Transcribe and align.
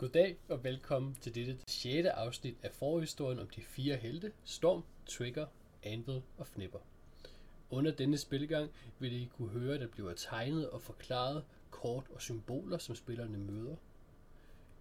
Goddag 0.00 0.36
og 0.48 0.64
velkommen 0.64 1.14
til 1.14 1.34
dette 1.34 1.58
6. 1.66 2.06
afsnit 2.06 2.56
af 2.62 2.72
forhistorien 2.72 3.38
om 3.38 3.48
de 3.48 3.62
fire 3.62 3.96
helte, 3.96 4.32
Storm, 4.44 4.84
Trigger, 5.06 5.46
Anvil 5.82 6.22
og 6.38 6.46
Fnipper. 6.46 6.78
Under 7.70 7.92
denne 7.92 8.18
spilgang 8.18 8.70
vil 8.98 9.22
I 9.22 9.30
kunne 9.36 9.48
høre, 9.48 9.74
at 9.74 9.80
der 9.80 9.86
bliver 9.86 10.14
tegnet 10.14 10.70
og 10.70 10.82
forklaret 10.82 11.44
kort 11.70 12.04
og 12.14 12.22
symboler, 12.22 12.78
som 12.78 12.94
spillerne 12.94 13.38
møder. 13.38 13.76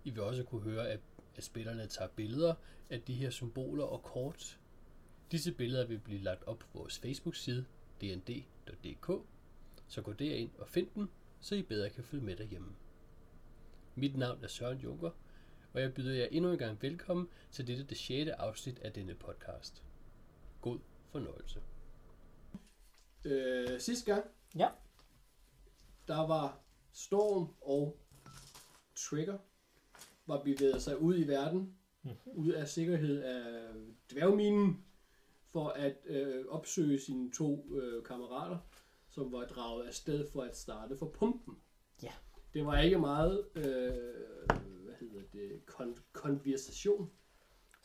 I 0.03 0.09
vil 0.09 0.23
også 0.23 0.43
kunne 0.43 0.61
høre, 0.61 0.89
at, 0.89 0.99
at 1.35 1.43
spillerne 1.43 1.87
tager 1.87 2.09
billeder 2.15 2.53
af 2.89 3.01
de 3.01 3.13
her 3.13 3.29
symboler 3.29 3.83
og 3.83 4.03
kort. 4.03 4.59
Disse 5.31 5.51
billeder 5.51 5.85
vil 5.85 5.99
blive 5.99 6.21
lagt 6.21 6.43
op 6.47 6.59
på 6.59 6.67
vores 6.73 6.99
Facebook-side, 6.99 7.65
dnd.dk, 8.01 9.11
så 9.87 10.01
gå 10.01 10.13
derind 10.13 10.51
og 10.57 10.67
find 10.67 10.87
dem, 10.95 11.09
så 11.41 11.55
I 11.55 11.61
bedre 11.61 11.89
kan 11.89 12.03
følge 12.03 12.23
med 12.23 12.35
derhjemme. 12.35 12.75
Mit 13.99 14.17
navn 14.17 14.43
er 14.43 14.47
Søren 14.47 14.77
Junker, 14.77 15.11
og 15.73 15.81
jeg 15.81 15.93
byder 15.93 16.13
jer 16.13 16.25
endnu 16.31 16.51
en 16.51 16.57
gang 16.57 16.81
velkommen 16.81 17.27
til 17.51 17.67
dette 17.67 17.83
det 17.83 17.97
6. 17.97 18.29
afsnit 18.29 18.79
af 18.79 18.93
denne 18.93 19.15
podcast. 19.15 19.83
God 20.61 20.79
fornøjelse. 21.11 21.61
Øh, 23.25 23.79
sidste 23.79 24.13
gang, 24.13 24.25
Ja. 24.55 24.69
der 26.07 26.27
var 26.27 26.59
Storm 26.91 27.55
og 27.61 27.99
Trigger 28.95 29.37
var 30.25 30.43
bevæget 30.43 30.81
sig 30.81 30.97
ud 31.01 31.17
i 31.17 31.27
verden, 31.27 31.77
ud 32.25 32.51
af 32.51 32.67
sikkerhed 32.67 33.21
af 33.23 33.73
dværgminen, 34.11 34.85
for 35.45 35.67
at 35.69 35.97
øh, 36.05 36.45
opsøge 36.47 36.99
sine 36.99 37.31
to 37.31 37.75
øh, 37.77 38.03
kammerater, 38.03 38.57
som 39.09 39.31
var 39.31 39.45
draget 39.45 39.87
afsted 39.87 40.31
for 40.31 40.41
at 40.41 40.57
starte 40.57 40.97
for 40.97 41.09
pumpen. 41.09 41.57
Det 42.53 42.65
var 42.65 42.79
ikke 42.81 42.97
meget, 42.99 43.45
øh, 43.55 43.63
hvad 44.83 44.93
hedder 44.99 45.21
det, 45.33 45.61
kon- 45.71 46.01
konversation. 46.13 47.11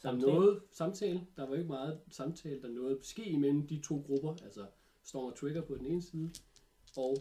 Der 0.02 0.10
Samtale. 0.10 0.32
nåede 0.32 0.60
samtale. 0.70 1.26
Der 1.36 1.46
var 1.48 1.54
ikke 1.54 1.68
meget 1.68 2.00
samtale, 2.08 2.62
der 2.62 2.68
nåede 2.68 2.98
ske 3.02 3.24
imellem 3.24 3.66
de 3.66 3.80
to 3.80 4.04
grupper, 4.06 4.36
altså 4.44 4.66
Storm 5.02 5.24
og 5.24 5.36
Trigger 5.38 5.62
på 5.62 5.76
den 5.76 5.86
ene 5.86 6.02
side, 6.02 6.30
og 6.96 7.16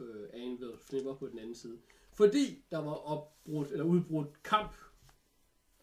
øh, 0.00 0.28
Anvil 0.32 0.72
og 0.72 0.78
Fnipper 0.80 1.14
på 1.14 1.28
den 1.28 1.38
anden 1.38 1.54
side. 1.54 1.78
Fordi 2.12 2.64
der 2.70 2.78
var 2.78 2.94
opbrudt, 2.94 3.70
eller 3.70 3.84
udbrudt 3.84 4.42
kamp 4.42 4.74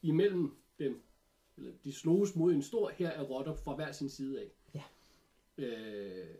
imellem 0.01 0.57
dem. 0.79 1.01
Eller 1.57 1.71
de 1.83 1.93
sloges 1.93 2.35
mod 2.35 2.53
en 2.53 2.61
stor 2.61 2.89
her 2.89 3.09
af 3.11 3.29
rotter 3.29 3.53
fra 3.55 3.75
hver 3.75 3.91
sin 3.91 4.09
side 4.09 4.41
af. 4.41 4.51
Ja. 4.73 4.83
Øh, 5.57 6.35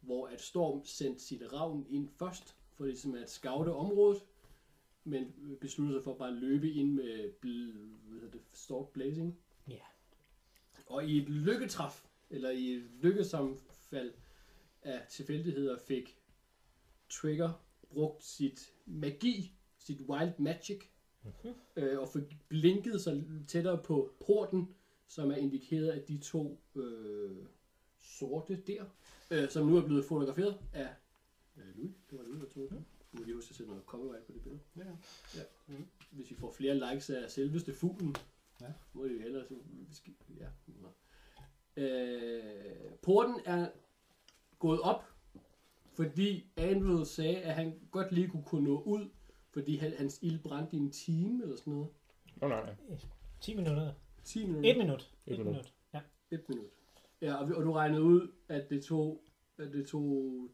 hvor 0.00 0.26
at 0.26 0.40
Storm 0.40 0.84
sendte 0.84 1.20
sit 1.22 1.52
ravn 1.52 1.86
ind 1.90 2.08
først, 2.18 2.56
for 2.76 2.84
ligesom 2.84 3.14
at 3.14 3.30
scoute 3.30 3.72
området, 3.72 4.22
men 5.04 5.34
besluttede 5.60 5.98
sig 5.98 6.04
for 6.04 6.14
bare 6.14 6.28
at 6.28 6.34
løbe 6.34 6.70
ind 6.72 6.92
med 6.92 7.30
bl- 7.44 8.08
hvad 8.08 8.20
hedder 8.20 8.30
det, 8.30 8.40
Stork 8.52 8.88
Blazing. 8.92 9.38
Ja. 9.68 9.78
Og 10.86 11.04
i 11.08 11.18
et 11.22 11.28
lykketræf, 11.28 12.04
eller 12.30 12.50
i 12.50 12.72
et 12.72 12.82
lykkesamfald 13.00 14.12
af 14.82 15.06
tilfældigheder, 15.10 15.78
fik 15.78 16.18
Trigger 17.10 17.64
brugt 17.90 18.24
sit 18.24 18.72
magi, 18.86 19.52
sit 19.78 20.00
wild 20.00 20.32
magic, 20.38 20.82
Mhm. 21.24 21.54
øh, 21.76 21.98
og 21.98 22.08
fik 22.08 22.36
blinket 22.48 23.00
sig 23.00 23.24
tættere 23.48 23.82
på 23.84 24.12
porten, 24.26 24.74
som 25.06 25.30
er 25.30 25.36
indikeret 25.36 25.88
af 25.88 26.02
de 26.02 26.18
to 26.18 26.60
øh, 26.76 27.36
sorte 27.98 28.62
der, 28.66 28.84
øh, 29.30 29.48
som 29.48 29.66
nu 29.66 29.76
er 29.76 29.84
blevet 29.86 30.04
fotograferet 30.04 30.58
af 30.72 30.88
øh, 31.56 31.76
Louis. 31.76 31.90
Det 32.12 32.20
var 32.20 32.24
Louis, 32.24 32.40
der 32.40 32.48
tog 32.48 32.62
det. 32.70 32.72
Nu 33.12 33.18
må 33.18 33.24
lige 33.24 33.34
huske 33.34 33.50
at 33.52 33.56
sætte 33.56 33.70
noget 33.72 33.84
copyright 33.86 34.26
på 34.26 34.32
det 34.32 34.42
billede. 34.42 34.62
Ja. 34.76 34.82
Ja. 35.36 35.74
Hvis 36.10 36.30
vi 36.30 36.34
får 36.36 36.52
flere 36.52 36.74
likes 36.92 37.10
af 37.10 37.30
selveste 37.30 37.74
fuglen, 37.74 38.14
Ja. 38.60 38.66
må 38.92 39.04
det 39.04 39.14
jo 39.14 39.18
hellere 39.20 39.44
så, 39.46 39.54
vi 39.88 39.94
skal, 39.94 40.12
ja. 40.38 40.46
Øh, 41.76 42.92
porten 43.02 43.40
er 43.44 43.68
gået 44.58 44.80
op, 44.80 45.04
fordi 45.94 46.50
Anvil 46.56 47.06
sagde, 47.06 47.36
at 47.36 47.54
han 47.54 47.80
godt 47.90 48.12
lige 48.12 48.28
kunne, 48.28 48.44
kunne 48.44 48.64
nå 48.64 48.82
ud, 48.82 49.08
fordi 49.50 49.76
han, 49.76 49.92
hans 49.92 50.18
ild 50.22 50.38
brændte 50.42 50.76
i 50.76 50.78
en 50.78 50.90
time 50.90 51.42
eller 51.42 51.56
sådan 51.56 51.72
noget. 51.72 51.88
Nå, 52.36 52.48
nej, 52.48 52.64
nej. 52.64 52.98
10 53.40 53.54
minutter. 53.54 53.92
10 54.24 54.46
minutter. 54.46 54.70
1 54.70 54.76
minut. 54.78 55.14
Et 55.26 55.32
1 55.32 55.38
minut. 55.38 55.52
minut. 55.52 55.74
Ja. 55.94 56.00
Et 56.30 56.48
minut. 56.48 56.70
Ja, 57.20 57.34
og, 57.34 57.48
vi- 57.48 57.54
og 57.54 57.62
du 57.62 57.72
regnede 57.72 58.02
ud, 58.02 58.30
at 58.48 58.70
det 58.70 58.84
tog, 58.84 59.24
at 59.58 59.72
det 59.72 59.86
tog 59.86 60.50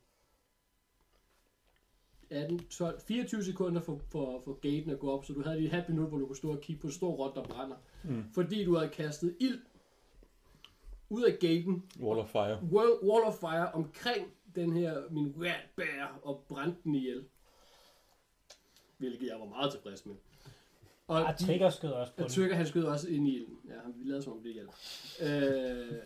18, 2.30 2.58
12, 2.70 3.00
24 3.00 3.44
sekunder 3.44 3.80
for, 3.80 4.00
for, 4.08 4.40
for 4.44 4.52
gaten 4.52 4.90
at 4.90 4.98
gå 4.98 5.10
op, 5.10 5.24
så 5.24 5.32
du 5.32 5.42
havde 5.42 5.56
lige 5.56 5.66
et 5.66 5.72
halvt 5.72 5.88
minut, 5.88 6.08
hvor 6.08 6.18
du 6.18 6.26
kunne 6.26 6.36
stå 6.36 6.50
og 6.52 6.60
kigge 6.60 6.80
på 6.80 6.86
en 6.86 6.92
stor 6.92 7.10
rot, 7.10 7.34
der 7.34 7.44
brænder. 7.44 7.76
Mm. 8.04 8.24
Fordi 8.34 8.64
du 8.64 8.76
havde 8.76 8.90
kastet 8.90 9.36
ild 9.40 9.60
ud 11.10 11.22
af 11.22 11.38
gaten, 11.40 11.82
Wall 12.00 12.18
of 12.20 12.28
Fire. 12.28 12.58
wall, 12.72 12.90
wall 13.02 13.24
of 13.24 13.34
fire, 13.34 13.72
omkring 13.72 14.32
den 14.54 14.72
her 14.76 15.02
min 15.10 15.34
rat 15.40 15.68
bear, 15.76 16.18
og 16.22 16.44
brændte 16.48 16.78
den 16.84 16.94
ihjel. 16.94 17.24
Hvilket 18.98 19.26
jeg 19.26 19.36
var 19.40 19.46
meget 19.46 19.72
tilfreds 19.72 20.06
med. 20.06 20.14
Og 21.06 21.24
Og 21.24 21.38
Trigger 21.38 21.70
skød 21.70 21.90
også 21.90 22.12
på 22.12 22.24
tykker, 22.28 22.56
han 22.56 22.66
skød 22.66 22.84
også 22.84 23.08
ind 23.08 23.28
i 23.28 23.36
ilden. 23.36 23.58
Ja, 23.68 23.74
vi 23.96 24.04
lavede 24.08 24.22
som 24.22 24.32
om 24.32 24.42
det 24.42 24.52
hjalp. 24.54 24.70
Øh, 25.22 25.98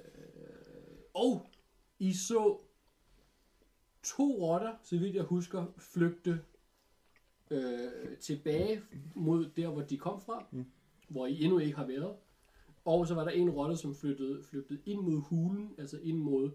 og 1.14 1.50
I 1.98 2.12
så 2.14 2.58
to 4.02 4.22
rotter, 4.24 4.74
så 4.82 4.98
vidt 4.98 5.14
jeg 5.14 5.24
husker, 5.24 5.66
flygte 5.78 6.40
øh, 7.50 8.16
tilbage 8.20 8.82
mod 9.14 9.50
der, 9.56 9.68
hvor 9.68 9.82
de 9.82 9.98
kom 9.98 10.20
fra, 10.20 10.46
Mm. 10.50 10.64
hvor 11.08 11.26
I 11.26 11.42
endnu 11.42 11.58
ikke 11.58 11.76
har 11.76 11.86
været. 11.86 12.16
Og 12.84 13.06
så 13.06 13.14
var 13.14 13.24
der 13.24 13.30
en 13.30 13.50
rotte, 13.50 13.76
som 13.76 13.94
flyttede, 13.94 14.42
flygtede 14.42 14.80
ind 14.86 15.00
mod 15.00 15.20
hulen, 15.20 15.74
altså 15.78 15.98
ind 16.02 16.18
mod 16.18 16.50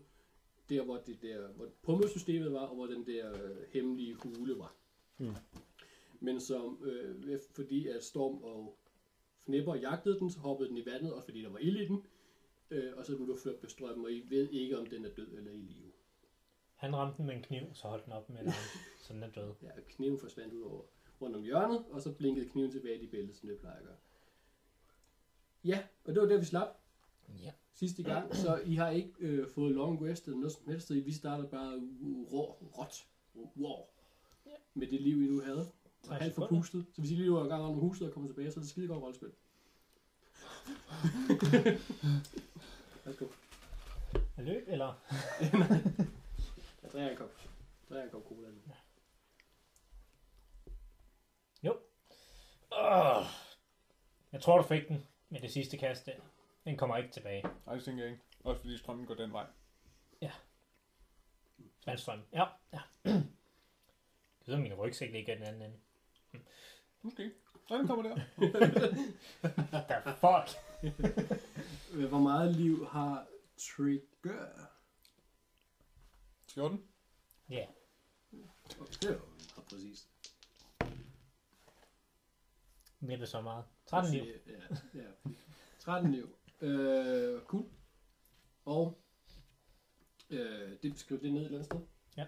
der, 0.70 0.84
hvor, 0.84 0.98
det 0.98 1.22
der, 1.22 1.48
hvor 1.48 1.68
pumpesystemet 1.82 2.54
var, 2.54 2.60
og 2.66 2.76
hvor 2.76 2.86
den 2.86 3.06
der 3.06 3.30
øh, 3.44 3.58
hemmelige 3.74 4.14
hule 4.14 4.58
var. 4.58 4.76
Mm. 5.18 5.36
Men 6.20 6.40
som, 6.42 6.80
øh, 6.84 7.40
fordi 7.56 7.88
at 7.88 8.04
Storm 8.04 8.44
og 8.44 8.78
Fnipper 9.46 9.76
jagtede 9.76 10.20
den, 10.20 10.30
så 10.32 10.40
hoppede 10.40 10.70
den 10.70 10.78
i 10.78 10.86
vandet, 10.86 11.14
også 11.14 11.26
fordi 11.26 11.42
der 11.42 11.50
var 11.50 11.60
ild 11.60 11.78
i 11.80 11.88
den. 11.88 12.04
Øh, 12.72 12.94
og 12.98 13.06
så 13.06 13.16
blev 13.16 13.28
du 13.28 13.36
ført 13.36 13.56
på 13.56 13.68
strømmen, 13.68 14.06
og 14.06 14.12
I 14.12 14.24
ved 14.30 14.50
ikke, 14.50 14.80
om 14.80 14.86
den 14.86 15.06
er 15.06 15.10
død 15.10 15.28
eller 15.38 15.52
i 15.52 15.56
live. 15.58 15.92
Han 16.78 16.96
ramte 16.96 17.18
den 17.18 17.26
med 17.26 17.36
en 17.36 17.42
kniv, 17.44 17.62
så 17.74 17.88
holdt 17.88 18.06
den 18.06 18.14
op 18.14 18.30
med 18.30 18.38
et 18.42 18.48
arm. 18.48 18.54
Så 19.04 19.14
den 19.14 19.24
er 19.24 19.30
død. 19.30 19.54
Ja, 19.64 19.70
kniven 19.90 20.20
forsvandt 20.20 20.54
ud 20.54 20.62
over 20.62 20.82
rundt 21.22 21.36
om 21.36 21.44
hjørnet, 21.44 21.86
og 21.92 22.02
så 22.02 22.12
blinkede 22.12 22.50
kniven 22.50 22.72
tilbage 22.72 23.02
i 23.02 23.06
de 23.06 23.12
bælte, 23.12 23.36
som 23.36 23.50
det 23.50 23.60
plejer 23.60 23.78
at 23.78 23.84
gøre. 23.84 23.96
Ja, 25.64 25.84
og 26.06 26.14
det 26.14 26.22
var 26.22 26.28
der, 26.28 26.38
vi 26.38 26.46
slap 26.46 26.68
Ja. 27.44 27.52
sidste 27.74 28.04
gang, 28.04 28.36
så 28.36 28.62
I 28.66 28.76
har 28.76 28.90
ikke 28.90 29.14
øh, 29.20 29.48
fået 29.50 29.76
long 29.76 30.06
rest 30.06 30.26
eller 30.26 30.38
noget 30.38 30.52
som 30.52 30.72
helst, 30.72 30.94
vi 30.94 31.12
starter 31.12 31.48
bare 31.48 31.82
rå, 32.32 32.58
råt, 32.78 33.08
wow, 33.58 33.78
Ja. 34.46 34.52
med 34.74 34.88
det 34.88 35.02
liv, 35.02 35.22
I 35.22 35.26
nu 35.28 35.42
havde. 35.42 35.60
Og 35.60 35.72
60 36.04 36.22
halvt 36.22 36.36
forpustet. 36.36 36.86
Så 36.94 37.02
hvis 37.02 37.12
I 37.12 37.16
lige 37.16 37.32
var 37.32 37.46
i 37.46 37.48
gang 37.48 37.64
om 37.64 37.74
huset 37.74 38.08
og 38.08 38.14
kommer 38.14 38.30
tilbage, 38.30 38.52
så 38.52 38.60
er 38.60 38.62
det 38.62 38.70
skide 38.70 38.88
godt 38.88 39.04
rollespil. 39.04 39.30
Værsgo. 43.06 43.26
Er 44.38 44.42
løb, 44.42 44.64
eller? 44.68 44.94
Jeg 46.88 46.94
drikker 46.94 47.12
en 47.12 47.18
kop. 47.18 47.32
Jeg 47.40 47.90
drikker 47.90 48.04
en 48.04 48.12
kop 48.12 48.24
cola. 48.24 48.48
nu. 51.62 51.74
Oh. 52.72 53.26
Jeg 54.32 54.42
tror, 54.42 54.58
du 54.58 54.64
fik 54.64 54.88
den 54.88 55.08
med 55.30 55.42
det 55.42 55.52
sidste 55.52 55.78
kast 55.78 56.06
der. 56.06 56.14
Den 56.66 56.78
kommer 56.78 56.98
ikke 56.98 57.12
tilbage. 57.12 57.44
Nej, 57.66 57.76
det 57.76 57.84
tænker 57.84 58.04
jeg 58.04 58.12
ikke. 58.12 58.24
Også 58.44 58.62
fordi 58.62 58.78
strømmen 58.78 59.06
går 59.06 59.16
den 59.16 59.34
vej. 59.34 59.46
Vandstrøm. 61.86 62.20
Ja. 62.34 62.46
ja. 62.74 62.80
Jeg 63.06 63.24
ved, 64.46 64.56
om 64.56 64.62
min 64.62 64.74
rygsæk 64.74 65.12
ligger 65.12 65.34
i 65.34 65.38
den 65.38 65.46
anden 65.46 65.62
ende. 65.62 65.78
Måske. 67.02 67.32
Nej, 67.70 67.78
den 67.78 67.88
kommer 67.88 68.04
der. 68.04 68.16
The 70.06 70.14
fuck? 70.14 70.60
Hvor 72.10 72.20
meget 72.20 72.56
liv 72.56 72.86
har 72.86 73.28
Trigger? 73.58 74.77
14. 76.58 76.84
Ja. 77.50 77.68
Det 78.32 79.06
er 79.06 79.14
jo 79.14 79.20
meget 79.56 79.68
præcist. 79.70 80.10
Næppe 83.00 83.28
så 83.28 83.42
meget. 83.42 83.66
13 83.86 84.14
liv. 84.14 84.24
Ja, 84.48 84.78
ja. 84.94 85.12
13 85.80 86.12
liv. 86.12 86.36
Øh, 86.62 87.42
cool. 87.42 87.66
Og 88.66 88.98
øh, 90.30 90.78
det 90.84 91.00
skriv 91.00 91.22
det 91.22 91.34
ned 91.34 91.42
et 91.42 91.46
eller 91.46 91.58
andet 91.58 91.66
sted. 91.66 91.80
Ja. 92.18 92.28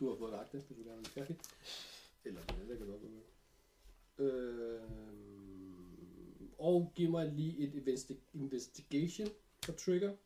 Du 0.00 0.08
har 0.10 0.16
fået 0.16 0.32
lagt 0.32 0.52
det, 0.52 0.62
hvis 0.62 0.76
du 0.78 0.82
gerne 0.84 0.96
vil 0.98 1.06
færdig. 1.06 1.38
Eller 2.24 2.40
det, 2.44 2.68
det 2.68 2.78
kan 2.78 2.86
godt 2.86 3.02
være. 3.02 3.22
Øh, 4.18 4.82
og 6.58 6.92
giv 6.94 7.10
mig 7.10 7.32
lige 7.32 7.58
et 7.58 7.74
investi- 7.74 8.30
investigation 8.34 9.28
for 9.64 9.72
trigger. 9.72 10.16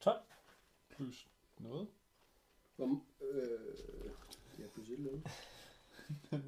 12. 0.00 0.20
Plus 0.88 1.28
noget. 1.64 1.88
Hvor, 2.76 3.00
øh, 3.20 3.76
ja, 4.58 4.64
plus 4.74 4.88
et 4.90 4.98
eller 4.98 5.10
andet. 5.10 5.30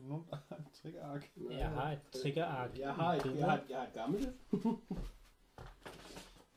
Nogen 0.09 0.27
der 0.31 0.37
har 0.49 0.57
en 0.57 0.67
triggerark. 0.83 1.31
Jeg 1.51 1.69
har 1.69 1.93
et 1.93 1.99
triggerark. 2.23 2.79
Jeg 2.79 2.95
har 2.95 3.15
et, 3.15 3.25
jeg 3.37 3.45
har, 3.45 3.57
et- 3.59 3.65
jeg 3.71 3.79
har 3.79 3.87
et 3.87 3.93
gammelt. 3.95 4.29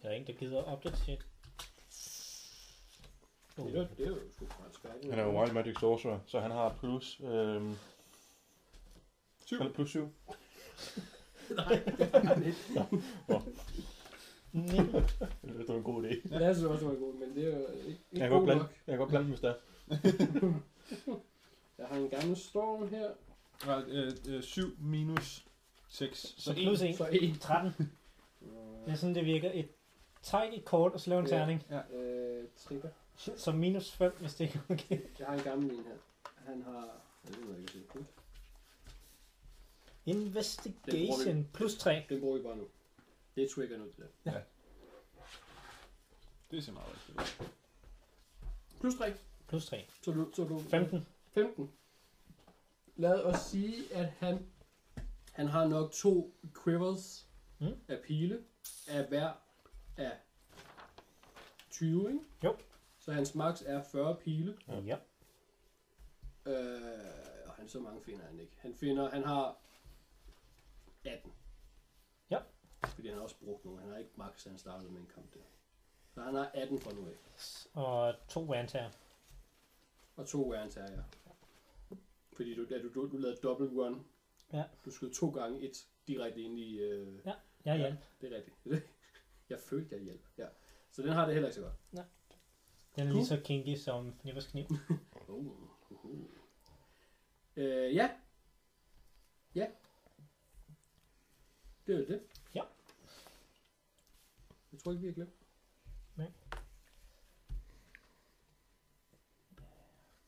Der 0.02 0.10
er 0.10 0.14
ingen, 0.14 0.28
der 0.28 0.40
gider 0.40 0.60
at 0.60 0.66
opdatere. 0.66 1.18
Oh. 3.58 3.66
Det 3.72 3.78
er, 3.80 3.88
det 3.98 4.06
er 4.06 4.10
jo 4.10 4.18
sgu 4.32 4.46
færdigt. 4.82 5.10
Han 5.10 5.20
er 5.20 5.24
jo 5.24 5.40
Wild 5.42 5.54
Magic 5.54 5.80
Sorcerer, 5.80 6.20
så 6.26 6.40
han 6.40 6.52
har 6.52 6.76
plus... 6.80 7.22
Øhm, 7.24 7.76
syv. 9.46 9.60
Eller 9.60 9.74
plus 9.74 9.90
7. 9.90 10.00
Nej, 11.56 11.84
det 11.98 12.08
har 12.12 12.20
han 12.20 12.44
ikke. 12.46 12.58
Det 14.54 15.70
er 15.70 15.74
en 15.74 15.84
god 15.84 16.04
idé. 16.04 16.30
Ja, 16.32 16.40
jeg 16.40 16.56
synes 16.56 16.68
også, 16.70 16.86
det 16.86 16.94
var 16.94 17.00
god, 17.06 17.14
men 17.14 17.36
det 17.36 17.54
er 17.54 17.58
jo 17.58 17.68
ikke, 17.68 17.90
ikke 17.90 18.02
Jeg 18.12 18.20
kan 18.20 18.30
god 18.30 18.38
godt 18.38 18.46
blande, 18.46 18.62
nok. 18.64 18.72
jeg 18.88 18.94
kan 18.94 18.98
godt 18.98 19.10
blande 19.10 19.24
dem, 19.24 19.32
hvis 19.32 19.40
der. 19.42 19.54
Jeg 21.78 21.88
har 21.90 21.96
en 21.96 22.10
gammel 22.10 22.38
storm 22.38 22.88
her. 22.88 23.10
Nej, 23.66 23.84
øh, 23.88 24.12
øh, 24.30 24.44
7 24.44 24.62
minus 24.80 25.46
6. 25.90 26.36
Så 26.38 26.54
plus 26.54 26.82
1. 26.82 26.96
Så 26.96 27.08
en. 27.12 27.36
13. 27.40 27.72
Det 28.86 28.92
er 28.92 28.96
sådan, 28.96 29.16
det 29.16 29.26
virker. 29.26 29.52
Et 29.54 29.68
træk 30.24 30.54
et 30.54 30.66
kort 30.66 30.92
og 30.94 31.00
slå 31.00 31.20
en 31.20 31.26
Ja. 31.28 31.30
terning. 31.38 31.64
Øh, 31.94 32.44
trigger. 32.58 32.90
Så 33.16 33.52
minus 33.52 33.92
5, 33.92 34.12
hvis 34.20 34.34
det 34.36 34.46
ikke 34.46 34.60
er 34.70 34.74
okay. 34.74 35.00
Jeg 35.20 35.28
har 35.28 35.34
en 35.34 35.44
gammel 35.44 35.72
en 35.72 35.84
her. 35.86 35.96
Han 36.52 36.62
har... 36.62 36.88
Jeg 37.26 37.34
ved 37.34 37.58
ikke, 37.60 37.72
hvad 37.72 38.02
jeg 40.06 40.16
Investigation 40.18 41.48
plus 41.54 41.78
3. 41.78 42.06
Den 42.10 42.20
bruger 42.20 42.38
vi 42.38 42.44
bare 42.44 42.58
nu. 42.58 42.64
Det 43.36 43.44
er 43.44 43.50
trigger 43.56 43.78
nu, 43.78 43.86
det 43.86 44.10
der. 44.26 44.42
Det 46.52 46.64
ser 46.64 46.72
meget 46.74 46.88
rigtigt. 46.94 47.42
ud. 47.42 47.48
Plus 48.80 48.96
3. 48.96 49.14
Plus 49.48 49.66
3. 49.66 49.86
Så 50.02 50.12
du, 50.12 50.32
så 50.36 50.44
du 50.44 50.60
15. 50.60 51.08
15. 51.34 51.72
Lad 52.96 53.24
os 53.24 53.40
sige, 53.42 53.94
at 53.96 54.06
han, 54.06 54.48
han 55.34 55.48
har 55.48 55.68
nok 55.68 55.92
to 55.92 56.34
quivers 56.64 57.28
Mm. 57.60 57.68
mm. 57.68 57.76
af 57.88 58.02
pile 58.04 58.44
af 58.88 59.08
hver 59.08 59.32
af 59.98 60.18
20, 61.70 62.08
ikke? 62.12 62.20
Jo. 62.44 62.58
Så 63.00 63.12
hans 63.12 63.36
max 63.36 63.62
er 63.66 63.84
40 63.84 64.16
pile. 64.16 64.58
Ja. 64.68 64.98
Øh, 66.46 66.82
og 67.48 67.54
han 67.54 67.70
så 67.70 67.80
mange 67.80 68.02
finder 68.04 68.26
han 68.26 68.40
ikke. 68.40 68.54
Han 68.60 68.76
finder, 68.76 69.10
han 69.10 69.24
har 69.24 69.58
18. 71.06 71.32
Ja. 72.84 72.88
Fordi 72.88 73.08
han 73.08 73.18
har 73.18 73.24
også 73.24 73.40
brugt 73.40 73.66
nogle. 73.66 73.82
Han 73.82 73.90
har 73.92 73.98
ikke 73.98 74.12
max, 74.16 74.44
han 74.44 74.58
startede 74.58 74.92
med 74.92 75.02
en 75.02 75.08
kamp 75.16 75.34
der. 75.34 75.40
Så 76.14 76.22
han 76.22 76.36
har 76.36 76.52
18 76.54 76.80
fra 76.80 76.92
nu 76.94 77.08
af. 77.08 77.14
Og 77.74 78.16
to 78.28 78.42
vantager. 78.42 78.90
Og 80.16 80.28
to 80.28 80.52
tear, 80.52 80.92
ja. 80.92 81.02
Fordi 82.34 82.56
du, 82.56 82.66
da 82.70 82.82
du, 82.82 82.90
du, 82.94 83.12
du 83.12 83.18
lavede 83.18 83.40
double 83.44 83.68
run. 83.68 84.06
Ja. 84.54 84.64
Du 84.86 84.92
skød 84.92 85.14
to 85.14 85.30
gange 85.30 85.62
et 85.62 85.88
direkte 86.08 86.42
ind 86.42 86.60
i... 86.60 86.80
Øh, 86.80 87.20
Ja, 87.26 87.34
jeg 87.66 87.78
hjælp. 87.78 88.00
det 88.22 88.34
er 88.34 88.36
rigtigt. 88.38 88.90
jeg 89.50 89.60
følte, 89.60 89.96
jeg 89.96 90.04
hjælp. 90.04 90.28
Ja. 90.38 90.48
Så 90.92 91.02
den 91.02 91.12
har 91.12 91.26
det 91.26 91.34
heller 91.34 91.50
ikke 91.50 91.56
så 91.56 91.62
godt. 91.62 92.08
Den 92.96 93.08
er 93.08 93.14
lige 93.14 93.26
så 93.26 93.42
kinky 93.46 93.76
som 93.76 94.14
Fnippers 94.14 94.48
kniv. 94.48 94.66
Uh, 95.28 95.46
uh, 95.46 96.06
uh. 96.06 96.26
Øh, 97.56 97.96
ja. 97.96 98.12
Ja. 99.56 99.68
Det 101.88 101.96
er 101.96 102.06
det. 102.06 102.22
Tror 104.84 104.92
ikke, 104.92 105.02
vi 105.02 105.08
har 105.08 105.14
glemt. 105.14 105.34
Nej. 106.16 106.32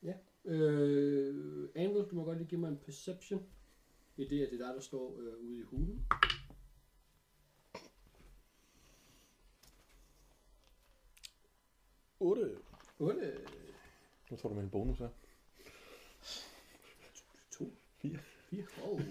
Ja. 0.04 0.14
Øh, 0.46 1.70
Andrew, 1.76 2.10
du 2.10 2.16
må 2.16 2.24
godt 2.24 2.38
lige 2.38 2.48
give 2.48 2.62
mig 2.62 2.68
en 2.68 2.78
perception. 2.78 3.46
I 4.18 4.26
det, 4.26 4.46
at 4.46 4.52
det 4.52 4.62
er 4.62 4.66
dig, 4.66 4.76
der 4.76 4.82
står 4.82 5.20
øh, 5.20 5.44
ude 5.44 5.58
i 5.58 5.62
hulen. 5.62 6.06
8. 12.20 12.58
8. 13.00 13.38
Hvad 14.28 14.38
tror 14.38 14.50
du 14.50 14.56
med 14.56 14.64
en 14.64 14.70
bonus 14.70 15.02
er? 15.02 15.10
2. 17.52 17.74
Fire. 17.98 18.20
4. 18.50 18.64
Oh. 18.84 19.02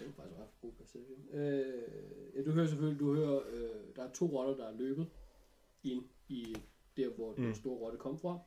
Det 0.00 0.08
er 0.08 0.12
faktisk 0.12 0.38
ret 0.40 0.60
god 0.62 0.72
perception. 0.72 1.28
Øh, 1.32 2.34
ja, 2.34 2.42
du 2.42 2.50
hører 2.50 2.66
selvfølgelig, 2.66 3.00
du 3.00 3.14
hører, 3.14 3.40
øh, 3.52 3.96
der 3.96 4.02
er 4.02 4.10
to 4.10 4.26
rotter, 4.26 4.56
der 4.56 4.64
er 4.72 4.76
løbet 4.76 5.06
ind 5.84 6.04
i 6.28 6.56
der, 6.96 7.08
hvor 7.10 7.34
mm. 7.36 7.42
Den 7.42 7.54
store 7.54 7.78
rotte 7.78 7.98
kom 7.98 8.18
fra. 8.18 8.38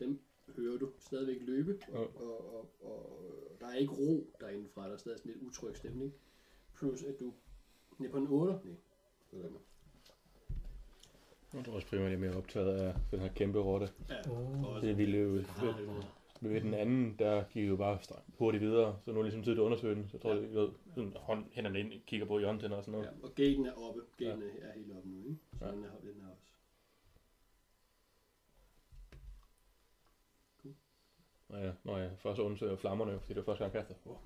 Dem 0.00 0.20
hører 0.56 0.78
du 0.78 0.90
stadigvæk 0.98 1.36
løbe, 1.40 1.78
og, 1.92 1.98
Ja. 2.14 2.22
og, 2.22 2.54
og, 2.54 2.70
og, 2.82 3.30
der 3.60 3.66
er 3.66 3.74
ikke 3.74 3.92
ro 3.92 4.26
derindefra, 4.40 4.86
der 4.86 4.92
er 4.92 4.96
stadig 4.96 5.18
sådan 5.18 5.32
lidt 5.32 5.42
utryg 5.42 5.76
stemning. 5.76 6.14
Plus 6.74 7.02
at 7.02 7.20
du 7.20 7.32
ned 7.98 8.10
på 8.10 8.16
en 8.16 8.26
8. 8.26 8.52
Nej, 8.52 9.42
er. 9.42 9.48
Jeg 11.54 11.64
tror 11.64 11.74
også 11.74 11.86
primært, 11.86 12.06
jeg 12.06 12.14
er 12.14 12.18
mere 12.18 12.36
optaget 12.36 12.68
af 12.68 12.94
den 13.10 13.20
her 13.20 13.28
kæmpe 13.28 13.58
rotte. 13.58 13.88
Ja, 14.08 14.30
også. 14.66 14.86
Det 14.86 14.98
ville 14.98 15.18
jo... 15.18 15.38
Ah, 15.38 15.44
Er 16.44 16.48
ved 16.48 16.60
den 16.60 16.74
anden, 16.74 17.16
der 17.18 17.44
gik 17.52 17.68
jo 17.68 17.76
bare 17.76 17.98
hurtigt 18.38 18.60
videre, 18.62 18.98
så 19.04 19.12
nu 19.12 19.18
er 19.18 19.22
ligesom 19.22 19.42
tid 19.42 19.52
til 19.52 19.60
at 19.60 19.64
undersøge 19.64 19.94
den. 19.94 20.08
Så 20.08 20.16
jeg 20.16 20.20
tror, 20.22 20.34
Ja. 20.34 20.40
jeg 20.40 20.50
ved, 20.54 20.68
sådan 20.94 21.12
hånd, 21.16 21.44
hænderne 21.52 21.80
ind, 21.80 21.92
kigger 22.06 22.26
på 22.26 22.38
hjørnet 22.38 22.72
og 22.72 22.84
sådan 22.84 22.92
noget. 22.92 23.06
Ja, 23.06 23.26
og 23.26 23.34
gaten 23.34 23.66
er 23.66 23.72
oppe. 23.72 24.00
Gaten 24.18 24.42
ja. 24.42 24.66
er 24.68 24.72
helt 24.72 24.92
oppe 24.96 25.08
nu, 25.08 25.18
ikke? 25.28 25.38
Så 25.58 25.64
Ja. 25.66 25.70
den, 25.72 25.84
er, 25.84 25.88
den 26.00 26.20
er 26.20 26.30
også. 26.30 26.42
Ja. 31.50 31.66
ja, 31.66 31.72
når 31.84 31.98
jeg 31.98 32.10
først 32.18 32.40
undersøger 32.40 32.76
flammerne, 32.76 33.20
fordi 33.20 33.28
det 33.34 33.36
var 33.36 33.44
første 33.44 33.64
gang, 33.64 33.74
jeg 33.74 33.86
kaster. 33.86 33.94
Oh. 34.06 34.16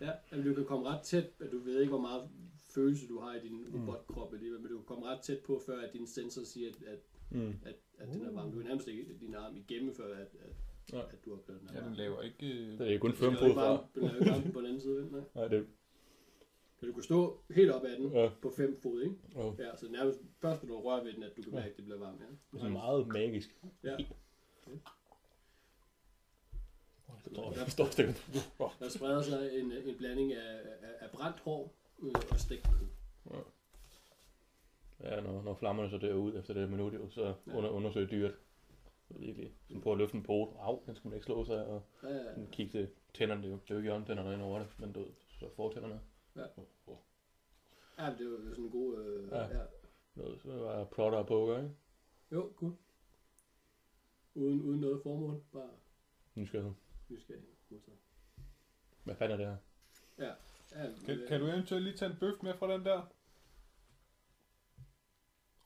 Ja, 0.06 0.12
men 0.36 0.44
du 0.46 0.54
kan 0.54 0.64
komme 0.64 0.88
ret 0.88 1.02
tæt, 1.02 1.24
at 1.40 1.52
du 1.52 1.58
ved 1.58 1.80
ikke, 1.80 1.90
hvor 1.90 2.00
meget 2.00 2.28
følelse 2.74 3.08
du 3.08 3.20
har 3.20 3.34
i 3.34 3.48
din 3.48 3.66
robotkrop 3.74 4.32
alligevel, 4.34 4.60
men 4.60 4.70
du 4.70 4.76
kan 4.76 4.86
komme 4.86 5.06
ret 5.06 5.20
tæt 5.20 5.38
på, 5.46 5.60
før 5.66 5.80
at 5.80 5.92
din 5.92 6.06
sensor 6.06 6.42
siger, 6.44 6.68
at, 6.68 6.82
at, 6.92 6.98
Mm. 7.30 7.54
at, 7.64 7.74
at 7.98 8.08
den 8.08 8.22
er 8.24 8.32
varm. 8.32 8.50
Du 8.52 8.58
kan 8.58 8.66
nærmest 8.66 8.88
ikke 8.88 9.18
din 9.20 9.34
arm 9.34 9.56
igennem, 9.56 9.94
før 9.94 10.14
at, 10.14 10.20
at, 10.20 10.56
Ja. 10.92 11.00
at 11.00 11.24
du 11.24 11.30
har 11.30 11.36
opdaget, 11.38 11.60
den 11.60 11.68
Ja, 11.74 11.74
varm. 11.80 11.84
den 11.88 11.94
laver 11.96 12.22
ikke... 12.22 12.46
øh, 12.46 12.78
Det 12.78 12.94
er 12.94 12.98
kun 12.98 13.12
fem 13.12 13.30
ikke 13.32 13.54
fra. 13.54 13.86
Den 13.94 14.04
er 14.04 14.08
jo 14.14 14.18
ikke 14.20 14.30
varm 14.30 14.52
på 14.52 14.58
den 14.58 14.66
anden 14.66 14.80
side, 14.80 14.96
vel? 14.96 15.12
Nej. 15.12 15.20
Nej, 15.34 15.48
det 15.48 15.66
Så 16.80 16.86
du 16.86 16.92
kan 16.92 17.02
stå 17.02 17.40
helt 17.50 17.70
op 17.70 17.84
ad 17.84 17.96
den 17.96 18.12
Ja. 18.12 18.30
på 18.42 18.50
fem 18.56 18.80
fod, 18.82 19.02
ikke? 19.02 19.14
oh. 19.36 19.54
Ja, 19.58 19.76
så 19.76 19.88
nærmest 19.90 20.18
først 20.40 20.62
når 20.64 20.74
du 20.74 20.80
rører 20.80 21.04
ved 21.04 21.12
den, 21.12 21.22
at 21.22 21.36
du 21.36 21.42
kan 21.42 21.52
Ja. 21.52 21.58
mærke, 21.58 21.70
at 21.70 21.76
det 21.76 21.84
bliver 21.84 21.98
varmt. 21.98 22.20
Ja. 22.20 22.26
det 22.26 22.54
er 22.54 22.58
sådan 22.58 22.72
meget 22.72 23.08
magisk. 23.08 23.56
Ja. 23.84 23.96
Jeg 27.26 27.34
tror, 27.34 27.52
jeg 27.58 27.70
står. 27.70 27.84
Oh. 28.58 28.70
Der 28.80 28.88
spreder 28.88 29.22
sig 29.22 29.58
en, 29.58 29.72
en 29.72 29.94
blanding 29.98 30.32
af, 30.32 30.58
af, 30.82 30.88
af 31.00 31.10
brændt 31.10 31.40
hår 31.40 31.74
øh, 32.02 32.12
og 32.30 32.38
stegt 32.38 32.62
kød. 32.62 32.86
Ja, 35.00 35.20
når, 35.20 35.42
når 35.42 35.54
flammerne 35.54 35.90
så 35.90 35.98
dør 35.98 36.14
ud 36.14 36.38
efter 36.38 36.54
det 36.54 36.70
minut, 36.70 37.12
så 37.12 37.34
Ja. 37.46 37.56
under, 37.56 37.70
undersøger 37.70 38.06
dyret. 38.06 38.34
Virkelig. 39.08 39.54
Sådan 39.66 39.82
på 39.82 39.92
at 39.92 39.98
løfte 39.98 40.16
en 40.16 40.22
pote. 40.22 40.56
Au, 40.58 40.82
den 40.86 40.94
skal 40.94 41.08
man 41.08 41.14
ikke 41.14 41.24
slå 41.24 41.44
sig, 41.44 41.66
og 41.66 41.82
Ja, 42.02 42.08
ja, 42.08 42.24
sådan 42.34 42.50
kigge 42.50 42.72
til 42.72 42.88
tænderne. 43.14 43.42
Det 43.42 43.48
er 43.48 43.52
jo, 43.52 43.58
det 43.58 43.70
er 43.70 43.74
jo 43.74 43.78
ikke 43.78 43.86
hjørnetænderne 43.90 44.32
ind 44.34 44.42
over 44.42 44.58
det, 44.58 44.68
men 44.78 44.92
du, 44.92 45.06
så 45.40 45.48
fortænderne. 45.56 46.00
Ja. 46.36 46.44
Oh, 46.56 46.64
oh. 46.86 46.96
ja, 47.98 48.10
det 48.10 48.24
jo 48.24 48.38
sådan 48.50 48.64
en 48.64 48.70
god... 48.70 48.98
Øh, 49.04 49.28
Ja. 49.30 49.58
ja. 49.58 49.64
Noget, 50.14 50.40
så 50.42 50.52
var 50.52 50.76
jeg 50.78 50.88
plotter 50.88 51.18
og 51.18 51.26
poker, 51.26 51.56
ikke? 51.56 51.74
Jo, 52.32 52.52
cool. 52.56 52.76
Uden, 54.34 54.60
uden 54.62 54.80
noget 54.80 55.02
formål, 55.02 55.42
bare 55.52 55.70
Nysgerrighed. 56.34 56.74
nysgerrig. 57.08 57.42
modtaget. 57.70 57.98
Hvad 59.04 59.14
fanden 59.16 59.40
er 59.40 59.44
det 59.44 59.46
her? 59.46 59.56
Ja, 60.26 60.34
Kan, 61.06 61.18
kan 61.28 61.40
du 61.40 61.46
eventuelt 61.46 61.84
lige 61.84 61.96
tage 61.96 62.10
en 62.10 62.16
bøf 62.20 62.42
med 62.42 62.54
fra 62.54 62.72
den 62.72 62.84
der? 62.84 63.02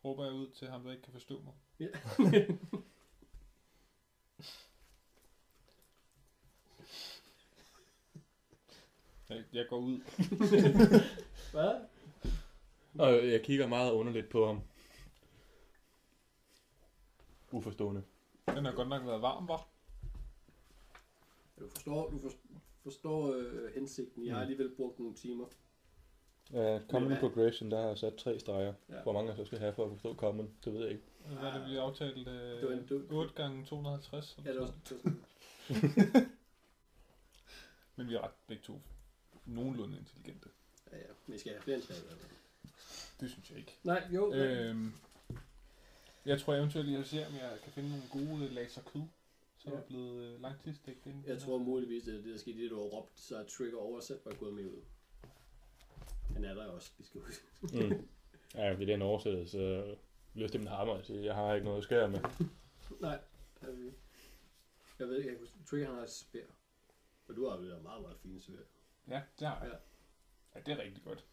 Råber 0.04 0.24
jeg 0.24 0.34
ud 0.34 0.50
til 0.50 0.68
ham, 0.68 0.84
der 0.84 0.90
ikke 0.90 1.02
kan 1.02 1.12
forstå 1.12 1.40
mig. 1.42 1.52
Ja. 1.80 1.86
Jeg, 9.52 9.66
går 9.70 9.76
ud. 9.78 10.00
Hvad? 11.52 11.80
Og 12.98 13.28
jeg 13.28 13.42
kigger 13.42 13.66
meget 13.66 13.92
underligt 13.92 14.28
på 14.28 14.46
ham. 14.46 14.60
Uforstående. 17.52 18.02
Den 18.48 18.64
har 18.64 18.72
godt 18.72 18.88
nok 18.88 19.06
været 19.06 19.22
varm, 19.22 19.48
var. 19.48 19.68
Du 21.60 21.68
forstår, 21.68 22.10
du 22.10 22.18
forstår, 22.18 22.40
forstår 22.82 23.32
øh, 23.34 23.74
hensigten. 23.74 24.26
Jeg 24.26 24.34
har 24.34 24.40
Mm. 24.40 24.50
alligevel 24.50 24.74
brugt 24.76 24.98
nogle 24.98 25.14
timer. 25.14 25.46
Ja, 26.52 26.80
common 26.90 27.12
Ja. 27.12 27.20
progression, 27.20 27.70
der 27.70 27.80
har 27.80 27.88
jeg 27.88 27.98
sat 27.98 28.14
tre 28.16 28.38
streger. 28.38 28.74
Ja. 28.88 29.02
Hvor 29.02 29.12
mange 29.12 29.28
jeg 29.28 29.36
så 29.36 29.44
skal 29.44 29.58
have 29.58 29.72
for 29.74 29.84
at 29.84 29.90
forstå 29.90 30.14
common, 30.14 30.50
det 30.64 30.72
ved 30.72 30.80
jeg 30.80 30.90
ikke. 30.90 31.02
Hvad 31.26 31.36
er 31.36 31.58
det, 31.58 31.70
vi 31.70 31.76
aftalte? 31.76 32.24
Det 32.60 32.68
var 32.68 32.72
en- 32.74 33.10
var- 33.10 33.16
8 33.16 33.34
gange 33.34 33.64
250. 33.64 34.38
Ja, 34.44 34.52
det 34.52 34.60
var 34.60 34.70
sådan, 34.84 35.22
Men 37.96 38.08
vi 38.08 38.14
er 38.14 38.20
ret 38.24 38.30
begge 38.46 38.62
to 38.62 38.80
nogenlunde 39.46 39.98
intelligente. 39.98 40.48
ja, 40.92 40.96
ja, 40.96 41.02
men 41.26 41.36
I 41.36 41.38
skal 41.38 41.52
have 41.52 41.62
flere 41.62 41.76
end 41.76 41.84
tre. 41.84 41.94
i 41.94 42.00
hvert 42.06 42.18
fald. 42.18 42.30
Det 43.20 43.30
synes 43.30 43.50
jeg 43.50 43.58
ikke. 43.58 43.76
Nej, 43.84 44.08
jo. 44.14 44.32
Øh. 44.34 44.70
Øhm, 44.70 44.92
jeg 46.26 46.40
tror 46.40 46.54
eventuelt, 46.54 46.90
jeg 46.92 47.06
ser, 47.06 47.26
om 47.26 47.34
jeg 47.34 47.58
kan 47.62 47.72
finde 47.72 47.88
nogle 47.88 48.04
gode 48.36 48.48
laser 48.54 48.82
kød, 48.82 49.02
Så 49.58 49.68
er 49.68 49.72
Ja. 49.72 49.78
der 49.80 49.86
blevet 49.86 50.22
øh, 50.34 50.42
langtidsdækt 50.42 51.06
ind. 51.06 51.26
Jeg 51.26 51.38
tror 51.38 51.58
muligvis, 51.58 52.02
det 52.04 52.14
er 52.14 52.22
det, 52.22 52.32
der 52.32 52.38
skete, 52.38 52.62
det 52.62 52.70
du 52.70 52.76
har 52.76 52.82
råbt, 52.88 53.20
så 53.20 53.36
er 53.38 53.44
Trigger 53.44 53.78
oversat 53.78 54.18
var 54.24 54.32
gået 54.34 54.54
med 54.54 54.64
ud. 54.66 54.82
Han 56.34 56.44
er 56.44 56.54
der 56.54 56.66
også, 56.66 56.90
vi 56.98 57.04
skal 57.04 57.20
huske. 57.20 57.44
Mm. 57.62 58.08
Ja, 58.54 58.68
ved 58.74 58.86
den 58.86 59.02
oversættelse, 59.02 59.50
så 59.52 59.96
løfter 60.34 60.58
min 60.58 60.68
hammer 60.68 60.94
og 60.94 61.04
siger, 61.04 61.20
jeg 61.20 61.34
har 61.34 61.54
ikke 61.54 61.64
noget 61.64 61.78
at 61.78 61.84
skære 61.84 62.08
med. 62.08 62.20
Nej, 63.00 63.18
det 63.60 63.68
er 63.68 63.72
vi 63.72 63.84
ikke. 63.86 63.98
Jeg 64.98 65.08
ved 65.08 65.16
ikke, 65.18 65.30
jeg 65.30 65.38
kunne- 65.38 65.48
Trigger 65.70 65.86
han 65.86 65.96
har 65.96 66.02
et 66.02 66.10
spær. 66.10 66.44
Og 67.28 67.36
du 67.36 67.48
har 67.48 67.56
der 67.56 67.82
meget, 67.82 68.02
meget 68.02 68.16
fine 68.22 68.40
svær. 68.40 68.56
Ja, 69.08 69.22
det 69.38 69.48
har 69.48 69.64
jeg. 69.64 69.68
Ja. 69.68 69.74
Ja. 69.74 69.78
ja, 70.54 70.60
det 70.60 70.72
er 70.80 70.84
rigtig 70.84 71.04
godt. 71.04 71.26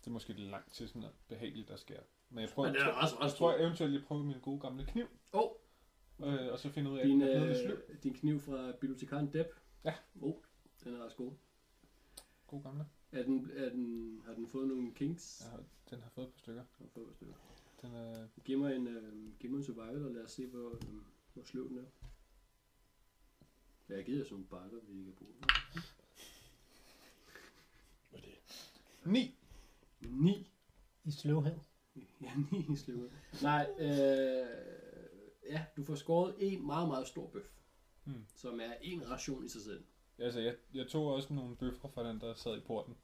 Det 0.00 0.06
er 0.06 0.10
måske 0.10 0.32
lidt 0.32 0.50
langt 0.50 0.72
til 0.72 0.88
sådan 0.88 1.00
noget 1.00 1.16
behageligt, 1.28 1.68
der 1.68 1.76
sker. 1.76 2.00
Men 2.30 2.40
jeg 2.40 2.50
prøver, 2.54 2.68
Men 2.68 2.74
den 2.80 2.88
er 2.88 2.92
også 2.92 3.16
ret 3.16 3.24
jeg 3.24 3.38
tror 3.38 3.52
jeg 3.52 3.62
eventuelt, 3.62 3.94
jeg 3.94 4.02
prøver 4.02 4.22
min 4.22 4.40
gode 4.40 4.60
gamle 4.60 4.86
kniv. 4.86 5.06
Åh, 5.32 5.50
Øh, 6.20 6.52
og 6.52 6.58
så 6.58 6.70
finde 6.70 6.90
ud 6.90 6.98
af, 6.98 7.06
din, 7.06 7.22
at 7.22 7.28
den 7.28 7.42
er 7.42 7.76
øh, 7.88 8.02
din 8.02 8.14
kniv 8.14 8.40
fra 8.40 8.72
bibliotekaren 8.72 9.32
Depp. 9.32 9.48
Ja. 9.84 9.94
Oh, 10.20 10.34
den 10.84 10.94
er 10.94 11.02
også 11.02 11.16
god. 11.16 11.32
God 12.46 12.62
gamle. 12.62 12.86
Er 13.12 13.22
den, 13.22 13.50
er 13.54 13.68
den, 13.68 14.22
har 14.26 14.34
den 14.34 14.48
fået 14.48 14.68
nogle 14.68 14.94
kinks? 14.94 15.42
Har, 15.50 15.62
den 15.90 16.00
har 16.00 16.10
fået 16.10 16.26
et 16.26 16.32
par 16.32 16.38
stykker. 16.38 16.64
Den 16.78 16.86
har 16.86 16.90
fået 16.94 17.08
et 17.08 17.14
stykker. 17.14 17.34
Den 17.82 17.94
er, 17.94 18.28
Giv 18.44 18.58
mig 18.58 18.76
en, 18.76 18.86
øh, 18.86 19.38
giv 19.38 19.50
mig 19.50 19.56
en 19.58 19.64
survival, 19.64 20.06
og 20.06 20.12
lad 20.12 20.24
os 20.24 20.30
se, 20.30 20.46
hvor, 20.46 20.70
øh, 20.70 21.00
hvor 21.34 21.42
sløv 21.42 21.68
den 21.68 21.78
er. 21.78 21.84
Ja, 23.88 23.96
jeg 23.96 24.04
giver 24.04 24.18
jer 24.18 24.24
sådan 24.24 24.34
nogle 24.34 24.46
bakker, 24.46 24.78
vi 24.88 24.98
ikke 24.98 25.04
kan 25.04 25.14
bruge 25.14 25.34
er 28.12 28.20
det? 28.20 28.38
9. 29.06 29.38
9. 30.00 30.52
I 31.04 31.10
sløvhed. 31.10 31.58
Ja, 32.20 32.32
9 32.52 32.72
i 32.72 32.76
sløvet. 32.76 33.10
Nej, 33.42 33.68
øh, 33.78 34.46
ja, 35.50 35.64
du 35.76 35.84
får 35.84 35.94
skåret 35.94 36.34
en 36.38 36.66
meget, 36.66 36.88
meget 36.88 37.06
stor 37.06 37.26
bøf. 37.26 37.46
Hmm. 38.04 38.24
Som 38.36 38.60
er 38.60 38.72
en 38.82 39.10
ration 39.10 39.44
i 39.44 39.48
sig 39.48 39.62
selv. 39.62 39.84
Altså, 40.18 40.40
jeg, 40.40 40.56
jeg 40.74 40.86
tog 40.88 41.06
også 41.06 41.34
nogle 41.34 41.56
bøffer 41.56 41.88
fra 41.88 42.08
den, 42.08 42.20
der 42.20 42.34
sad 42.34 42.56
i 42.56 42.60
porten. 42.60 42.94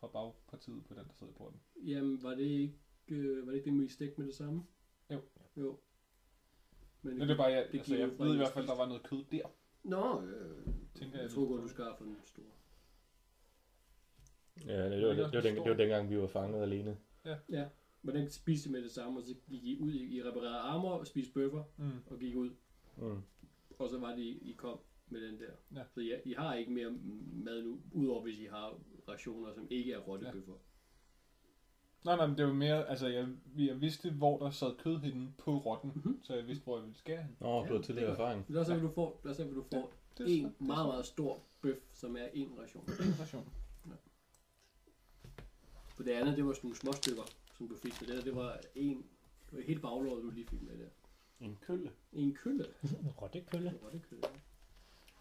Fra 0.00 0.06
bagpartiet 0.06 0.84
på 0.84 0.94
den, 0.94 1.04
der 1.04 1.12
sad 1.14 1.28
i 1.28 1.32
porten. 1.32 1.60
Jamen, 1.76 2.22
var 2.22 2.34
det 2.34 2.44
ikke, 2.44 2.74
øh, 3.08 3.46
var 3.46 3.52
det 3.52 3.58
ikke 3.58 3.82
det 3.82 3.90
stik 3.90 4.18
med 4.18 4.26
det 4.26 4.34
samme? 4.34 4.64
Jo. 5.10 5.20
Jo. 5.56 5.78
Men 7.02 7.18
Men 7.18 7.28
det 7.28 7.34
er 7.34 7.36
bare, 7.36 7.52
jeg, 7.52 7.68
det 7.72 7.78
altså, 7.78 7.96
jeg 7.96 8.18
ved 8.18 8.34
i 8.34 8.36
hvert 8.36 8.52
fald, 8.52 8.66
der 8.66 8.76
var 8.76 8.86
noget 8.86 9.02
kød 9.02 9.24
der. 9.32 9.48
Nå, 9.82 10.22
øh, 10.22 10.66
Tænker 10.94 11.16
jeg, 11.16 11.22
jeg 11.22 11.30
tror 11.30 11.48
godt, 11.48 11.62
du 11.62 11.68
skal 11.68 11.84
for 11.98 12.04
den 12.04 12.16
store. 12.24 12.46
Ja, 14.66 14.90
det, 14.90 15.06
var, 15.06 15.14
det, 15.14 15.34
var, 15.34 15.40
den, 15.40 15.56
det 15.56 15.70
var 15.70 15.76
dengang, 15.76 16.10
vi 16.10 16.18
var 16.18 16.26
fanget 16.26 16.62
alene. 16.62 16.96
Ja, 17.50 17.64
men 18.02 18.14
den 18.14 18.30
spiste 18.30 18.68
I 18.68 18.72
med 18.72 18.82
det 18.82 18.90
samme, 18.90 19.18
og 19.20 19.24
så 19.24 19.34
gik 19.50 19.64
I 19.64 19.78
ud, 19.80 19.92
I 19.94 20.22
reparerede 20.22 20.58
armor 20.58 20.90
og 20.90 21.06
spiste 21.06 21.32
bøffer, 21.32 21.62
Mm. 21.76 21.90
og 22.10 22.18
gik 22.18 22.36
ud, 22.36 22.50
Mm. 22.96 23.22
og 23.78 23.88
så 23.90 23.98
var 23.98 24.10
det, 24.14 24.22
I 24.22 24.50
I 24.50 24.52
kom 24.52 24.78
med 25.08 25.20
den 25.20 25.38
der. 25.38 25.50
Ja. 25.80 25.82
Så 25.94 26.00
ja, 26.00 26.16
I 26.24 26.32
har 26.38 26.54
ikke 26.54 26.72
mere 26.72 26.90
mad 27.32 27.62
nu, 27.62 27.78
udover 27.92 28.22
hvis 28.22 28.38
I 28.38 28.44
har 28.44 28.78
rationer, 29.08 29.52
som 29.54 29.66
ikke 29.70 29.92
er 29.92 29.98
rottebøffer. 29.98 30.52
Nej, 32.04 32.16
nej, 32.16 32.26
men 32.26 32.38
det 32.38 32.46
var 32.46 32.52
mere, 32.52 32.88
altså, 32.88 33.08
jeg, 33.08 33.28
jeg 33.58 33.80
vidste, 33.80 34.10
hvor 34.10 34.38
der 34.38 34.50
sad 34.50 34.76
kød 34.78 34.98
henne 34.98 35.28
på 35.38 35.58
rotten, 35.58 35.92
Mhm. 35.94 36.20
så 36.22 36.34
jeg 36.34 36.46
vidste, 36.46 36.64
hvor 36.64 36.76
jeg 36.76 36.82
ville 36.84 36.98
skære 36.98 37.22
hen. 37.22 37.36
Nå, 37.40 37.64
du 37.66 37.74
har 37.76 37.82
tidligere 37.82 38.10
det 38.10 38.18
var- 38.18 38.24
erfaring. 38.24 38.48
Det 38.48 38.56
er 38.56 38.60
også 38.60 38.72
derfor, 38.72 38.86
du 38.86 38.92
får, 38.94 39.20
er 39.24 39.28
også 39.28 39.42
derfor, 39.42 39.54
du 39.54 39.64
får 39.72 39.92
Det 40.18 40.38
en 40.38 40.42
meget, 40.58 40.86
meget 40.86 41.06
stor 41.06 41.42
bøf, 41.62 41.76
som 41.92 42.16
er 42.16 42.26
en 42.34 42.48
ration. 42.58 42.84
en 42.84 43.20
ration. 43.20 43.52
For 45.98 46.04
det 46.04 46.12
andet, 46.12 46.36
det 46.36 46.46
var 46.46 46.52
sådan 46.52 46.66
nogle 46.68 46.76
små 46.76 46.92
stykker, 46.92 47.22
som 47.56 47.68
du 47.68 47.76
fik. 47.76 47.92
Så 47.92 48.04
det, 48.06 48.16
der, 48.16 48.22
det 48.22 48.36
var 48.36 48.60
en, 48.74 48.96
det 49.50 49.58
var 49.58 49.62
helt 49.62 49.82
baglåret, 49.82 50.22
du 50.22 50.30
lige 50.30 50.46
fik 50.46 50.62
med 50.62 50.78
der. 50.78 50.88
En 51.40 51.58
kølle. 51.60 51.90
En 52.12 52.34
kølle. 52.34 52.64
En 52.82 53.08
rottekølle. 53.22 53.70
En 53.70 53.76
rottekølle. 53.76 54.22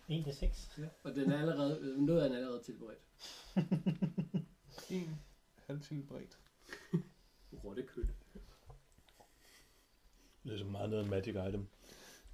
1 0.07 0.23
til 0.23 0.35
6. 0.35 0.71
Ja. 0.77 0.87
Og 1.03 1.15
den 1.15 1.31
er 1.31 1.39
allerede, 1.39 2.05
noget 2.05 2.21
af 2.21 2.29
den 2.29 2.37
er 2.37 2.41
allerede 2.41 2.63
tilberedt. 2.63 2.99
En 4.89 5.19
halvtilberedt. 5.65 6.37
Rottekølle. 7.63 8.13
Det 10.43 10.53
er 10.53 10.57
så 10.57 10.65
meget 10.65 10.89
noget 10.89 11.09
magic 11.09 11.35
item. 11.49 11.67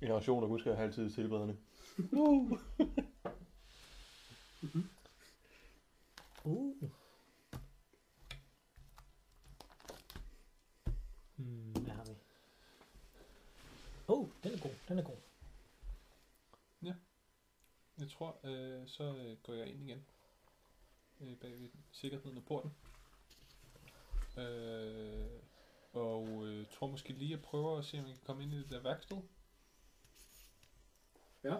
En 0.02 0.14
ration, 0.14 0.42
der 0.42 0.48
husker 0.48 0.76
have 0.76 0.88
altid 0.88 1.10
tilberedende. 1.10 1.58
Uh. 2.12 2.60
Hmm, 11.44 11.72
hvad 11.72 11.94
har 11.94 12.04
vi? 12.04 12.14
Oh, 14.08 14.30
den 14.44 14.54
er 14.54 14.60
god. 14.60 14.72
Den 14.88 15.00
er 15.00 15.04
god. 15.04 15.18
Jeg 18.00 18.10
tror, 18.10 18.38
øh, 18.44 18.88
så 18.88 19.04
øh, 19.04 19.38
går 19.44 19.54
jeg 19.54 19.68
ind 19.68 19.82
igen. 19.82 20.06
Øh, 21.22 21.38
bag 21.38 21.62
ved 21.62 21.70
sikkerheden 21.92 22.38
af 22.38 22.46
porten. 22.46 22.72
Øh, 24.38 25.26
og 25.94 26.48
øh, 26.48 26.66
tror 26.72 26.88
måske 26.88 27.14
lige, 27.14 27.34
at 27.34 27.42
prøve 27.42 27.78
at 27.78 27.86
se, 27.86 28.00
om 28.00 28.06
jeg 28.06 28.16
kan 28.16 28.24
komme 28.26 28.44
ind 28.44 28.54
i 28.54 28.58
det 28.58 28.70
der 28.70 28.80
værksted. 28.80 29.18
Ja. 31.44 31.58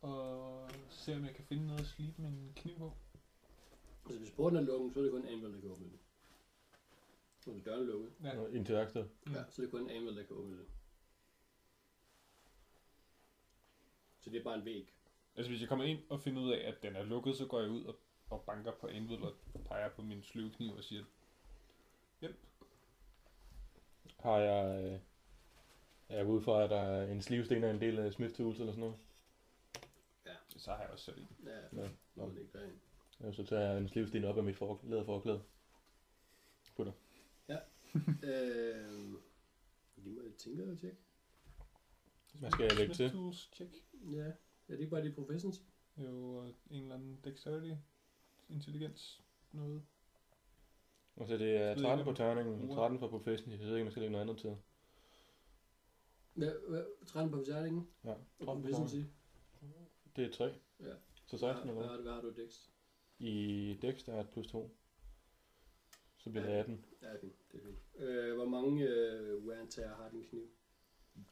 Og 0.00 0.70
se, 0.90 1.16
om 1.16 1.24
jeg 1.24 1.34
kan 1.34 1.44
finde 1.44 1.66
noget 1.66 1.80
at 1.80 1.86
slibe 1.86 2.22
min 2.22 2.52
kniv 2.56 2.78
på. 2.78 2.92
Altså 4.04 4.18
hvis 4.18 4.30
porten 4.30 4.58
er 4.58 4.62
lukket, 4.62 4.92
så 4.92 4.98
er 4.98 5.02
det 5.02 5.12
kun 5.12 5.26
Anvil, 5.26 5.52
der 5.54 5.60
kan 5.60 5.70
åbne 5.70 5.84
den. 5.84 6.00
Og 7.46 7.52
hvis 7.52 7.64
døren 7.64 7.80
er 7.80 7.86
lukket, 7.86 8.12
Ja. 8.22 8.38
Og 8.38 8.52
Ind 8.52 8.66
til 8.66 8.74
værkstedet. 8.74 9.10
Ja. 9.26 9.44
så 9.50 9.62
er 9.62 9.66
det 9.66 9.70
kun 9.70 9.90
Anvil, 9.90 10.16
der 10.16 10.22
kan 10.22 10.36
åbne 10.36 10.56
den. 10.56 10.66
Så 14.26 14.30
det 14.30 14.38
er 14.38 14.44
bare 14.44 14.58
en 14.58 14.64
væg. 14.64 14.92
Altså 15.36 15.50
hvis 15.50 15.60
jeg 15.60 15.68
kommer 15.68 15.84
ind 15.84 15.98
og 16.08 16.20
finder 16.20 16.42
ud 16.42 16.50
af, 16.52 16.68
at 16.68 16.82
den 16.82 16.96
er 16.96 17.04
lukket, 17.04 17.36
så 17.36 17.46
går 17.46 17.60
jeg 17.60 17.70
ud 17.70 17.84
og, 17.84 17.96
og 18.30 18.42
banker 18.46 18.72
på 18.72 18.86
anvil 18.86 19.22
og 19.22 19.34
peger 19.68 19.88
på 19.88 20.02
min 20.02 20.22
sløvkniv 20.22 20.72
og 20.72 20.84
siger, 20.84 21.04
Har 24.18 24.38
jeg... 24.38 24.84
Øh, 24.84 25.00
er 26.08 26.16
jeg 26.16 26.26
ude 26.26 26.42
fra, 26.42 26.64
at 26.64 26.70
der 26.70 26.80
er 26.80 27.12
en 27.12 27.22
slivsten 27.22 27.64
og 27.64 27.70
en 27.70 27.80
del 27.80 27.98
af 27.98 28.12
Smith 28.12 28.34
Tools 28.34 28.58
eller 28.58 28.72
sådan 28.72 28.80
noget? 28.80 28.96
så 30.56 30.70
har 30.70 30.80
jeg 30.82 30.90
også 30.90 31.04
sat 31.04 31.18
i. 31.18 31.26
Ja, 31.44 31.50
Ja. 31.50 31.82
ja. 31.82 31.88
Nå, 32.14 32.28
det 32.30 32.40
ikke 32.40 32.58
derinde. 32.58 32.78
Ja, 33.20 33.32
så 33.32 33.44
tager 33.44 33.62
jeg 33.62 33.78
en 33.78 33.88
slivsten 33.88 34.24
op 34.24 34.38
af 34.38 34.44
mit 34.44 34.56
for, 34.56 34.80
læderforklæde. 34.82 35.42
øh, 38.30 39.12
giv 40.04 40.12
mig 40.12 40.26
et 40.26 40.36
tænker 40.36 40.76
tjek. 40.76 41.05
Hvad 42.40 42.50
skal 42.50 42.64
jeg 42.64 42.76
lægge 42.76 42.94
til? 42.94 43.10
Tools, 43.10 43.50
check. 43.54 43.74
Ja, 44.10 44.18
er 44.18 44.32
det 44.68 44.78
ikke 44.80 44.90
bare 44.90 45.04
de 45.04 45.12
professions? 45.12 45.62
Jo, 45.96 46.34
og 46.36 46.48
en 46.70 46.82
eller 46.82 46.94
anden 46.94 47.20
dexterity, 47.24 47.72
intelligens, 48.48 49.22
noget. 49.52 49.82
Og 51.16 51.26
så 51.28 51.38
det 51.38 51.56
er 51.56 51.74
Så 51.74 51.78
det 51.78 51.82
13 51.86 52.00
er 52.00 52.04
på 52.04 52.16
terningen, 52.16 52.58
bruger. 52.60 52.74
13 52.74 52.98
for 52.98 53.08
profession. 53.08 53.50
Jeg 53.50 53.58
ved 53.60 53.66
ikke, 53.66 53.80
om 53.80 53.84
jeg 53.84 53.92
skal 53.92 54.00
lægge 54.00 54.12
noget 54.12 54.22
andet 54.24 54.38
til. 54.38 54.56
Ja, 56.44 56.52
hvad, 56.68 56.84
13 57.06 57.30
på 57.32 57.36
fortærningen? 57.38 57.88
Ja, 58.04 58.10
Og 58.12 58.18
13 58.46 58.62
på 58.64 58.68
terningen. 58.70 59.10
Det 60.16 60.24
er 60.26 60.30
3. 60.32 60.44
Ja. 60.80 60.94
Så 61.26 61.38
16 61.38 61.42
Hvad, 61.42 61.54
eller 61.62 61.72
hvad, 61.72 61.74
hvad? 61.74 61.86
har 61.88 61.96
du- 61.96 62.02
hvad 62.02 62.12
har 62.12 62.20
du 62.20 62.30
Dex? 62.42 62.68
I 63.18 63.78
Dex, 63.82 64.04
der 64.04 64.12
er 64.12 64.20
et 64.20 64.30
plus 64.30 64.46
2. 64.46 64.76
Så 66.16 66.30
bliver 66.30 66.44
det 66.46 66.52
Ja. 66.52 66.58
18. 66.60 66.84
Ja, 67.02 67.06
det 67.06 67.14
er 67.16 67.20
fint. 67.20 67.52
Det 67.52 67.60
er 67.60 67.64
fint. 67.66 67.78
Øh, 68.08 68.34
hvor 68.36 68.44
mange 68.48 68.88
øh, 68.88 69.44
wear 69.46 69.60
and 69.60 69.68
tear 69.70 69.94
har 69.96 70.10
din 70.10 70.24
kniv? 70.24 70.48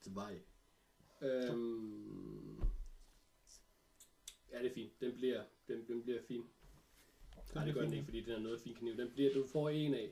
Zwei. 0.02 0.38
Øhm, 1.25 2.59
ja, 4.52 4.59
det 4.62 4.71
er 4.71 4.75
fint. 4.75 5.00
Den 5.00 5.14
bliver, 5.14 5.45
den, 5.69 5.87
den 5.88 6.02
bliver 6.02 6.23
fin. 6.28 6.45
Nej, 7.54 7.64
det 7.64 7.75
gør 7.75 7.83
den 7.83 7.93
ikke, 7.93 8.04
fordi 8.04 8.21
den 8.21 8.33
er 8.33 8.38
noget 8.38 8.61
fin 8.61 8.75
kniv. 8.75 8.97
Den 8.97 9.11
bliver, 9.11 9.33
du 9.35 9.47
får 9.52 9.69
en 9.69 9.95
af, 9.95 10.11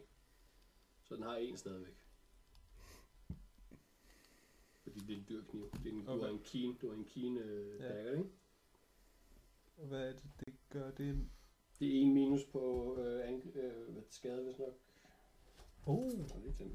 så 1.04 1.14
den 1.16 1.22
har 1.22 1.36
en 1.36 1.56
stadigvæk. 1.56 1.94
Fordi 4.82 4.98
det 4.98 5.12
er 5.14 5.18
en 5.18 5.26
dyr 5.28 5.42
kniv. 5.44 5.70
Det 5.72 5.86
er 5.86 5.90
en, 5.96 6.04
Du 6.04 6.10
Okay. 6.12 6.24
har 6.24 6.32
en 6.32 6.42
keen, 6.44 6.74
du 6.82 6.88
har 6.88 6.94
en 6.96 7.04
keen 7.04 7.36
øh, 7.38 7.80
Ja. 7.80 7.88
dagger, 7.88 8.12
ikke? 8.18 8.30
Hvad 9.76 10.08
er 10.08 10.12
det, 10.12 10.22
det 10.46 10.54
gør? 10.70 10.90
Det 10.90 11.08
er 11.10 11.14
Det 11.78 11.88
er 11.96 12.00
en 12.00 12.14
minus 12.14 12.44
på 12.44 12.96
øh, 12.98 13.28
ang- 13.28 13.56
øh, 13.58 13.88
hvad, 13.92 14.02
skade, 14.10 14.42
hvis 14.44 14.58
nok. 14.58 14.78
Uh, 15.86 16.04
Nå, 16.04 16.10
det 16.10 16.20
er 16.22 16.28
temmelig 16.28 16.54
sgu. 16.54 16.66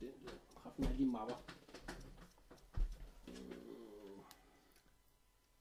Den 0.00 0.12
der. 0.24 0.30
Kraft 0.54 0.78
med 0.78 0.88
alle 0.88 0.98
de 0.98 1.06
mapper. 1.10 1.34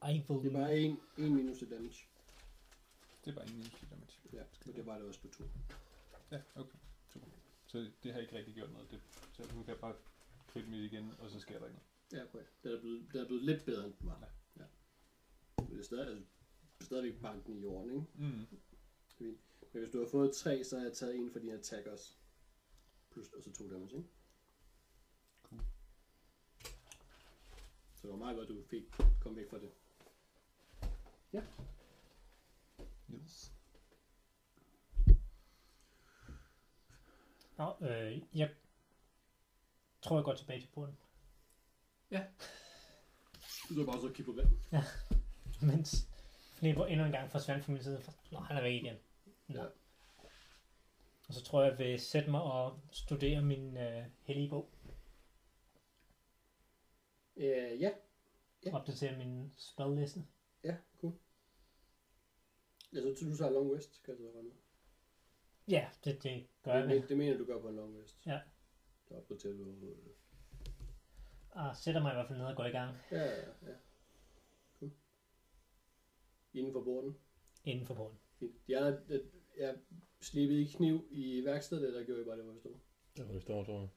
Will 0.06 0.44
Det 0.44 0.56
er 0.56 0.60
bare 0.60 0.80
en, 0.80 1.00
en 1.18 1.36
minus 1.36 1.58
til 1.58 1.70
damage. 1.70 2.08
Det 3.26 3.32
er 3.32 3.36
bare 3.36 3.48
en 3.48 3.54
minus 3.54 3.74
til 3.80 3.90
damage. 3.90 4.20
Ja, 4.34 4.44
og 4.68 4.76
det 4.76 4.86
var 4.86 4.98
det 4.98 5.08
også 5.08 5.22
på 5.22 5.28
to. 5.28 5.44
Ja, 6.32 6.42
okay. 6.56 6.78
Super. 7.14 7.28
Så 7.66 7.92
det 8.04 8.14
har 8.14 8.20
ikke 8.20 8.36
rigtig 8.36 8.56
gjort 8.56 8.72
noget. 8.72 8.92
Det, 8.92 9.02
så 9.34 9.54
hun 9.54 9.64
kan 9.64 9.76
bare 9.82 9.96
kritte 10.48 10.70
mit 10.70 10.92
igen, 10.92 11.14
og 11.20 11.30
så 11.30 11.40
sker 11.40 11.60
der 11.60 11.66
ikke 11.66 11.80
noget. 11.80 12.24
Ja, 12.26 12.30
okay. 12.30 12.46
Den 12.64 12.72
er 12.72 12.80
blevet, 12.80 13.08
den 13.14 13.22
er 13.22 13.26
blevet 13.28 13.44
lidt 13.44 13.66
bedre, 13.66 13.86
end 13.86 13.94
den 14.00 14.10
var. 14.10 14.30
Ja. 14.60 14.64
Men 15.58 15.72
det 15.72 15.80
er 15.80 15.84
stadig, 15.84 16.08
altså, 16.08 16.24
stadigvæk 16.82 17.22
banken 17.22 17.58
i 17.58 17.62
jorden, 17.62 17.92
ikke? 17.92 18.06
Mm. 18.16 18.48
Men 19.74 19.84
hvis 19.84 19.90
du 19.94 20.00
har 20.00 20.08
fået 20.08 20.36
tre, 20.36 20.64
så 20.64 20.78
har 20.78 20.86
jeg 20.86 20.94
taget 20.94 21.16
en 21.16 21.32
for 21.32 21.40
dine 21.40 21.54
attackers. 21.54 22.18
Plus, 23.12 23.34
og 23.34 23.44
så 23.44 23.52
to 23.52 23.70
damage, 23.70 23.98
ikke? 23.98 24.10
Cool. 25.44 25.62
Så 27.96 28.02
det 28.02 28.10
var 28.10 28.16
meget 28.16 28.38
godt, 28.38 28.50
du 28.50 28.64
fik 28.70 28.84
kom 29.20 29.36
væk 29.36 29.50
fra 29.50 29.60
det. 29.60 29.72
Yes. 33.14 33.54
Nå, 37.58 37.76
øh, 37.82 38.22
jeg 38.34 38.50
tror, 40.02 40.18
jeg 40.18 40.26
går 40.26 40.36
tilbage 40.36 40.62
til 40.62 40.68
porten. 40.68 40.98
Du 43.70 43.74
så 43.74 43.86
bare 43.86 44.02
så 44.02 44.08
kigge 44.14 44.32
på 44.32 44.38
vand. 44.38 44.50
Mens 45.72 46.10
Flipper 46.56 46.86
endnu 46.86 47.06
en 47.06 47.12
gang 47.12 47.32
forsvandt 47.32 47.66
fra 47.66 47.72
min 47.72 47.84
side. 47.84 48.02
Nå, 48.32 48.40
han 48.40 48.58
er 48.58 48.62
væk 48.62 48.84
igen. 48.84 48.96
Nå. 49.48 49.62
Ja. 49.62 49.66
Og 51.28 51.34
så 51.34 51.44
tror 51.44 51.64
jeg, 51.64 51.72
jeg 51.72 51.80
vil 51.80 52.00
sætte 52.00 52.32
mig 52.32 52.42
og 52.42 52.80
studere 52.92 53.42
min 53.42 53.78
øh, 53.78 54.06
hellige 54.24 54.50
bog. 54.50 54.70
Øh, 57.38 57.82
ja. 57.82 57.92
Ja. 58.66 58.76
Opdatere 58.76 59.18
min 59.18 59.54
spelliste. 59.58 60.26
Ja, 62.96 63.00
cool. 63.02 63.10
Altså, 63.10 63.26
du 63.30 63.38
tager 63.38 63.52
long 63.52 63.76
rest, 63.76 64.04
kan 64.06 64.18
du 64.18 64.24
regne. 64.36 64.50
Ja, 65.68 65.88
det, 66.06 66.24
det 66.24 66.48
gør 66.64 66.74
jeg 66.74 66.84
Det, 66.84 66.90
vel. 66.90 67.02
det, 67.02 67.10
det, 67.10 67.18
mener 67.18 67.38
du 67.38 67.46
gør 67.46 67.60
på 67.62 67.68
en 67.70 67.76
long 67.76 68.02
rest. 68.04 68.26
Ja. 68.26 68.40
Så 69.08 69.14
opdaterer 69.16 69.54
du. 69.54 69.76
Og 71.50 71.78
sætter 71.78 72.02
mig 72.02 72.12
i 72.12 72.16
hvert 72.16 72.28
fald 72.28 72.40
ned 72.40 72.46
og 72.48 72.56
går 72.56 72.66
i 72.66 72.70
gang 72.72 72.96
Ja, 73.12 73.24
ja, 73.24 73.36
ja. 73.62 73.74
Cool. 74.80 74.92
Inden 76.54 76.74
for 76.74 76.82
borden. 76.84 77.18
inden 77.64 77.86
for 77.88 77.94
porten. 77.94 78.18
Fint. 78.40 78.68
De 78.68 78.78
andre, 78.78 79.00
det- 79.08 79.32
jeg 79.58 79.76
slippede 80.22 80.62
i 80.62 80.66
kniv 80.66 81.08
i 81.12 81.46
værkstedet, 81.46 81.88
eller 81.88 82.04
gjorde 82.06 82.22
I 82.22 82.26
bare 82.26 82.36
det, 82.38 82.44
hvor 82.44 82.54
jeg 82.54 82.60
stod? 82.60 82.74
Det 83.18 83.28
var 83.28 83.34
det 83.34 83.42
store, 83.42 83.66
tror 83.66 83.80
jeg. 83.80 83.90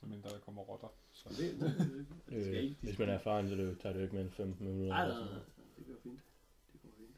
Så 0.00 0.06
mindre 0.06 0.30
der 0.30 0.38
kommer 0.40 0.62
rotter. 0.62 0.88
Så. 1.12 1.28
Det, 1.28 1.38
det, 1.60 1.60
det, 1.78 2.06
det 2.28 2.44
skal 2.44 2.54
Øh, 2.56 2.62
ikke. 2.64 2.76
hvis 2.82 2.98
man 2.98 3.08
er 3.08 3.12
erfaren, 3.14 3.48
så 3.48 3.54
det, 3.54 3.80
tager 3.80 3.92
det 3.92 4.00
jo 4.00 4.02
ikke 4.04 4.14
mere 4.14 4.24
end 4.24 4.30
15 4.32 4.66
minutter. 4.66 4.88
Nej, 4.88 5.02
eller 5.02 5.14
nej, 5.14 5.22
sådan 5.24 5.32
nej. 5.34 5.42
noget. 5.42 5.53
Det 5.53 5.53
går 5.86 5.96
fint. 6.02 6.20
Det 6.72 6.80
går 6.82 6.88
fint. 6.98 7.16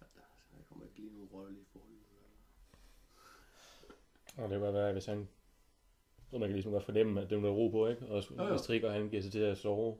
Ja, 0.00 0.06
Der, 0.16 0.22
der 0.58 0.64
kommer 0.68 0.84
ikke 0.84 0.96
lige 0.96 1.12
nogen 1.12 1.28
røvlige 1.32 1.64
forhold. 1.72 1.88
Og 4.36 4.50
det 4.50 4.60
kan 4.60 4.74
være, 4.74 4.92
hvis 4.92 5.06
han... 5.06 5.28
Så 6.30 6.38
man 6.38 6.48
kan 6.48 6.52
ligesom 6.54 6.72
godt 6.72 6.84
fornemme, 6.84 7.20
at 7.20 7.30
det 7.30 7.38
er 7.38 7.40
der 7.42 7.50
ro 7.50 7.68
på, 7.68 7.86
ikke? 7.88 8.06
Og 8.06 8.30
Jo, 8.30 8.42
jo. 8.44 8.50
hvis 8.50 8.62
Trigger, 8.62 8.90
han 8.90 9.08
giver 9.08 9.22
sig 9.22 9.32
til 9.32 9.38
at 9.38 9.58
sove, 9.58 9.98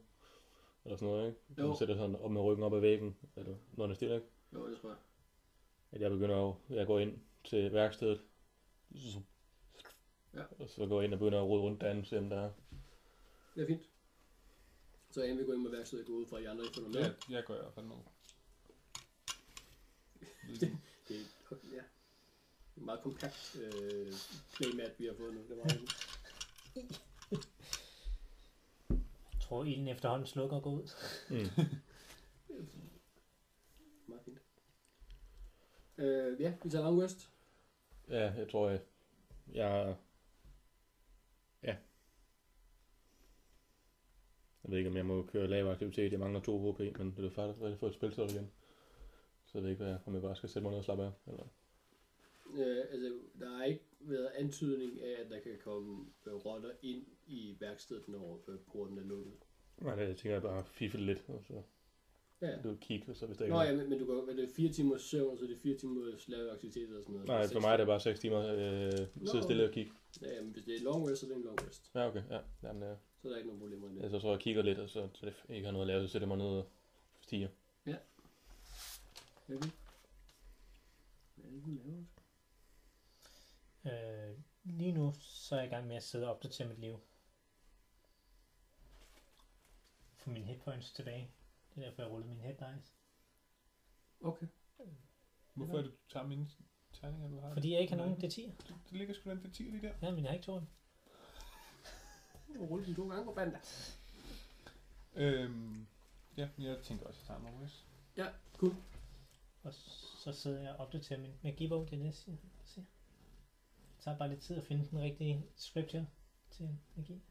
eller 0.84 0.96
sådan 0.96 1.12
noget, 1.14 1.26
ikke? 1.28 1.40
Jo. 1.62 1.66
Han 1.66 1.76
sætter 1.76 1.94
sådan 1.94 2.16
op 2.16 2.30
med 2.30 2.40
ryggen 2.40 2.64
op 2.64 2.74
ad 2.74 2.80
væggen, 2.80 3.16
eller 3.36 3.54
når 3.72 3.84
han 3.84 3.90
er 3.90 3.94
stille, 3.94 4.14
ikke? 4.14 4.26
Jo, 4.52 4.70
det 4.70 4.78
tror 4.80 4.88
jeg. 4.88 4.98
At 5.92 6.00
jeg 6.00 6.10
begynder 6.10 6.48
at, 6.50 6.76
jeg 6.76 6.86
går 6.86 6.98
ind 6.98 7.18
til 7.44 7.72
værkstedet, 7.72 8.20
så, 8.94 9.20
Ja. 10.34 10.42
og 10.58 10.68
så 10.68 10.86
går 10.86 11.00
jeg 11.00 11.04
ind 11.04 11.12
og 11.14 11.18
begynder 11.18 11.38
at 11.42 11.48
rode 11.48 11.62
rundt 11.62 11.80
derinde, 11.80 12.04
se 12.04 12.18
om 12.18 12.28
der 12.30 12.40
er... 12.40 12.50
Det 13.54 13.62
er 13.62 13.66
fint. 13.66 13.88
Så 15.12 15.22
inden 15.22 15.38
vi 15.38 15.44
går 15.44 15.52
ind 15.52 15.62
med 15.62 15.70
værkstedet, 15.70 16.06
går 16.06 16.12
ud 16.12 16.26
fra, 16.26 16.36
at 16.36 16.42
I 16.42 16.46
andre 16.46 16.64
ikke 16.64 16.74
får 16.74 16.80
noget 16.80 16.94
med. 16.94 17.02
Ja, 17.02 17.12
jeg 17.36 17.44
går 17.44 17.54
i 17.54 17.58
hvert 17.58 17.74
fald 17.74 17.86
ned. 17.86 17.96
Det 21.08 21.26
er 21.50 21.56
ja. 21.72 21.82
en 22.76 22.84
meget 22.84 23.00
kompakt 23.00 23.56
øh, 23.60 24.12
playmat, 24.54 24.94
vi 24.98 25.06
har 25.06 25.14
fået 25.14 25.34
nu. 25.34 25.40
Det 25.48 25.58
er 25.58 25.68
fint. 25.68 26.08
Jeg 27.30 27.40
tror, 29.40 29.64
ilden 29.64 29.88
efterhånden 29.88 30.26
slukker 30.26 30.56
og 30.56 30.62
går 30.62 30.70
ud. 30.70 30.90
Mm. 31.30 31.36
meget 34.08 34.22
fint. 34.24 34.38
Øh, 35.98 36.40
ja, 36.40 36.54
vi 36.62 36.70
tager 36.70 36.84
long 36.84 37.02
rest. 37.02 37.30
Ja, 38.08 38.32
jeg 38.32 38.50
tror, 38.50 38.70
jeg... 38.70 38.80
Jeg... 39.52 39.96
Ja. 41.62 41.76
Jeg 44.64 44.70
ved 44.70 44.78
ikke, 44.78 44.90
om 44.90 44.96
jeg 44.96 45.06
må 45.06 45.22
køre 45.22 45.48
lav 45.48 45.66
aktivitet. 45.66 46.12
Jeg 46.12 46.20
mangler 46.20 46.40
2 46.40 46.72
HP, 46.72 46.78
men 46.98 47.14
det 47.16 47.24
er 47.24 47.30
faktisk 47.30 47.62
rigtig 47.62 47.78
få 47.78 47.86
et 47.86 47.94
spil 47.94 48.12
igen. 48.12 48.50
Så 49.46 49.58
jeg 49.58 49.62
ved 49.62 49.70
ikke, 49.70 49.82
hvad 49.82 49.92
jeg, 49.92 50.00
om 50.06 50.14
jeg 50.14 50.22
bare 50.22 50.36
skal 50.36 50.48
sætte 50.48 50.62
mig 50.62 50.70
ned 50.70 50.78
og 50.78 50.84
slappe 50.84 51.04
af. 51.04 51.10
Eller... 51.26 51.44
Øh, 52.54 52.84
altså, 52.90 53.12
der 53.40 53.56
har 53.56 53.64
ikke 53.64 53.84
været 54.00 54.30
antydning 54.34 55.02
af, 55.02 55.24
at 55.24 55.30
der 55.30 55.40
kan 55.40 55.58
komme 55.64 56.06
øh, 56.26 56.34
rotter 56.34 56.70
ind 56.82 57.06
i 57.26 57.56
værkstedet, 57.60 58.08
når 58.08 58.44
øh, 58.48 58.58
porten 58.72 58.98
er 58.98 59.02
lukket. 59.02 59.32
Nej, 59.80 59.94
det 59.94 60.16
tænker 60.16 60.32
jeg 60.32 60.42
bare 60.42 60.64
fifle 60.64 61.06
lidt, 61.06 61.24
og 61.28 61.44
så 61.44 61.62
Ja, 62.42 62.56
du 62.64 62.76
kigge, 62.80 63.10
og 63.10 63.16
så 63.16 63.26
hvis 63.26 63.36
der 63.38 63.44
ikke 63.44 63.56
Nå 63.56 63.62
ja, 63.62 63.76
men, 63.76 63.90
men 63.90 63.98
du 63.98 64.06
går, 64.06 64.30
er 64.30 64.34
det 64.34 64.50
fire 64.56 64.72
timer 64.72 64.98
søvn, 64.98 65.38
så 65.38 65.44
er 65.44 65.48
det 65.48 65.58
fire 65.58 65.76
timer 65.76 66.10
lave 66.28 66.50
aktivitet 66.50 66.82
eller 66.82 67.00
sådan 67.00 67.12
noget? 67.12 67.28
Nej, 67.28 67.46
for 67.46 67.60
mig 67.60 67.72
er 67.72 67.76
det 67.76 67.86
bare 67.86 68.00
6 68.00 68.20
timer 68.20 68.38
øh, 68.38 68.92
sidde 69.26 69.42
stille 69.42 69.64
og 69.64 69.72
kigge. 69.72 69.92
Ja, 70.22 70.42
men 70.42 70.52
hvis 70.52 70.64
det 70.64 70.76
er 70.76 70.82
long 70.82 71.10
rest, 71.10 71.20
så 71.20 71.26
er 71.26 71.28
det 71.28 71.36
en 71.36 71.44
long 71.44 71.66
rest. 71.68 71.90
Ja, 71.94 72.08
okay. 72.08 72.22
Ja, 72.30 72.38
Jamen, 72.62 72.82
ja. 72.82 72.94
Så 73.22 73.28
er 73.28 73.32
der 73.32 73.38
ikke 73.38 73.48
nogen 73.48 73.60
problemer 73.60 73.88
i 73.88 73.94
det. 73.94 74.02
Ja, 74.02 74.08
så 74.08 74.18
tror 74.18 74.28
jeg, 74.28 74.36
jeg 74.36 74.42
kigger 74.42 74.62
lidt, 74.62 74.78
og 74.78 74.88
så, 74.88 75.08
så 75.14 75.26
det 75.26 75.34
ikke 75.48 75.64
har 75.64 75.72
noget 75.72 75.82
at 75.82 75.86
lave, 75.86 76.02
så 76.02 76.12
sætter 76.12 76.28
jeg 76.28 76.36
mig 76.36 76.46
ned 76.46 76.58
og 76.58 76.68
stiger. 77.20 77.48
Ja, 77.86 77.96
vi. 79.46 79.56
Hvad 81.34 81.44
er 81.44 81.50
det, 81.50 81.64
du 81.64 81.70
laver? 81.70 82.04
Øh, 84.30 84.38
lige 84.64 84.92
nu 84.92 85.14
så 85.20 85.54
er 85.54 85.58
jeg 85.58 85.68
i 85.68 85.70
gang 85.70 85.86
med 85.86 85.96
at 85.96 86.02
sidde 86.02 86.26
og 86.26 86.34
opdatere 86.34 86.68
mit 86.68 86.78
liv. 86.78 87.00
Få 90.16 90.30
mine 90.30 90.46
hitpoints 90.46 90.92
tilbage. 90.92 91.30
Det 91.74 91.82
er 91.82 91.88
derfor, 91.88 92.02
jeg 92.02 92.10
rullede 92.10 92.28
min 92.28 92.40
hit 92.40 92.58
dice. 92.58 92.92
Okay. 94.20 94.46
Hvorfor 95.54 95.78
er 95.78 95.82
det, 95.82 95.90
du 95.90 95.96
tager 96.08 96.26
mine 96.26 96.48
terninger, 96.92 97.28
du 97.28 97.40
har? 97.40 97.52
Fordi 97.52 97.72
jeg 97.72 97.80
ikke 97.80 97.92
har 97.92 97.98
nogen 97.98 98.18
Nej. 98.18 98.28
D10. 98.28 98.42
Det, 98.42 98.74
det 98.90 98.98
ligger 98.98 99.14
sgu 99.14 99.30
da 99.30 99.34
en 99.34 99.40
D10 99.40 99.62
lige 99.62 99.82
der. 99.82 99.94
Ja, 100.02 100.10
men 100.10 100.24
jeg 100.24 100.30
har 100.30 100.34
ikke. 100.34 100.46
Du 100.46 100.62
ruller 102.60 102.86
den 102.86 102.94
to 102.94 103.08
gange 103.08 103.24
på 103.24 103.32
banda. 103.32 103.58
Øhm, 105.16 105.86
ja, 106.36 106.48
jeg 106.58 106.78
tænker 106.82 107.06
også, 107.06 107.20
at 107.22 107.28
jeg 107.28 107.38
tager 107.50 107.60
en. 107.62 107.68
Ja, 108.16 108.26
cool. 108.56 108.74
Og 109.62 109.72
så 109.74 110.32
sidder 110.32 110.60
jeg 110.60 110.70
og 110.70 110.76
opdaterer 110.86 111.20
min 111.20 111.30
magibog. 111.42 111.90
Det 111.90 111.98
er 111.98 112.02
næste. 112.02 112.30
jeg 112.30 112.38
ser. 112.64 112.80
Det 113.96 114.04
tager 114.04 114.18
bare 114.18 114.28
lidt 114.28 114.40
tid 114.40 114.56
at 114.56 114.62
finde 114.64 114.88
den 114.90 114.98
rigtige 115.00 115.46
scripture 115.56 116.06
til 116.50 116.68
magi. 116.96 117.22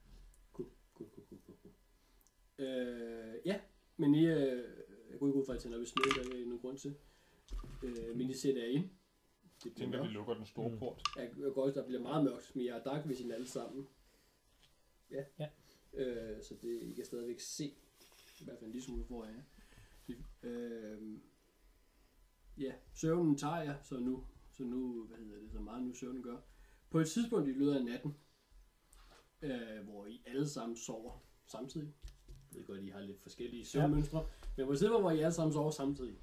Cool, 0.54 0.70
cool, 0.94 1.10
cool, 1.16 1.26
cool, 1.30 1.58
cool. 1.62 1.74
Øh, 2.68 3.36
ja, 3.46 3.60
men 3.98 4.16
I, 4.16 4.26
øh, 4.26 4.64
jeg 5.12 5.20
går 5.20 5.28
ikke 5.28 5.40
ud 5.40 5.46
fra, 5.46 5.54
at 5.54 5.56
jeg 5.56 5.62
tænder 5.64 5.82
i 5.82 5.86
smed, 5.86 6.24
der 6.24 6.36
er 6.42 6.46
nogen 6.46 6.60
grund 6.60 6.78
til. 6.78 6.96
Øh, 7.84 8.16
men 8.18 8.30
I 8.30 8.34
sætter 8.34 8.62
jer 8.64 8.70
ind. 8.70 8.90
Det 9.64 9.74
bliver 9.74 9.76
tænker, 9.76 9.98
vi 9.98 10.04
mørkt. 10.04 10.14
lukker 10.14 10.34
den 10.34 10.46
store 10.46 10.70
Mm. 10.70 10.80
port. 10.80 11.02
Jeg, 11.18 11.24
jeg 11.38 11.52
går 11.54 11.64
også, 11.66 11.80
der 11.80 11.86
bliver 11.88 12.02
meget 12.02 12.24
mørkt, 12.24 12.56
men 12.56 12.66
jeg 12.66 12.74
har 12.74 12.82
dark 12.82 13.08
vision 13.08 13.32
alle 13.32 13.48
sammen. 13.48 13.88
Ja. 15.12 15.24
Ja. 15.40 15.50
Øh, 15.94 16.44
så 16.44 16.56
det, 16.62 16.82
I 16.82 16.94
kan 16.94 17.06
stadigvæk 17.06 17.40
se, 17.40 17.66
i 18.42 18.44
hvert 18.44 18.60
fald 18.60 18.66
en 18.68 18.72
lille 18.72 18.86
smule 18.86 19.04
hvor 19.04 19.26
jeg 19.26 19.36
er. 19.36 19.44
Øh, 20.44 21.20
ja, 22.58 22.74
søvnen 22.94 23.38
tager 23.38 23.62
jeg, 23.62 23.80
så 23.84 24.00
nu, 24.00 24.28
så 24.52 24.64
nu, 24.64 25.06
hvad 25.06 25.18
hedder 25.18 25.42
det, 25.42 25.52
så 25.52 25.60
meget 25.60 25.84
nu 25.84 25.94
søvnen 25.94 26.24
gør. 26.24 26.38
På 26.90 27.00
et 27.00 27.08
tidspunkt 27.08 27.50
i 27.50 27.52
løbet 27.52 27.76
af 27.76 27.86
natten, 27.86 28.16
øh, 29.42 29.84
hvor 29.84 30.06
I 30.06 30.22
alle 30.26 30.50
sammen 30.50 30.78
sover 30.78 31.24
samtidig. 31.46 31.94
Jeg 32.52 32.60
ved 32.60 32.66
godt, 32.66 32.84
I 32.84 32.88
har 32.90 33.02
lidt 33.02 33.22
forskellige 33.22 33.66
søvnmønstre, 33.66 34.28
men 34.58 34.66
på 34.66 34.72
et 34.72 34.80
tidspunkt, 34.80 35.04
hvor 35.04 35.12
I 35.12 35.20
alle 35.20 35.34
sammen 35.34 35.54
sover 35.54 35.72
samtidig, 35.72 36.18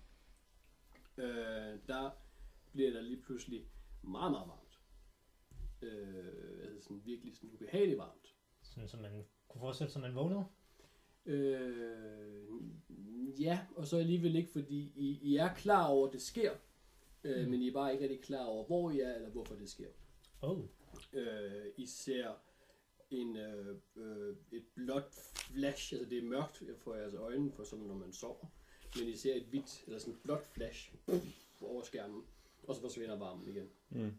øh, 1.16 1.78
der 1.86 2.10
bliver 2.72 2.90
der 2.90 3.00
lige 3.00 3.22
pludselig 3.22 3.68
meget, 4.02 4.32
meget 4.32 4.48
varmt. 4.48 4.80
Øh, 5.82 6.62
altså 6.62 6.80
sådan 6.82 7.02
virkelig 7.04 7.36
sådan 7.36 7.50
ubehageligt 7.50 7.98
varmt. 7.98 8.27
Sådan, 8.78 8.88
så 8.88 8.96
man 8.96 9.24
kunne 9.48 9.60
forestille 9.60 9.90
sig, 9.92 10.00
at 10.00 10.02
man 10.02 10.14
vågnede. 10.14 10.44
Øh, 11.26 12.44
ja, 13.40 13.60
og 13.76 13.86
så 13.86 13.96
alligevel 13.98 14.36
ikke, 14.36 14.50
fordi 14.52 14.92
I, 14.96 15.18
I 15.22 15.36
er 15.36 15.54
klar 15.54 15.86
over, 15.88 16.06
at 16.06 16.12
det 16.12 16.22
sker, 16.22 16.52
øh, 17.24 17.44
Mm. 17.44 17.50
men 17.50 17.62
I 17.62 17.68
er 17.68 17.72
bare 17.72 17.92
ikke 17.92 18.04
rigtig 18.04 18.20
klar 18.24 18.44
over, 18.44 18.66
hvor 18.66 18.90
I 18.90 19.00
er, 19.00 19.14
eller 19.14 19.28
hvorfor 19.30 19.54
det 19.54 19.70
sker. 19.70 19.88
Oh. 20.42 20.60
Øh, 21.12 21.66
I 21.76 21.86
ser 21.86 22.34
en, 23.10 23.36
øh, 23.36 23.76
øh, 23.96 24.36
et 24.52 24.64
blåt 24.74 25.14
flash, 25.34 25.92
altså 25.94 26.10
det 26.10 26.18
er 26.18 26.22
mørkt 26.22 26.62
for 26.78 26.94
jeres 26.94 27.14
øjne, 27.14 27.52
for 27.52 27.64
som 27.64 27.78
når 27.78 27.94
man 27.94 28.12
sover, 28.12 28.46
men 28.98 29.08
I 29.08 29.16
ser 29.16 29.34
et 29.34 29.44
hvidt, 29.46 29.84
eller 29.86 29.98
sådan 29.98 30.14
et 30.14 30.20
blåt 30.22 30.46
flash 30.52 30.94
over 31.62 31.82
skærmen, 31.82 32.22
og 32.62 32.74
så 32.74 32.80
forsvinder 32.80 33.16
varmen 33.18 33.48
igen. 33.48 33.68
Mm. 33.90 34.12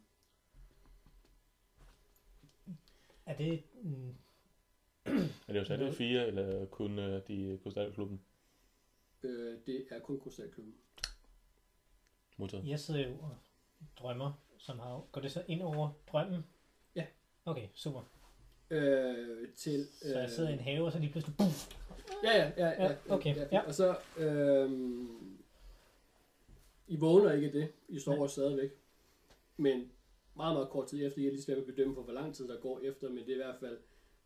Er 3.25 3.37
det... 3.37 3.63
Mm, 3.83 4.15
Er 5.47 5.53
det 5.53 5.69
jo 5.69 5.85
det 5.85 5.95
fire, 5.95 6.27
eller 6.27 6.65
kun 6.65 6.99
uh, 6.99 7.05
de 7.27 7.59
krystalklubben 7.63 8.21
Øh, 9.23 9.57
det 9.65 9.85
er 9.91 9.99
kun 9.99 10.19
krystalklubben. 10.19 10.75
modtaget? 12.37 12.67
jeg 12.67 12.79
sidder 12.79 13.07
jo 13.07 13.13
og 13.13 13.37
drømmer, 13.99 14.31
som 14.57 14.79
har... 14.79 15.07
Går 15.11 15.21
det 15.21 15.31
så 15.31 15.43
ind 15.47 15.61
over 15.61 15.89
drømmen? 16.11 16.45
Ja. 16.95 17.05
Okay, 17.45 17.67
super. 17.73 18.01
Øh, 18.69 19.47
til, 19.55 19.87
Så 20.01 20.19
jeg 20.19 20.29
sidder 20.29 20.49
i 20.49 20.53
en 20.53 20.59
have, 20.59 20.85
og 20.85 20.91
så 20.91 20.99
lige 20.99 21.11
pludselig... 21.11 21.37
Puff, 21.37 21.79
Ja, 22.23 22.37
ja, 22.37 22.51
ja. 22.57 22.83
ja, 22.83 22.83
Ja, 22.83 22.95
okay, 23.09 23.35
Ja, 23.35 23.47
ja. 23.51 23.59
Og 23.67 23.73
så, 23.73 23.97
øhm, 24.17 25.37
I 26.87 26.97
vågner 26.97 27.31
ikke 27.31 27.51
det. 27.51 27.71
I 27.87 27.99
sover 27.99 28.27
stadigvæk. 28.27 28.71
Men 29.57 29.91
meget, 30.35 30.55
meget 30.55 30.69
kort 30.69 30.87
tid 30.87 31.05
efter, 31.05 31.27
er 31.27 31.31
lige 31.31 31.41
svært 31.41 31.57
at 31.57 31.65
bedømme 31.65 31.95
for, 31.95 32.01
hvor 32.03 32.13
lang 32.13 32.35
tid 32.35 32.47
der 32.47 32.59
går 32.59 32.79
efter, 32.79 33.09
men 33.09 33.17
det 33.17 33.29
er 33.29 33.33
i 33.33 33.35
hvert 33.35 33.59
fald 33.59 33.77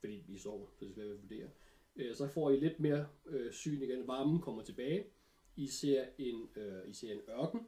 fordi 0.04 0.24
I 0.28 0.38
sover, 0.38 0.68
så 0.74 0.86
det 0.86 0.89
er 0.89 0.94
svært 0.94 1.08
at 1.08 1.22
vurdere. 1.22 1.50
Øh, 1.96 2.16
så 2.16 2.28
får 2.28 2.52
I 2.52 2.60
lidt 2.60 2.80
mere 2.80 3.08
øh, 3.26 3.52
syn 3.52 3.82
igen. 3.82 4.08
Varmen 4.08 4.42
kommer 4.42 4.63
tilbage. 4.63 5.06
I 5.56 5.68
ser 5.68 6.06
en, 6.18 6.50
øh, 6.56 6.89
I 6.89 6.94
ser 6.94 7.13
en 7.13 7.20
ørken 7.30 7.68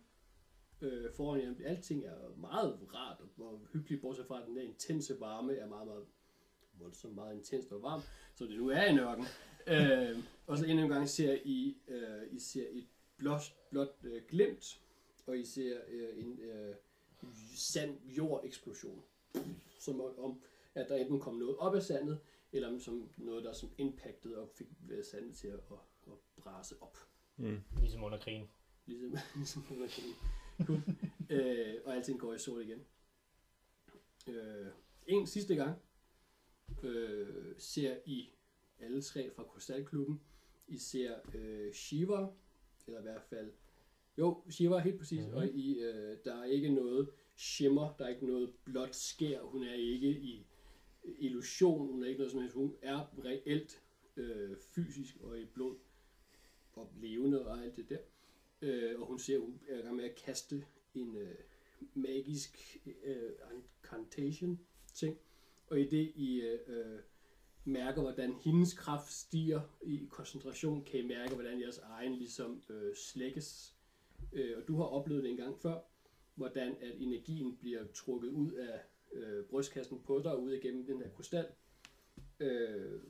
øh, 0.81 1.11
foran 1.13 1.41
jer. 1.41 1.69
Alting 1.69 2.05
er 2.05 2.37
meget 2.37 2.79
rart 2.93 3.21
og 3.37 3.59
hyggeligt, 3.73 4.01
bortset 4.01 4.25
fra 4.27 4.41
at 4.41 4.47
den 4.47 4.55
der 4.55 4.61
intense 4.61 5.19
varme 5.19 5.55
er 5.55 5.67
meget, 5.67 5.87
meget 5.87 6.05
voldsomt 6.79 7.15
meget 7.15 7.35
intenst 7.35 7.71
og 7.71 7.81
varm, 7.81 8.01
så 8.35 8.45
det 8.45 8.57
nu 8.57 8.69
er 8.69 8.83
i 8.83 8.99
ørken. 8.99 9.25
øh, 9.67 10.23
og 10.47 10.57
så 10.57 10.65
endnu 10.65 10.83
en 10.83 10.89
gang 10.89 11.09
ser 11.09 11.37
I, 11.43 11.77
øh, 11.87 12.21
I 12.31 12.39
ser 12.39 12.65
et 12.71 12.87
blåt, 13.17 13.55
blåt 13.69 13.95
øh, 14.03 14.21
glimt, 14.27 14.81
og 15.27 15.39
I 15.39 15.45
ser 15.45 15.77
øh, 15.87 16.25
en 16.25 16.39
øh, 16.39 16.75
sand 17.55 17.97
jordeksplosion, 18.05 19.03
som 19.79 20.01
om, 20.01 20.41
at 20.75 20.89
der 20.89 20.95
enten 20.95 21.19
kom 21.19 21.35
noget 21.35 21.57
op 21.57 21.75
af 21.75 21.83
sandet, 21.83 22.19
eller 22.51 22.79
som 22.79 23.09
noget, 23.17 23.43
der 23.43 23.53
som 23.53 23.69
impactede 23.77 24.37
og 24.37 24.49
fik 24.49 24.67
sandet 25.03 25.35
til 25.35 25.47
at, 25.47 25.53
at, 25.53 25.77
at 26.07 26.13
brase 26.43 26.75
op. 26.81 26.97
Mm. 27.37 27.59
Ligesom 27.79 28.03
under 28.03 28.17
krigen. 28.19 28.49
Ligesom, 28.85 29.17
ligesom 29.35 29.63
under 29.71 29.87
krigen. 29.87 30.13
Cool. 30.65 30.81
øh, 31.29 31.75
og 31.85 31.95
alting 31.95 32.19
går 32.19 32.33
i 32.33 32.37
sol 32.39 32.61
igen. 32.61 32.85
Øh, 34.27 34.67
en 35.07 35.27
sidste 35.27 35.55
gang 35.55 35.79
øh, 36.83 37.55
ser 37.57 37.97
I 38.05 38.29
alle 38.79 39.01
tre 39.01 39.31
fra 39.35 39.43
Krystalklubben. 39.43 40.21
I 40.67 40.77
ser 40.77 41.15
øh, 41.33 41.73
Shiva, 41.73 42.27
eller 42.87 42.99
i 42.99 43.03
hvert 43.03 43.21
fald, 43.23 43.51
jo, 44.17 44.43
Shiva 44.49 44.77
helt 44.77 44.97
præcis, 44.97 45.19
Mhm. 45.19 45.25
mm-hmm. 45.27 45.37
og 45.41 45.47
I, 45.47 45.79
øh, 45.79 46.17
der 46.25 46.35
er 46.35 46.45
ikke 46.45 46.69
noget 46.69 47.09
shimmer, 47.35 47.93
der 47.99 48.05
er 48.05 48.09
ikke 48.09 48.25
noget 48.25 48.53
blåt 48.63 48.95
skær, 48.95 49.41
hun 49.41 49.63
er 49.63 49.73
ikke 49.73 50.09
i 50.09 50.45
illusion, 51.17 51.87
hun 51.87 52.03
er 52.03 52.07
ikke 52.07 52.19
noget 52.19 52.31
som 52.31 52.41
helst, 52.41 52.55
hun 52.55 52.75
er 52.81 53.25
reelt 53.25 53.81
øh, 54.17 54.57
fysisk 54.57 55.17
og 55.21 55.39
i 55.39 55.45
blod 55.45 55.77
og 56.73 56.91
levende 56.95 57.47
og 57.47 57.63
alt 57.63 57.75
det 57.75 57.89
der. 57.89 57.99
Øh, 58.61 58.99
og 58.99 59.07
hun 59.07 59.19
ser, 59.19 59.39
hun 59.39 59.59
er 59.67 59.79
i 59.79 59.81
gang 59.81 59.95
med 59.95 60.03
at 60.03 60.15
kaste 60.15 60.65
en 60.93 61.15
øh, 61.15 61.35
magisk 61.93 62.77
øh, 63.03 63.31
incantation 63.55 64.59
ting. 64.93 65.17
Og 65.67 65.79
i 65.79 65.89
det 65.89 66.11
I 66.15 66.41
øh, 66.41 66.99
mærker, 67.65 68.01
hvordan 68.01 68.33
hendes 68.33 68.73
kraft 68.73 69.11
stiger 69.11 69.61
i 69.83 70.07
koncentration, 70.09 70.83
kan 70.83 70.99
I 70.99 71.03
mærke, 71.07 71.33
hvordan 71.35 71.61
jeres 71.61 71.77
egen 71.77 72.15
ligesom 72.15 72.61
øh, 72.69 72.95
slækkes. 72.95 73.75
Øh, 74.33 74.57
og 74.57 74.67
du 74.67 74.77
har 74.77 74.83
oplevet 74.83 75.23
det 75.23 75.31
en 75.31 75.37
gang 75.37 75.59
før, 75.59 75.79
hvordan 76.35 76.75
at 76.81 77.01
energien 77.01 77.57
bliver 77.57 77.87
trukket 77.93 78.29
ud 78.29 78.51
af 78.51 78.79
øh, 79.15 79.45
brystkassen 79.45 79.99
på 79.99 80.21
dig, 80.23 80.37
ud 80.37 80.51
igennem 80.51 80.85
den 80.85 81.01
her 81.01 81.09
krystal. 81.09 81.47
Øh, 82.39 83.01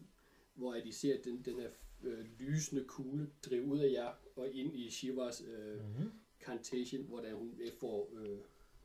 hvor 0.53 0.73
at 0.73 0.85
I 0.85 0.91
ser 0.91 1.21
den, 1.23 1.41
den 1.45 1.59
her 1.59 1.69
øh, 2.03 2.25
lysende 2.39 2.83
kugle 2.83 3.29
drive 3.45 3.65
ud 3.65 3.79
af 3.79 3.91
jer 3.91 4.11
og 4.35 4.49
ind 4.49 4.75
i 4.75 4.89
Shivas 4.89 5.41
øh, 5.41 5.79
Mm-hmm. 5.85 6.11
Cantation, 6.41 7.03
hvor 7.03 7.19
der 7.19 7.33
hun 7.33 7.53
ikke 7.59 7.77
får 7.77 8.09
øh, 8.15 8.37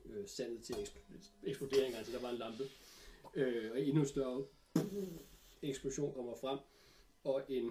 øh, 0.05 0.29
sandet 0.29 0.63
til 0.63 0.75
ekspl- 0.75 1.27
eksplodering, 1.43 1.95
altså 1.95 2.13
der 2.13 2.21
var 2.21 2.31
en 2.31 2.37
lampe. 2.37 2.63
Øh, 3.35 3.71
og 3.73 3.81
endnu 3.81 4.05
større 4.05 4.45
eksplosion 5.63 6.15
kommer 6.15 6.35
frem, 6.37 6.59
og 7.25 7.43
en 7.49 7.71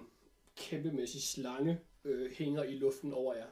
kæmpemæssig 0.56 1.22
slange 1.22 1.80
øh, 2.04 2.30
hænger 2.30 2.62
i 2.62 2.74
luften 2.74 3.12
over 3.12 3.34
jer. 3.34 3.46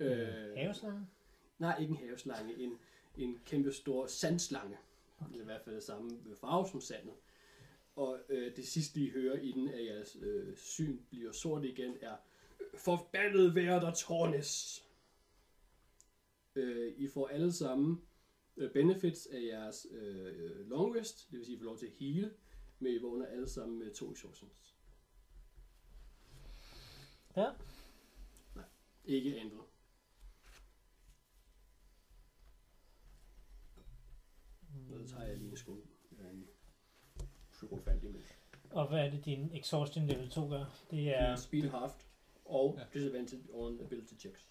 Øh, 0.00 0.56
Haveslange? 0.56 1.06
nej, 1.58 1.80
ikke 1.80 1.90
en 1.90 1.96
haveslange, 1.96 2.56
en, 2.58 2.78
en 3.18 3.38
kæmpe 3.44 3.72
stor 3.72 4.06
sandslange. 4.06 4.76
Okay. 5.20 5.40
I 5.40 5.44
hvert 5.44 5.62
fald 5.64 5.80
samme 5.80 6.10
farve 6.40 6.68
som 6.68 6.80
sandet. 6.80 7.14
Og 7.96 8.18
øh, 8.28 8.56
det 8.56 8.68
sidste, 8.68 9.00
I 9.00 9.10
hører 9.10 9.38
i 9.38 9.52
den, 9.52 9.68
at 9.68 9.84
jeres 9.84 10.16
øh, 10.20 10.56
syn 10.56 10.98
bliver 11.10 11.32
sort 11.32 11.64
igen, 11.64 11.96
er 12.00 12.16
Forbandet 12.74 13.54
være 13.54 13.80
der 13.80 13.94
tårnes! 13.94 14.84
Øh, 16.54 16.94
I 16.96 17.08
får 17.08 17.28
alle 17.28 17.52
sammen 17.52 18.02
øh, 18.56 18.72
benefits 18.72 19.26
af 19.26 19.42
jeres 19.42 19.86
øh, 19.90 20.68
long 20.68 20.96
rest, 20.96 21.30
det 21.30 21.38
vil 21.38 21.46
sige, 21.46 21.56
I 21.56 21.58
får 21.58 21.64
lov 21.64 21.78
til 21.78 21.86
at 21.86 21.92
heal, 21.92 22.32
men 22.78 22.92
I 22.92 22.98
vågner 22.98 23.26
alle 23.26 23.48
sammen 23.48 23.78
med 23.78 23.94
to 23.94 24.12
exhaustions. 24.12 24.74
Ja. 27.36 27.50
Ikke 29.04 29.36
ændret. 29.36 29.73
Så 34.88 35.08
tager 35.14 35.24
jeg 35.28 35.36
lige 35.38 35.50
en 35.50 35.56
skål 35.56 35.82
mælk. 36.10 36.48
Og 38.70 38.88
hvad 38.88 38.98
er 39.06 39.10
det, 39.10 39.24
din 39.24 39.50
exhaustion 39.54 40.06
level 40.06 40.30
2 40.30 40.48
gør? 40.48 40.64
Det 40.90 41.04
Ja. 41.04 41.10
er... 41.10 41.36
Speed 41.36 41.62
halved 41.62 41.90
og 42.44 42.78
Ja. 42.78 42.98
disadvantage 42.98 43.42
on 43.52 43.80
ability 43.80 44.14
checks. 44.18 44.48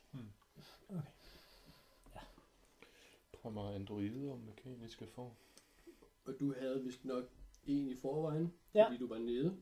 Kommer 3.41 3.75
androider 3.75 4.35
mekaniske 4.35 5.07
for. 5.07 5.35
Og 6.25 6.33
du 6.39 6.53
havde 6.59 6.83
vist 6.83 7.05
nok 7.05 7.23
en 7.65 7.89
i 7.89 7.95
forvejen, 7.95 8.53
Ja. 8.75 8.85
fordi 8.87 8.97
du 8.97 9.07
var 9.07 9.17
nede. 9.17 9.57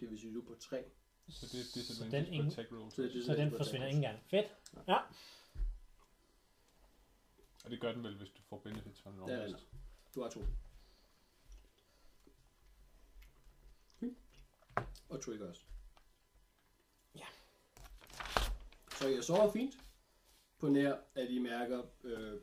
Det 0.00 0.10
vil 0.10 0.18
sige, 0.18 0.34
du 0.34 0.40
er 0.40 0.44
på 0.46 0.54
tre. 0.60 0.84
Så 1.28 1.46
det 1.46 1.60
er 1.60 1.64
Så 1.64 1.78
disadvantage 1.80 2.20
den, 2.20 2.26
på 2.28 2.32
ingen, 2.34 2.46
attack 2.48 2.72
roll. 2.72 2.90
Så 2.90 3.02
det 3.02 3.24
så 3.24 3.34
den 3.34 3.50
forsvinder 3.50 3.86
ikke 3.86 3.96
engang. 3.96 4.18
Fedt. 4.30 4.46
Og 7.64 7.70
det 7.70 7.80
gør 7.80 7.92
den 7.92 8.02
vel, 8.04 8.16
hvis 8.16 8.28
du 8.30 8.42
får 8.42 8.58
benefits 8.58 9.00
fra 9.00 9.10
en 9.10 9.16
long 9.16 9.30
Ja. 9.30 9.46
Du 10.14 10.22
har 10.22 10.28
to. 10.30 10.40
Hmm. 13.98 14.16
Og 15.08 15.22
trigger 15.22 15.48
også. 15.48 15.64
Ja. 17.14 17.26
Så 18.98 19.08
jeg 19.08 19.24
sover 19.24 19.52
fint. 19.52 19.78
På 20.58 20.68
nær, 20.68 20.94
at 21.14 21.30
I 21.30 21.38
mærker, 21.38 21.82
øh, 22.04 22.34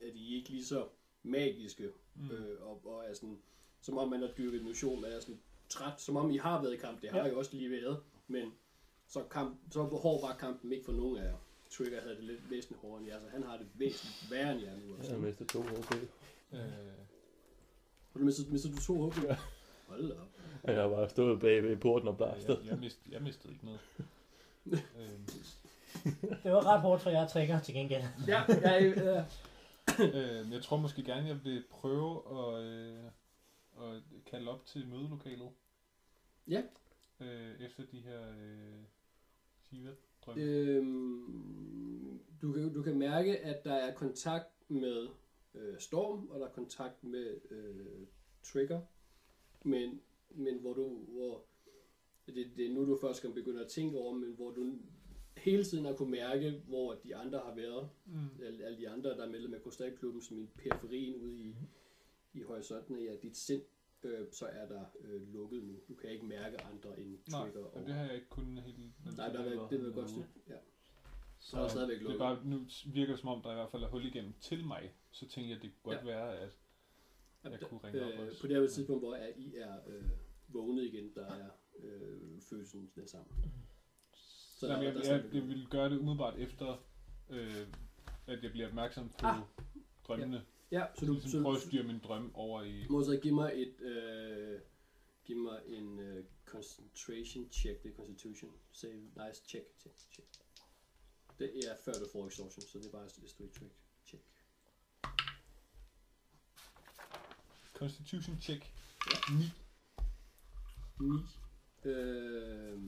at 0.00 0.14
I 0.14 0.36
ikke 0.36 0.48
lige 0.50 0.64
så 0.66 0.88
magiske, 1.22 1.90
Mm. 2.16 2.30
øh, 2.30 2.62
og, 2.62 2.86
og 2.86 3.04
er 3.04 3.14
sådan, 3.14 3.38
som 3.80 3.98
om 3.98 4.08
man 4.10 4.20
har 4.20 4.28
dyrket 4.38 4.62
motion, 4.64 5.00
man 5.00 5.12
er 5.12 5.20
sådan 5.20 5.40
træt, 5.68 6.00
som 6.00 6.16
om 6.16 6.30
I 6.30 6.36
har 6.36 6.62
været 6.62 6.74
i 6.74 6.76
kamp, 6.76 7.02
det 7.02 7.10
har 7.10 7.18
Ja. 7.18 7.24
I 7.26 7.30
også 7.34 7.56
lige 7.56 7.70
været, 7.70 8.02
men 8.26 8.52
så, 9.06 9.24
kamp, 9.30 9.56
så 9.72 9.82
hård 9.82 10.20
var 10.20 10.36
kampen 10.36 10.72
ikke 10.72 10.84
for 10.84 10.92
nogen 10.92 11.16
af 11.18 11.24
jer. 11.24 11.36
Trigger 11.70 12.00
havde 12.00 12.16
det 12.16 12.24
lidt 12.24 12.50
væsentligt 12.50 12.80
hårdere 12.82 12.98
end 12.98 13.06
jer, 13.08 13.20
så 13.20 13.28
han 13.28 13.42
har 13.42 13.56
det 13.56 13.66
væsentligt 13.74 14.30
værre 14.30 14.52
end 14.52 14.60
jer 14.62 14.76
nu. 14.76 14.86
Jeg 14.88 14.96
Altså. 14.96 15.12
har 15.12 15.18
mistet 15.20 15.48
to 15.48 15.62
HP. 15.62 15.94
Øh, 16.54 16.60
Har 18.12 18.18
du 18.18 18.24
mistet, 18.24 18.50
mistet 18.52 18.72
du 18.72 18.80
to 18.82 19.08
HP? 19.10 19.22
Ja. 19.24 19.36
Hold 19.88 20.08
da 20.08 20.14
op. 20.14 20.28
Jeg 20.64 20.74
har 20.82 20.88
bare 20.88 21.10
stået 21.10 21.40
bag 21.40 21.62
ved 21.62 21.76
porten 21.76 22.08
og 22.08 22.16
blastet. 22.16 22.58
jeg, 22.62 22.70
jeg, 22.70 22.78
mist, 22.78 22.98
jeg 23.10 23.22
mistede 23.22 23.52
ikke 23.52 23.64
noget. 23.64 23.80
øhm, 25.00 25.26
Det 26.42 26.52
var 26.52 26.66
ret 26.66 26.80
hårdt 26.80 27.02
for 27.02 27.10
jer 27.10 27.26
trigger 27.28 27.60
til 27.60 27.74
gengæld. 27.74 28.02
Ja, 28.28 28.42
ja, 28.48 28.84
ja. 28.84 29.24
øh, 30.00 30.52
jeg 30.52 30.62
tror 30.62 30.76
måske 30.76 31.02
gerne, 31.02 31.28
jeg 31.28 31.44
vil 31.44 31.64
prøve 31.70 32.22
at, 32.38 32.62
øh, 32.64 33.04
at 33.80 34.02
kalde 34.26 34.50
op 34.50 34.66
til 34.66 34.86
mødelokalet. 34.86 35.48
Ja. 36.48 36.62
Øh, 37.20 37.60
efter 37.60 37.82
de 37.92 38.00
her 38.00 38.20
øh, 38.20 38.82
Shiva 39.62 39.90
drømme. 40.26 40.42
Øhm, 40.42 42.20
du, 42.42 42.52
kan, 42.52 42.74
du 42.74 42.82
kan 42.82 42.98
mærke, 42.98 43.38
at 43.38 43.64
der 43.64 43.74
er 43.74 43.94
kontakt 43.94 44.48
med 44.68 45.08
øh, 45.54 45.78
Storm, 45.78 46.28
og 46.28 46.40
der 46.40 46.46
er 46.46 46.50
kontakt 46.52 47.04
med 47.04 47.40
øh, 47.50 48.06
Trigger, 48.42 48.80
men, 49.64 50.00
men 50.30 50.58
hvor 50.58 50.72
du, 50.72 50.88
hvor, 51.08 51.44
det, 52.26 52.46
det 52.56 52.66
er 52.66 52.74
nu 52.74 52.86
du 52.86 52.98
først 53.00 53.18
skal 53.18 53.32
begynde 53.32 53.60
at 53.64 53.68
tænke 53.70 53.98
over, 53.98 54.14
men 54.14 54.32
hvor 54.32 54.50
du 54.50 54.78
hele 55.36 55.64
tiden 55.64 55.84
har 55.84 55.92
kunne 55.92 56.10
mærke, 56.10 56.62
hvor 56.68 56.94
de 56.94 57.16
andre 57.16 57.38
har 57.38 57.54
været, 57.54 57.88
Mm. 58.06 58.42
alle, 58.44 58.64
alle 58.64 58.78
de 58.78 58.88
andre, 58.88 59.10
der 59.10 59.26
er 59.26 59.30
medlem 59.30 59.54
af 59.54 59.62
Krystalklubben, 59.62 60.22
som 60.22 60.38
i 60.38 60.46
periferien 60.58 61.16
ude 61.16 61.36
i, 61.38 61.54
i 62.34 62.42
horisonten 62.42 63.08
af 63.08 63.18
dit 63.22 63.36
sind, 63.36 63.62
øh, 64.02 64.26
så 64.32 64.46
er 64.46 64.68
der 64.68 64.84
øh, 65.00 65.32
lukket 65.32 65.64
nu. 65.64 65.74
Du 65.88 65.94
kan 65.94 66.10
ikke 66.10 66.24
mærke 66.26 66.60
andre 66.60 67.00
end 67.00 67.18
Nej, 67.30 67.40
Trigger. 67.40 67.60
og 67.64 67.74
og, 67.74 67.86
det 67.86 67.94
har 67.94 68.04
jeg 68.04 68.14
ikke 68.14 68.28
kun 68.28 68.58
helt... 68.58 68.78
nej, 69.16 69.28
der 69.28 69.38
er, 69.38 69.68
det 69.68 69.84
jeg 69.84 69.92
godt 69.94 70.10
stykke. 70.10 70.28
Ja. 70.48 70.54
Så 71.38 71.56
er 71.56 71.60
der 71.60 71.68
stadigvæk 71.68 71.94
det 71.98 72.00
er 72.00 72.04
lukket. 72.04 72.18
bare, 72.18 72.44
nu 72.44 72.60
virker 72.94 73.12
det 73.12 73.20
som 73.20 73.28
om, 73.28 73.42
der 73.42 73.50
i 73.50 73.54
hvert 73.54 73.70
fald 73.70 73.82
er 73.82 73.88
hul 73.88 74.04
igennem 74.06 74.32
til 74.40 74.66
mig. 74.66 74.94
Så 75.14 75.28
tænker 75.28 75.50
jeg, 75.54 75.62
det 75.62 75.70
kunne 75.82 75.94
godt 75.94 76.06
Ja. 76.06 76.12
være, 76.12 76.38
at 76.38 76.50
jeg 77.44 77.60
kunne 77.60 77.80
ringe 77.84 78.04
op 78.04 78.12
øh, 78.12 78.26
også. 78.28 78.40
På 78.40 78.46
det 78.46 78.56
her 78.60 78.68
tidspunkt, 78.68 79.02
hvor 79.04 79.16
I 79.36 79.54
er 79.56 79.76
øh, 79.88 80.04
vågnet 80.48 80.84
igen, 80.84 81.14
der 81.14 81.26
er 81.26 81.50
øh, 81.78 82.40
følelsen 82.50 82.90
den 82.94 83.08
samme. 83.08 83.26
Så 84.58 84.66
Jamen, 84.66 84.80
der, 84.80 84.92
jeg, 84.92 84.94
der 84.94 85.00
er 85.00 85.12
jeg, 85.14 85.20
stadigvæk 85.20 85.34
jeg 85.42 85.48
vil 85.48 85.66
gøre 85.70 85.90
det 85.90 85.98
umiddelbart 85.98 86.38
efter, 86.38 86.84
øh, 87.30 87.66
at 88.26 88.42
jeg 88.42 88.50
bliver 88.50 88.68
opmærksom 88.68 89.08
på 89.08 89.26
Ah. 89.26 89.40
drømmene. 90.06 90.44
Ja, 90.70 90.86
så 90.94 91.00
Så 91.00 91.06
du, 91.06 91.12
ligesom 91.12 91.30
så, 91.30 91.42
prøver 91.42 91.56
at 91.56 91.62
styre 91.62 91.82
min 91.82 91.98
drøm 91.98 92.34
over 92.34 92.62
i... 92.62 92.86
må 92.90 93.02
så 93.04 93.20
give 93.22 93.34
mig 93.34 93.52
et, 93.54 93.80
øh, 93.80 94.60
give 95.24 95.38
mig 95.38 95.60
en 95.66 95.98
øh, 95.98 96.24
concentration 96.44 97.52
check, 97.52 97.82
det 97.82 97.90
er 97.92 97.96
constitution. 97.96 98.52
Save, 98.72 98.94
nice, 98.94 99.42
check, 99.48 99.64
check, 99.80 99.94
check. 100.12 100.28
Det 101.38 101.50
er 101.68 101.76
før 101.84 101.92
du 101.92 102.06
får 102.12 102.26
exhaustion, 102.26 102.62
så 102.66 102.78
det 102.78 102.86
er 102.86 102.90
bare 102.92 103.04
et 103.04 103.10
straight 103.10 103.54
check. 103.56 103.70
check. 104.06 104.22
Constitution 107.74 108.38
check. 108.40 108.72
9. 111.00 111.10
9. 111.84 111.90
Øh, 111.90 112.78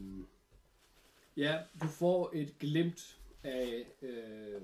ja, 1.37 1.63
du 1.83 1.87
får 1.87 2.31
et 2.35 2.59
glimt 2.59 3.21
af, 3.43 3.93
øh, 4.03 4.61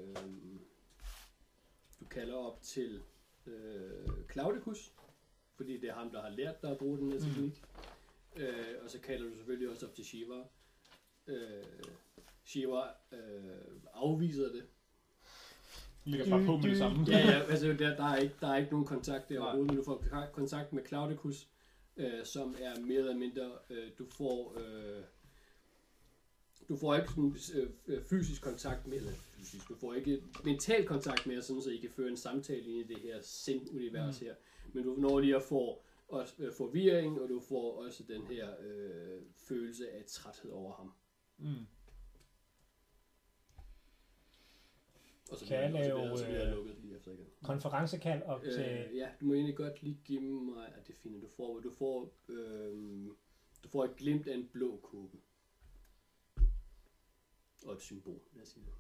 du 2.01 2.05
kalder 2.11 2.35
op 2.35 2.63
til 2.63 3.03
øh, 3.47 4.09
Claudicus, 4.33 4.93
fordi 5.57 5.81
det 5.81 5.89
er 5.91 5.95
ham, 5.95 6.11
der 6.11 6.23
har 6.23 6.29
lært 6.31 6.63
dig 6.63 6.71
at 6.71 6.79
bruge 6.79 6.99
den 6.99 7.13
her 7.13 7.19
Mm. 7.19 7.25
teknik. 7.27 7.63
Øh, 8.37 8.75
og 8.85 8.91
så 8.91 8.99
kalder 9.01 9.29
du 9.29 9.35
selvfølgelig 9.37 9.71
også 9.71 9.87
op 9.87 9.95
til 9.95 10.05
Shiva. 10.05 10.43
Øh, 11.27 11.65
Shiva 12.45 12.83
øh, 13.13 13.67
afviser 13.95 14.53
det. 14.53 14.67
Ligger 16.05 16.31
bare 16.31 16.45
på 16.47 16.57
med 16.57 16.71
det 16.71 16.79
samme. 16.79 17.05
Ja, 17.09 17.19
ja, 17.19 17.41
altså 17.51 17.67
der, 17.67 17.97
der, 17.97 18.05
er 18.05 18.17
ikke, 18.17 18.35
der 18.41 18.49
er 18.49 18.57
ikke 18.57 18.71
nogen 18.71 18.87
kontakt 18.87 19.29
der 19.29 19.41
overhovedet, 19.41 19.67
men 19.67 19.77
du 19.77 19.85
får 19.85 20.05
kontakt 20.33 20.73
med 20.73 20.83
Claudicus, 20.89 21.49
øh, 21.97 22.25
som 22.25 22.57
er 22.61 22.81
mere 22.81 22.99
eller 22.99 23.17
mindre, 23.17 23.51
øh, 23.71 23.91
du 23.99 24.07
får, 24.17 24.57
øh, 24.61 25.03
du 26.69 26.77
får 26.77 26.95
ikke 26.97 27.09
sådan, 27.09 27.37
øh, 27.55 27.71
øh, 27.87 28.05
fysisk 28.05 28.43
kontakt 28.43 28.87
med, 28.87 28.97
eller 28.97 29.13
fysisk, 29.13 29.69
du 29.69 29.75
får 29.77 29.95
ikke 29.95 30.23
mental 30.45 30.87
kontakt 30.87 31.27
med, 31.27 31.43
sådan 31.43 31.63
så 31.63 31.71
I 31.71 31.77
kan 31.77 31.91
føre 31.91 32.09
en 32.09 32.17
samtale 32.17 32.61
ind 32.61 32.91
i 32.91 32.95
det 32.95 33.03
her 33.03 33.19
sind-univers 33.23 34.21
Mm. 34.21 34.27
her. 34.27 34.35
Men 34.73 34.85
du 34.85 34.95
når 34.99 35.21
lige 35.21 35.37
at 35.37 35.43
få 35.43 35.83
også, 36.09 36.35
øh, 36.39 36.53
forvirring, 36.53 37.21
og 37.21 37.29
du 37.29 37.41
får 37.49 37.85
også 37.85 38.03
den 38.09 38.23
her 38.27 38.49
øh, 38.61 39.21
følelse 39.49 39.91
af 39.91 40.05
træthed 40.05 40.51
over 40.51 40.73
ham. 40.75 40.93
Mm. 41.39 41.67
Og 45.33 45.39
så 45.39 45.47
Kan 45.47 45.57
jeg 45.57 45.73
lave, 45.73 46.11
og 46.11 46.19
så 46.19 46.25
bliver 46.25 46.39
jeg 46.39 46.49
øh, 46.49 46.55
lukket 46.55 46.79
lige 46.79 46.97
efter 46.97 47.13
igen. 47.13 47.27
Konferencekald 47.43 48.23
op 48.23 48.43
til... 48.43 48.87
Øh, 48.91 48.97
ja, 48.97 49.09
du 49.21 49.25
må 49.25 49.35
egentlig 49.35 49.57
godt 49.57 49.83
lige 49.83 50.01
give 50.05 50.21
mig, 50.21 50.67
at 50.67 50.87
det 50.87 50.93
er 50.95 50.99
fint, 50.99 51.23
du 51.23 51.29
får, 51.29 51.61
du 51.61 51.71
får, 51.71 52.15
øh, 52.29 53.07
du 53.65 53.69
får 53.69 53.85
et 53.85 53.97
glimt 53.97 54.29
af 54.29 54.35
en 54.35 54.49
blå 54.49 54.81
kåbe. 54.83 55.19
Og 57.67 57.73
et 57.73 57.81
symbol, 57.81 58.21
lad 58.33 58.43
os 58.43 58.49
sige 58.49 58.65
det. 58.65 58.75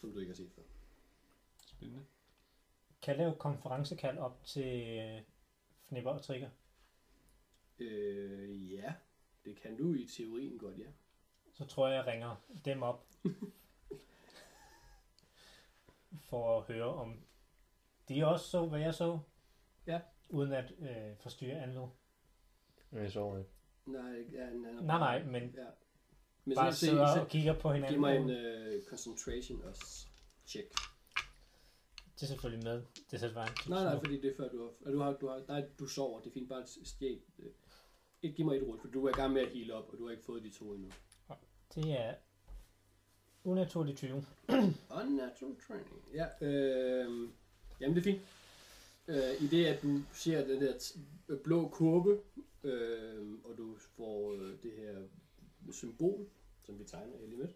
Som 0.00 0.12
du 0.12 0.18
ikke 0.18 0.30
har 0.30 0.36
set 0.36 0.50
før. 0.52 0.62
Spændende. 1.66 2.04
Kan 3.02 3.16
jeg 3.16 3.18
lave 3.18 3.34
konferencekald 3.38 4.18
op 4.18 4.44
til 4.44 4.98
øh, 4.98 5.22
Fnipper 5.82 6.10
og 6.10 6.22
Trigger? 6.22 6.50
Øh, 7.78 8.72
ja, 8.72 8.94
det 9.44 9.56
kan 9.56 9.76
du 9.76 9.94
i 9.94 10.06
teorien 10.06 10.58
godt, 10.58 10.78
ja. 10.78 10.86
Så 11.52 11.66
tror 11.66 11.88
jeg, 11.88 11.96
jeg 11.96 12.06
ringer 12.06 12.36
dem 12.64 12.82
op. 12.82 13.06
for 16.34 16.58
at 16.60 16.64
høre, 16.74 16.84
om 16.94 17.20
de 18.08 18.26
også 18.26 18.46
så, 18.46 18.66
hvad 18.66 18.80
jeg 18.80 18.94
så. 18.94 19.18
Ja. 19.86 20.00
Uden 20.30 20.52
at 20.52 20.72
øh, 20.78 21.16
forstyrre. 21.20 21.66
Men 22.90 23.02
jeg 23.02 23.12
sover 23.12 23.38
ikke. 23.38 23.50
Nej, 23.86 24.24
ja, 24.32 24.44
han 24.44 24.64
er 24.64 24.72
Nej, 24.82 24.98
nej, 24.98 25.22
men 25.24 25.42
Ja. 25.42 25.64
Men 26.44 26.54
bare 26.56 26.72
så, 26.72 26.78
se, 26.78 26.86
sidder 26.86 27.14
så, 27.14 27.20
og 27.20 27.28
kigger 27.28 27.58
på 27.60 27.72
hinanden. 27.72 27.92
giv 27.94 28.00
mig 28.00 28.16
en 28.16 28.30
uh, 28.30 28.82
concentration 28.88 29.62
og 29.62 29.76
s- 29.76 30.08
check. 30.46 30.68
Det 32.14 32.22
er 32.22 32.26
selvfølgelig 32.26 32.64
med. 32.64 32.82
Det 33.10 33.22
er 33.22 33.34
bare 33.34 33.46
en 33.48 33.70
Nej, 33.70 33.84
nej, 33.84 33.98
fordi 33.98 34.20
det 34.20 34.30
er 34.32 34.36
før 34.36 34.48
du 34.48 34.70
har... 34.84 34.90
Du, 34.92 34.98
har, 35.00 35.12
du, 35.12 35.28
har 35.28 35.42
nej, 35.48 35.68
du 35.78 35.86
sover, 35.86 36.20
det 36.20 36.28
er 36.28 36.32
fint, 36.34 36.48
bare 36.48 36.66
stjæl. 36.66 37.20
øh, 37.38 37.46
Et, 38.22 38.34
giv 38.36 38.46
mig 38.46 38.56
et 38.56 38.62
rulle, 38.62 38.80
for 38.80 38.88
du 38.88 39.04
er 39.06 39.10
i 39.10 39.12
gang 39.12 39.32
med 39.32 39.42
at 39.42 39.48
heal 39.48 39.72
op, 39.72 39.88
og 39.92 39.98
du 39.98 40.04
har 40.04 40.10
ikke 40.10 40.24
fået 40.24 40.42
de 40.42 40.50
to 40.50 40.72
endnu. 40.74 40.90
Det 41.74 42.00
er 42.00 42.14
unaturligt 43.44 43.98
20. 43.98 44.24
Unnatural 44.90 45.56
training. 45.66 46.04
Ja, 46.14 46.26
øh, 46.46 47.28
jamen 47.80 47.96
det 47.96 48.00
er 48.00 48.12
fint. 48.12 48.22
Øh, 49.08 49.42
I 49.42 49.46
det, 49.46 49.66
at 49.66 49.82
du 49.82 50.00
ser 50.12 50.46
den 50.46 50.60
der 50.62 50.72
t- 50.72 50.98
blå 51.44 51.68
kurve, 51.68 52.20
øh, 52.64 53.34
og 53.44 53.58
du 53.58 53.74
får 53.76 54.32
øh, 54.34 54.62
det 54.62 54.72
her 54.72 55.02
symbol, 55.72 56.26
som 56.62 56.78
vi 56.78 56.84
tegner 56.84 57.18
her 57.18 57.26
lige 57.26 57.38
med, 57.38 57.48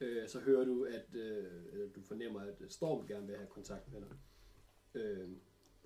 øh, 0.00 0.28
så 0.28 0.40
hører 0.40 0.64
du, 0.64 0.84
at 0.84 1.14
øh, 1.14 1.46
eller 1.72 1.88
du 1.94 2.02
fornemmer, 2.02 2.40
at 2.40 2.54
Storm 2.72 3.06
gerne 3.06 3.26
vil 3.26 3.36
have 3.36 3.48
kontakt 3.48 3.92
med 3.92 4.00
dig. 4.00 4.08
Øh, 4.94 5.28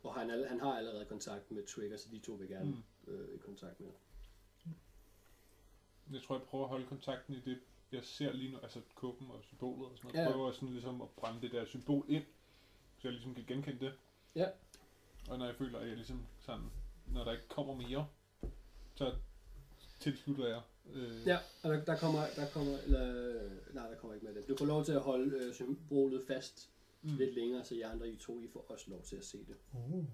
og 0.03 0.15
han, 0.15 0.31
han 0.49 0.61
har 0.61 0.79
allerede 0.79 1.05
kontakt 1.05 1.51
med 1.51 1.67
Trigger, 1.67 1.97
så 1.97 2.09
de 2.13 2.19
to 2.19 2.33
vil 2.33 2.49
gerne 2.49 2.71
Mm. 3.07 3.13
øh, 3.13 3.35
i 3.35 3.39
kontakt 3.39 3.81
med 3.81 3.89
dig. 3.89 3.97
Jeg 6.13 6.23
tror, 6.23 6.35
jeg 6.39 6.43
prøver 6.47 6.65
at 6.65 6.71
holde 6.71 6.87
kontakten 6.87 7.35
i 7.35 7.41
det, 7.45 7.59
jeg 7.95 8.05
ser 8.05 8.33
lige 8.33 8.53
nu, 8.53 8.59
altså 8.63 8.81
kåben 8.95 9.31
og 9.31 9.45
symbolet 9.45 9.91
og 9.91 9.97
sådan 9.97 10.09
noget. 10.09 10.25
Ja. 10.25 10.31
Ja. 10.31 10.33
Prøver 10.33 10.53
sådan 10.53 10.69
ligesom 10.69 11.03
at 11.03 11.09
brænde 11.17 11.41
det 11.41 11.53
der 11.53 11.65
symbol 11.65 12.05
ind, 12.09 12.25
så 12.99 13.09
jeg 13.09 13.13
ligesom 13.13 13.35
kan 13.35 13.45
genkende 13.47 13.81
det. 13.85 13.93
Ja. 14.35 14.49
Og 15.31 15.39
når 15.39 15.47
jeg 15.47 15.55
føler, 15.57 15.79
at 15.79 15.89
jeg 15.89 15.97
ligesom 15.97 16.27
sådan, 16.41 16.71
når 17.07 17.25
der 17.25 17.33
ikke 17.33 17.49
kommer 17.49 17.75
mere, 17.75 18.07
så 18.95 19.15
tilslutter 20.01 20.47
jeg. 20.49 20.63
Øh, 20.93 21.27
Ja, 21.27 21.39
og 21.63 21.71
der, 21.71 21.85
der 21.85 21.97
kommer, 21.99 22.21
der 22.37 22.47
kommer, 22.51 22.79
eller, 22.79 23.05
nej, 23.75 23.89
der 23.89 23.97
kommer 23.97 24.15
ikke 24.15 24.27
med 24.27 24.35
det. 24.35 24.49
Du 24.49 24.57
får 24.57 24.67
lov 24.67 24.85
til 24.85 24.93
at 24.93 25.01
holde 25.01 25.37
øh, 25.37 25.55
symbolet 25.55 26.23
fast 26.27 26.71
mm. 27.03 27.17
lidt 27.17 27.35
længere, 27.35 27.65
så 27.65 27.75
I 27.75 27.81
andre 27.81 28.09
I 28.09 28.17
to 28.17 28.41
I 28.41 28.49
får 28.49 28.67
også 28.69 28.91
lov 28.91 29.03
til 29.03 29.17
at 29.17 29.25
se 29.25 29.39
det. 29.39 29.57
Uh. 29.73 30.05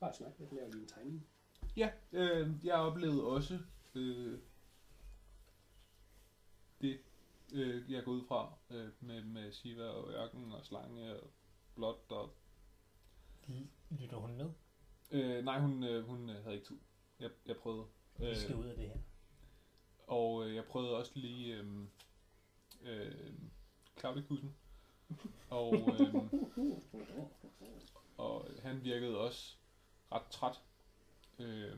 Bare 0.00 0.14
snak, 0.14 0.32
jeg 0.38 0.48
laver 0.52 0.68
lige 0.70 0.82
en 0.82 0.88
tegning. 0.88 1.26
Ja, 1.76 1.90
øh, 2.12 2.50
jeg 2.64 2.74
oplevede 2.74 3.24
også 3.24 3.58
øh, 3.94 4.38
det, 6.82 7.00
øh, 7.52 7.92
jeg 7.92 8.04
går 8.04 8.12
ud 8.12 8.24
fra 8.28 8.52
øh, 8.70 8.88
med, 9.00 9.22
med 9.24 9.52
Shiva 9.52 9.84
og 9.88 10.10
Ørken 10.12 10.52
og 10.52 10.64
Slange 10.66 11.20
og 11.20 11.30
Blot. 11.74 12.04
Og, 12.08 12.34
Lytter 13.90 14.16
hun 14.16 14.36
med? 14.36 14.50
øh, 15.10 15.44
nej, 15.44 15.60
hun, 15.60 15.82
øh, 15.84 16.04
hun 16.04 16.30
øh, 16.30 16.42
havde 16.42 16.54
ikke 16.56 16.66
tid. 16.66 16.78
Jeg, 17.20 17.30
jeg 17.46 17.56
prøvede. 17.56 17.86
Vi 18.18 18.34
skal 18.34 18.56
ud 18.56 18.66
af 18.66 18.76
det 18.76 18.88
her. 18.88 18.96
Og 20.06 20.48
øh, 20.48 20.54
jeg 20.54 20.64
prøvede 20.64 20.96
også 20.96 21.12
lige 21.14 21.56
øh, 21.56 21.66
øh, 22.82 23.32
Claudikussen. 23.98 24.54
Og, 25.50 25.74
øh, 25.74 26.14
og 28.16 28.48
han 28.62 28.84
virkede 28.84 29.18
også 29.18 29.56
ret 30.12 30.26
træt. 30.30 30.62
Øh, 31.38 31.72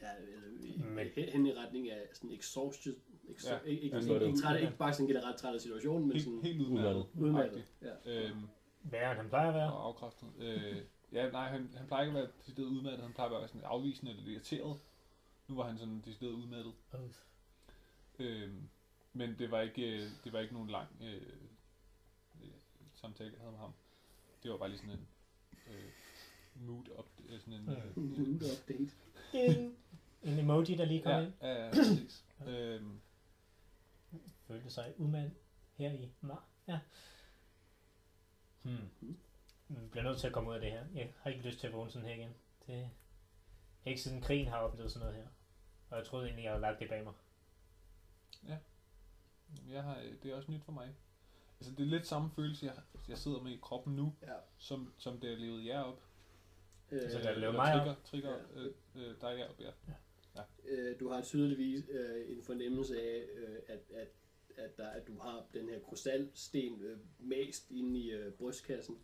Ja, 0.00 0.10
eller 0.16 0.40
Men- 0.84 0.94
Men... 0.94 1.08
hen 1.32 1.46
i 1.46 1.52
retning 1.54 1.90
af 1.90 2.08
sådan 2.12 2.30
exhausted. 2.32 2.96
Exha- 3.28 3.52
Ja, 3.52 3.58
ikke, 3.64 3.82
ikke, 3.82 3.96
jeg 3.96 4.04
ikke, 4.12 4.26
ikke, 4.26 4.38
træt, 4.38 4.60
ikke 4.60 4.76
bare 4.78 4.92
sådan 4.92 5.06
generelt 5.06 5.36
træt 5.36 5.54
af 5.54 5.60
situationen, 5.60 6.08
men 6.08 6.20
sådan 6.20 6.40
helt 6.42 6.60
udmattet. 6.60 7.06
udmattet. 7.14 7.64
Ja. 7.82 7.94
Øhm, 8.06 8.48
Værre 8.82 9.10
end 9.12 9.20
han 9.20 9.28
plejer 9.28 9.48
at 9.48 9.54
være. 9.54 9.72
og 9.72 9.86
afkræftet. 9.86 10.28
Øh, 10.38 10.76
ja, 11.12 11.30
nej, 11.30 11.48
han, 11.48 11.70
han 11.76 11.86
plejer 11.86 12.04
ikke 12.04 12.18
at 12.18 12.22
være 12.24 12.32
decideret 12.40 12.66
udmattet. 12.66 13.02
Han 13.02 13.12
plejer 13.12 13.28
bare 13.30 13.36
at 13.38 13.40
være 13.40 13.48
sådan 13.48 13.64
afvisende 13.64 14.12
eller 14.12 14.30
irriteret. 14.32 14.78
Nu 15.48 15.54
var 15.54 15.66
han 15.68 15.78
sådan 15.78 16.00
decideret 16.04 16.32
udmattet. 16.32 16.72
Uh. 16.92 17.00
Øhm, 18.18 18.68
men 19.12 19.36
det 19.38 19.50
var 19.50 19.60
ikke, 19.60 19.82
øh, 19.96 20.02
det 20.24 20.32
var 20.32 20.40
ikke 20.40 20.54
nogen 20.54 20.70
lang 20.70 20.88
øh, 21.02 21.22
øh, 22.42 22.48
samtale, 22.94 23.30
jeg 23.32 23.40
havde 23.40 23.52
med 23.52 23.60
ham. 23.60 23.72
Det 24.42 24.50
var 24.50 24.56
bare 24.56 24.68
lige 24.68 24.78
sådan 24.78 24.94
en 24.94 25.06
øh, 25.68 26.66
mood 26.66 26.84
up, 26.98 27.06
øh, 27.28 27.40
sådan 27.40 27.54
en, 27.54 27.68
øh, 27.70 27.96
Mood 27.96 28.34
update. 28.52 28.90
En 30.22 30.38
emoji, 30.38 30.74
der 30.74 30.84
lige 30.84 31.02
kom 31.02 31.12
ja, 31.12 31.20
ind. 31.20 31.32
ja, 31.42 31.64
ja, 31.64 31.70
præcis. 31.70 32.24
øhm, 32.48 33.00
Følte 34.48 34.70
sig 34.70 34.94
umand 34.96 35.30
her 35.74 35.92
i 35.92 36.08
mar. 36.20 36.44
Ja. 36.68 36.80
Hmm. 38.62 38.90
Vi 39.68 39.86
bliver 39.90 40.04
nødt 40.04 40.18
til 40.18 40.26
at 40.26 40.32
komme 40.32 40.50
ud 40.50 40.54
af 40.54 40.60
det 40.60 40.70
her. 40.70 40.84
Jeg 40.94 41.12
har 41.18 41.30
ikke 41.30 41.42
lyst 41.46 41.58
til 41.58 41.66
at 41.66 41.72
vågne 41.72 41.90
sådan 41.90 42.08
her 42.08 42.14
igen. 42.14 42.34
Det 42.66 42.90
ikke 43.84 44.00
siden 44.00 44.20
krigen 44.20 44.46
har 44.48 44.56
jeg 44.56 44.64
oplevet 44.66 44.92
sådan 44.92 45.06
noget 45.08 45.22
her. 45.22 45.28
Og 45.90 45.98
jeg 45.98 46.06
troede 46.06 46.26
egentlig, 46.26 46.42
jeg 46.44 46.52
havde 46.52 46.60
lagt 46.62 46.80
det 46.80 46.88
bag 46.88 47.04
mig. 47.04 47.14
jeg 49.70 49.82
har, 49.82 50.02
det 50.22 50.30
er 50.30 50.34
også 50.36 50.52
nyt 50.52 50.64
for 50.64 50.72
mig. 50.72 50.94
Altså, 51.60 51.72
det 51.74 51.80
er 51.80 51.86
lidt 51.90 52.06
samme 52.06 52.30
følelse, 52.36 52.66
jeg, 52.66 52.74
jeg 53.08 53.18
sidder 53.18 53.40
med 53.42 53.52
i 53.52 53.58
kroppen 53.62 53.96
nu, 53.96 54.14
Ja. 54.22 54.34
som, 54.58 54.94
som 54.98 55.20
det 55.20 55.30
jeg 55.30 55.38
levede 55.38 55.66
jer 55.66 55.80
op. 55.80 56.02
Øh, 56.90 57.10
Så 57.10 57.18
der 57.18 57.22
blev 57.22 57.48
Eller 57.48 57.52
mig 57.52 57.72
trigger, 57.72 57.90
op. 57.96 58.04
trigger 58.04 58.30
Ja. 58.30 58.60
øh, 58.60 58.74
øh, 58.94 59.20
dig 59.20 59.48
op, 59.50 59.60
ja. 59.60 59.70
øh, 60.64 61.00
du 61.00 61.08
har 61.08 61.22
tydeligvis 61.22 61.84
øh, 61.90 62.36
en 62.38 62.42
fornemmelse 62.42 63.00
af, 63.02 63.24
øh, 63.34 63.58
at, 63.68 63.80
at, 63.94 64.08
at, 64.58 64.76
der, 64.76 64.88
at 64.88 65.06
du 65.06 65.18
har 65.18 65.44
den 65.54 65.68
her 65.68 65.80
krystalsten 65.80 66.82
øh, 66.82 66.98
mast 67.20 67.70
inde 67.70 68.00
i 68.00 68.10
øh, 68.12 68.32
brystkassen, 68.32 68.98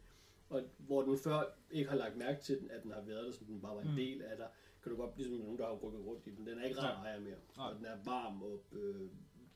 og 0.50 0.62
hvor 0.78 1.02
den 1.02 1.18
før 1.18 1.42
ikke 1.70 1.90
har 1.90 1.96
lagt 1.96 2.16
mærke 2.16 2.42
til, 2.42 2.60
den, 2.60 2.70
at 2.70 2.82
den 2.82 2.90
har 2.92 3.00
været 3.00 3.24
der, 3.26 3.32
som 3.32 3.46
den 3.46 3.60
bare 3.60 3.74
var 3.76 3.82
en 3.82 3.90
Mm. 3.90 3.96
del 3.96 4.22
af 4.22 4.36
dig, 4.36 4.48
kan 4.82 4.92
du 4.92 4.96
godt, 4.98 5.16
ligesom 5.16 5.36
nogen, 5.36 5.58
der 5.58 5.66
har 5.66 5.74
rykket 5.74 6.06
rundt 6.06 6.26
i 6.26 6.30
den, 6.30 6.46
den 6.46 6.58
er 6.58 6.64
ikke 6.64 6.80
rar 6.80 7.00
at 7.02 7.06
eje 7.06 7.20
mere, 7.20 7.36
Nej. 7.56 7.68
og 7.70 7.76
den 7.76 7.84
er 7.84 7.96
varm, 8.04 8.42
og, 8.42 8.60
øh, 8.72 9.08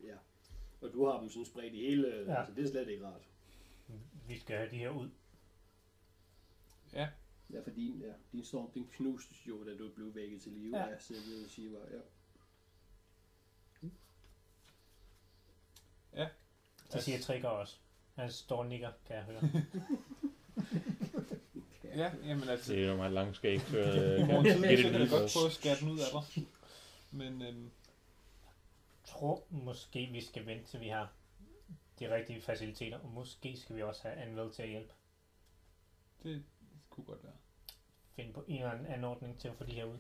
ja. 0.04 0.16
og 0.80 0.92
du 0.92 1.04
har 1.06 1.20
dem 1.20 1.28
sådan 1.28 1.44
spredt 1.44 1.74
i 1.74 1.80
hele, 1.80 2.08
Ja. 2.08 2.22
ja. 2.22 2.38
altså 2.38 2.54
det 2.54 2.64
er 2.64 2.68
slet 2.68 2.88
ikke 2.88 3.06
rart. 3.06 3.28
Vi 4.28 4.38
skal 4.38 4.56
have 4.56 4.70
de 4.70 4.76
her 4.76 4.90
ud. 4.90 5.08
Ja, 6.92 7.08
Ja, 7.52 7.60
for 7.60 7.70
din, 7.70 8.00
ja, 8.00 8.12
din 8.32 8.44
storm, 8.44 8.70
den 8.70 8.88
knustes 8.92 9.48
jo, 9.48 9.64
da 9.64 9.76
du 9.76 9.88
blev 9.94 10.14
vækket 10.14 10.42
til 10.42 10.52
live 10.52 10.76
Ja. 10.78 10.84
ja. 10.86 10.92
af 10.94 11.02
Silvio 11.02 11.48
Shiva, 11.48 11.78
ja. 11.90 12.00
Det 16.92 17.02
siger 17.02 17.18
Trigger 17.18 17.48
også. 17.48 17.76
Han 18.14 18.32
står 18.32 18.56
og 18.56 18.66
nikker, 18.66 18.90
kan 19.06 19.16
jeg 19.16 19.24
høre. 19.24 19.40
Ja, 21.96 22.12
jamen 22.26 22.48
altså, 22.48 22.72
Det 22.72 22.84
er 22.84 22.88
jo 22.88 22.96
meget 22.96 23.12
langt 23.12 23.36
skæg, 23.36 23.60
så 23.60 23.78
øh, 23.78 24.14
i 24.14 24.18
kan 24.18 24.26
morgen 24.26 24.44
tid, 24.44 24.64
jeg 24.64 24.78
så 24.78 24.90
kan 24.90 25.00
jeg 25.00 25.10
godt 25.10 25.32
prøve 25.32 25.46
at 25.46 25.52
skære 25.52 25.76
den 25.80 25.88
ud 25.88 25.98
af 25.98 26.06
dig. 26.12 26.46
Men 27.10 27.42
øhm, 27.42 27.70
tror 29.04 29.42
måske, 29.50 30.08
vi 30.12 30.24
skal 30.24 30.46
vente, 30.46 30.70
til 30.70 30.80
vi 30.80 30.88
har 30.88 31.12
de 31.98 32.14
rigtige 32.14 32.42
faciliteter, 32.42 32.98
og 32.98 33.10
måske 33.10 33.56
skal 33.60 33.76
vi 33.76 33.82
også 33.82 34.02
have 34.02 34.14
Anvil 34.14 34.52
til 34.52 34.62
at 34.62 34.68
hjælpe. 34.68 34.92
det 36.22 36.44
kunne 36.90 37.04
godt 37.04 37.24
være. 37.24 37.32
Finde 38.16 38.32
på 38.32 38.44
en 38.48 38.56
eller 38.56 38.70
anden 38.70 38.86
anordning 38.86 39.40
til 39.40 39.48
at 39.48 39.54
få 39.54 39.64
de 39.64 39.72
her 39.72 39.84
ud. 39.84 39.98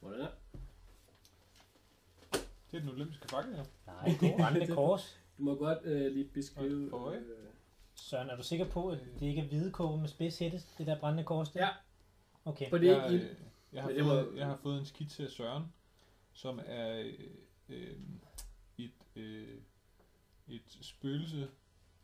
Hvordan 0.00 0.20
er 0.20 0.28
Det 2.74 2.80
er 2.80 2.84
den 2.86 2.94
olympiske 2.94 3.28
fakkel, 3.28 3.56
jo. 3.56 3.64
Nej, 3.86 4.16
brændende 4.38 4.74
kors. 4.80 5.20
Du 5.38 5.42
må 5.42 5.54
godt 5.54 5.78
øh, 5.84 6.12
lige 6.12 6.24
beskrive... 6.24 7.14
Øh, 7.16 7.22
Søren, 7.94 8.30
er 8.30 8.36
du 8.36 8.42
sikker 8.42 8.68
på, 8.70 8.88
at 8.90 8.98
det 9.20 9.26
ikke 9.26 9.40
er 9.40 9.46
hvide 9.46 9.70
kåbe 9.72 10.00
med 10.00 10.08
spids 10.08 10.38
hætte, 10.38 10.62
det 10.78 10.86
der 10.86 10.98
brændende 11.00 11.24
kors 11.24 11.50
der? 11.50 11.60
Ja. 11.60 11.68
Okay. 12.44 12.70
for 12.70 12.78
det 12.78 12.90
er 12.90 13.02
jeg, 13.02 13.12
ikke 13.12 13.24
ild. 13.24 13.36
jeg, 13.72 13.82
har 13.82 13.90
det 13.90 14.02
fået, 14.02 14.26
var- 14.26 14.32
jeg 14.36 14.46
har 14.46 14.56
fået 14.56 14.78
en 14.78 14.84
skitse 14.86 15.24
af 15.24 15.30
Søren, 15.30 15.64
som 16.32 16.60
er 16.66 17.00
øh, 17.00 17.14
øh, 17.68 17.96
et, 18.78 18.90
øh, 19.16 19.58
et 20.48 20.78
spøgelse, 20.80 21.48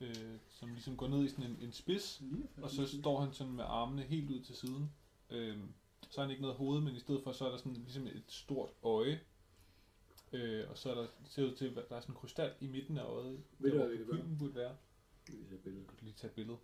øh, 0.01 0.15
som 0.49 0.69
ligesom 0.69 0.97
går 0.97 1.07
ned 1.07 1.23
i 1.23 1.27
sådan 1.29 1.45
en, 1.45 1.57
en 1.61 1.71
spids, 1.71 2.21
og 2.61 2.69
så 2.69 2.99
står 3.01 3.19
han 3.21 3.33
sådan 3.33 3.53
med 3.53 3.63
armene 3.67 4.01
helt 4.01 4.29
ud 4.31 4.39
til 4.39 4.55
siden. 4.55 4.91
Øh, 5.29 5.57
så 6.09 6.21
har 6.21 6.21
han 6.21 6.31
ikke 6.31 6.41
noget 6.41 6.57
hoved, 6.57 6.81
men 6.81 6.95
i 6.95 6.99
stedet 6.99 7.23
for 7.23 7.31
så 7.31 7.45
er 7.45 7.49
der 7.51 7.57
sådan 7.57 7.73
ligesom 7.73 8.07
et 8.07 8.23
stort 8.27 8.69
øje. 8.83 9.19
Øh, 10.33 10.69
og 10.69 10.77
så 10.77 10.91
er 10.91 10.95
der, 10.95 11.07
ser 11.25 11.43
ud 11.43 11.55
til, 11.55 11.77
at 11.77 11.89
der 11.89 11.95
er 11.95 11.99
sådan 11.99 12.15
en 12.15 12.19
krystal 12.19 12.53
i 12.59 12.67
midten 12.67 12.97
af 12.97 13.03
øjet, 13.03 13.43
Ved 13.59 13.71
du, 13.71 13.77
der 13.77 13.83
hvad 13.85 13.91
vi 13.91 13.97
kan 13.97 14.05
hvor 14.05 14.13
gøre? 14.13 14.21
pupillen 14.21 14.37
burde 14.39 14.55
være. 14.55 14.75
Vi 15.27 15.45
ser 15.49 15.57
billedet. 15.57 15.87
Jeg 15.87 15.97
kan 15.97 16.05
lige 16.05 16.13
tage 16.17 16.29
et 16.29 16.35
billede. 16.35 16.57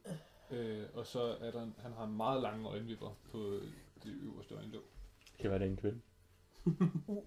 Øh, 0.51 0.87
og 0.93 1.07
så 1.07 1.19
er 1.21 1.51
der 1.51 1.63
en, 1.63 1.75
han 1.79 1.93
har 1.93 2.03
en 2.03 2.17
meget 2.17 2.41
lange 2.41 2.67
øjenvipper 2.67 3.17
på 3.31 3.49
øh, 3.53 3.73
det 4.03 4.11
øverste 4.21 4.55
øjenlåg. 4.55 4.83
Det 5.31 5.37
kan 5.39 5.49
være, 5.49 5.59
det 5.59 5.65
er 5.67 5.71
en 5.71 5.77
kvinde. 5.77 6.01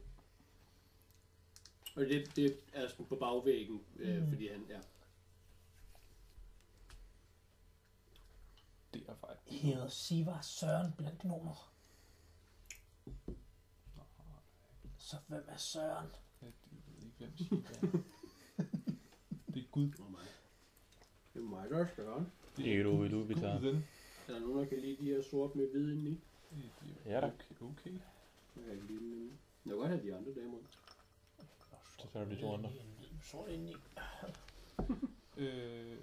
Og 1.97 2.03
det, 2.03 2.37
det 2.37 2.59
er 2.73 2.89
sådan 2.89 3.07
på 3.07 3.17
bagvæggen, 3.17 3.85
øh, 3.97 4.23
Mm. 4.23 4.29
fordi 4.29 4.49
han... 4.49 4.67
Ja. 4.69 4.81
Det 8.95 9.05
er 9.09 9.15
fejl. 9.15 9.37
Hedder 9.47 9.89
Sivar 9.89 10.41
Søren 10.41 10.93
blandt 10.99 11.19
gnomer. 11.21 11.73
Så 14.99 15.17
hvem 15.27 15.45
er 15.49 15.57
Søren? 15.57 16.09
Er. 17.21 17.27
Det 19.55 19.63
er 19.63 19.69
Gud. 19.73 19.89
Oh, 20.01 20.11
mig. 20.13 20.21
Det 21.35 21.41
er 21.41 21.45
mig, 21.45 21.71
der 21.71 21.87
skal 21.87 22.05
gøre. 22.05 22.27
Det 22.57 22.67
Ikke 22.67 22.85
du, 22.85 23.09
du, 23.09 23.23
vi 23.23 23.35
tager. 23.35 23.61
den. 23.61 23.85
Er 24.29 24.33
der 24.33 24.41
nogen, 24.41 24.59
der 24.59 24.65
kan 24.65 24.79
lide 24.79 24.97
de 24.97 25.05
her 25.05 25.23
sort 25.23 25.55
med 25.57 25.71
hvid 25.71 25.91
indeni? 25.93 26.21
Ja 27.07 27.21
da. 27.21 27.27
Okay, 27.27 27.55
okay. 27.61 27.91
Jeg 28.57 28.65
kan 28.65 28.73
ikke 28.75 28.87
lide 28.87 28.99
dem. 29.01 29.09
nemlig. 29.09 29.33
Jeg 29.65 29.71
vil 29.73 29.77
godt 29.79 29.89
have 29.89 30.03
de 30.03 30.15
andre 30.15 30.35
derimod. 30.35 30.61
Så 31.99 32.07
tager 32.13 32.25
du 32.25 32.31
de 32.35 32.41
to 32.41 32.55
andre. 32.55 32.73
Sort 33.23 33.51
indeni. 33.51 33.75
Øh, 35.37 35.97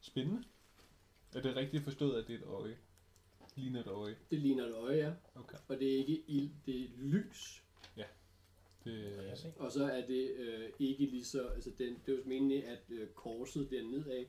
Spændende. 0.00 0.44
Er 1.34 1.40
det 1.40 1.56
rigtigt 1.56 1.84
forstået, 1.84 2.22
at 2.22 2.28
det 2.28 2.34
er 2.34 2.38
et 2.38 2.44
øje? 2.46 2.76
Ligner 3.58 3.80
et 3.80 3.86
øje? 3.86 4.16
Det 4.30 4.38
ligner 4.38 4.64
et 4.66 4.74
øje, 4.74 4.96
ja. 4.96 5.12
Okay. 5.34 5.56
Og 5.68 5.78
det 5.78 5.94
er 5.94 5.98
ikke 5.98 6.22
ild, 6.26 6.50
det 6.66 6.82
er 6.84 6.88
lys. 6.98 7.62
Det, 8.84 9.14
Kan 9.14 9.24
jeg 9.28 9.38
se. 9.38 9.52
Og 9.56 9.72
så 9.72 9.84
er 9.84 10.06
det 10.06 10.30
øh, 10.30 10.70
ikke 10.78 11.06
lige 11.06 11.24
så... 11.24 11.48
Altså, 11.48 11.70
den, 11.78 11.96
det 12.06 12.12
er 12.12 12.16
jo 12.16 12.22
meningen, 12.26 12.62
at 12.64 12.78
øh, 12.90 13.08
korset 13.08 13.70
dernede 13.70 14.12
af 14.12 14.26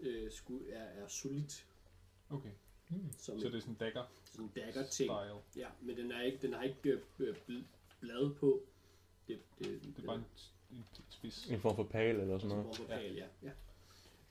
øh, 0.00 0.32
skulle, 0.32 0.70
er, 0.72 0.82
er 1.04 1.08
solidt. 1.08 1.66
okay. 2.30 2.50
Mm. 2.88 3.12
Som 3.18 3.40
Så 3.40 3.46
det 3.48 3.54
er 3.54 3.60
sådan 3.60 3.72
en 3.74 3.78
dagger 3.80 4.04
sådan 4.24 4.44
en 4.44 4.50
dagger 4.56 4.86
ting. 4.86 5.10
style. 5.10 5.38
Ja, 5.56 5.68
men 5.80 5.96
den, 5.96 6.12
er 6.12 6.20
ikke, 6.22 6.38
den 6.42 6.52
har 6.52 6.62
ikke 6.62 6.98
øh, 7.18 7.36
bl- 7.48 7.62
blad 8.00 8.34
på. 8.34 8.62
Det, 9.28 9.38
det, 9.58 9.66
Det 9.96 10.02
er 10.02 10.06
bare 10.06 10.16
en, 10.16 10.24
en 10.76 10.84
spids. 11.08 11.46
En 11.50 11.60
form 11.60 11.76
for 11.76 11.84
pal 11.84 12.20
eller 12.20 12.38
sådan 12.38 12.56
noget. 12.56 12.76
Som 12.76 12.86
ja. 12.88 13.00
ja. 13.12 13.26
ja. 13.42 13.50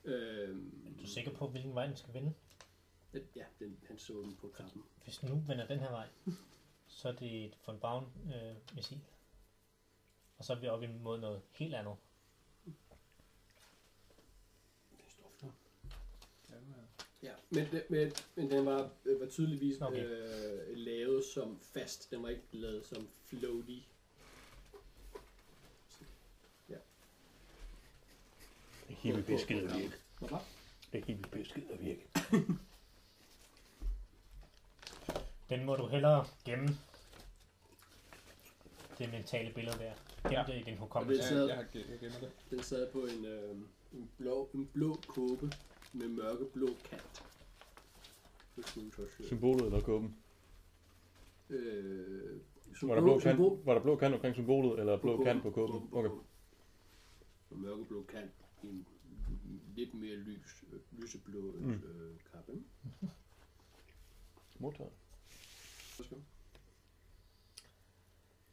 Øhm, 0.04 0.72
Er 0.86 1.00
du 1.02 1.06
sikker 1.06 1.30
på, 1.30 1.48
hvilken 1.48 1.74
vej 1.74 1.86
den 1.86 1.96
skal 1.96 2.14
vende? 2.14 2.32
Den, 3.12 3.22
ja, 3.36 3.44
den, 3.58 3.78
han 3.88 3.98
så 3.98 4.12
den 4.12 4.36
på 4.40 4.48
kappen. 4.56 4.82
Hvis 5.04 5.18
den 5.18 5.28
nu 5.28 5.36
vender 5.46 5.66
den 5.66 5.78
her 5.80 5.90
vej, 5.90 6.08
så 6.88 7.08
er 7.08 7.12
det 7.12 7.44
et 7.44 7.58
von 7.66 7.78
Braun 7.80 8.04
øh, 8.34 8.56
missil. 8.76 9.00
Og 10.38 10.44
så 10.44 10.52
er 10.52 10.58
vi 10.58 10.68
oppe 10.68 10.84
imod 10.86 11.18
noget 11.20 11.42
helt 11.52 11.74
andet. 11.74 11.96
Det 12.64 12.74
står 15.08 15.32
for. 15.38 15.52
Ja, 16.50 16.54
men- 16.60 16.74
Ja, 17.22 17.32
men, 17.50 17.66
det- 17.72 17.90
men, 17.90 18.12
men 18.36 18.50
den 18.50 18.66
var, 18.66 18.90
øh, 19.04 19.20
var 19.20 19.26
tydeligvis 19.26 19.80
Okay. 19.80 20.04
øh, 20.04 20.76
lavet 20.76 21.24
som 21.24 21.58
fast. 21.60 22.10
Den 22.10 22.22
var 22.22 22.28
ikke 22.28 22.42
lavet 22.52 22.86
som 22.86 23.08
floaty. 23.24 23.78
Det 28.88 28.96
er 28.96 29.00
helt 29.00 29.28
vildt 29.28 29.40
skidt 29.40 29.64
at 29.70 29.78
virke. 29.78 29.92
Hvad 30.18 30.28
var? 30.28 30.44
Det 30.92 31.00
er 31.00 31.04
helt 31.04 31.34
vildt 31.34 31.48
skidt 31.50 31.70
at 31.70 31.80
virke. 31.80 32.08
Den 35.52 35.64
må 35.64 35.76
du 35.76 35.86
hellere 35.86 36.24
gemme. 36.44 36.68
Det 38.98 39.10
mentale 39.12 39.52
billede 39.54 39.78
der. 39.78 39.92
Gem 40.22 40.32
Ja. 40.32 40.44
det 40.46 40.60
i 40.60 40.62
din 40.62 40.76
hukommelse. 40.78 41.34
det- 41.34 41.40
Ja, 41.40 41.46
jeg, 41.46 41.56
har, 41.56 41.62
ge- 41.62 41.90
jeg 41.90 41.98
gemmer 42.00 42.18
det. 42.20 42.30
Den 42.50 42.62
sad 42.62 42.92
på 42.92 42.98
en, 42.98 43.24
øh, 43.24 43.56
en, 43.92 44.10
blå, 44.18 44.48
en 44.54 44.66
blå 44.72 44.94
kåbe 45.08 45.52
med 45.92 46.08
mørkeblå 46.08 46.66
kant. 46.84 47.22
Symbolet 49.28 49.64
eller 49.66 49.80
kåben? 49.80 50.16
Øh, 51.50 52.40
Var 52.82 52.94
der 52.94 53.02
blå 53.02 53.18
kant, 53.18 53.36
symbol- 53.38 53.64
var 53.64 53.74
der 53.74 53.80
blå 53.80 53.96
kant 53.96 54.14
omkring 54.14 54.34
symbolet, 54.34 54.78
eller 54.80 54.98
blå 54.98 55.10
kåben. 55.16 55.24
kant 55.26 55.42
på 55.42 55.50
kåben? 55.50 55.88
Okay. 55.92 56.10
Og 57.50 57.58
mørkeblå 57.58 58.02
kant 58.08 58.30
i 58.62 58.66
en 58.68 58.86
lidt 59.76 59.94
mere 59.94 60.16
lys, 60.16 60.64
øh, 60.72 60.80
lyseblå 61.02 61.40
Mm. 61.40 61.70
øh, 61.72 62.16
kappe. 62.32 62.52
Modtaget. 64.58 64.92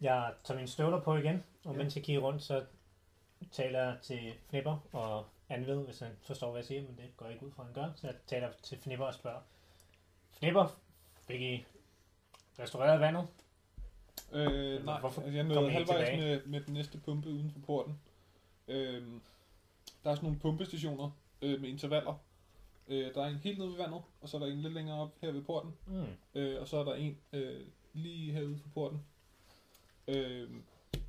Jeg 0.02 0.34
tager 0.44 0.56
mine 0.56 0.68
støvler 0.68 1.02
på 1.02 1.16
igen, 1.16 1.44
og 1.66 1.76
mens 1.76 1.96
jeg 1.96 2.04
kigger 2.04 2.22
rundt, 2.22 2.44
så 2.44 2.66
taler 3.52 3.80
jeg 3.80 3.98
til 4.02 4.34
Fnipper 4.50 4.78
og 4.92 5.26
Anved, 5.50 5.86
hvis 5.86 6.00
han 6.00 6.12
forstår, 6.22 6.52
hvad 6.52 6.60
jeg 6.60 6.66
siger, 6.66 6.82
men 6.82 6.98
det 6.98 7.18
går 7.18 7.26
jeg 7.26 7.34
ikke 7.34 7.46
ud 7.46 7.52
fra, 7.52 7.64
han 7.64 7.74
gør. 7.74 7.92
Så 7.96 8.08
jeg 8.08 8.16
taler 8.28 8.52
til 8.64 8.78
Fnipper 8.78 9.06
og 9.06 9.14
spørger, 9.14 9.42
Fnipper, 10.32 10.80
fik 11.28 11.42
I 11.42 11.66
restaureret 12.60 13.00
vandet? 13.00 13.28
Øh, 14.32 14.86
nej, 14.86 15.00
Hvorfor 15.00 15.22
altså 15.22 15.36
jeg 15.36 15.44
nåede 15.44 15.72
halvvejs 15.72 16.20
med, 16.20 16.46
med 16.46 16.62
den 16.62 16.74
næste 16.74 16.98
pumpe 16.98 17.30
uden 17.30 17.52
for 17.52 17.60
porten. 17.60 18.00
Øh, 18.68 19.04
der 20.04 20.12
er 20.12 20.16
sådan 20.16 20.24
nogle 20.24 20.40
pumpestationer 20.40 21.12
øh, 21.42 21.62
med 21.62 21.70
intervaller. 21.70 22.16
Øh, 22.89 23.13
der 23.13 23.23
er 23.23 23.28
en 23.28 23.36
helt 23.36 23.58
nede 23.58 23.69
ved 23.69 23.78
vandet, 23.78 24.02
og 24.21 24.30
så 24.30 24.38
er 24.38 24.41
der 24.41 24.47
en 24.47 24.62
lidt 24.62 24.73
længere 24.73 25.02
op 25.02 25.15
her 25.21 25.32
ved 25.32 25.41
porten. 25.43 25.78
Mm. 25.88 26.06
Øh, 26.36 26.62
og 26.62 26.67
så 26.67 26.78
er 26.78 26.84
der 26.84 26.93
en 26.93 27.17
øh, 27.34 27.67
lige 27.93 28.32
herude 28.32 28.58
for 28.58 28.69
porten. 28.69 29.06
Øh, 30.08 30.49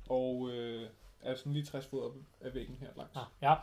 og 0.09 0.49
øh, 0.49 0.89
er 1.21 1.35
sådan 1.35 1.53
lige 1.53 1.65
60 1.65 1.85
fod 1.85 2.03
op 2.03 2.15
af 2.41 2.53
væggen 2.53 2.75
her 2.75 2.89
langs. 2.95 3.15
Ah, 3.15 3.25
ja, 3.41 3.55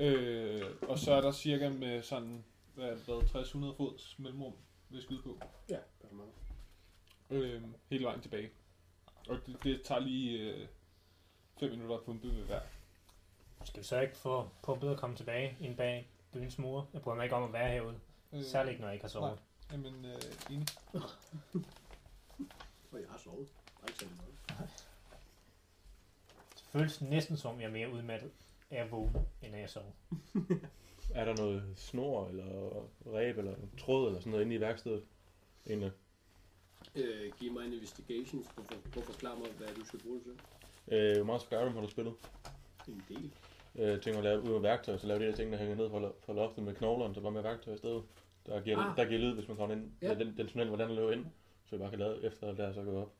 Øh, 0.00 0.62
og 0.88 0.98
så 0.98 1.12
er 1.12 1.20
der 1.20 1.32
cirka 1.32 1.68
med 1.68 2.02
sådan, 2.02 2.44
hvad 2.74 2.84
er 2.84 2.94
det, 2.94 3.04
hvad, 3.04 3.42
60-100 3.42 3.76
fods 3.76 4.18
mellemrum, 4.18 4.52
jeg 4.90 5.02
skyde 5.02 5.22
på. 5.22 5.38
Ja, 5.68 5.74
der 5.74 6.08
er 6.10 6.14
meget. 6.14 6.30
Øh, 7.30 7.62
hele 7.90 8.04
vejen 8.04 8.20
tilbage. 8.20 8.50
Og 9.28 9.38
det, 9.46 9.56
det 9.64 9.82
tager 9.82 10.00
lige 10.00 10.68
5 11.60 11.70
minutter 11.70 11.96
at 11.96 12.02
pumpe 12.04 12.28
ved 12.28 12.44
hver. 12.44 12.60
skal 13.64 13.80
vi 13.80 13.86
så 13.86 14.00
ikke 14.00 14.16
få 14.16 14.48
pumpet 14.62 14.90
og 14.90 14.98
komme 14.98 15.16
tilbage 15.16 15.56
ind 15.60 15.76
bag 15.76 16.08
byens 16.32 16.58
mure? 16.58 16.86
Jeg 16.92 17.02
bryder 17.02 17.16
mig 17.16 17.24
ikke 17.24 17.36
om 17.36 17.42
at 17.42 17.52
være 17.52 17.72
herude, 17.72 18.00
Øh, 18.32 18.44
særligt 18.44 18.70
ikke, 18.70 18.80
når 18.80 18.88
jeg 18.88 18.94
ikke 18.94 19.04
har 19.04 19.08
sovet. 19.08 19.30
nej. 19.30 19.38
Jamen, 19.72 20.04
øh, 20.04 20.22
enig. 20.50 20.66
Og 22.92 23.00
jeg 23.00 23.08
har 23.10 23.18
sovet. 23.18 23.48
Ej, 23.82 23.88
ikke 23.88 23.98
særlig 23.98 24.16
meget. 24.16 24.70
Det 26.54 26.64
føles 26.72 27.00
næsten 27.00 27.36
som, 27.36 27.54
om 27.54 27.60
jeg 27.60 27.66
er 27.66 27.70
mere 27.72 27.92
udmattet 27.92 28.30
af 28.70 28.82
at 28.84 28.90
vågne, 28.90 29.26
end 29.42 29.54
af 29.54 29.60
at 29.62 29.70
sove. 29.70 29.92
Er 31.14 31.24
der 31.24 31.36
noget 31.36 31.72
snor, 31.76 32.28
eller 32.28 32.70
ræb, 33.06 33.38
eller 33.38 33.54
tråd, 33.78 34.06
eller 34.06 34.20
sådan 34.20 34.30
noget 34.30 34.44
inde 34.44 34.54
i 34.54 34.60
værkstedet? 34.60 35.04
Egentlig. 35.66 35.92
Øh, 36.94 37.32
giv 37.38 37.52
mig 37.52 37.66
en 37.66 37.72
investigation. 37.72 38.46
Hvorfor, 38.54 38.74
hvorfor 38.92 39.12
forklare 39.12 39.38
mig, 39.38 39.50
hvad 39.52 39.68
du 39.68 39.84
skal 39.84 39.98
bruge 40.02 40.20
det 40.20 40.24
til? 40.24 40.94
Øh, 40.96 41.16
hvor 41.16 41.24
meget 41.24 41.42
Skyrim 41.42 41.72
har 41.72 41.80
du 41.80 41.88
spillet? 41.88 42.14
En 42.88 43.02
del. 43.08 43.32
Øh, 43.78 44.00
tænker 44.00 44.18
at 44.18 44.24
lave 44.24 44.42
ud 44.42 44.54
af 44.54 44.62
værktøj, 44.62 44.96
så 44.96 45.06
lave 45.06 45.20
de 45.20 45.26
der 45.26 45.34
ting, 45.36 45.52
der 45.52 45.58
hænger 45.58 45.76
ned 45.76 45.90
fra, 45.90 46.12
fra 46.26 46.32
loftet 46.32 46.64
med 46.64 46.74
knoglerne, 46.74 47.14
så 47.14 47.20
bare 47.20 47.32
med 47.32 47.42
værktøj 47.42 47.74
i 47.74 47.76
stedet. 47.78 48.02
Der 48.46 48.60
giver, 48.60 48.78
Ah. 48.78 48.96
der 48.96 49.04
giver 49.04 49.20
lyd, 49.20 49.34
hvis 49.34 49.48
man 49.48 49.56
kommer 49.56 49.76
ind. 49.76 49.90
Ja. 50.02 50.08
Ja. 50.08 50.14
Den, 50.14 50.34
den 50.36 50.46
tunnel, 50.46 50.68
hvordan 50.68 50.88
den 50.88 50.96
løber 50.96 51.12
ind, 51.12 51.26
så 51.66 51.76
vi 51.76 51.78
bare 51.78 51.90
kan 51.90 51.98
lade 51.98 52.24
efter 52.24 52.54
der 52.54 52.72
så 52.72 52.82
gå 52.82 53.00
op. 53.00 53.12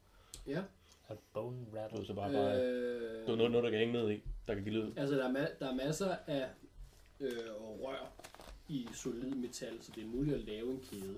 Ja. 0.46 0.62
A 1.08 1.14
bone 1.32 1.56
Det 1.72 1.80
rattle. 1.80 2.06
så 2.06 2.14
bare, 2.14 2.32
bare 2.32 2.62
Øh, 2.62 3.26
det 3.26 3.36
noget, 3.36 3.50
noget, 3.50 3.64
der 3.64 3.70
kan 3.70 3.78
hænge 3.78 3.92
ned 3.92 4.10
i, 4.10 4.22
der 4.48 4.54
kan 4.54 4.64
give 4.64 4.74
lyd. 4.74 4.92
Altså, 4.96 5.16
der 5.16 5.28
er, 5.28 5.32
ma- 5.32 5.58
der 5.60 5.70
er 5.70 5.74
masser 5.74 6.16
af 6.26 6.46
øh, 7.20 7.30
rør 7.60 8.12
i 8.68 8.88
solid 8.94 9.30
metal, 9.34 9.82
så 9.82 9.92
det 9.94 10.02
er 10.02 10.06
muligt 10.08 10.34
at 10.36 10.40
lave 10.44 10.70
en 10.70 10.80
kæde. 10.90 11.16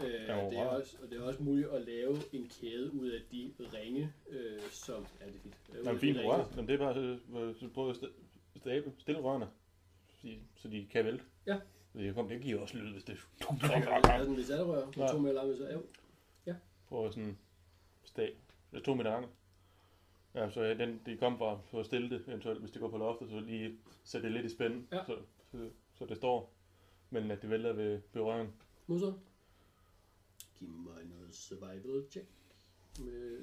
Øh, 0.00 0.28
er 0.28 0.34
og, 0.34 0.50
det 0.50 0.58
er 0.58 0.64
også, 0.66 0.96
og 1.02 1.10
det 1.10 1.18
er 1.18 1.22
også 1.22 1.42
muligt 1.42 1.68
at 1.68 1.82
lave 1.82 2.16
en 2.32 2.50
kæde 2.60 2.94
ud 2.94 3.08
af 3.08 3.20
de 3.32 3.50
ringe, 3.74 4.12
øh, 4.30 4.60
som... 4.70 5.06
Ja, 5.20 5.26
det 5.26 5.34
er 5.34 5.38
fint. 5.42 5.54
Øh, 5.72 5.78
ud 5.80 5.84
Nå, 5.84 5.88
af 5.90 5.94
men 5.94 5.94
de 5.94 6.00
fint 6.00 6.16
ringe- 6.18 6.32
rør. 6.32 6.44
Men 6.56 6.66
det 6.66 6.74
er 6.74 6.78
bare, 6.78 6.94
så, 6.94 7.18
så 7.60 7.68
prøv 7.74 7.90
at 7.90 7.96
stable, 8.60 8.92
stille 8.98 9.20
rørene, 9.20 9.48
så 10.08 10.16
de, 10.22 10.40
så 10.56 10.68
de 10.68 10.86
kan 10.90 11.04
vælte. 11.04 11.24
Ja. 11.46 11.60
Det, 11.94 12.14
kom, 12.14 12.28
det 12.28 12.42
giver 12.42 12.60
også 12.60 12.76
lyd, 12.76 12.92
hvis 12.92 13.04
det 13.04 13.16
Ja, 13.40 13.46
det 13.56 13.62
er 13.62 14.02
sådan 14.18 14.30
en 14.30 14.36
metalrør, 14.36 14.86
med 14.86 14.94
Ja. 14.96 15.06
to 15.12 15.18
meter 15.18 15.34
lang, 15.34 15.56
så 15.56 15.82
ja. 16.46 16.54
Prøv 16.88 17.06
at 17.06 17.14
sådan 17.14 17.38
er 18.72 18.80
to 18.84 18.94
meter 18.94 19.10
lang. 19.10 19.26
Ja, 20.34 20.50
så 20.50 20.62
ja, 20.62 20.74
den, 20.74 21.00
de 21.06 21.16
kom 21.16 21.38
fra, 21.38 21.60
så 21.70 21.82
stille 21.82 22.10
det 22.10 22.24
eventuelt, 22.28 22.60
hvis 22.60 22.70
det 22.70 22.80
går 22.80 22.88
på 22.90 22.98
loftet, 22.98 23.30
så 23.30 23.40
lige 23.40 23.78
sætte 24.04 24.26
det 24.26 24.32
lidt 24.32 24.46
i 24.52 24.54
spænd, 24.54 24.86
Ja. 24.92 25.04
så, 25.06 25.18
så, 25.50 25.70
så, 25.94 26.06
det 26.06 26.16
står, 26.16 26.52
men 27.10 27.30
at 27.30 27.42
det 27.42 27.50
vælter 27.50 27.72
ved 27.72 28.00
berøring. 28.12 28.54
Nu 28.86 28.98
så. 28.98 29.14
Giv 30.58 30.68
mig 30.68 31.04
noget 31.04 31.34
survival 31.34 32.04
check. 32.10 32.26
Med, 33.00 33.38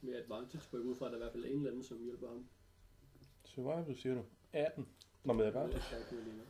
med 0.00 0.14
advantage, 0.14 0.62
jeg 0.72 0.80
ud 0.80 0.94
fra, 0.94 1.06
at 1.06 1.12
der 1.12 1.18
i 1.18 1.20
hvert 1.20 1.32
fald 1.32 1.44
er 1.44 1.48
en 1.48 1.56
eller 1.56 1.70
anden, 1.70 1.84
som 1.84 2.02
hjælper 2.04 2.28
ham. 2.28 2.46
Survival, 3.56 3.96
siger 3.96 4.14
du? 4.14 4.22
18. 4.52 4.86
Nå, 5.24 5.32
med 5.32 5.44
advantage. 5.46 5.82
Jeg 5.92 6.00
lige 6.24 6.36
nu. 6.36 6.42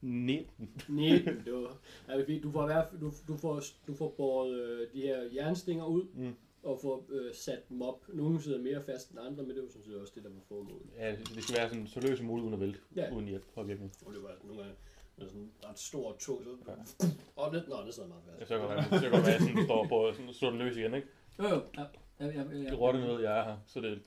19. 0.00 0.70
19, 0.88 1.44
det 1.44 1.52
var... 1.52 1.76
Det 2.06 2.20
er 2.20 2.26
fint. 2.26 2.42
du 2.44 2.50
får, 2.50 2.68
du, 3.00 3.12
du 3.28 3.36
får, 3.36 3.62
du 3.86 3.94
får 3.94 4.14
båret 4.16 4.54
øh, 4.60 4.92
de 4.92 5.00
her 5.00 5.22
jernstinger 5.34 5.84
ud, 5.84 6.04
Mm. 6.14 6.34
og 6.62 6.78
får 6.82 7.06
øh, 7.10 7.34
sat 7.34 7.68
dem 7.68 7.82
op. 7.82 8.04
Nogle 8.08 8.42
sidder 8.42 8.58
mere 8.62 8.82
fast 8.82 9.10
end 9.10 9.20
andre, 9.20 9.42
men 9.42 9.56
det 9.56 9.62
var 9.62 9.68
sådan 9.68 9.84
set 9.84 9.96
også 10.00 10.12
det, 10.16 10.24
der 10.24 10.30
var 10.30 10.40
formålet. 10.48 10.86
Ja, 10.98 11.10
det 11.34 11.42
skal 11.42 11.56
være 11.58 11.68
sådan 11.68 11.86
så 11.86 12.00
løs 12.00 12.18
som 12.18 12.26
muligt 12.26 12.42
uden 12.42 12.54
at 12.54 12.60
vælte, 12.60 12.78
Ja. 12.96 13.14
uden 13.14 13.28
hjælp 13.28 13.44
påvirkning. 13.54 13.92
Og 14.06 14.12
det 14.14 14.22
var 14.22 14.34
nogle 14.44 14.62
gange 14.62 14.76
det 15.16 15.22
er 15.24 15.28
sådan 15.28 15.50
ret 15.64 15.78
stor 15.78 16.12
og 16.12 16.18
tung, 16.18 16.44
så... 16.44 16.50
Ja. 16.68 17.06
Og 17.36 17.52
det, 17.54 17.64
nå, 17.68 17.76
det 17.86 17.94
sidder 17.94 18.08
meget 18.08 18.22
fast. 18.24 18.40
Ja, 18.40 18.46
så 18.46 18.58
kan 18.58 18.68
det 19.02 19.02
det 19.02 19.12
være, 19.12 19.34
at 19.34 19.40
sådan 19.42 19.64
står 19.64 19.86
på 19.88 20.12
sådan 20.16 20.32
slå 20.34 20.50
den 20.50 20.58
løs 20.58 20.76
igen, 20.76 20.94
ikke? 20.94 21.08
Jo, 21.38 21.44
jo, 21.48 21.62
ja. 21.76 21.84
Ja, 22.20 22.26
ja, 22.26 22.32
ja, 22.32 22.58
ja. 22.58 22.70
Det 22.70 22.78
rotter 22.78 23.00
ned, 23.00 23.20
jeg 23.20 23.38
er 23.38 23.44
her, 23.44 23.56
så 23.66 23.80
det... 23.80 24.02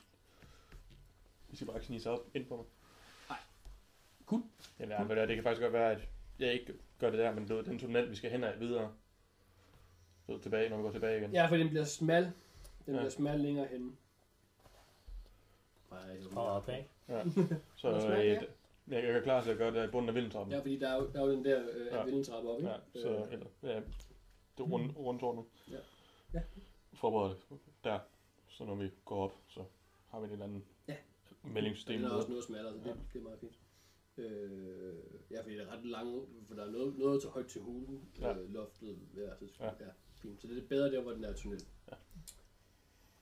I 1.52 1.56
skal 1.56 1.68
bare 1.68 1.78
ikke 1.78 1.86
snige 1.88 2.02
sig 2.02 2.12
op 2.12 2.28
ind 2.34 2.46
på 2.46 2.56
mig. 2.56 2.66
Nej. 3.30 3.38
Cool. 4.26 4.42
Jamen, 4.80 4.92
ja, 4.98 5.04
men 5.04 5.18
det, 5.18 5.36
kan 5.36 5.44
faktisk 5.44 5.62
godt 5.62 5.74
være, 5.74 5.92
at 5.92 6.02
jeg 6.40 6.54
ikke 6.54 6.74
gør 7.00 7.10
det 7.10 7.20
der, 7.20 7.34
men 7.34 7.48
det 7.48 7.58
er 7.58 7.62
den 7.62 7.80
tunnel, 7.80 8.10
vi 8.10 8.16
skal 8.16 8.32
hen 8.32 8.44
ad 8.44 8.58
videre. 8.58 8.94
Så 10.26 10.38
tilbage, 10.38 10.70
når 10.70 10.78
vi 10.78 10.84
går 10.84 10.92
tilbage 10.92 11.18
igen. 11.20 11.32
Ja, 11.32 11.46
for 11.46 11.56
den 11.58 11.70
bliver 11.70 11.86
smal. 11.86 12.24
Den 12.86 12.94
Ja. 12.94 13.00
bliver 13.00 13.10
smal 13.10 13.40
længere 13.40 13.68
henne. 13.68 13.92
Nej, 15.92 16.08
det 16.16 16.28
Og 16.28 16.36
var 16.36 16.42
opad. 16.42 16.84
Så 17.76 17.90
Hvor 17.90 17.96
øh, 17.98 18.02
smal, 18.02 18.26
ja. 18.28 18.34
jeg, 18.88 19.04
jeg 19.04 19.10
er 19.18 19.22
klar 19.22 19.44
til 19.44 19.50
at 19.52 19.58
gøre 19.58 19.74
det 19.82 19.88
i 19.88 19.92
bunden 19.92 20.10
af 20.10 20.16
vindeltrappen. 20.16 20.54
Ja, 20.54 20.60
fordi 20.60 20.80
der 20.80 20.90
er 20.90 20.96
jo, 20.96 21.12
der 21.14 21.20
er 21.22 21.26
jo 21.26 21.32
den 21.32 21.46
der 21.46 21.62
øh, 21.74 21.86
Ja. 21.86 21.98
ja. 21.98 22.04
vindeltrappe 22.06 22.50
oppe, 22.50 22.62
ikke? 22.62 22.72
Ja, 22.96 23.02
så, 23.02 23.10
Øh, 23.26 23.34
eller, 23.34 23.46
ja, 23.64 23.76
det 23.78 23.84
er 24.60 24.64
rund, 24.64 24.96
rundtårnet. 24.98 25.44
Ja. 25.72 25.78
Ja. 26.34 26.42
Forbered 26.94 27.30
det 27.50 27.60
der, 27.84 28.00
så 28.50 28.64
når 28.66 28.76
vi 28.76 28.92
går 29.06 29.24
op, 29.24 29.34
så 29.48 29.64
har 30.12 30.20
vi 30.20 30.26
en 30.26 30.32
eller 30.32 30.46
anden 30.46 30.64
Ja. 31.44 31.48
ja. 31.48 31.54
meldingssystem. 31.54 31.96
Den 32.02 32.06
er 32.06 32.16
også 32.16 32.30
noget 32.30 32.44
smallere, 32.44 32.74
så 32.74 32.80
det, 32.84 32.96
det 33.14 33.20
er 33.20 33.24
meget 33.24 33.40
fint. 33.40 33.60
Øh, 34.18 34.96
ja, 35.32 35.42
fordi 35.42 35.56
det 35.56 35.62
er 35.68 35.72
ret 35.74 35.86
langt, 35.86 36.30
for 36.48 36.56
der 36.56 36.66
er 36.66 36.72
noget, 36.72 36.98
noget 36.98 37.22
til 37.22 37.30
højt 37.30 37.48
til 37.48 37.62
hulen, 37.62 38.10
Ja. 38.22 38.28
ja. 38.28 38.38
øh, 38.38 38.54
loftet 38.54 38.98
Ja. 39.16 39.22
ja. 39.22 39.66
ja. 39.80 39.92
fint. 40.22 40.42
Så 40.42 40.48
det 40.48 40.58
er 40.64 40.68
bedre 40.68 40.92
der, 40.92 41.02
hvor 41.02 41.12
den 41.12 41.24
er 41.24 41.34
tunnel. 41.34 41.62
Ja. 41.92 41.96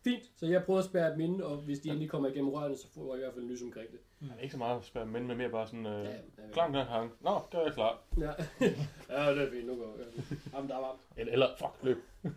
Fint, 0.04 0.32
så 0.36 0.46
jeg 0.46 0.64
prøver 0.64 0.80
at 0.80 0.86
spærre 0.86 1.12
dem 1.12 1.20
inde, 1.20 1.46
og 1.46 1.58
hvis 1.58 1.80
de 1.80 1.90
endelig 1.90 2.10
kommer 2.10 2.30
igennem 2.30 2.50
rørene, 2.50 2.78
så 2.78 2.88
får 2.94 3.16
jeg 3.16 3.22
i 3.22 3.26
hvert 3.26 3.34
fald 3.34 3.46
lys 3.46 3.62
omkring 3.62 3.92
det. 3.92 4.00
Ja, 4.22 4.26
det 4.26 4.34
er 4.38 4.40
ikke 4.40 4.52
så 4.52 4.58
meget 4.58 4.86
spændende, 4.86 5.14
men 5.20 5.28
men 5.28 5.38
mere 5.38 5.50
bare 5.50 5.68
sådan, 5.68 5.86
øh, 5.86 5.92
Ja, 6.06 6.10
ja, 6.12 6.18
ja, 6.38 6.52
klar, 6.54 6.70
klar, 6.70 6.84
hang. 6.84 7.12
Nå, 7.22 7.40
der 7.52 7.58
er 7.60 7.64
jeg 7.64 7.74
klar. 7.74 8.04
Ja, 8.18 8.32
ja 9.16 9.36
det 9.36 9.44
er 9.48 9.52
fint, 9.52 9.68
nu 9.68 9.76
går 9.76 9.98
jeg. 9.98 10.08
Jamen, 10.54 10.70
der 10.70 10.76
er 10.76 10.80
varmt. 10.82 11.00
Eller, 11.18 11.34
eller 11.34 11.48
fuck, 11.60 11.84
løb. 11.84 11.98
Ja, 12.24 12.30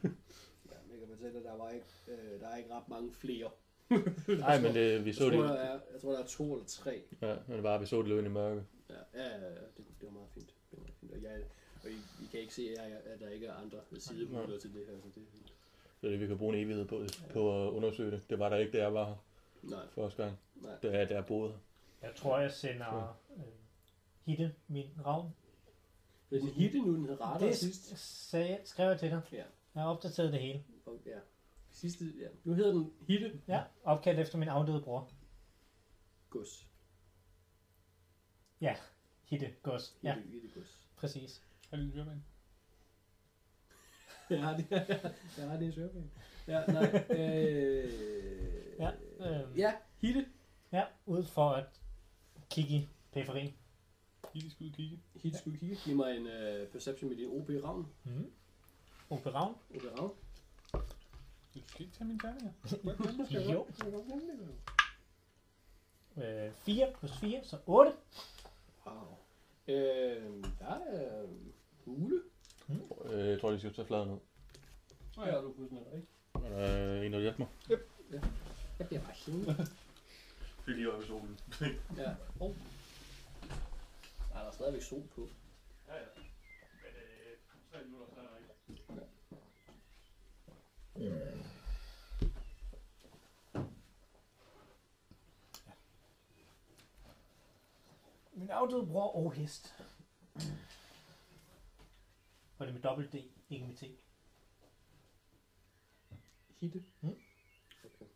men 0.86 0.90
jeg 0.90 0.98
kan 0.98 1.08
fortælle, 1.08 1.38
at 1.38 1.44
der, 1.44 1.56
var 1.56 1.70
ikke, 1.70 1.86
øh, 2.08 2.40
der 2.40 2.48
er 2.48 2.56
ikke 2.56 2.74
ret 2.74 2.88
mange 2.88 3.12
flere. 3.12 3.50
Nej, 4.46 4.60
men 4.60 4.74
det, 4.74 5.04
vi 5.04 5.06
Jeg 5.10 5.14
så 5.14 5.20
tror, 5.20 5.30
det. 5.30 5.38
der 5.38 5.54
er, 5.54 5.80
jeg 5.92 6.00
tror, 6.00 6.12
der 6.12 6.18
er 6.22 6.26
to 6.26 6.52
eller 6.54 6.66
tre. 6.66 7.02
Ja, 7.22 7.36
men 7.46 7.56
det 7.56 7.62
var, 7.62 7.78
vi 7.78 7.86
så 7.86 7.98
det 7.98 8.08
løbende 8.08 8.30
i 8.30 8.32
mørke. 8.32 8.64
Ja, 8.90 8.94
ja, 9.14 9.28
ja, 9.28 9.48
ja, 9.48 9.48
det, 9.50 9.84
det 10.00 10.02
var 10.02 10.10
meget 10.10 10.28
fint. 10.34 10.46
Det 10.70 10.78
var 10.78 10.78
meget 10.78 10.94
fint. 11.00 11.12
Og, 11.12 11.22
jeg, 11.22 11.42
og 11.84 11.90
I, 11.90 11.94
I, 11.94 12.26
kan 12.30 12.40
ikke 12.40 12.54
se, 12.54 12.62
at, 12.78 12.90
jeg, 12.90 12.98
at 13.04 13.20
der 13.20 13.28
ikke 13.28 13.46
er 13.46 13.54
andre 13.54 13.78
sideruter 13.98 14.58
til 14.58 14.74
det 14.74 14.86
her. 14.86 14.94
Så 15.02 15.08
det, 15.14 15.22
er 15.22 15.26
fint. 15.32 15.52
Så 16.00 16.06
det, 16.06 16.20
vi 16.20 16.26
kan 16.26 16.38
bruge 16.38 16.56
en 16.56 16.64
evighed 16.64 16.84
på, 16.84 17.02
på 17.32 17.66
at 17.66 17.70
undersøge 17.70 18.10
det. 18.10 18.30
Det 18.30 18.38
var 18.38 18.48
der 18.48 18.56
ikke, 18.56 18.72
da 18.72 18.82
jeg 18.82 18.94
var 18.94 19.04
her 19.04 19.14
nej, 19.62 19.86
første 19.94 20.22
gang. 20.22 20.38
nej. 20.54 20.72
Det 20.82 20.94
er, 20.94 21.04
der 21.04 21.14
jeg 21.14 21.26
boede 21.26 21.50
her. 21.50 21.58
Jeg 22.08 22.16
tror, 22.16 22.38
jeg 22.38 22.52
sender 22.52 23.20
øh, 23.36 23.42
Hitte, 24.26 24.54
min 24.68 24.86
ravn. 25.06 25.34
Hvis 26.28 26.42
hitte 26.54 26.78
nu, 26.78 26.94
den 26.96 27.10
radar 27.20 27.38
Det 27.38 27.56
sidst. 27.56 27.98
sagde, 28.30 28.58
skrev 28.64 28.88
jeg 28.88 28.98
til 28.98 29.10
dig. 29.10 29.20
Ja. 29.32 29.36
Jeg 29.74 29.82
har 29.82 29.90
opdateret 29.90 30.32
det 30.32 30.40
hele. 30.40 30.64
Og, 30.86 30.98
ja. 31.06 31.18
Sidste, 31.70 32.04
ja. 32.04 32.28
Nu 32.44 32.54
hedder 32.54 32.72
den 32.72 32.92
hitte 33.08 33.40
Ja, 33.48 33.62
opkaldt 33.84 34.20
efter 34.20 34.38
min 34.38 34.48
afdøde 34.48 34.80
bror. 34.82 35.10
gods. 36.30 36.66
Hitte 39.24 39.54
Gods. 39.62 39.96
Ja, 40.02 40.14
Hitte, 40.14 40.30
hitte 40.30 40.48
gods. 40.54 40.78
præcis. 40.96 41.42
Er 41.72 41.76
det 41.76 41.84
en 41.84 41.92
dyrmand? 41.92 42.20
Jeg 44.30 44.40
har 44.44 44.56
det, 44.56 44.66
jeg 45.38 45.48
har 45.50 45.56
det 45.56 45.68
i 45.68 45.72
sørbæk. 45.72 46.02
Ja, 46.46 46.64
nej. 46.66 47.04
Øh, 47.10 47.92
Ja, 48.78 48.90
øh. 49.20 49.58
ja, 49.58 49.74
hitte. 49.98 50.26
Ja, 50.72 50.84
ud 51.06 51.24
for 51.24 51.50
at 51.50 51.64
kigge 52.50 52.74
i 52.74 52.88
periferien. 53.12 53.54
Lige 54.34 54.50
skulle 54.50 54.72
kigge. 54.72 55.00
Hitte 55.14 55.38
skulle 55.38 55.58
kigge. 55.58 55.76
Giv 55.84 55.96
mig 55.96 56.16
en 56.16 56.26
uh, 56.26 56.68
perception 56.72 57.08
med 57.10 57.16
din 57.16 57.26
OP 57.28 57.64
Ravn. 57.64 57.86
Mm. 58.04 58.32
Ope 59.10 59.30
Ravn. 59.30 59.54
OP 59.74 59.82
Ravn. 59.98 60.12
Du 61.54 61.60
skal 61.66 61.82
ikke 61.82 61.96
tage 61.96 62.04
mine 62.08 62.20
terninger. 62.20 62.52
Jo. 63.52 63.66
Øh, 66.16 66.52
4 66.52 66.92
plus 66.98 67.18
4, 67.20 67.44
så 67.44 67.58
8. 67.66 67.92
Wow. 68.86 68.94
Øh, 69.68 70.44
der 70.58 70.66
er 70.66 71.26
hule. 71.84 72.22
Øh, 73.04 73.28
jeg 73.28 73.40
tror, 73.40 73.50
de 73.50 73.58
skal 73.58 73.74
tage 73.74 73.86
fladen 73.86 74.08
ned. 74.08 74.18
Så 75.14 75.20
er 75.20 75.40
du 75.42 75.52
pludselig 75.52 75.82
ikke. 75.94 76.06
Er 76.34 76.48
der 76.48 77.02
en, 77.02 77.12
der 77.12 77.20
hjælper 77.20 77.38
mig? 77.38 77.48
Jeg 78.78 78.86
bliver 78.88 79.02
bare 79.02 79.12
hængt. 79.12 79.70
Fyld 80.64 80.76
lige 80.76 81.04
i 81.04 81.06
solen. 81.06 81.38
Ja. 81.96 82.14
Oh. 82.40 82.54
Ej, 84.34 84.40
der 84.42 84.48
er 84.48 84.52
stadigvæk 84.52 84.82
sol 84.82 85.02
på. 85.14 85.28
Ja, 85.88 85.94
ja. 85.94 86.00
Men 86.16 86.92
øh, 86.96 87.36
tre 87.72 87.84
minutter, 87.84 88.06
så 88.14 88.20
er 88.20 88.24
der 88.24 88.36
ikke. 88.36 88.50
Min 98.50 98.56
afdøde 98.56 98.86
bror 98.86 99.16
og 99.16 99.32
hest. 99.32 99.74
Og 102.58 102.66
det 102.66 102.68
er 102.68 102.72
med 102.72 102.82
dobbelt 102.82 103.12
D, 103.12 103.14
ikke 103.50 103.66
med 103.66 103.76
T. 103.76 103.82
Hitte. 106.60 106.84
Mm. 107.00 107.16
Okay. 107.84 108.06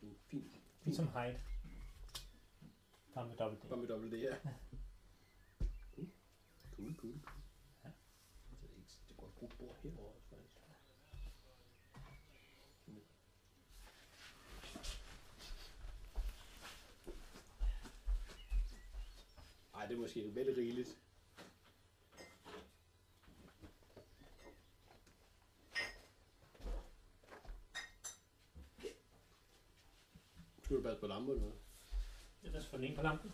Fint, 0.00 0.18
fint. 0.26 0.52
Ligesom 0.84 1.08
Hyde. 1.08 1.40
Bare 3.14 3.26
med 3.28 3.36
dobbelt 3.36 3.62
D. 3.62 3.68
Bare 3.68 3.78
med 3.78 3.88
dobbelt 3.88 4.12
det 4.12 4.20
her. 4.20 4.36
Cool, 5.94 6.08
cool, 6.76 6.94
cool. 6.96 7.20
Ja. 7.84 7.90
Det 8.50 8.70
er 8.70 8.76
ikke, 8.76 8.92
det 9.08 9.16
går 9.16 9.32
godt 9.40 9.58
bord 9.58 9.76
herovre, 9.82 10.15
det 19.88 19.94
er 19.94 19.98
måske 19.98 20.34
vel 20.34 20.54
rigeligt. 20.54 20.98
Skal 30.62 30.76
du 30.76 30.82
passe 30.82 31.00
på 31.00 31.06
lamperne? 31.06 31.32
eller 31.32 31.50
hvad? 31.50 32.50
Det 32.50 32.56
er 32.56 32.60
selvfølgelig 32.60 32.90
en 32.90 32.96
på 32.96 33.02
lampen. 33.02 33.32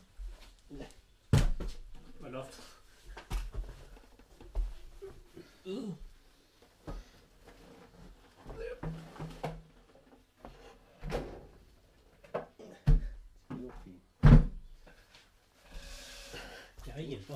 Ja. 0.70 0.86
Og 2.20 2.30
loft. 2.30 2.82
Det 5.64 5.96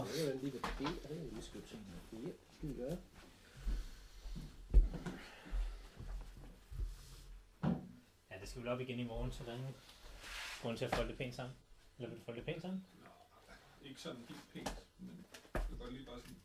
hjælp. 0.04 0.40
sniffer. 0.40 0.60
Det 0.78 0.86
er 1.04 1.08
det. 1.08 1.44
Skrive 1.44 1.64
til. 1.64 1.78
Ja, 2.12 2.18
det 2.18 2.34
skal 2.56 2.68
vi 2.68 2.74
gøre. 2.74 2.98
Ja, 8.30 8.40
det 8.40 8.48
skal 8.48 8.62
vel 8.62 8.68
op 8.68 8.80
igen 8.80 8.98
i 8.98 9.04
morgen, 9.04 9.32
så 9.32 9.44
der 9.44 9.52
er 9.52 9.72
grund 10.62 10.76
til 10.76 10.84
at 10.84 10.94
folde 10.94 11.08
det 11.10 11.18
pænt 11.18 11.34
sammen. 11.34 11.56
Eller 11.98 12.08
vil 12.08 12.18
du 12.18 12.24
folde 12.24 12.38
det 12.38 12.46
pænt 12.46 12.62
sammen? 12.62 12.86
Ikke 13.82 14.00
sådan 14.00 14.22
helt 14.28 14.52
pænt, 14.52 14.84
men 14.98 15.24
jeg 15.54 15.62
kan 15.68 15.78
godt 15.78 15.92
lige 15.92 16.06
bare 16.06 16.20
sådan. 16.20 16.36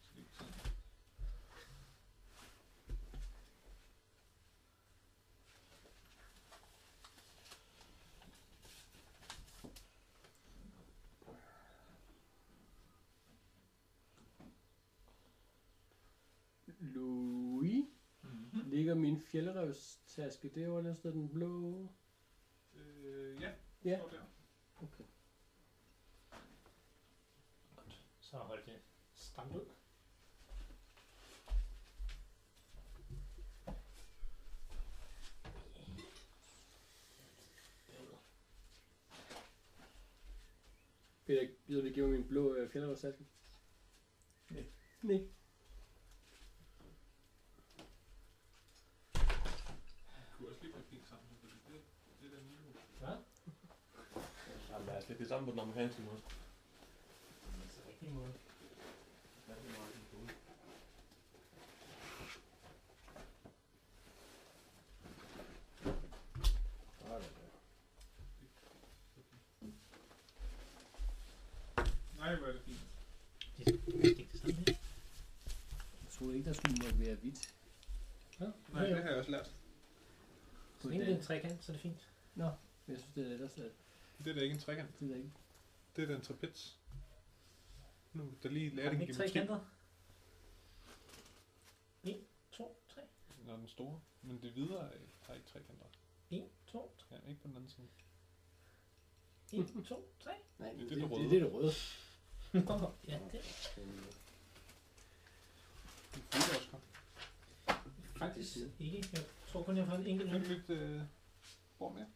Louis. 16.82 17.86
Mm-hmm. 18.22 18.70
Ligger 18.70 18.95
min 18.95 19.21
fjeldrevstaske 19.32 20.50
derovre, 20.56 20.84
der 20.84 20.94
står 20.94 21.10
den 21.12 21.30
blå. 21.30 21.88
Øh, 22.76 23.42
ja, 23.42 23.52
Ja. 23.86 23.98
står 24.00 24.10
der. 24.10 24.22
Okay. 24.82 25.04
Så 28.20 28.38
hold 28.38 28.66
det 28.66 28.80
stramt 29.16 29.56
ud. 29.56 29.66
Peter, 41.26 41.48
gider 41.68 41.82
du 41.82 41.90
give 41.90 42.08
mig 42.08 42.20
min 42.20 42.28
blå 42.28 42.56
øh, 42.56 42.70
fjeldrevstaske? 42.72 43.26
Nej. 44.50 44.66
Nej. 45.02 45.18
Det 49.14 50.38
kunne 50.38 50.50
også 50.50 50.62
lige 50.64 50.74
være 50.74 50.84
fint 50.84 51.08
sammen, 51.08 51.28
fordi 51.40 51.54
det, 51.68 51.82
det 52.22 52.26
er 52.32 52.36
der 52.36 52.44
nye. 52.44 52.74
Hvad? 53.00 53.18
Jamen, 54.70 54.88
det 55.12 55.18
er 55.18 55.20
lidt 55.20 55.30
det 55.30 55.36
samme 55.36 55.45
på 55.45 55.51
den 55.51 55.59
amerikanske 55.59 56.01
måde. 56.01 56.18
Det 56.18 57.66
er 57.66 57.70
så 57.70 57.80
rigtig 57.89 58.14
måde. 58.14 58.34
Nej, 72.18 72.36
hvor 72.36 72.47
er 72.47 72.51
det 72.51 72.62
fint. 72.62 72.80
Det 73.57 74.18
gik 74.18 74.32
det 74.32 74.39
sådan 74.39 74.55
her. 74.55 74.66
Jeg 74.68 76.09
troede 76.12 76.38
ikke, 76.38 76.49
der 76.49 76.53
skulle 76.53 76.76
måtte 76.84 76.99
være 76.99 77.16
hvidt. 77.16 77.53
Ja, 78.39 78.45
Nej, 78.74 78.86
det 78.86 79.03
har 79.03 79.09
jeg 79.09 79.20
også 79.20 79.32
lært. 79.32 79.51
Så 80.82 80.89
længe 80.89 81.05
det 81.05 81.12
er 81.14 81.18
en 81.18 81.24
trekant, 81.24 81.64
så 81.64 81.72
er 81.72 81.74
det 81.74 81.82
fint. 81.82 82.07
Jeg 82.88 82.97
synes, 82.97 83.14
det 83.16 83.28
er 83.28 83.34
ellers, 83.34 83.57
at 83.57 83.81
Det 84.26 84.32
er 84.32 84.34
da 84.36 84.41
ikke 84.41 84.53
en 84.53 84.59
trekant. 84.61 84.99
det 84.99 85.05
er 85.05 85.09
der 85.09 85.15
ikke. 85.15 85.32
Det 85.95 86.03
er 86.03 86.07
da 86.07 86.15
en 86.15 86.22
trapez. 86.22 86.76
Nu, 88.13 88.34
der 88.43 88.49
lige 88.49 88.69
Har 88.69 88.76
lærer 88.76 88.89
den 88.89 88.99
din 88.99 89.07
ikke 89.09 89.13
geometri. 89.13 89.34
trekanter? 89.39 89.65
1, 92.03 92.19
2, 92.51 92.82
3. 92.95 93.01
Nå, 93.45 93.53
den 93.53 93.67
store. 93.67 93.99
Men 94.22 94.39
det 94.41 94.55
videre 94.55 94.93
er- 94.93 94.97
har 95.22 95.34
ikke 95.34 95.47
trekanter. 95.47 95.86
1, 96.32 96.43
2, 96.67 96.95
3. 97.09 97.15
Ja, 97.15 97.30
ikke 97.30 97.41
på 97.41 97.47
den 97.47 97.55
anden 97.55 97.69
side. 97.69 97.88
1, 99.53 99.86
2, 99.88 100.13
3. 100.19 100.32
Nej, 100.59 100.72
Det 100.72 100.76
er 100.76 100.80
det, 100.80 100.89
det, 100.89 100.89
det, 100.89 100.97
der 100.97 101.07
det, 101.07 101.11
røde. 101.11 101.30
det 101.30 101.41
er 101.41 101.43
det 101.43 101.53
røde. 101.53 101.74
ja, 103.07 103.19
det 103.32 103.41
Du 106.15 106.19
fylder 106.19 106.57
også 106.57 106.69
godt. 106.72 106.84
er 107.67 108.19
faktisk 108.19 108.57
ikke. 108.80 109.09
Jeg 109.13 109.24
tror 109.47 109.63
kun, 109.63 109.78
jeg 109.78 109.86
har 109.86 109.95
en 109.97 110.07
enkelt 110.07 110.32
Fik 110.32 110.47
lidt 110.47 110.69
øh, 110.69 111.01
bord 111.80 111.93
mere? 111.93 112.07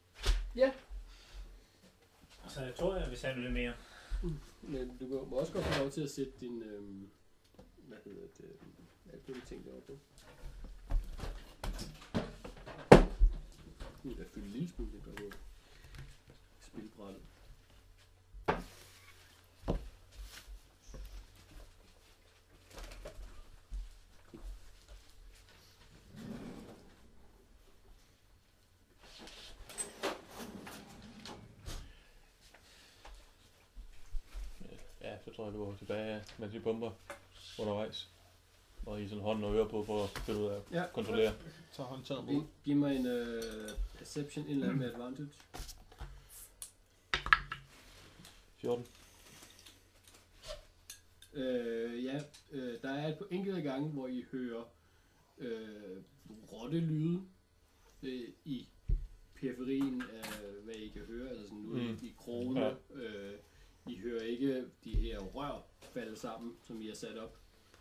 Så 2.47 2.61
jeg 2.61 2.75
tror, 2.75 2.95
jeg 2.95 3.09
vil 3.09 3.17
sætte 3.17 3.41
lidt 3.41 3.53
mere. 3.53 3.73
Men 4.61 4.97
du 4.97 5.25
må 5.29 5.35
også 5.35 5.53
godt 5.53 5.65
få 5.65 5.79
lov 5.79 5.91
til 5.91 6.01
at 6.01 6.09
sætte 6.09 6.31
din, 6.39 6.63
øhm, 6.63 7.09
hvad 7.77 7.97
hedder 8.05 8.27
det, 8.37 8.45
øhm, 8.45 8.85
alt 9.13 9.27
muligt 9.27 9.47
ting 9.47 9.65
deroppe 9.65 9.93
på. 9.93 9.99
Nu 14.03 14.11
er 14.11 14.15
der 14.15 14.23
fyldt 14.33 14.45
en 14.45 14.51
lille 14.51 14.69
smule, 14.69 14.91
det 14.91 15.03
gør 15.03 15.23
jo 15.25 15.31
spilbrættet. 16.61 17.21
Ja, 35.01 35.17
var 35.75 35.79
tilbage, 35.79 36.23
mens 36.37 36.53
vi 36.53 36.59
pumper 36.59 36.91
undervejs. 37.59 38.09
Og 38.85 39.01
I 39.01 39.07
sådan 39.07 39.23
hånden 39.23 39.43
og 39.43 39.55
øre 39.55 39.69
på 39.69 39.83
for 39.83 40.03
at 40.03 40.09
finde 40.09 40.39
ud 40.41 40.45
af 40.45 40.55
at 40.55 40.61
Ja. 40.71 40.83
kontrollere. 40.93 41.33
Så 41.71 41.81
håndtaget 41.83 42.25
mod. 42.25 42.43
giv 42.63 42.75
mig 42.75 42.95
en 42.95 43.05
øh, 43.07 43.43
perception, 43.97 44.45
en 44.45 44.51
eller 44.51 44.65
anden 44.65 44.79
med 44.79 44.93
advantage. 44.93 45.29
14. 48.57 48.85
Øh, 51.33 52.03
ja, 52.05 52.21
øh, 52.51 52.81
der 52.81 52.89
er 52.89 53.07
et 53.07 53.17
par 53.17 53.25
enkelte 53.31 53.61
gange, 53.61 53.89
hvor 53.89 54.07
I 54.07 54.25
hører 54.31 54.63
øh, 55.37 55.97
rottelyde 56.51 57.21
øh, 58.03 58.27
i 58.45 58.67
periferien 59.35 60.01
af, 60.01 60.29
hvad 60.63 60.75
I 60.75 60.87
kan 60.89 61.01
høre, 61.01 61.29
altså 61.29 61.43
sådan 61.47 61.65
ude 61.65 61.81
Mm. 61.83 61.87
mm. 61.89 61.99
i 62.01 62.13
krogene. 62.17 62.59
Ja. 62.61 62.73
Øh, 62.95 63.39
I 63.87 63.97
hører 63.97 64.21
ikke 64.21 64.69
de 64.83 64.91
her 64.95 65.19
rør 65.19 65.61
falde 65.81 66.15
sammen, 66.15 66.57
som 66.63 66.81
I 66.81 66.87
har 66.87 66.95
sat 66.95 67.17
op, 67.17 67.37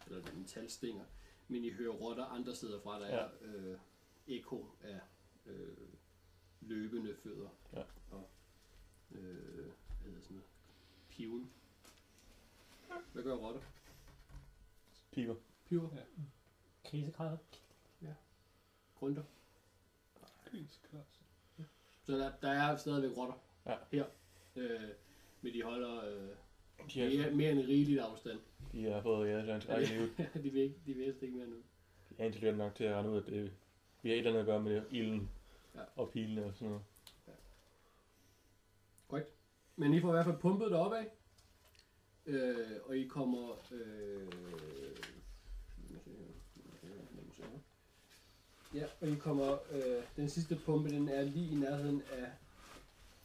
eller 0.07 0.23
metalstænger, 0.37 1.05
men 1.49 1.65
I 1.65 1.71
hører 1.71 1.93
rotter 1.93 2.25
andre 2.25 2.55
steder 2.55 2.81
fra, 2.81 3.01
der 3.01 3.07
Ja. 3.07 3.17
er 3.23 3.29
øh, 3.43 3.79
ekko 4.27 4.67
af 4.83 5.01
øh, 5.47 5.77
løbende 6.61 7.17
fødder 7.23 7.49
Ja. 7.73 7.83
og 8.11 8.29
øh, 9.11 9.65
hvad 10.03 10.11
hedder 10.11 10.21
sådan 10.23 10.37
noget, 10.37 10.49
piven. 11.09 11.51
Hvad 13.13 13.23
gør 13.23 13.35
rotter? 13.35 13.61
Piver. 15.13 15.35
Piver. 15.69 15.89
Krisegrader. 16.85 17.37
Grønter. 18.95 19.23
Fint, 20.51 20.81
klart. 20.91 21.05
Så 22.05 22.13
der, 22.19 22.33
der 22.43 22.49
er 22.51 22.77
stadigvæk 22.77 23.17
rotter 23.17 23.35
Ja. 23.67 23.77
her. 23.91 24.07
Øh, 24.57 24.91
men 25.45 25.55
de 25.55 25.63
holder 25.63 26.05
øh, 26.05 26.29
De 26.95 27.01
har, 27.01 27.17
mere, 27.17 27.31
mere 27.31 27.51
end 27.53 27.61
rigeligt 27.61 28.01
afstand. 28.01 28.39
de 28.73 28.85
har 28.85 29.03
fået 29.03 29.29
ja, 29.29 29.59
egen 29.69 29.83
liv. 29.85 30.09
de 30.45 30.51
vil 30.51 30.63
ikke, 30.63 30.77
de 30.87 30.95
vil 30.95 31.05
helst 31.05 31.23
ikke 31.23 31.35
mere 31.37 31.47
nu. 31.47 31.57
De 32.11 32.15
er 32.19 32.25
intelligente 32.25 32.59
nok 32.59 32.75
til 32.75 32.85
at 32.85 32.95
regne 32.95 33.11
ud, 33.11 33.17
at 33.17 33.27
det, 33.27 33.53
vi 34.03 34.09
har 34.09 34.15
et 34.15 34.19
eller 34.19 34.31
andet 34.31 34.41
at 34.41 34.47
gøre 34.47 34.63
med 34.63 34.75
det, 34.75 34.85
ilden 34.91 35.31
Ja. 35.75 35.81
og 35.97 36.11
pilene 36.11 36.45
og 36.45 36.55
sådan 36.55 36.69
noget. 36.69 36.85
Men 39.77 39.95
I 39.95 40.01
får 40.01 40.09
i 40.09 40.13
hvert 40.13 40.25
fald 40.25 40.39
pumpet 40.39 40.71
det 40.71 40.79
opad. 40.79 41.05
Øh, 42.27 42.57
og 42.85 42.97
I 42.97 43.07
kommer... 43.07 43.73
Øh. 43.73 44.29
Ja, 48.75 48.85
og 49.01 49.09
I 49.09 49.15
kommer... 49.15 49.53
Øh, 49.73 50.03
den 50.17 50.29
sidste 50.29 50.57
pumpe, 50.57 50.89
den 50.91 51.09
er 51.09 51.23
lige 51.23 51.53
i 51.53 51.55
nærheden 51.55 52.03
af 52.13 52.31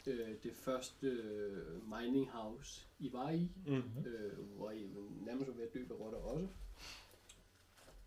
øh, 0.10 0.36
det 0.43 0.53
første 0.53 1.07
øh, 1.07 1.89
mining 1.89 2.30
house, 2.30 2.88
I 2.99 3.14
var 3.14 3.30
i. 3.32 3.51
Mm. 3.68 3.84
øh, 4.07 4.39
hvor 4.57 4.72
I 4.72 4.89
nærmest 5.26 5.47
var 5.47 5.53
ved 5.55 5.64
at 5.64 5.74
dø 5.74 5.84
af 5.89 5.99
rotter 5.99 6.20
også. 6.20 6.47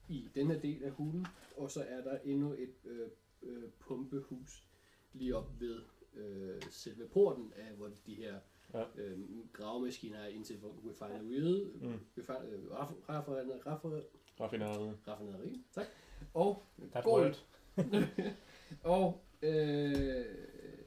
I 0.08 0.28
den 0.34 0.46
her 0.50 0.58
del 0.60 0.84
af 0.84 0.90
hulen, 0.90 1.26
og 1.56 1.70
så 1.70 1.82
er 1.88 2.00
der 2.00 2.18
endnu 2.24 2.52
et 2.52 2.74
øh, 2.84 3.08
øh, 3.42 3.62
pumpehus 3.80 4.64
lige 5.12 5.36
op 5.36 5.60
ved 5.60 5.80
øh, 6.14 6.62
selve 6.70 7.08
porten 7.08 7.52
af, 7.56 7.72
hvor 7.76 7.90
de 8.06 8.14
her 8.14 8.38
Ja. 8.74 8.84
øh, 8.96 9.18
gravemaskiner 9.52 10.18
er 10.18 10.26
indtil 10.28 10.56
refineriet, 10.62 11.72
Mm. 11.82 11.92
refin- 12.18 12.46
øh, 12.46 12.64
raff- 12.70 13.08
raffineri, 13.08 13.58
raffineri, 13.66 14.02
Raffinaderiet. 14.40 14.98
raffineri, 15.08 15.62
tak, 15.72 15.86
og 16.34 16.62
Gold. 17.02 17.34
og 18.82 19.24
øh, 19.42 20.24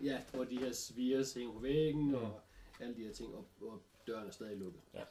ja, 0.06 0.22
hvor 0.34 0.44
de 0.44 0.58
her 0.60 0.72
sviger 0.74 1.34
hænger 1.40 1.54
på 1.54 1.60
væggen, 1.60 2.08
Mm. 2.08 2.14
og 2.16 2.42
alle 2.80 2.96
de 2.96 3.04
her 3.04 3.14
ting, 3.14 3.36
og, 3.36 3.48
og 3.62 3.82
døren 4.08 4.28
er 4.28 4.32
stadig 4.32 4.58
lukket. 4.58 4.82
Ja. 4.94 5.04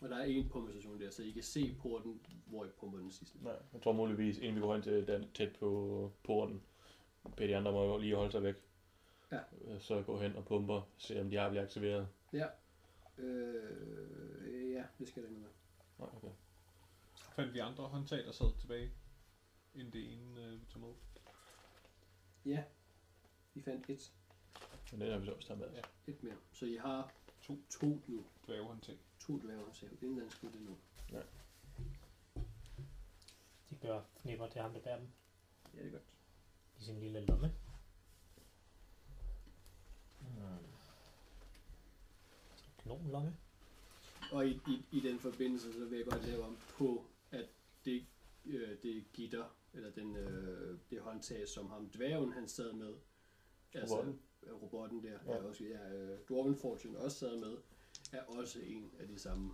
Og 0.00 0.08
der 0.08 0.16
er 0.16 0.24
en 0.24 0.48
pumpestation 0.48 1.00
der, 1.00 1.10
så 1.10 1.22
I 1.22 1.30
kan 1.30 1.42
se 1.42 1.76
porten, 1.82 2.20
hvor 2.46 2.64
I 2.64 2.68
pumper 2.80 2.98
den 2.98 3.10
sidste. 3.10 3.38
Nej, 3.42 3.56
jeg 3.72 3.82
tror 3.82 3.92
muligvis, 3.92 4.38
inden 4.38 4.54
vi 4.56 4.60
går 4.60 4.74
hen 4.74 4.82
til 4.82 5.06
den 5.06 5.30
tæt 5.34 5.56
på 5.60 6.12
porten, 6.24 6.62
beder 7.36 7.46
de 7.48 7.56
andre 7.56 7.72
må 7.72 7.84
jo 7.84 7.98
lige 7.98 8.16
holde 8.16 8.32
sig 8.32 8.42
væk. 8.42 8.54
Ja. 9.32 9.38
Øh, 9.64 9.80
Så 9.80 10.02
gå 10.02 10.20
hen 10.20 10.36
og 10.36 10.44
pumper, 10.44 10.82
se 10.96 11.20
om 11.20 11.30
de 11.30 11.36
har 11.36 11.48
blivet 11.50 11.64
aktiveret. 11.64 12.08
Ja. 12.32 12.46
Øh, 13.18 14.72
ja, 14.72 14.84
det 14.98 15.08
skal 15.08 15.22
det 15.22 15.30
med. 15.32 15.48
Nej, 15.98 16.08
okay. 16.16 16.28
Fandt 17.36 17.54
vi 17.54 17.58
andre 17.58 17.84
håndtag, 17.84 18.18
der 18.24 18.32
sad 18.32 18.58
tilbage, 18.60 18.90
end 19.74 19.92
det 19.92 20.12
ene, 20.12 20.44
øh, 20.46 20.60
vi 20.60 20.66
tog 20.66 20.80
med. 20.80 20.92
Ja, 22.46 22.62
I 23.54 23.60
fandt 23.60 23.90
et, 23.90 24.12
Men 24.92 25.00
det 25.00 25.12
har 25.12 25.18
vi 25.18 25.26
så 25.26 25.32
også 25.32 25.46
taget 25.48 25.60
med. 25.60 25.68
Ja. 25.74 25.82
et 26.06 26.22
mere. 26.22 26.36
Så 26.52 26.66
I 26.66 26.76
har 26.76 27.12
To. 27.42 27.58
to 27.70 27.86
nu. 28.06 28.24
Dværghåndtag. 28.46 28.98
To 29.20 29.38
dværghåndtag. 29.38 29.88
Den 30.00 30.30
skulle 30.30 30.58
det 30.58 30.62
nu. 30.62 30.76
De 33.70 33.76
gør 33.82 34.02
knipper 34.22 34.48
til 34.48 34.60
ham, 34.60 34.72
der 34.72 34.80
bærer 34.80 34.98
dem 34.98 35.08
Ja, 35.74 35.78
det 35.78 35.86
er 35.86 35.90
godt. 35.90 36.02
i 36.80 36.82
sin 36.84 37.00
lille 37.00 37.20
lomme. 37.20 37.52
Hmm. 40.20 40.58
Kanonlomme. 42.82 43.36
Og 44.32 44.46
i, 44.46 44.50
i, 44.68 44.84
i 44.92 45.00
den 45.00 45.18
forbindelse, 45.20 45.72
så 45.72 45.84
vil 45.84 45.96
jeg 45.98 46.06
godt 46.06 46.26
lave 46.26 46.44
om 46.44 46.58
på, 46.78 47.06
at 47.30 47.46
det, 47.84 48.06
øh, 48.44 48.82
det 48.82 49.04
gitter, 49.12 49.44
eller 49.72 49.90
den, 49.90 50.16
øh, 50.16 50.78
det 50.90 51.00
håndtag, 51.00 51.48
som 51.48 51.70
ham 51.70 51.88
dværgen 51.90 52.32
han 52.32 52.48
sad 52.48 52.72
med, 52.72 52.94
Robotten. 53.74 54.20
øh, 54.42 54.62
robotten 54.62 55.02
der, 55.04 55.18
Ja. 55.26 55.32
er 55.32 55.42
også, 55.42 55.64
ja, 55.64 55.92
øh, 55.94 56.18
Dwarven 56.28 56.56
Fortune 56.56 56.98
også 56.98 57.18
sad 57.18 57.36
med, 57.40 57.56
er 58.12 58.22
også 58.22 58.60
en 58.60 58.90
af 59.00 59.08
de 59.08 59.18
samme 59.18 59.52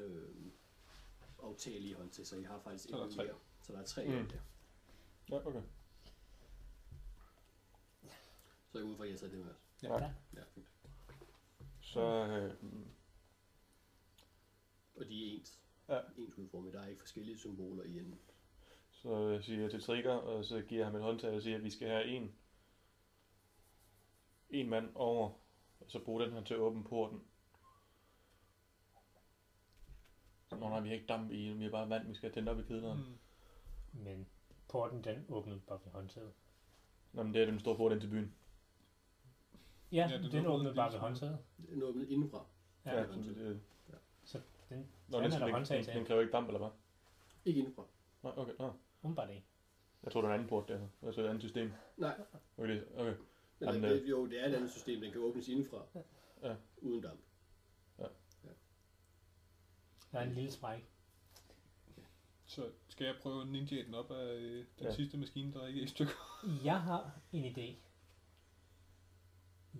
øh, 0.00 0.28
aftagelige 1.42 1.94
håndtag, 1.94 2.26
så 2.26 2.36
I 2.36 2.42
har 2.42 2.60
faktisk 2.60 2.88
en 2.88 2.94
mere. 3.16 3.34
Så 3.62 3.72
der 3.72 3.78
er 3.78 3.84
tre 3.84 4.04
Mm. 4.06 4.12
mm. 4.14 4.28
der. 4.28 4.38
Ja, 5.30 5.46
okay. 5.46 5.62
Så 8.72 8.78
jeg 8.78 8.84
ude 8.84 8.96
fra, 8.96 9.04
at 9.04 9.10
jeg 9.10 9.18
tager 9.18 9.30
det 9.30 9.38
med 9.38 9.50
os. 9.50 9.56
Ja. 9.82 9.94
Ja. 10.04 10.12
Ja, 10.36 10.42
fint. 10.54 10.66
Så, 11.80 12.00
øh, 12.00 12.54
Og 14.96 15.08
de 15.08 15.26
er 15.34 15.36
ens. 15.38 15.58
Ja. 15.88 16.00
Ens 16.16 16.38
udformet. 16.38 16.72
Der 16.72 16.80
er 16.82 16.86
ikke 16.86 17.00
forskellige 17.00 17.38
symboler 17.38 17.82
i 17.84 17.98
enden. 17.98 18.18
så 18.90 19.28
jeg 19.28 19.44
siger 19.44 19.68
til 19.68 19.82
Trigger, 19.82 20.12
og 20.12 20.44
så 20.44 20.62
giver 20.62 20.80
jeg 20.80 20.86
ham 20.86 20.96
et 20.96 21.02
håndtag 21.02 21.30
og 21.30 21.42
siger, 21.42 21.56
at 21.56 21.64
vi 21.64 21.70
skal 21.70 21.88
have 21.88 22.04
en, 22.04 22.32
en 24.50 24.68
mand 24.70 24.88
over, 24.94 25.28
og 25.80 25.86
så 25.88 25.98
bruge 26.04 26.22
den 26.24 26.32
her 26.32 26.44
til 26.44 26.54
at 26.54 26.60
åbne 26.60 26.84
porten. 26.84 27.20
Så, 30.48 30.56
Nå 30.56 30.68
nej, 30.68 30.80
vi 30.80 30.88
har 30.88 30.94
ikke 30.94 31.06
damp 31.06 31.30
i, 31.30 31.48
vi 31.52 31.64
har 31.64 31.70
bare 31.70 31.88
vand, 31.88 32.08
vi 32.08 32.14
skal 32.14 32.28
have 32.28 32.34
tændt 32.34 32.48
op 32.48 32.58
i 32.58 32.62
kedleren. 32.62 32.98
Mm. 33.92 33.98
Men 34.04 34.26
porten, 34.68 35.04
den 35.04 35.24
åbnede 35.28 35.60
bare 35.66 35.80
ved 35.84 35.92
håndtaget. 35.92 36.32
Nå, 37.12 37.22
men 37.22 37.34
det 37.34 37.42
er 37.42 37.46
den 37.46 37.60
store 37.60 37.76
port 37.76 37.92
ind 37.92 38.00
til 38.00 38.08
byen. 38.10 38.34
Ja, 39.92 39.96
Ja, 39.96 40.08
ja 40.08 40.14
den 40.16 40.22
den, 40.24 40.32
den 40.32 40.38
åbnede 40.46 40.54
åbnede 40.54 40.74
bare 40.74 40.92
ved 40.92 40.98
håndtaget. 40.98 41.38
Den 41.70 41.82
er 41.82 41.86
åbnet 41.86 42.08
indenfra. 42.08 42.46
Ja, 42.84 42.90
Ja, 42.94 43.00
ja. 43.00 43.06
så 43.06 43.18
det, 43.22 43.60
Så 44.24 44.40
den, 44.68 44.78
Nå, 45.08 45.18
den 45.22 45.30
den, 45.30 45.42
er 45.42 45.46
den, 45.58 45.64
den, 45.64 45.84
den 45.96 46.04
kræver 46.04 46.20
ikke 46.20 46.32
damp, 46.32 46.46
eller 46.46 46.58
hvad? 46.58 46.70
Ikke 47.44 47.58
indenfra. 47.60 47.84
Nej, 48.22 48.32
okay, 48.36 48.52
nå. 48.58 48.72
Umiddelbart 49.02 49.30
ikke. 49.30 49.44
Jeg 50.02 50.12
tror, 50.12 50.20
der 50.20 50.28
er 50.28 50.32
en 50.32 50.38
anden 50.38 50.48
port 50.48 50.68
der. 50.68 50.88
Altså 51.02 51.20
et 51.20 51.26
andet 51.26 51.42
system. 51.42 51.72
Nej. 51.96 52.20
Okay, 52.58 52.70
det- 52.70 52.88
okay. 52.96 53.14
Eller, 53.60 53.74
Jamen, 53.74 53.90
det, 53.90 54.08
jo, 54.10 54.26
det 54.26 54.40
er 54.40 54.46
et 54.48 54.54
andet 54.54 54.70
system. 54.70 55.00
Den 55.00 55.12
kan 55.12 55.20
åbnes 55.20 55.48
indenfra. 55.48 55.86
Ja. 56.42 56.56
Uden 56.82 57.00
damp. 57.02 57.20
Der 60.12 60.18
er 60.18 60.24
en 60.24 60.32
lille 60.34 60.50
spræk. 60.50 60.90
Så 62.46 62.72
skal 62.88 63.04
jeg 63.06 63.16
prøve 63.22 63.42
at 63.42 63.48
ninja 63.48 63.82
den 63.82 63.94
op 63.94 64.10
af 64.10 64.34
øh, 64.34 64.56
den 64.58 64.66
Ja. 64.80 64.84
ja. 64.84 64.94
sidste 64.94 65.18
maskine, 65.18 65.52
der 65.52 65.66
ikke 65.66 65.80
er 65.80 65.84
i 65.84 65.86
stykker. 65.86 66.42
Jeg 66.64 66.82
har 66.82 67.20
en 67.32 67.44
idé. 67.44 67.76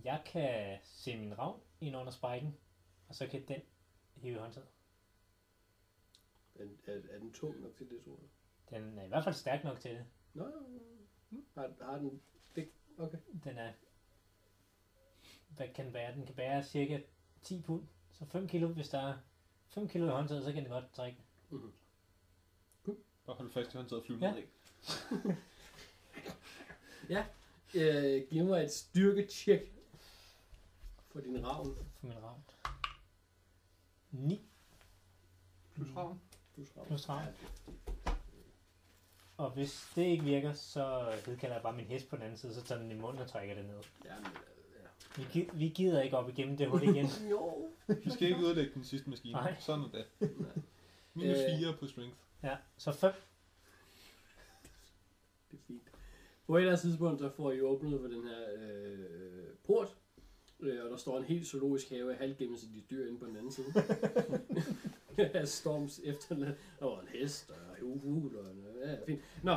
Jeg 0.04 0.22
kan 0.26 0.78
se 0.84 1.16
min 1.16 1.38
ravn 1.38 1.60
ind 1.80 1.96
under 1.96 2.12
sprækken, 2.12 2.56
og 3.08 3.14
så 3.14 3.26
kan 3.26 3.48
den 3.48 3.60
hive 4.14 4.38
håndtaget. 4.38 4.68
Er, 6.54 6.64
er, 6.86 7.00
er 7.10 7.18
den 7.18 7.32
tung 7.32 7.60
nok 7.60 7.76
til 7.76 7.90
det, 7.90 8.04
tror 8.04 8.18
jeg? 8.20 8.80
Den 8.80 8.98
er 8.98 9.04
i 9.04 9.08
hvert 9.08 9.24
fald 9.24 9.34
stærk 9.34 9.64
nok 9.64 9.80
til 9.80 9.90
det. 9.90 10.06
Nå. 10.34 10.44
har, 11.54 11.72
har 11.80 11.98
den... 11.98 12.22
Det, 12.98 13.06
okay. 13.06 13.18
Den 13.44 13.58
er... 13.58 13.72
Hvad 15.56 15.68
kan 15.74 15.84
den 15.84 15.92
bære? 15.92 16.14
Den 16.14 16.26
kan 16.26 16.34
bære 16.34 16.64
cirka 16.64 17.00
10 17.42 17.62
pund. 17.62 17.82
Så 18.12 18.24
5 18.24 18.48
kilo, 18.48 18.68
hvis 18.68 18.88
der 18.88 18.98
er 19.08 19.14
5 19.68 19.88
kilo 19.88 20.06
i 20.06 20.10
håndtaget, 20.10 20.44
så 20.44 20.52
kan 20.52 20.62
den 20.62 20.72
godt 20.72 20.92
trække. 20.92 21.18
Mm-hmm. 21.50 21.72
Bare 23.26 23.36
hold 23.36 23.50
fast 23.50 23.74
i 23.74 23.76
håndtaget 23.76 24.00
og 24.00 24.06
flyve 24.06 24.18
Ja. 24.26 24.30
ned, 24.30 24.38
ikke? 24.38 24.50
Øh, 27.74 28.28
giv 28.30 28.44
mig 28.44 28.64
et 28.64 28.72
styrketjek 28.72 29.72
for 31.08 31.20
din 31.20 31.46
ravn. 31.46 31.74
For 32.00 32.06
min 32.06 32.22
ravn. 32.22 32.44
9 34.10 34.40
Plus 35.74 35.88
ravn. 35.96 36.20
Plus 36.54 36.68
ravn. 36.76 36.86
Plus 36.86 37.08
ravn. 37.08 37.26
Og 39.38 39.50
hvis 39.50 39.92
det 39.96 40.02
ikke 40.04 40.24
virker, 40.24 40.52
så 40.52 41.12
hedkalder 41.26 41.54
jeg 41.56 41.62
bare 41.62 41.76
min 41.76 41.84
hest 41.84 42.08
på 42.08 42.16
den 42.16 42.22
anden 42.24 42.38
side, 42.38 42.54
så 42.54 42.62
tager 42.62 42.80
den 42.82 42.90
i 42.90 42.94
munden 42.94 43.22
og 43.22 43.28
trækker 43.28 43.54
det 43.54 43.64
ned. 43.64 43.74
Ja, 44.04 44.14
men, 44.16 44.26
øh, 44.26 44.82
ja. 44.82 45.22
Vi, 45.22 45.26
gi- 45.32 45.50
vi 45.54 45.68
gider 45.68 46.02
ikke 46.02 46.16
op 46.16 46.28
igennem 46.28 46.56
det 46.56 46.68
hul 46.68 46.82
igen. 46.82 47.06
Jo. 47.30 47.68
Vi 48.04 48.10
skal 48.10 48.28
ikke 48.28 48.40
ødelægge 48.46 48.74
den 48.74 48.84
sidste 48.84 49.10
maskine. 49.10 49.32
Nej. 49.32 49.56
Sådan 49.60 49.84
er 49.84 49.88
det. 49.88 50.04
Minus 51.14 51.36
Øh. 51.38 51.58
4 51.58 51.76
på 51.80 51.86
strength. 51.86 52.16
Ja, 52.42 52.56
så 52.76 52.92
5. 52.92 53.12
Det 55.50 55.56
er 55.58 55.62
fint. 55.66 55.82
På 56.46 56.56
et 56.56 56.60
eller 56.60 56.72
andet 56.72 56.82
tidspunkt, 56.82 57.20
så 57.20 57.28
får 57.36 57.52
I 57.52 57.60
åbnet 57.60 58.00
for 58.00 58.08
den 58.08 58.22
her 58.28 58.38
øh, 58.58 59.46
port, 59.66 59.88
øh, 60.60 60.84
og 60.84 60.90
der 60.90 60.96
står 60.96 61.18
en 61.18 61.24
helt 61.24 61.46
zoologisk 61.46 61.88
have 61.90 62.12
af 62.12 62.18
halvgennemsnitlige 62.18 62.84
dyr 62.90 63.06
inde 63.06 63.18
på 63.18 63.26
den 63.26 63.36
anden 63.36 63.52
side. 63.52 63.66
Af 65.18 65.48
Storms 65.58 66.00
efterladt. 66.04 66.58
Der 66.78 66.84
var 66.86 67.00
en 67.00 67.08
hest, 67.08 67.50
og 67.50 67.78
en 67.78 67.84
ufugl, 67.84 68.36
og 68.36 68.54
ja, 68.84 69.04
fint. 69.06 69.20
Nå. 69.42 69.56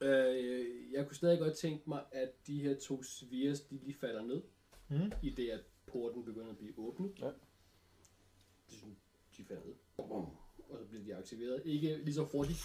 Øh, 0.00 0.92
jeg 0.92 1.06
kunne 1.06 1.16
stadig 1.16 1.38
godt 1.38 1.56
tænke 1.56 1.82
mig, 1.88 2.04
at 2.12 2.46
de 2.46 2.60
her 2.62 2.76
to 2.80 3.02
sviers, 3.02 3.60
de 3.60 3.78
lige 3.82 3.94
falder 3.94 4.22
ned, 4.22 4.42
Mm. 4.88 5.12
i 5.22 5.30
det, 5.30 5.50
at 5.50 5.60
porten 5.86 6.24
begynder 6.24 6.50
at 6.50 6.58
blive 6.58 6.78
åbnet. 6.78 7.12
Ja. 7.20 7.30
De, 8.70 8.76
de 9.36 9.44
falder 9.44 9.62
ned. 9.64 9.74
Og 9.98 10.78
så 10.80 10.84
bliver 10.88 11.04
de 11.04 11.14
aktiveret. 11.16 11.62
Ikke 11.64 11.96
lige 11.96 12.14
så 12.14 12.22
hurtigt, 12.24 12.58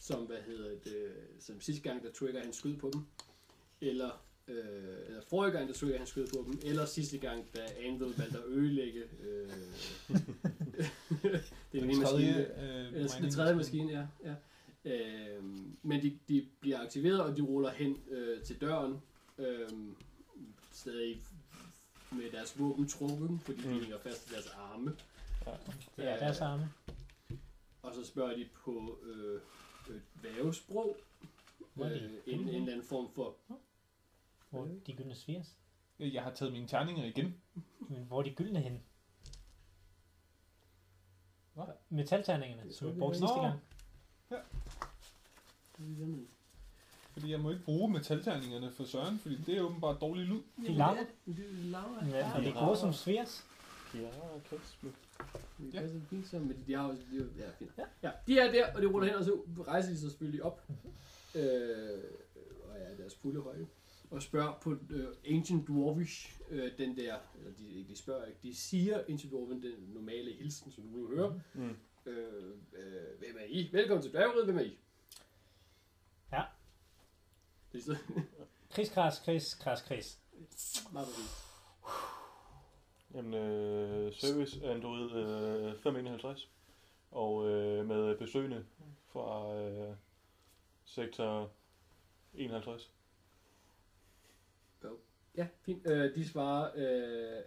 som, 0.00 0.26
hvad 0.26 0.42
hedder 0.42 0.78
det, 0.84 1.12
som 1.38 1.60
sidste 1.60 1.82
gang, 1.82 2.02
der 2.02 2.12
Trigger 2.12 2.40
han 2.42 2.52
skød 2.52 2.76
på 2.76 2.90
dem. 2.94 3.02
Eller, 3.80 4.24
øh, 4.48 5.06
eller 5.06 5.20
forrige 5.28 5.52
gang, 5.52 5.68
der 5.68 5.74
Trigger 5.74 5.98
han 5.98 6.06
skød 6.06 6.26
på 6.26 6.44
dem. 6.46 6.60
Eller 6.64 6.86
sidste 6.86 7.18
gang, 7.18 7.46
da 7.56 7.60
Anvil 7.86 8.14
valgte 8.18 8.38
at 8.38 8.44
ødelægge 8.44 9.02
øh, 9.22 9.48
det 11.22 11.42
Den 11.72 11.90
ene 11.90 12.04
tredje, 12.04 12.26
maskine. 12.26 12.62
øh, 12.62 12.92
Eller 12.94 13.08
den 13.20 13.30
tredje 13.30 13.54
maskine, 13.54 13.92
ja. 13.92 14.06
ja. 14.24 14.34
Øhm, 14.84 15.76
men 15.82 16.02
de, 16.02 16.18
de 16.28 16.46
bliver 16.60 16.80
aktiveret, 16.80 17.20
og 17.20 17.36
de 17.36 17.42
ruller 17.42 17.70
hen 17.70 17.98
øh, 18.10 18.42
til 18.42 18.60
døren. 18.60 19.02
Øhm, 19.38 19.96
stadig 20.72 21.22
med 22.10 22.30
deres 22.30 22.58
våben 22.58 22.88
trukket, 22.88 23.38
fordi 23.42 23.66
mm. 23.68 23.74
de 23.74 23.80
hænger 23.80 23.98
fast 23.98 24.30
i 24.30 24.34
deres 24.34 24.46
arme. 24.46 24.96
Det 25.96 26.10
er 26.10 26.18
deres 26.18 26.40
arme. 26.40 26.70
Og 27.82 27.94
så 27.94 28.04
spørger 28.04 28.36
de 28.36 28.48
på 28.64 28.98
øh, 29.02 29.40
et 29.96 30.02
vævesprog. 30.22 30.96
Øh, 31.80 31.86
en, 32.26 32.40
en 32.40 32.48
eller 32.48 32.72
anden 32.72 32.82
form 32.82 33.08
for... 33.14 33.36
Hvor 34.54 34.64
er 34.64 34.68
de 34.86 34.92
gyldne 34.92 35.14
svirs? 35.14 35.56
Jeg 35.98 36.22
har 36.22 36.30
taget 36.30 36.52
mine 36.52 36.68
terninger 36.68 37.04
igen. 37.04 37.34
Men 37.78 38.04
hvor 38.04 38.18
er 38.18 38.22
de 38.22 38.30
gyldne 38.34 38.60
henne? 38.60 38.80
Hvad? 41.54 41.64
Metalterningerne, 41.88 42.62
Det 42.68 42.74
som 42.74 42.88
så 42.88 42.92
vi 42.92 42.98
brugte 43.00 43.18
sidste 43.18 43.40
gang. 43.40 43.60
Fordi 47.12 47.30
jeg 47.30 47.40
må 47.40 47.50
ikke 47.50 47.62
bruge 47.64 47.92
metalterningerne 47.92 48.70
for 48.72 48.84
Søren, 48.84 49.18
fordi 49.18 49.36
det 49.36 49.56
er 49.56 49.60
åbenbart 49.62 50.00
dårlig 50.00 50.26
lyd. 50.26 50.34
De. 50.34 50.42
Det 50.56 50.68
er 50.70 50.74
larmer. 51.64 52.06
Ja, 52.06 52.32
og 52.36 52.40
det 52.42 52.48
er 52.48 52.66
gode 52.66 52.76
som 52.78 52.92
svirs. 52.92 53.44
Ja, 53.94 54.08
kæft. 54.50 54.78
Det 54.82 55.74
Ja. 55.74 55.80
passer 55.80 56.00
fint 56.10 56.26
sammen, 56.28 56.48
men 56.48 56.64
de 56.66 56.74
har 56.74 56.88
jo... 56.88 56.92
De, 56.92 57.30
ja, 57.38 57.50
fint. 57.58 57.70
Ja. 57.78 57.84
ja. 58.02 58.10
de 58.26 58.38
er 58.38 58.52
der, 58.52 58.74
og 58.74 58.82
de 58.82 58.86
ruller 58.86 59.08
hen, 59.08 59.16
og 59.16 59.24
så 59.24 59.40
rejser 59.68 59.90
de 59.90 59.98
sig 59.98 60.10
selvfølgelig 60.10 60.42
op. 60.42 60.62
Øh, 61.34 61.42
og 62.64 62.78
ja, 62.78 63.02
deres 63.02 63.14
fulde 63.14 63.40
højde. 63.40 63.66
Og 64.14 64.22
spørger 64.22 64.58
på 64.60 64.76
øh, 64.90 65.08
Ancient 65.30 65.68
Dwarvish, 65.68 66.40
øh, 66.50 66.78
den 66.78 66.96
der, 66.96 67.16
eller 67.38 67.52
de, 67.58 67.84
de 67.88 67.96
spørger 67.96 68.24
ikke, 68.24 68.38
de 68.42 68.54
siger 68.54 68.98
Ancient 69.08 69.32
Dwarven 69.32 69.62
den 69.62 69.74
normale 69.94 70.32
hilsen, 70.32 70.72
som 70.72 70.84
du 70.84 70.90
nu 70.90 71.08
hører. 71.08 71.40
Mm. 71.54 71.76
Øh, 72.06 72.44
øh, 72.72 73.18
hvem 73.18 73.36
er 73.40 73.44
I? 73.48 73.68
Velkommen 73.72 74.02
til 74.02 74.10
dværgeriet, 74.10 74.44
hvem 74.44 74.58
er 74.58 74.62
I? 74.62 74.78
Ja. 76.32 76.42
Det 77.72 77.78
er 77.78 77.82
så 77.82 77.96
Kris, 78.74 78.88
kras, 78.88 79.18
kris, 79.18 79.54
kras, 79.54 79.82
kris. 79.82 80.18
meget 80.92 81.08
fint. 81.08 81.30
Jamen, 83.14 83.34
øh, 83.34 84.12
service 84.12 84.68
Android 84.70 85.12
øh, 85.12 85.74
551. 85.82 86.50
Og 87.10 87.48
øh, 87.48 87.86
med 87.88 88.18
besøgende 88.18 88.64
fra 89.06 89.54
øh, 89.56 89.96
sektor 90.84 91.50
51. 92.34 92.93
Ja, 95.36 95.46
fint. 95.60 95.86
Øh, 95.86 96.14
de 96.14 96.28
svarer, 96.28 96.70
øh, 96.76 97.42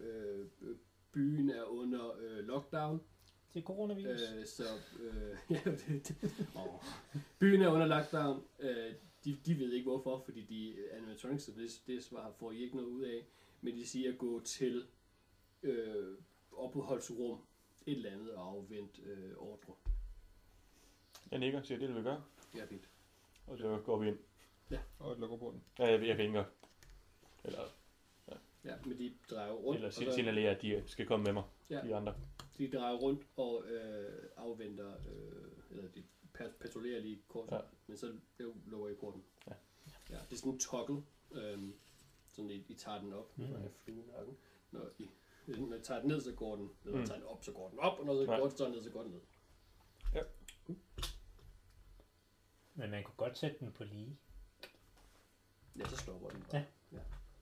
øh, 0.00 0.46
øh, 0.60 0.76
byen 1.12 1.50
er 1.50 1.62
under 1.62 2.16
øh, 2.18 2.38
lockdown. 2.38 3.00
Det 3.54 3.60
er 3.60 3.64
coronavirus. 3.64 4.20
Øh, 4.36 4.46
så 4.46 4.64
øh, 5.00 5.36
ja, 5.50 5.70
det, 5.70 6.08
det, 6.08 6.16
byen 7.38 7.62
er 7.62 7.68
under 7.68 7.86
lockdown. 7.86 8.44
Øh, 8.60 8.94
de, 9.24 9.38
de 9.46 9.58
ved 9.58 9.72
ikke 9.72 9.90
hvorfor, 9.90 10.22
fordi 10.24 10.44
de 10.44 10.76
animatronics, 10.92 11.44
det, 11.44 11.82
det 11.86 12.04
svar 12.04 12.32
får 12.38 12.52
I 12.52 12.62
ikke 12.62 12.76
noget 12.76 12.88
ud 12.88 13.02
af. 13.02 13.26
Men 13.60 13.76
de 13.76 13.86
siger 13.86 14.12
at 14.12 14.18
gå 14.18 14.40
til 14.40 14.86
øh, 15.62 16.18
opholdsrum, 16.52 17.38
et 17.86 17.96
eller 17.96 18.10
andet 18.10 18.34
og 18.34 18.46
afvente 18.46 19.02
øh, 19.02 19.36
ordre. 19.36 19.74
Jeg 21.30 21.38
nikker, 21.38 21.62
siger 21.62 21.78
det, 21.78 21.88
vil 21.88 21.96
vi 21.96 22.02
gøre. 22.02 22.24
Ja, 22.56 22.64
fint. 22.64 22.88
Og 23.46 23.58
så 23.58 23.82
går 23.84 23.98
vi 23.98 24.08
ind. 24.08 24.18
Og 24.98 25.16
lukker 25.16 25.36
på 25.36 25.50
den. 25.50 25.64
Ja, 25.78 25.90
jeg, 25.90 26.06
jeg 26.06 26.18
vinker. 26.18 26.44
Eller, 27.44 27.62
Ja, 28.64 28.76
men 28.86 28.98
de 28.98 29.14
drejer 29.30 29.52
rundt. 29.52 29.76
eller 29.76 29.88
og 29.88 29.94
sig- 29.94 30.06
så- 30.06 30.14
signalerer, 30.14 30.50
at 30.56 30.62
de 30.62 30.82
skal 30.86 31.06
komme 31.06 31.24
med 31.24 31.32
mig. 31.32 31.42
Ja. 31.70 31.80
De 31.82 31.94
andre. 31.96 32.14
De 32.58 32.70
drejer 32.70 32.94
rundt 32.94 33.26
og 33.36 33.64
øh, 33.66 34.22
afventer, 34.36 34.94
øh, 35.08 35.50
eller 35.70 35.90
de 35.90 36.04
pat- 36.38 36.52
patruljerer 36.60 37.00
lige 37.00 37.22
kort, 37.28 37.48
ja. 37.50 37.56
Ja. 37.56 37.62
men 37.86 37.96
så 37.96 38.14
øh, 38.38 38.70
lukker 38.70 38.88
I 38.88 38.94
porten. 38.94 39.24
Ja. 39.46 39.52
ja. 40.10 40.18
Det 40.30 40.32
er 40.32 40.36
sådan 40.36 40.52
en 40.52 40.58
toggle, 40.58 41.02
øh, 41.32 41.68
sådan 42.28 42.50
I, 42.50 42.64
I 42.68 42.74
tager 42.74 43.00
den 43.00 43.12
op, 43.12 43.38
Mm. 43.38 43.44
når 43.44 43.58
jeg 43.58 43.70
flyver 43.84 44.02
i 44.02 44.06
nakken. 44.16 44.36
Når 44.70 44.90
I, 44.98 45.10
når 45.46 45.76
I 45.76 45.80
tager 45.82 46.00
den 46.00 46.08
ned, 46.08 46.20
så 46.20 46.32
går 46.32 46.56
den 46.56 46.70
ned, 46.84 46.92
og 46.92 46.98
Mm. 46.98 47.06
tager 47.06 47.18
den 47.18 47.28
op, 47.28 47.44
så 47.44 47.52
går 47.52 47.68
den 47.70 47.78
op, 47.78 47.98
og 47.98 48.06
når 48.06 48.14
I 48.14 48.18
Ja. 48.24 48.38
går 48.38 48.48
den 48.48 48.72
ned, 48.72 48.82
så 48.82 48.90
går 48.90 49.02
den 49.02 49.10
ned. 49.10 49.20
Men 52.74 52.90
man 52.90 53.04
kunne 53.04 53.14
godt 53.16 53.38
sætte 53.38 53.56
den 53.60 53.72
på 53.72 53.84
lige. 53.84 54.16
Ja, 55.78 55.88
så 55.88 55.96
stopper 55.96 56.28
den 56.28 56.40
bare. 56.50 56.56
Ja. 56.60 56.64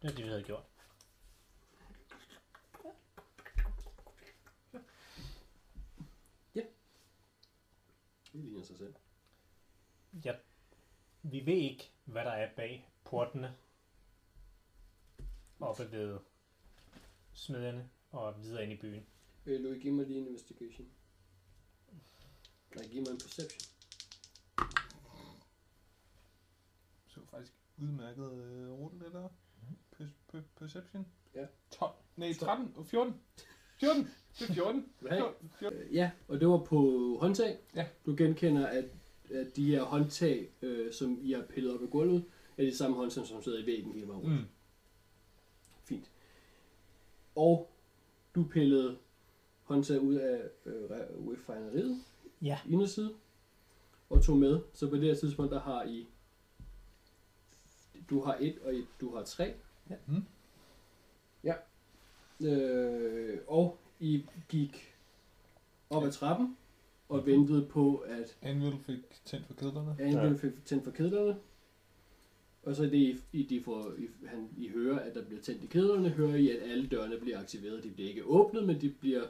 Det 0.02 0.10
er 0.10 0.14
det, 0.14 0.24
vi 0.24 0.28
havde 0.28 0.42
gjort. 0.42 0.64
Det 8.32 8.40
ligner 8.40 8.62
sig 8.62 8.78
selv. 8.78 8.94
Ja. 10.24 10.36
Vi 11.22 11.46
ved 11.46 11.54
ikke, 11.54 11.92
hvad 12.04 12.24
der 12.24 12.30
er 12.30 12.54
bag 12.56 12.92
portene. 13.04 13.56
Oppe 15.60 15.92
ved 15.92 16.18
smederne 17.32 17.90
og 18.10 18.42
videre 18.42 18.62
ind 18.62 18.72
i 18.72 18.76
byen. 18.76 19.06
Øh, 19.46 19.60
Louis, 19.60 19.82
giv 19.82 19.92
mig 19.92 20.06
lige 20.06 20.20
en 20.20 20.26
investigation. 20.26 20.88
Nej, 22.74 22.84
giv 22.84 23.02
mig 23.02 23.10
en 23.10 23.18
perception. 23.18 23.72
Så 27.06 27.20
faktisk 27.30 27.52
udmærket 27.76 28.32
øh, 28.32 28.70
rulle, 28.70 29.06
eller? 29.06 29.28
Per, 30.30 30.38
per, 30.38 30.40
perception? 30.58 31.06
Ja. 31.34 31.46
12. 31.70 31.92
Nej, 32.16 32.32
13. 32.32 32.72
og 32.76 32.86
14. 32.86 33.14
14. 33.80 34.08
Det 34.38 34.50
er 34.50 34.54
14. 34.54 34.86
Right. 35.02 35.16
14. 35.18 35.50
14. 35.58 35.78
Øh, 35.78 35.94
Ja, 35.94 36.10
og 36.28 36.40
det 36.40 36.48
var 36.48 36.58
på 36.58 37.16
håndtag. 37.20 37.58
Ja. 37.74 37.86
Du 38.06 38.14
genkender, 38.18 38.66
at, 38.66 38.84
at 39.30 39.56
de 39.56 39.66
her 39.66 39.82
håndtag, 39.82 40.50
øh, 40.62 40.92
som 40.92 41.18
I 41.22 41.32
har 41.32 41.42
pillet 41.42 41.74
op 41.74 41.82
af 41.82 41.90
gulvet, 41.90 42.24
er 42.58 42.62
de 42.64 42.76
samme 42.76 42.96
håndtag, 42.96 43.26
som 43.26 43.42
sidder 43.42 43.62
i 43.62 43.66
væggen 43.66 43.92
hele 43.92 44.08
vejen 44.08 44.20
rundt. 44.22 44.40
Mm. 44.40 44.44
Fint. 45.84 46.10
Og 47.34 47.70
du 48.34 48.44
pillede 48.50 48.98
håndtag 49.62 50.00
ud 50.00 50.14
af 50.14 50.42
øh, 50.66 50.82
re- 50.84 51.32
refineriet, 51.32 52.02
Ja. 52.42 52.58
inderside, 52.68 53.14
og 54.10 54.22
tog 54.22 54.36
med. 54.38 54.60
Så 54.72 54.88
på 54.90 54.96
det 54.96 55.04
her 55.04 55.14
tidspunkt, 55.14 55.52
der 55.52 55.60
har 55.60 55.84
I... 55.84 56.06
Du 58.10 58.20
har 58.20 58.36
et, 58.40 58.58
og 58.64 58.74
et, 58.74 58.86
du 59.00 59.16
har 59.16 59.22
tre. 59.24 59.54
Ja. 59.90 59.94
Mm. 60.06 60.24
Ja. 61.44 61.54
Øh, 62.40 63.38
og 63.46 63.78
I 64.00 64.24
gik 64.48 64.94
op 65.90 66.04
ad 66.04 66.12
trappen, 66.12 66.56
og 67.08 67.16
Mhm. 67.18 67.26
ventede 67.26 67.66
på, 67.66 67.96
at 67.96 68.36
Anvil 68.42 68.78
fik 68.86 68.98
tændt 69.24 69.46
for 69.46 69.54
kedlerne. 69.54 69.96
Anvil 70.00 70.38
fik 70.38 70.64
tændt 70.64 70.84
for 70.84 70.90
kedlerne. 70.90 71.36
Og 72.62 72.76
så 72.76 72.82
det, 72.82 72.94
I, 72.94 73.20
I, 73.32 73.42
de 73.42 73.62
får, 73.62 73.92
I, 73.98 74.08
han, 74.26 74.48
I 74.56 74.68
hører, 74.68 74.98
at 74.98 75.14
der 75.14 75.24
bliver 75.24 75.42
tændt 75.42 75.64
i 75.64 75.66
kedlerne, 75.66 76.08
hører 76.08 76.34
I, 76.36 76.50
at 76.50 76.62
alle 76.70 76.88
dørene 76.88 77.18
bliver 77.20 77.40
aktiveret. 77.40 77.84
De 77.84 77.90
bliver 77.90 78.08
ikke 78.08 78.24
åbnet, 78.24 78.66
men 78.66 78.80
de 78.80 78.90
bliver 79.00 79.20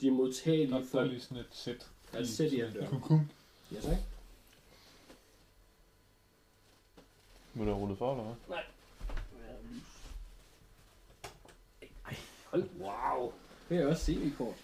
de 0.00 0.06
er 0.06 0.10
Der, 0.10 0.16
modtagelige 0.16 0.70
der 0.78 0.84
for... 0.84 1.00
er 1.00 1.04
lige 1.04 1.20
sådan 1.20 1.36
et 1.38 1.46
sæt. 1.50 1.90
Der 2.12 2.18
er 2.18 2.22
et 2.22 2.28
sæt 2.28 2.52
i 2.52 2.60
alle 2.60 2.74
døre. 2.74 2.88
Kukum. 2.88 3.20
Ja, 3.72 3.80
tak. 3.80 3.96
Vil 7.54 7.66
du 7.66 7.70
have 7.72 7.80
rullet 7.82 7.98
for, 7.98 8.12
eller 8.12 8.24
hvad? 8.24 8.56
Hold, 12.54 12.64
wow. 12.80 13.32
Det 13.68 13.78
er 13.78 13.86
også 13.86 14.04
semi-kort. 14.04 14.54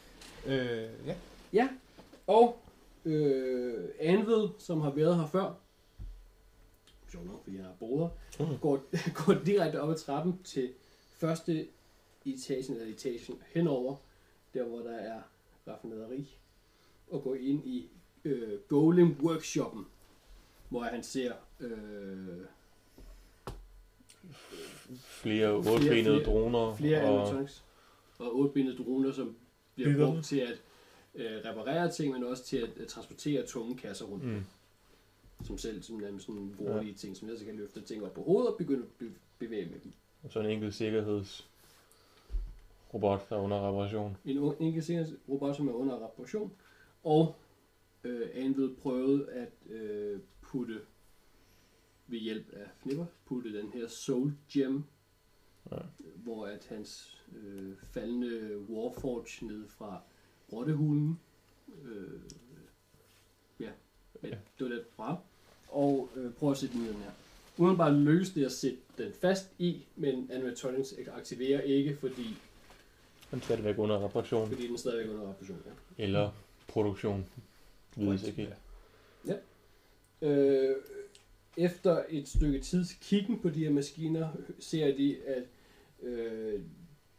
Øh, 0.46 0.88
ja. 1.06 1.14
Ja, 1.52 1.68
og 2.26 2.58
øh, 3.04 3.84
Anvil, 4.00 4.48
som 4.58 4.80
har 4.80 4.90
været 4.90 5.16
her 5.16 5.26
før, 5.26 5.52
sjovt 7.12 7.26
nok, 7.26 7.42
fordi 7.44 7.56
jeg 7.56 7.64
har 7.64 7.72
boder, 7.80 8.08
Mhm. 8.40 8.58
går, 8.58 8.82
går 9.24 9.32
direkte 9.46 9.80
op 9.80 9.90
ad 9.90 9.96
trappen 9.96 10.40
til 10.44 10.70
første 11.18 11.68
etagen, 12.24 12.74
eller 12.76 12.94
etagen 12.94 13.42
henover, 13.54 13.96
der 14.54 14.64
hvor 14.64 14.78
der 14.78 14.96
er 14.96 15.20
raffinaderi, 15.68 16.36
og 17.10 17.22
går 17.22 17.34
ind 17.34 17.66
i 17.66 17.88
øh, 18.24 18.58
Golem 18.68 19.16
Workshoppen, 19.22 19.86
hvor 20.68 20.82
han 20.82 21.02
ser 21.02 21.32
øh, 21.60 22.26
Flere 24.96 25.62
Flere- 25.62 25.74
otbenede 25.74 26.24
droner. 26.24 26.74
flere 26.76 27.02
og, 27.04 27.48
og 28.20 28.36
otbenede 28.38 28.76
droner, 28.76 29.12
som 29.12 29.36
bliver 29.74 29.90
Bygger 29.90 30.06
brugt 30.12 30.24
til 30.24 30.38
at 30.40 30.60
øh, 31.14 31.36
reparere 31.44 31.90
ting, 31.92 32.12
men 32.12 32.24
også 32.24 32.44
til 32.44 32.56
at, 32.56 32.68
at 32.78 32.88
transportere 32.88 33.46
tunge 33.46 33.76
kasser 33.76 34.04
rundt. 34.06 34.24
mm, 34.24 34.44
som 35.44 35.58
selv 35.58 35.82
som 35.82 35.96
nærmest 35.96 36.26
sådan 36.26 36.54
hurtige 36.58 36.90
ja. 36.90 36.96
ting, 36.96 37.16
som 37.16 37.28
jeg 37.28 37.38
så 37.38 37.44
kan 37.44 37.56
løfte 37.56 37.80
ting 37.80 38.04
op 38.04 38.14
på 38.14 38.22
hovedet 38.22 38.50
og 38.50 38.56
begynde 38.58 38.82
at 38.82 38.88
be- 38.98 39.14
bevæge 39.38 39.66
med 39.70 39.78
dem. 39.80 39.92
og 40.22 40.32
så 40.32 40.40
en 40.40 40.46
enkelt 40.46 40.74
sikkerhedsrobot, 40.74 41.48
der 43.30 43.36
er 43.36 43.40
under 43.40 43.68
reparation. 43.68 44.16
En 44.24 44.54
enkelt 44.60 44.84
sikkerhedsrobot, 44.84 45.56
som 45.56 45.68
er 45.68 45.72
under 45.72 45.94
reparation, 46.04 46.52
og 47.04 47.34
øh, 48.04 48.28
Anvil 48.34 48.74
prøvede 48.82 49.30
at 49.32 49.52
øh, 49.70 50.20
putte 50.42 50.80
ved 52.06 52.18
hjælp 52.18 52.52
af 52.52 52.66
Fnipper, 52.82 53.06
putte 53.24 53.58
den 53.58 53.70
her 53.70 53.88
Soul 53.88 54.32
Gem, 54.52 54.84
Ja. 55.72 55.76
hvor 56.16 56.46
at 56.46 56.66
hans 56.68 57.19
øh, 57.36 57.72
faldende 57.92 58.58
Warforge 58.70 59.46
ned 59.46 59.68
fra 59.68 60.00
Rottehulen, 60.52 61.18
øh, 61.84 62.20
ja, 63.60 63.70
men 64.22 64.30
Ja. 64.30 64.36
det 64.58 64.64
var 64.66 64.74
lidt 64.74 64.96
bra, 64.96 65.16
og 65.68 66.08
øh, 66.16 66.32
prøve 66.32 66.52
at 66.52 66.58
sætte 66.58 66.74
den 66.74 66.84
her. 66.84 67.10
Uden 67.58 67.76
bare 67.76 67.94
løse 67.94 68.34
det 68.34 68.44
at 68.44 68.52
sætte 68.52 68.78
den 68.98 69.12
fast 69.20 69.46
i, 69.58 69.84
men 69.96 70.30
animatronics 70.32 70.94
aktiverer 71.12 71.60
ikke, 71.60 71.96
fordi, 71.96 72.36
Den 73.30 73.42
stadigvæk 73.42 73.78
under 73.78 74.04
reparation. 74.04 74.48
fordi 74.48 74.68
den 74.68 74.78
stadigvæk 74.78 75.08
under 75.14 75.28
reparation. 75.28 75.58
Ja. 75.66 76.02
Eller 76.04 76.30
produktion. 76.68 77.26
Vides 77.96 78.22
ikke 78.22 78.36
helt. 78.36 78.54
Øh, 80.22 80.76
efter 81.56 82.04
et 82.08 82.28
stykke 82.28 82.60
tids 82.60 82.92
kiggen 83.00 83.38
på 83.38 83.48
de 83.48 83.64
her 83.64 83.70
maskiner, 83.70 84.28
ser 84.58 84.96
de, 84.96 85.16
at 85.26 85.42
øh, 86.02 86.60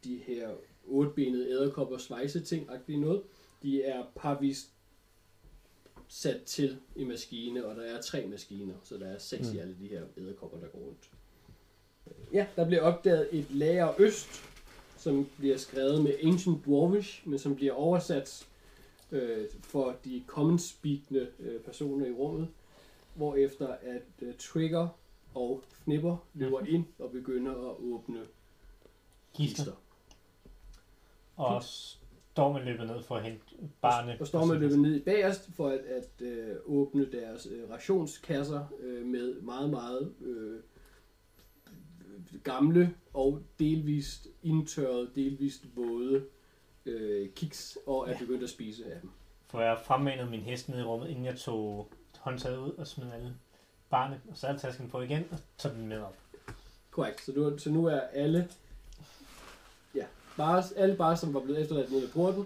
de 0.04 0.16
her 0.16 0.50
otbenede 0.86 1.50
æderkopper 1.50 1.98
svejseting 1.98 2.68
noget, 2.88 3.22
de 3.62 3.82
er 3.82 4.04
parvist 4.14 4.68
sat 6.08 6.42
til 6.42 6.78
i 6.96 7.04
maskine, 7.04 7.66
og 7.66 7.76
der 7.76 7.82
er 7.82 8.00
tre 8.00 8.26
maskiner, 8.26 8.74
så 8.82 8.98
der 8.98 9.06
er 9.06 9.18
seks 9.18 9.48
mm. 9.48 9.56
i 9.56 9.58
alle 9.58 9.76
de 9.80 9.88
her 9.88 10.02
æderkopper, 10.16 10.58
der 10.58 10.66
går 10.68 10.78
rundt. 10.78 11.10
Ja, 12.32 12.46
der 12.56 12.66
bliver 12.66 12.82
opdaget 12.82 13.28
et 13.32 13.50
lager 13.50 13.92
øst, 13.98 14.28
som 14.98 15.28
bliver 15.38 15.56
skrevet 15.56 16.02
med 16.02 16.14
Ancient 16.24 16.64
Dwarvish, 16.64 17.28
men 17.28 17.38
som 17.38 17.56
bliver 17.56 17.72
oversat 17.72 18.46
øh, 19.12 19.46
for 19.60 19.96
de 20.04 20.22
common 20.26 20.58
speakende 20.58 21.28
øh, 21.40 21.60
personer 21.60 22.06
i 22.06 22.12
rummet, 22.12 22.48
hvorefter 23.14 23.68
at 23.68 24.02
øh, 24.22 24.34
Trigger 24.38 24.88
og 25.34 25.62
Fnipper 25.68 26.16
løber 26.34 26.60
ind 26.60 26.84
og 26.98 27.10
begynder 27.10 27.52
at 27.52 27.76
åbne 27.78 28.20
kister. 29.34 29.72
Og 31.36 31.62
Stormen 32.32 32.62
løber 32.64 32.84
ned 32.84 33.02
for 33.02 33.16
at 33.16 33.22
hente 33.22 33.44
barnet. 33.80 34.20
Og 34.20 34.26
Stormen 34.26 34.58
løber 34.60 34.76
ned 34.76 35.04
bagerst 35.04 35.50
for 35.56 35.68
at, 35.68 35.78
at 35.78 36.26
øh, 36.26 36.56
åbne 36.64 37.12
deres 37.12 37.48
øh, 37.50 37.70
rationskasser 37.70 38.66
øh, 38.80 39.06
med 39.06 39.40
meget, 39.40 39.70
meget 39.70 40.12
øh, 40.20 40.60
gamle 42.42 42.94
og 43.14 43.42
delvist 43.58 44.28
indtørrede, 44.42 45.10
delvist 45.14 45.76
våde 45.76 46.24
øh, 46.86 47.28
kiks, 47.36 47.78
og 47.86 48.08
er 48.08 48.12
Ja. 48.12 48.18
begyndt 48.18 48.42
at 48.42 48.50
spise 48.50 48.84
af 48.94 49.00
dem. 49.00 49.10
For 49.46 49.60
jeg 49.60 49.78
fremmanede 49.84 50.30
min 50.30 50.40
hest 50.40 50.68
ned 50.68 50.78
i 50.78 50.82
rummet, 50.82 51.08
inden 51.08 51.24
jeg 51.24 51.36
tog 51.36 51.90
håndtaget 52.18 52.58
ud 52.58 52.70
og 52.72 52.86
smed 52.86 53.12
alle 53.12 53.34
barnet, 53.90 54.20
og 54.30 54.36
så 54.36 54.46
havde 54.46 54.58
tasken 54.58 54.88
på 54.88 55.00
igen, 55.00 55.24
og 55.30 55.38
tog 55.58 55.72
den 55.72 55.86
med 55.88 55.98
op. 56.00 56.16
Korrekt. 56.90 57.20
Så, 57.24 57.32
du, 57.32 57.58
så 57.58 57.70
nu 57.70 57.86
er 57.86 58.00
alle, 58.00 58.48
ja, 60.38 60.42
bare, 60.44 60.62
alle 60.76 60.96
bare, 60.96 61.16
som 61.16 61.34
var 61.34 61.40
blevet 61.40 61.60
efterladt 61.60 61.90
nede 61.90 62.02
ved 62.02 62.08
porten, 62.10 62.44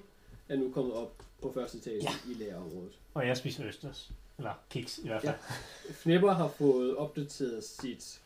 er 0.48 0.56
nu 0.56 0.70
kommet 0.72 0.94
op 0.94 1.22
på 1.42 1.52
første 1.54 1.78
etage 1.78 2.02
Ja. 2.02 2.30
i 2.30 2.34
lærerområdet. 2.34 2.98
Og 3.14 3.26
jeg 3.26 3.36
spiser 3.36 3.66
østers. 3.66 4.10
Eller 4.38 4.52
kiks 4.70 4.98
i 4.98 5.06
hvert 5.06 5.22
fald. 5.22 5.34
Fnipper 5.90 6.32
har 6.32 6.48
fået 6.48 6.96
opdateret 6.96 7.64
sit 7.64 8.20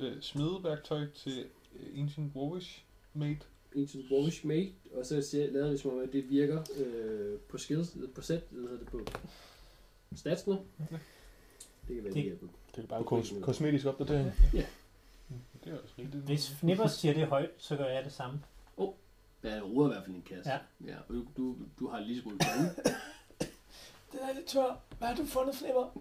Øh, 0.00 0.20
smedeværktøj 0.20 1.06
til 1.14 1.44
øh, 1.80 2.02
Ancient 2.02 2.36
Warwish 2.36 2.82
Mate. 3.14 3.40
Ancient 3.76 4.04
Warwish 4.12 4.46
Mate, 4.46 4.72
og 4.94 5.06
så 5.06 5.48
lader 5.52 5.70
det 5.70 5.80
som 5.80 5.90
om, 5.90 5.98
at 6.00 6.12
det 6.12 6.30
virker 6.30 6.64
øh, 6.76 7.38
på 7.38 7.58
skills, 7.58 7.96
på 8.14 8.22
set, 8.22 8.42
eller 8.52 8.68
hedder 8.68 8.78
det 8.84 8.88
på 8.88 9.00
statsene. 10.16 10.58
Ja. 10.78 10.84
Det 11.88 11.94
kan 11.94 11.96
være, 11.96 12.04
Det- 12.04 12.14
det 12.14 12.22
hjælper. 12.22 12.46
Det 12.76 12.82
er 12.84 12.86
bare 12.88 13.00
kos- 13.20 13.40
kosmetisk 13.40 13.86
opdatering. 13.86 14.32
Det 14.52 14.66
er 15.72 15.72
også 15.82 15.94
rigtigt. 15.98 16.24
Hvis 16.24 16.50
Fnipper 16.50 16.86
siger 16.86 17.14
det 17.14 17.26
højt, 17.26 17.50
så 17.58 17.76
gør 17.76 17.86
jeg 17.86 18.04
det 18.04 18.12
samme. 18.12 18.42
Ja, 19.42 19.54
det 19.54 19.64
roder 19.64 19.90
i 19.90 19.92
hvert 19.94 20.04
fald 20.04 20.16
en 20.16 20.22
kasse. 20.22 20.50
Ja. 20.50 20.58
ja 20.86 20.96
og 21.08 21.14
du, 21.14 21.26
du, 21.36 21.56
du 21.80 21.88
har 21.88 22.00
lige 22.00 22.16
så 22.18 22.24
god. 22.24 22.32
Den 24.12 24.18
er 24.28 24.34
lidt 24.34 24.46
tør. 24.46 24.80
Hvad 24.98 25.08
har 25.08 25.16
du 25.16 25.24
fundet, 25.24 25.54
Fnipper? 25.54 25.96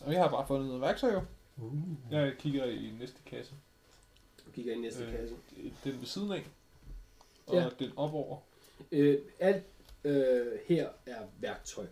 Og 0.00 0.12
jeg 0.12 0.22
har 0.22 0.30
bare 0.30 0.46
fundet 0.46 0.66
noget 0.66 0.80
værktøj 0.82 1.12
jo. 1.12 1.22
Uh. 1.56 1.72
Jeg 2.10 2.34
kigger 2.38 2.64
i 2.64 2.92
næste 3.00 3.18
kasse. 3.26 3.54
Du 4.46 4.50
kigger 4.50 4.72
ind 4.72 4.80
i 4.80 4.84
næste 4.84 5.04
Øh. 5.04 5.12
kasse. 5.12 5.34
Den 5.84 5.98
ved 6.00 6.06
siden 6.06 6.32
af. 6.32 6.46
Og 7.46 7.54
Ja. 7.54 7.68
den 7.78 7.90
opover. 7.96 8.36
Øh, 8.92 9.18
alt 9.40 9.64
øh, 10.04 10.46
her 10.66 10.88
er 11.06 11.22
værktøj. 11.40 11.86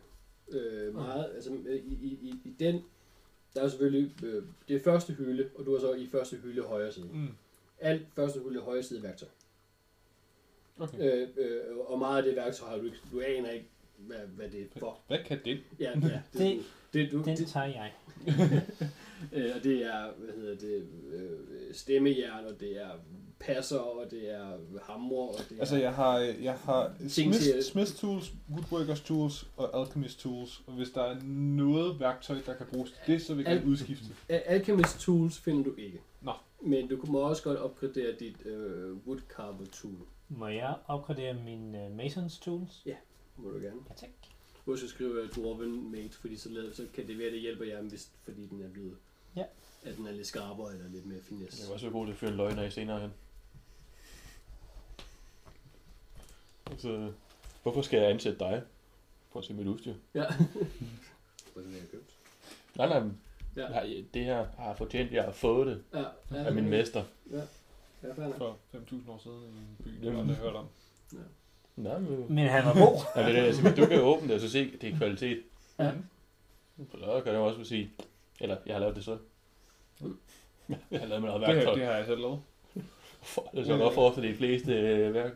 Øh, 0.49 0.95
meget, 0.95 1.32
altså 1.34 1.53
øh, 1.66 1.76
i, 1.76 1.95
i, 2.03 2.09
i, 2.22 2.34
i 2.45 2.51
den, 2.61 2.84
der 3.55 3.62
er 3.62 3.68
selvfølgelig, 3.68 4.24
øh, 4.24 4.43
det 4.68 4.76
er 4.76 4.80
første 4.84 5.12
hylde, 5.12 5.51
og 5.59 5.64
du 5.66 5.74
er 5.74 5.80
så 5.80 5.93
i 5.95 6.09
første 6.12 6.36
hylde 6.36 6.62
højre 6.62 6.93
side. 6.93 7.09
Mm. 7.12 7.28
Alt 7.80 8.07
første 8.14 8.41
hylde 8.41 8.61
højre 8.61 8.82
side 8.82 8.99
er 8.99 9.03
værktøj. 9.03 9.28
Okay. 10.81 10.99
Øh, 11.22 11.29
øh, 11.39 11.76
og 11.87 11.99
meget 11.99 12.16
af 12.18 12.22
det 12.22 12.37
værktøj 12.37 12.68
har 12.70 12.76
du 12.76 12.85
ikke, 12.85 12.97
du 13.12 13.20
aner 13.20 13.51
ikke, 13.51 13.66
hvad, 13.99 14.16
hvad 14.37 14.49
det 14.49 14.61
er 14.61 14.79
for. 14.79 14.99
Hvad 15.07 15.18
kan 15.26 15.39
det? 15.45 15.59
Ja, 15.81 15.91
ja, 16.03 16.20
det, 16.33 16.39
Det- 16.39 16.62
det, 16.93 17.12
du, 17.12 17.22
Den 17.22 17.37
det, 17.37 17.47
tager 17.47 17.66
jeg. 17.66 17.93
øh, 19.33 19.51
og 19.57 19.64
det 19.64 19.85
er, 19.87 20.11
hvad 20.18 20.35
hedder 20.35 20.57
det, 20.57 20.87
øh, 21.12 21.74
stemmejern, 21.74 22.45
og 22.47 22.61
det 22.61 22.83
er 22.83 22.89
passer, 23.41 23.79
og 23.79 24.11
det 24.11 24.31
er 24.35 24.59
hamre, 24.83 25.16
og 25.29 25.39
det 25.49 25.57
er... 25.57 25.61
Altså, 25.61 25.76
jeg 25.76 25.95
har, 25.95 26.18
jeg 26.18 26.55
har 26.55 26.93
Smith, 27.09 27.39
til- 27.41 27.64
Smith 27.64 27.93
Tools, 27.97 28.33
Woodworkers 28.51 29.01
Tools 29.01 29.47
og 29.57 29.81
Alchemist 29.81 30.20
Tools. 30.20 30.62
Og 30.66 30.72
hvis 30.72 30.91
der 30.91 31.03
er 31.03 31.16
noget 31.57 32.01
værktøj, 32.01 32.37
der 32.47 32.55
kan 32.55 32.66
bruges 32.66 32.91
til 32.91 33.14
det, 33.14 33.22
så 33.22 33.35
vil 33.35 33.43
jeg 33.45 33.53
Al- 33.53 33.64
udskifte. 33.64 34.05
Al- 34.29 34.43
Alchemist 34.47 35.01
Tools 35.01 35.39
finder 35.39 35.64
du 35.64 35.74
ikke. 35.79 36.01
Nå. 36.22 36.33
Men 36.62 36.89
du 36.89 36.99
må 37.07 37.18
også 37.18 37.43
godt 37.43 37.59
opgradere 37.59 38.12
dit 38.20 38.47
øh, 38.47 38.97
Woodcarver 39.07 39.66
Tool. 39.72 39.95
Må 40.29 40.47
jeg 40.49 40.74
opgradere 40.87 41.35
min 41.35 41.74
uh, 41.74 41.97
Masons 41.97 42.39
tools? 42.39 42.87
Må 43.37 43.51
du 43.51 43.59
gerne. 43.59 43.81
Ja, 43.89 43.95
tak. 43.95 44.11
Husk 44.64 44.85
at 44.85 44.91
skrive 44.91 45.29
Dwarven 45.29 45.91
Mate, 45.93 46.18
fordi 46.18 46.37
så, 46.37 46.49
lader, 46.49 46.72
så 46.74 46.87
kan 46.95 47.07
det 47.07 47.18
være, 47.18 47.31
det 47.31 47.41
hjælper 47.41 47.64
jer, 47.64 47.83
hvis, 47.83 48.11
fordi 48.24 48.47
den 48.47 48.62
er 48.62 48.68
blevet... 48.68 48.97
Ja. 49.37 49.45
At 49.85 49.97
den 49.97 50.07
er 50.07 50.12
lidt 50.12 50.26
skarpere 50.26 50.72
eller 50.74 50.89
lidt 50.89 51.07
mere 51.07 51.20
finesse. 51.22 51.61
Jeg 51.62 51.68
var 51.68 51.74
også 51.74 51.87
være 51.87 51.93
god 51.93 52.07
til 52.07 52.12
at 52.12 52.18
fyre 52.18 52.31
en 52.31 52.37
løgn 52.37 52.59
af 52.59 52.72
senere 52.72 53.01
hen. 53.01 53.11
Altså, 56.70 57.12
hvorfor 57.62 57.83
skal 57.83 58.01
jeg 58.01 58.11
ansætte 58.11 58.39
dig? 58.39 58.62
For 59.33 59.39
at 59.39 59.45
se 59.45 59.55
mit 59.55 59.66
udstyr. 59.66 59.95
Ja. 60.14 60.24
Hvad 61.55 61.64
er 61.64 61.68
det, 61.68 61.74
jeg 61.81 61.89
købt? 61.93 62.11
Nej, 62.76 62.89
nej, 62.89 63.01
men 63.01 63.20
Ja. 63.57 63.83
det 64.14 64.24
her 64.24 64.47
har 64.59 64.66
jeg 64.68 64.76
fortjent. 64.79 65.12
Jeg 65.12 65.24
har 65.24 65.33
fået 65.33 65.66
det 65.66 65.85
Ja, 65.95 66.05
ja, 66.31 66.45
af 66.45 66.55
min 66.55 66.68
mester. 66.68 67.05
Ja, 67.31 67.41
ja 68.03 68.09
nok. 68.09 68.36
For 68.36 68.57
5.000 68.74 69.11
år 69.11 69.18
siden 69.22 69.38
i 69.42 69.59
en 69.59 69.76
by, 69.84 70.05
jeg 70.07 70.18
aldrig 70.18 70.36
har 70.36 70.44
hørt 70.44 70.55
om. 70.55 70.66
Nej, 71.76 71.99
men... 71.99 72.26
Men 72.28 72.49
han 72.49 72.64
var 72.64 72.74
god. 72.74 73.01
Ja, 73.16 73.20
det 73.28 73.38
er 73.38 73.42
det, 73.42 73.57
jeg 73.57 73.64
men 73.64 73.74
du 73.80 73.86
kan 73.86 73.96
jo 73.99 74.03
åbne 74.05 74.28
det 74.28 74.34
og 74.34 74.40
så 74.40 74.49
se, 74.51 74.70
at 74.74 74.80
det 74.82 74.92
er 74.92 74.96
kvalitet. 74.99 75.38
Ja. 75.78 75.90
Så 76.90 77.20
kan 77.24 77.32
jeg 77.32 77.38
jo 77.38 77.46
også 77.46 77.64
sige, 77.64 77.90
eller 78.40 78.57
jeg 78.66 78.74
har 78.74 78.80
lavet 78.80 78.96
det 78.96 79.05
så. 79.05 79.18
Jeg 80.90 81.01
har 81.01 81.07
lavet 81.07 81.22
med 81.22 81.30
noget 81.30 81.46
Det, 81.49 81.55
værktøj. 81.57 81.74
det 81.74 81.84
har 81.84 81.92
jeg 81.92 82.07
selv 82.07 82.20
lavet. 82.20 82.40
For- 83.22 83.49
Det 83.55 83.61
er 83.61 83.64
så 83.64 83.76
godt 83.78 83.94
for, 83.94 84.11
at 84.11 84.22
de 84.22 84.34
fleste 84.34 84.72
øh, 84.72 85.14
værk... 85.14 85.32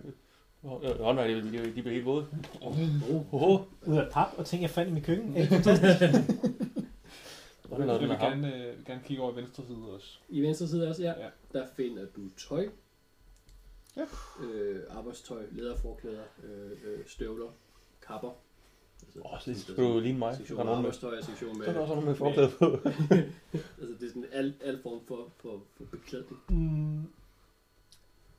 håndværk, 1.01 1.29
de, 1.31 1.43
de, 1.43 1.65
de 1.67 1.71
bliver 1.73 1.91
helt 1.91 2.05
våde. 2.07 2.27
Oh. 2.61 3.35
Oho, 3.35 3.59
Ud 3.87 3.97
af 3.97 4.09
pap 4.13 4.29
og 4.37 4.47
ting, 4.47 4.63
jeg 4.63 4.71
fandt 4.71 4.91
i 4.91 4.95
mit 4.95 5.05
køkken. 5.05 5.35
Det 5.37 5.43
er 5.67 5.99
det 5.99 6.29
noget, 7.79 7.93
Jeg 7.93 8.01
den 8.01 8.09
vil 8.09 8.19
gerne, 8.19 8.67
øh, 8.67 8.85
gerne 8.87 9.03
kigge 9.05 9.23
over 9.23 9.33
i 9.33 9.37
venstre 9.37 9.65
side 9.67 9.95
også. 9.95 10.19
I 10.29 10.43
venstre 10.43 10.69
side 10.69 10.89
også, 10.89 11.03
ja. 11.03 11.13
Ja. 11.21 11.29
Der 11.53 11.67
finder 11.77 12.07
du 12.17 12.21
tøj. 12.37 12.69
Ja. 13.97 14.05
Øh, 14.45 14.81
arbejdstøj, 14.91 15.47
læderforklæder, 15.53 16.23
øh, 16.45 16.71
øh, 16.85 17.07
støvler, 17.07 17.49
kapper. 18.07 18.31
Altså, 19.03 19.21
Åh, 19.25 19.41
så 19.41 19.51
det 19.51 19.61
skal 19.61 19.77
du 19.77 20.01
ligne 20.01 20.19
mig. 20.19 20.37
Sektion 20.37 20.59
Der 20.59 20.65
er 20.65 20.69
med 20.69 20.77
arbejdstøj 20.77 21.19
og 21.19 21.25
sektion 21.25 21.59
med... 21.59 21.67
der 21.67 21.73
er 21.73 21.79
også 21.79 21.95
nogen 21.95 22.09
med 22.09 22.15
forklæde 22.15 22.51
på. 22.59 22.65
altså 23.81 23.95
det 24.01 24.03
er 24.03 24.09
sådan 24.09 24.27
al, 24.33 24.55
al 24.61 24.83
form 24.83 25.01
for, 25.07 25.29
for, 25.37 25.63
for 25.77 25.85
beklædning. 25.85 26.41
Mm. 26.49 27.13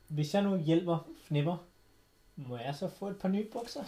Hvis 0.08 0.34
jeg 0.34 0.42
nu 0.42 0.56
hjælper 0.56 1.08
Fnipper, 1.26 1.56
må 2.36 2.56
jeg 2.56 2.74
så 2.74 2.88
få 2.88 3.08
et 3.08 3.16
par 3.16 3.28
nye 3.28 3.46
bukser? 3.52 3.84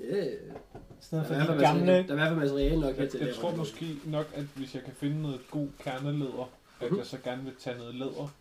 Ja, 0.00 0.16
yeah. 0.16 0.26
I 0.26 0.36
der, 0.48 0.90
stedet 1.00 1.26
for 1.26 1.34
er 1.34 1.54
de 1.56 1.60
gamle... 1.60 1.86
der 1.92 1.98
er 1.98 2.02
i 2.02 2.14
hvert 2.14 2.28
fald 2.28 2.38
materiale 2.38 2.80
nok 2.80 2.94
her 2.94 3.02
Jeg, 3.02 3.10
til 3.10 3.20
jeg 3.20 3.28
at 3.28 3.34
tror 3.34 3.56
måske 3.56 3.86
nok, 4.06 4.26
at 4.34 4.44
hvis 4.44 4.74
jeg 4.74 4.82
kan 4.82 4.92
finde 4.92 5.22
noget 5.22 5.40
god 5.50 5.68
kerneleder, 5.78 6.50
at 6.80 6.90
Mhm. 6.90 6.98
jeg 6.98 7.06
så 7.06 7.18
gerne 7.24 7.44
vil 7.44 7.52
tage 7.58 7.78
noget 7.78 7.94
læder 7.94 8.32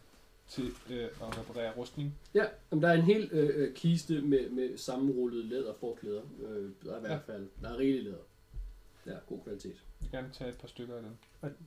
til 0.47 0.71
øh, 0.89 1.03
at 1.03 1.37
reparere 1.39 1.71
rustning. 1.77 2.15
Ja, 2.35 2.45
jamen, 2.71 2.83
der 2.83 2.89
er 2.89 2.93
en 2.93 3.01
hel 3.01 3.29
øh, 3.31 3.49
øh, 3.55 3.73
kiste 3.75 4.21
med, 4.21 4.49
med 4.49 4.77
sammenrullede 4.77 5.43
læderforklæder. 5.47 6.21
Øh, 6.49 6.69
der 6.85 6.93
er 6.93 6.97
i 6.97 7.01
hvert 7.01 7.21
fald, 7.25 7.47
der 7.61 7.69
er 7.69 7.77
rigeligt 7.77 8.03
læder. 8.03 8.17
Ja, 9.05 9.11
god 9.29 9.39
kvalitet. 9.43 9.75
Jeg 10.01 10.07
vil 10.11 10.11
gerne 10.11 10.29
tage 10.33 10.49
et 10.49 10.55
par 10.57 10.67
stykker 10.67 10.95
af 10.95 11.01
den. 11.01 11.17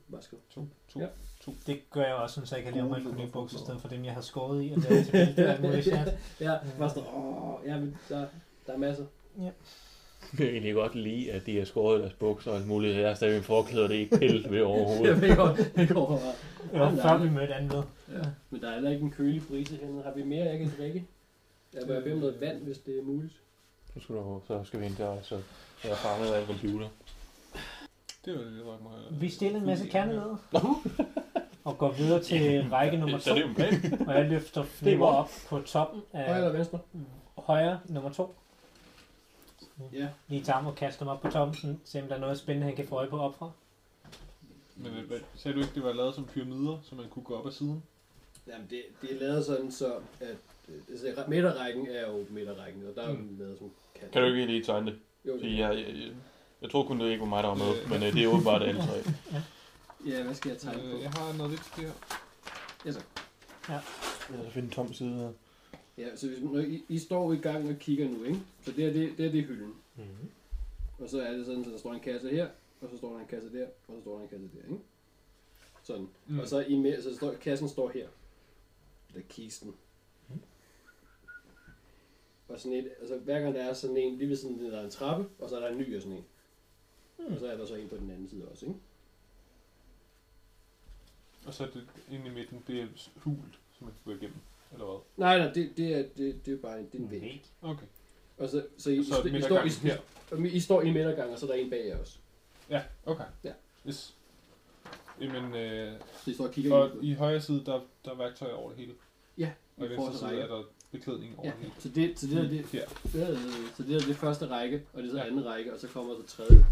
Værsgo. 0.08 0.36
To, 0.50 0.66
to, 0.88 1.00
Ja. 1.00 1.06
to. 1.40 1.54
Det 1.66 1.90
gør 1.90 2.02
jeg 2.04 2.14
også, 2.14 2.40
så 2.44 2.56
jeg 2.56 2.64
kan 2.64 2.74
lave 2.74 2.88
mig 2.88 3.00
nye 3.00 3.10
Gode 3.16 3.28
bukser, 3.32 3.58
i 3.58 3.60
stedet 3.60 3.80
for 3.80 3.88
dem, 3.88 4.04
jeg 4.04 4.14
har 4.14 4.20
skåret 4.20 4.64
i, 4.64 4.72
og 4.76 4.82
til 4.82 5.42
af 5.42 5.60
muligt 5.62 5.84
chat. 5.84 6.18
Ja, 6.40 6.58
bare 6.78 6.90
sådan, 6.90 7.08
åh, 7.14 7.66
ja, 7.66 7.78
men 7.78 7.96
der, 8.08 8.26
der 8.66 8.72
er 8.72 8.76
masser. 8.78 9.04
Jeg 9.38 9.52
kan 10.38 10.46
egentlig 10.46 10.74
godt 10.74 10.94
lide, 10.94 11.32
at 11.32 11.46
de 11.46 11.58
har 11.58 11.64
skåret 11.64 12.00
deres 12.00 12.12
bukser 12.12 12.50
og 12.50 12.56
alt 12.56 12.66
muligt. 12.66 12.96
Jeg 12.96 13.08
har 13.08 13.14
stadig 13.14 13.34
min 13.34 13.42
forklæde, 13.42 13.84
og 13.84 13.88
det 13.88 13.96
er 13.96 14.00
ikke 14.00 14.18
pillet 14.18 14.50
ved 14.50 14.58
Jeg 14.58 14.66
overhovedet. 14.66 15.20
ved 15.22 15.36
godt, 15.36 15.72
det 15.76 15.88
går 15.88 16.06
bare. 16.08 16.32
Det 16.72 16.80
var 16.80 17.02
før 17.02 17.24
vi 17.24 17.30
mødte 17.30 17.54
andet. 17.54 17.84
Ja. 18.12 18.22
Men 18.50 18.60
der 18.60 18.68
er 18.70 18.74
heller 18.74 18.90
ikke 18.90 19.02
en 19.02 19.10
kølig 19.10 19.42
brise 19.48 19.76
hernede. 19.76 20.02
Har 20.02 20.12
vi 20.16 20.22
mere, 20.22 20.44
jeg 20.44 20.58
kan 20.58 20.72
drikke? 20.78 21.04
Jeg 21.74 21.82
vil 21.88 22.02
have 22.02 22.18
noget 22.20 22.40
vand, 22.40 22.62
hvis 22.62 22.78
det 22.78 22.98
er 22.98 23.02
muligt. 23.02 23.32
Nu 23.94 24.00
skal 24.00 24.14
du, 24.16 24.40
så 24.46 24.64
skal 24.64 24.80
vi 24.80 24.86
ind 24.86 24.96
der, 24.96 25.16
så 25.22 25.34
jeg 25.84 25.90
er 25.92 25.96
fanget 25.96 26.32
af 26.34 26.40
en 26.40 26.46
computer. 26.46 26.88
Det 28.24 28.32
var 28.32 28.38
det, 28.38 28.56
jeg 28.56 28.64
mig. 28.82 29.20
Vi 29.20 29.28
stiller 29.28 29.60
en 29.60 29.66
masse 29.66 29.86
kerneleder. 29.86 30.36
Og 31.64 31.78
går 31.78 31.90
videre 31.92 32.22
til 32.22 32.64
række 32.72 32.96
nummer 32.96 33.18
Så 33.18 33.28
to. 33.28 33.34
det 33.34 33.40
er 33.42 33.46
jo 33.46 33.48
en 33.48 33.54
plan. 33.54 34.08
Og 34.08 34.14
jeg 34.14 34.24
løfter 34.30 34.64
godt. 34.98 35.16
op 35.16 35.30
på 35.48 35.58
toppen 35.58 36.02
Højre 36.12 36.46
af 36.46 36.52
venstre? 36.54 36.78
højre 37.38 37.80
nummer 37.88 38.10
to. 38.12 38.34
Ja. 39.92 40.08
Lige 40.28 40.42
tager 40.44 40.56
ham 40.56 40.66
og 40.66 40.74
kaster 40.74 41.04
ham 41.04 41.16
op 41.16 41.22
på 41.22 41.30
sådan, 41.30 41.80
se 41.84 42.02
om 42.02 42.08
der 42.08 42.14
er 42.14 42.20
noget 42.20 42.38
spændende, 42.38 42.66
han 42.66 42.76
kan 42.76 42.86
få 42.88 42.94
øje 42.94 43.08
på 43.08 43.18
opfra. 43.20 43.50
Men 44.76 44.92
øh, 44.92 45.06
hvad, 45.06 45.18
sagde 45.36 45.54
du 45.56 45.60
ikke, 45.62 45.74
det 45.74 45.84
var 45.84 45.92
lavet 45.92 46.14
som 46.14 46.24
pyramider, 46.24 46.78
så 46.82 46.94
man 46.94 47.08
kunne 47.08 47.22
gå 47.24 47.36
op 47.38 47.46
ad 47.46 47.52
siden? 47.52 47.82
Jamen, 48.46 48.66
det, 48.70 48.82
det 49.02 49.12
er 49.16 49.20
lavet 49.20 49.44
sådan, 49.46 49.72
så 49.72 49.94
at 50.20 50.36
øh, 50.68 50.74
altså, 50.90 51.24
midterrækken 51.28 51.86
er 51.90 52.10
jo 52.10 52.24
midterrækken, 52.30 52.86
og 52.88 52.94
der 52.94 53.02
er 53.02 53.08
jo 53.10 53.14
Mm. 53.16 53.36
lavet 53.38 53.58
som 53.58 53.70
kan. 54.00 54.08
Kan 54.12 54.22
du 54.22 54.28
ikke 54.28 54.46
lige 54.46 54.64
tegne 54.64 54.86
det? 54.86 54.98
Jo, 55.26 55.32
Fordi 55.38 55.52
det, 55.52 55.58
jeg, 55.58 55.74
jeg, 55.74 55.86
jeg, 55.96 56.12
jeg 56.62 56.70
tror 56.70 56.84
kun, 56.84 57.00
det 57.00 57.08
ikke 57.10 57.20
var 57.20 57.26
mig, 57.26 57.42
der 57.42 57.48
var 57.48 57.54
med, 57.56 57.86
men 57.88 58.02
øh, 58.02 58.12
det 58.14 58.24
er 58.24 58.28
åbenbart 58.28 58.62
alle 58.62 58.80
tre. 58.80 58.94
ja, 60.06 60.22
hvad 60.22 60.34
skal 60.34 60.48
jeg 60.48 60.58
tegne 60.58 60.80
på? 60.80 60.86
Øh, 60.96 61.02
jeg 61.02 61.10
har 61.10 61.36
noget 61.36 61.50
lidt 61.50 61.74
her. 61.76 61.90
Ja, 62.86 62.92
så. 62.92 63.00
Jeg 63.68 63.80
skal 64.40 64.50
finde 64.52 64.66
en 64.66 64.72
tom 64.72 64.92
side 64.94 65.14
her. 65.14 65.30
Ja, 65.98 66.16
så 66.16 66.28
hvis, 66.28 66.42
når 66.42 66.60
I, 66.60 66.84
I 66.88 66.98
står 66.98 67.32
i 67.32 67.36
gang 67.36 67.68
og 67.68 67.76
kigger 67.78 68.08
nu, 68.08 68.24
ikke? 68.24 68.40
Så 68.62 68.72
det 68.72 68.84
er 68.84 68.92
det, 68.92 69.18
det, 69.18 69.26
er 69.26 69.30
det 69.30 69.44
hylden. 69.44 69.74
Mm-hmm. 69.96 70.30
Og 70.98 71.08
så 71.08 71.22
er 71.22 71.32
det 71.32 71.46
sådan, 71.46 71.64
så 71.64 71.70
der 71.70 71.78
står 71.78 71.92
en 71.94 72.00
kasse 72.00 72.30
her, 72.30 72.48
og 72.80 72.90
så 72.90 72.96
står 72.96 73.12
der 73.12 73.20
en 73.20 73.26
kasse 73.26 73.52
der, 73.52 73.66
og 73.88 73.94
så 73.94 74.00
står 74.00 74.16
der 74.16 74.22
en 74.22 74.28
kasse 74.28 74.50
der, 74.54 74.62
ikke? 74.62 74.84
Sådan. 75.82 76.08
Mm. 76.26 76.38
Og 76.38 76.48
så, 76.48 76.60
i 76.60 76.76
med, 76.76 77.02
så 77.02 77.16
står, 77.16 77.34
kassen 77.34 77.68
står 77.68 77.88
her. 77.88 78.08
Eller 79.08 79.22
kisten. 79.28 79.74
Mm. 80.28 80.40
Og 82.48 82.60
sådan 82.60 82.78
et, 82.78 82.92
altså 83.00 83.18
hver 83.18 83.40
gang 83.40 83.54
der 83.54 83.64
er 83.64 83.72
sådan 83.72 83.96
en, 83.96 84.18
lige 84.18 84.28
ved 84.28 84.36
sådan 84.36 84.58
der 84.58 84.78
er 84.78 84.84
en 84.84 84.90
trappe, 84.90 85.28
og 85.38 85.48
så 85.48 85.56
er 85.56 85.60
der 85.60 85.68
en 85.68 85.78
ny 85.78 85.96
og 85.96 86.02
sådan 86.02 86.16
en. 86.16 86.24
Mm. 87.18 87.34
Og 87.34 87.38
så 87.40 87.46
er 87.46 87.56
der 87.56 87.66
så 87.66 87.74
en 87.74 87.88
på 87.88 87.96
den 87.96 88.10
anden 88.10 88.28
side 88.28 88.48
også, 88.48 88.66
ikke? 88.66 88.78
Og 91.46 91.54
så 91.54 91.64
er 91.64 91.68
det 91.68 91.86
inde 92.10 92.26
i 92.26 92.30
midten, 92.30 92.64
det 92.66 92.80
er 92.80 92.86
hult, 93.16 93.60
som 93.72 93.84
man 93.86 93.94
kan 93.94 94.02
gå 94.04 94.10
igennem. 94.10 94.40
Eller 94.74 94.86
hvad? 94.86 94.98
Nej, 95.16 95.38
nej, 95.38 95.52
det, 95.52 95.70
det, 95.76 95.94
er, 95.98 96.02
det, 96.16 96.46
det 96.46 96.54
er 96.54 96.58
bare 96.58 96.78
det 96.78 96.88
er 96.94 96.98
en 96.98 97.10
væg. 97.10 97.44
Okay. 97.62 97.86
Og 98.38 98.48
så, 98.48 98.66
så 98.78 98.90
I, 98.90 99.04
så 99.04 99.22
I, 99.22 99.36
I, 99.36 99.42
står, 99.42 99.58
I, 99.62 99.66
I, 99.66 99.70
her. 99.70 99.96
I, 100.38 100.48
I 100.48 100.60
står 100.60 100.82
i 100.82 100.92
midtergang, 100.92 101.32
og 101.32 101.38
så 101.38 101.46
er 101.46 101.50
der 101.50 101.56
en 101.62 101.70
bag 101.70 101.86
jer 101.86 101.98
også. 101.98 102.18
Ja, 102.70 102.82
okay. 103.06 103.24
Ja. 103.44 103.52
Yes. 103.88 104.14
Jamen, 105.20 105.54
øh, 105.54 105.92
Så 106.24 106.30
I 106.30 106.34
står 106.34 106.44
og 106.46 106.52
kigger 106.52 106.74
og 106.76 106.90
i 107.02 107.14
højre 107.14 107.40
side, 107.40 107.62
der, 107.66 107.80
der 108.04 108.10
er 108.10 108.14
værktøj 108.16 108.52
over 108.52 108.68
det 108.70 108.78
hele. 108.78 108.92
Ja, 109.38 109.50
Og 109.76 109.86
i 109.86 109.88
venstre 109.88 110.18
side 110.18 110.40
er 110.40 110.46
der 110.46 110.62
beklædning 110.92 111.38
over 111.38 111.46
Ja, 111.46 111.52
det 111.52 111.60
hele. 111.60 111.72
så 111.78 111.88
det, 111.88 112.18
så 112.18 112.26
det, 112.26 112.38
er 112.38 112.48
det, 112.48 112.66
Her. 112.66 112.84
øh, 113.30 113.38
så 113.76 113.82
det 113.82 113.96
er 113.96 114.00
det 114.00 114.16
første 114.16 114.46
række, 114.48 114.82
og 114.92 115.02
det 115.02 115.08
er 115.08 115.12
så 115.12 115.18
Ja. 115.18 115.26
anden 115.26 115.46
række, 115.46 115.74
og 115.74 115.80
så 115.80 115.88
kommer 115.88 116.14
det 116.14 116.26
tredje. 116.26 116.64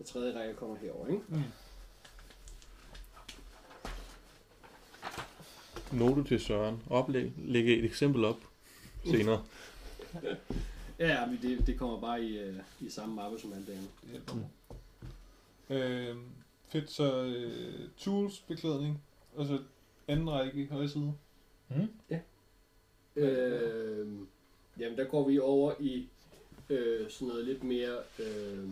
Og 0.00 0.06
tredje 0.06 0.38
række 0.40 0.54
kommer 0.54 0.76
herover, 0.76 1.06
ikke? 1.06 1.22
Mm. 1.28 1.42
Note 5.94 6.24
til 6.24 6.40
Søren. 6.40 6.82
Oplæg, 6.90 7.32
lægge 7.38 7.76
et 7.76 7.84
eksempel 7.84 8.24
op 8.24 8.38
senere. 9.04 9.42
Ja, 10.22 10.36
ja, 11.08 11.26
men 11.26 11.38
det, 11.42 11.66
det 11.66 11.78
kommer 11.78 12.00
bare 12.00 12.22
i, 12.22 12.38
øh, 12.38 12.56
i 12.80 12.88
samme 12.88 13.14
mappe 13.14 13.38
som 13.38 13.52
alle 13.52 13.66
dagene. 13.66 13.86
Det 14.02 14.10
hjælper 14.10 14.34
mig. 14.34 14.48
Øh, 15.70 16.16
fedt, 16.68 16.90
så 16.90 17.22
øh, 17.24 17.88
tools, 17.96 18.40
beklædning, 18.40 19.02
og 19.36 19.46
så 19.46 19.58
anden 20.08 20.30
række 20.30 20.62
i 20.62 20.66
højre 20.66 20.88
side. 20.88 21.14
Mm. 21.68 21.88
Øh, 23.16 24.08
jamen, 24.78 24.98
der 24.98 25.04
går 25.04 25.28
vi 25.28 25.38
over 25.38 25.74
i 25.80 26.08
øh, 26.70 27.10
sådan 27.10 27.28
noget 27.28 27.44
lidt 27.44 27.64
mere 27.64 27.96
øh, 28.18 28.68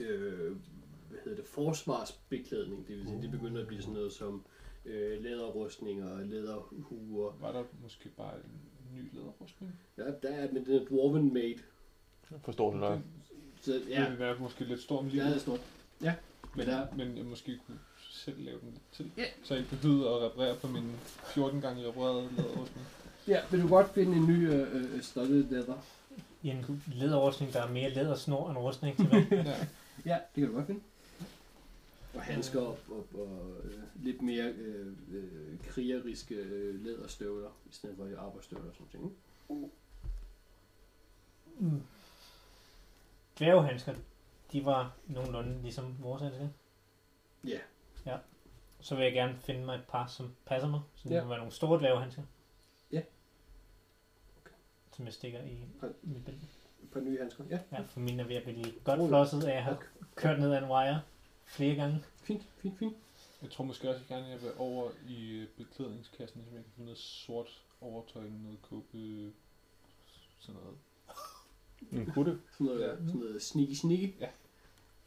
øh, 0.00 0.56
hvad 1.08 1.20
hedder 1.24 1.36
det, 1.36 1.46
forsvarsbeklædning. 1.46 2.88
Det 2.88 2.96
vil 2.96 3.06
sige, 3.06 3.22
det 3.22 3.30
begynder 3.30 3.60
at 3.60 3.66
blive 3.66 3.82
sådan 3.82 3.94
noget 3.94 4.12
som 4.12 4.44
øh, 4.84 5.22
læderrustninger, 5.22 6.20
læderhuer. 6.24 7.32
Var 7.40 7.52
der 7.52 7.64
måske 7.82 8.08
bare 8.08 8.34
en 8.34 8.96
ny 8.98 9.14
læderrustning? 9.14 9.72
Ja, 9.98 10.02
der 10.22 10.28
er 10.28 10.52
med 10.52 10.64
den 10.64 10.82
er 10.82 10.84
Dwarven 10.84 11.34
Made. 11.34 11.58
Forstår 12.44 12.70
du 12.70 12.76
nok? 12.76 12.98
Så 13.60 13.80
Ja. 13.88 14.02
ja, 14.02 14.10
Det 14.10 14.20
er 14.20 14.38
måske 14.38 14.64
lidt 14.64 14.80
stor 14.82 15.02
med 15.02 15.10
det 15.10 15.20
er 15.20 15.24
livet, 15.26 15.40
stort. 15.40 15.60
men, 16.00 16.10
men 16.56 16.66
der- 16.66 16.86
men 16.96 17.16
jeg 17.16 17.24
måske 17.24 17.58
kunne 17.66 17.78
selv 18.10 18.44
lave 18.44 18.60
den 18.60 18.68
lidt 18.70 18.92
til. 18.92 19.10
Ja. 19.16 19.24
Så 19.44 19.54
jeg 19.54 19.62
ikke 19.62 19.76
behøvede 19.76 20.08
at 20.08 20.20
reparere 20.22 20.56
på 20.56 20.66
min 20.68 20.90
14 21.34 21.60
gange 21.60 21.88
reparerede 21.88 22.28
læderrustning. 22.36 22.86
Ja, 23.28 23.40
vil 23.50 23.62
du 23.62 23.68
godt 23.68 23.94
finde 23.94 24.16
en 24.16 24.26
ny 24.26 24.50
øh, 24.50 24.94
øh, 24.94 25.02
studded 25.02 25.44
leather? 25.50 25.74
I 26.42 26.48
en 26.48 26.82
læderrustning, 26.94 27.52
der 27.52 27.62
er 27.62 27.72
mere 27.72 27.90
lædersnor 27.90 28.50
end 28.50 28.58
rustning 28.58 28.96
tilbage. 28.96 29.26
ja. 29.50 29.54
Ja, 30.06 30.14
det 30.34 30.42
kan 30.42 30.46
du 30.48 30.54
godt 30.54 30.66
finde. 30.66 30.80
Og 32.14 32.22
handsker 32.22 32.60
og, 32.60 32.78
og, 32.90 33.06
og 33.14 33.50
øh, 33.64 33.82
lidt 33.94 34.22
mere 34.22 34.44
øh, 34.44 34.96
øh, 35.12 35.58
krigeriske 35.64 36.34
øh, 36.34 36.84
læderstøvler, 36.84 37.50
i 37.70 37.72
stedet 37.72 37.96
for 37.96 38.20
arbejdsstøvler 38.20 38.68
og 38.68 38.74
sådan 38.74 39.00
noget. 39.48 39.70
Mm. 41.58 41.82
Dværgehandsker, 43.38 43.94
de 44.52 44.64
var 44.64 44.96
nogenlunde 45.06 45.62
ligesom 45.62 45.96
vores 46.00 46.22
handsker. 46.22 46.48
Ja. 47.44 47.58
Så 48.80 48.94
vil 48.94 49.02
jeg 49.04 49.12
gerne 49.12 49.36
finde 49.38 49.64
mig 49.64 49.74
et 49.74 49.84
par, 49.88 50.06
som 50.06 50.30
passer 50.46 50.68
mig. 50.68 50.80
Så 50.94 51.08
det 51.08 51.14
Ja. 51.14 51.22
må 51.22 51.28
være 51.28 51.38
nogle 51.38 51.52
store 51.52 51.78
dværgehandsker. 51.78 52.22
Ja. 52.92 53.02
Som 54.92 55.04
jeg 55.04 55.12
stikker 55.14 55.40
i 55.40 55.54
Ja. 55.82 55.86
mit 56.02 56.24
bælte. 56.24 56.46
Par 56.92 57.00
nye 57.00 57.18
handsker. 57.18 57.44
Ja, 57.50 57.58
Ja, 57.72 57.80
for 57.82 58.00
mine 58.00 58.22
er 58.22 58.26
ved 58.26 58.36
at 58.36 58.42
blive 58.42 58.64
godt 58.84 59.00
ja. 59.00 59.08
flosset 59.08 59.44
af 59.44 59.56
at 59.56 59.62
have 59.62 59.78
kørt 60.14 60.40
ned 60.40 60.52
ad 60.52 60.58
en 60.58 60.70
wire 60.70 61.02
flere 61.46 61.74
gange. 61.74 62.04
fint, 62.22 62.42
fint, 62.58 62.78
fint. 62.78 62.96
Jeg 63.42 63.50
tror 63.50 63.64
måske 63.64 63.88
også, 63.90 64.00
at 64.04 64.10
jeg 64.10 64.18
gerne 64.22 64.40
vil 64.42 64.50
over 64.58 64.90
i 65.08 65.30
øh, 65.30 65.48
beklædningskassen, 65.56 66.40
så 66.44 66.54
jeg 66.54 66.64
kan 66.64 66.72
finde 66.74 66.86
noget 66.86 66.98
sort 66.98 67.62
overtøj, 67.80 68.22
noget 68.22 68.62
kåbe, 68.62 69.32
sådan 70.38 70.60
noget. 70.60 70.78
En 72.06 72.06
kutte. 72.14 72.38
Sådan 72.52 72.66
noget, 72.66 72.80
Ja. 72.82 72.96
sådan 72.96 73.20
noget 73.20 73.42
sneaky 73.42 73.72
sneaky. 73.72 74.12
Ja. 74.20 74.28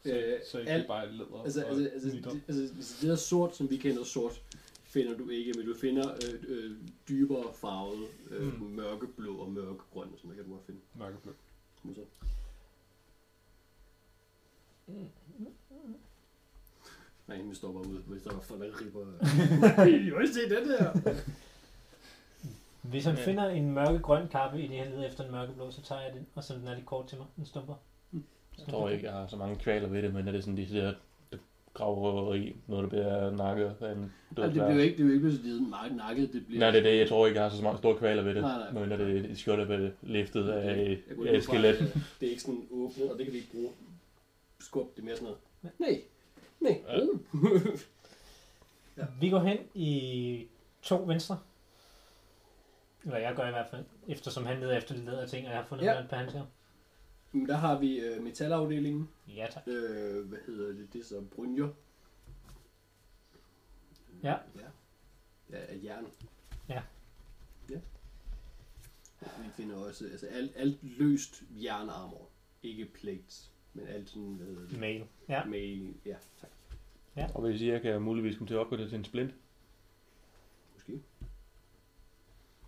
Så, 0.04 0.12
Øh, 0.12 0.40
så 0.50 0.58
ikke 0.58 0.70
alt- 0.70 0.86
bare 0.86 1.06
er 1.06 1.10
læder 1.12 1.42
Altså, 1.42 1.64
og 1.64 1.70
altså, 1.70 1.88
altså, 1.88 2.08
det, 2.08 2.42
altså, 2.48 2.74
hvis 2.74 2.98
det 3.00 3.10
er 3.10 3.16
sort, 3.16 3.56
som 3.56 3.70
vi 3.70 3.76
kender 3.76 4.04
sort, 4.04 4.42
finder 4.84 5.16
du 5.18 5.28
ikke, 5.28 5.52
men 5.56 5.66
du 5.66 5.74
finder 5.74 6.14
øh, 6.14 6.42
øh, 6.48 6.76
dybere 7.08 7.54
farvet, 7.54 8.08
øh, 8.30 8.42
Mm. 8.54 8.60
mm. 8.60 8.70
mørkeblå 8.70 9.36
og 9.38 9.50
mørkegrøn, 9.52 10.08
og 10.12 10.18
sådan 10.18 10.28
noget 10.28 10.36
kan 10.36 10.44
du 10.44 10.52
godt 10.52 10.66
finde. 10.66 10.80
Mørkeblå. 10.94 11.32
Kom 11.82 11.94
så. 11.94 12.00
Nej, 17.28 17.42
vi 17.42 17.54
står 17.54 17.72
bare 17.72 17.88
ude, 17.88 18.00
hvis 18.06 18.22
der 18.22 18.32
var 18.32 18.40
folk, 18.40 18.60
der 18.60 18.80
ripper. 18.80 19.00
I 19.86 20.08
har 20.08 20.26
set 20.26 20.50
den 20.50 20.68
der. 20.68 21.14
Hvis 22.82 23.04
han 23.04 23.16
finder 23.16 23.48
en 23.48 23.70
mørkegrøn 23.70 24.28
kappe 24.28 24.62
i 24.62 24.68
det, 24.68 24.78
han 24.78 24.92
leder 24.92 25.06
efter 25.08 25.24
en 25.24 25.30
mørkeblå, 25.30 25.70
så 25.70 25.82
tager 25.82 26.00
jeg 26.00 26.12
den, 26.14 26.26
og 26.34 26.44
så 26.44 26.54
den 26.54 26.68
er 26.68 26.74
lidt 26.74 26.86
kort 26.86 27.06
til 27.06 27.18
mig. 27.18 27.26
Den 27.36 27.46
stumper. 27.46 27.74
Jeg 28.58 28.66
tror 28.70 28.88
ikke, 28.88 29.04
jeg 29.04 29.12
har 29.12 29.26
så 29.26 29.36
mange 29.36 29.56
kvaler 29.56 29.88
ved 29.88 30.02
det, 30.02 30.14
men 30.14 30.28
er 30.28 30.32
det 30.32 30.44
sådan, 30.44 30.56
de 30.56 30.68
siger, 30.68 30.94
gravrøveri, 31.74 32.56
noget 32.66 32.82
der 32.82 32.88
bliver 32.88 33.30
nakket 33.30 33.74
af 33.80 33.92
en 33.92 34.12
død 34.36 34.44
Altså, 34.44 34.60
det 34.60 34.68
bliver 34.68 34.84
ikke, 34.84 34.96
det 34.96 35.04
bliver 35.04 35.30
ikke 35.30 35.42
blevet 35.42 35.68
meget 35.68 35.96
nakket, 35.96 36.32
det 36.32 36.46
bliver... 36.46 36.60
Nej, 36.60 36.70
det 36.70 36.78
er 36.78 36.82
det. 36.82 36.98
Jeg 36.98 37.08
tror 37.08 37.26
ikke, 37.26 37.40
jeg 37.40 37.50
har 37.50 37.56
så 37.56 37.62
mange 37.62 37.78
store 37.78 37.98
kvaler 37.98 38.22
ved 38.22 38.34
det. 38.34 38.42
Nej, 38.42 38.58
nej. 38.72 38.82
Men 38.82 38.92
er 38.92 38.96
det 38.96 39.30
et 39.30 39.38
skjold, 39.38 39.60
der 39.60 39.66
bliver 39.66 39.90
liftet 40.02 40.48
af 40.48 40.70
af 40.70 41.14
ud 41.16 41.26
et 41.26 41.42
skelet. 41.42 41.78
Det 42.20 42.26
er 42.26 42.30
ikke 42.30 42.42
sådan 42.42 42.66
åbnet, 42.70 43.10
og 43.10 43.18
det 43.18 43.26
kan 43.26 43.32
vi 43.32 43.38
ikke 43.38 43.52
bruge. 43.52 43.70
Skub, 44.60 44.96
det 44.96 45.02
er 45.02 45.04
mere 45.04 45.16
sådan 45.16 45.34
noget. 45.62 45.74
Nej, 45.78 46.02
nej. 46.60 46.84
Ja. 46.88 46.98
Ja. 48.96 49.06
Vi 49.20 49.30
går 49.30 49.38
hen 49.40 49.58
i 49.74 50.48
to 50.82 51.04
venstre. 51.06 51.38
Eller 53.04 53.18
jeg 53.18 53.36
gør 53.36 53.46
i 53.48 53.50
hvert 53.50 53.70
fald, 53.70 53.84
eftersom 54.08 54.46
han 54.46 54.60
leder 54.60 54.76
efter 54.76 54.94
lidt 54.94 55.06
læder 55.06 55.26
ting, 55.26 55.46
og 55.46 55.52
jeg 55.52 55.60
har 55.60 55.66
fundet 55.68 55.84
Ja. 55.84 56.06
par 56.06 56.16
handsker. 56.16 56.46
Men 57.32 57.48
der 57.48 57.56
har 57.56 57.78
vi 57.78 58.00
øh, 58.00 58.22
metalafdelingen. 58.22 59.08
Ja, 59.28 59.46
tak. 59.50 59.62
Øh, 59.68 60.28
hvad 60.28 60.38
hedder 60.46 60.72
det? 60.72 60.92
Det 60.92 61.00
er 61.00 61.04
så 61.04 61.24
brynjer. 61.36 61.68
Ja. 64.22 64.34
Ja, 64.56 64.66
ja 65.50 65.56
af 65.56 65.80
jern. 65.84 66.06
Ja. 66.68 66.82
Ja. 67.70 67.78
Vi 69.20 69.48
finder 69.56 69.76
også 69.76 70.04
altså 70.04 70.26
alt, 70.26 70.52
alt 70.56 70.78
løst 70.82 71.42
jernarmor. 71.50 72.28
Ikke 72.62 72.84
plates, 72.84 73.50
men 73.76 73.86
alt 73.88 74.08
sådan, 74.08 74.34
hvad 74.34 74.46
hedder 74.46 74.68
det? 74.68 74.80
Mail. 74.80 75.04
Ja. 75.28 75.44
Mail. 75.44 75.94
Ja, 76.06 76.16
tak. 76.40 76.50
Og 77.34 77.44
vil 77.44 77.58
sige, 77.58 77.70
at 77.70 77.84
jeg 77.84 77.92
kan 77.92 78.02
muligvis 78.02 78.36
komme 78.36 78.48
til 78.48 78.54
at 78.54 78.60
opgøre 78.60 78.80
det 78.80 78.88
til 78.88 78.98
en 78.98 79.04
splint. 79.04 79.34
Måske. 80.74 81.00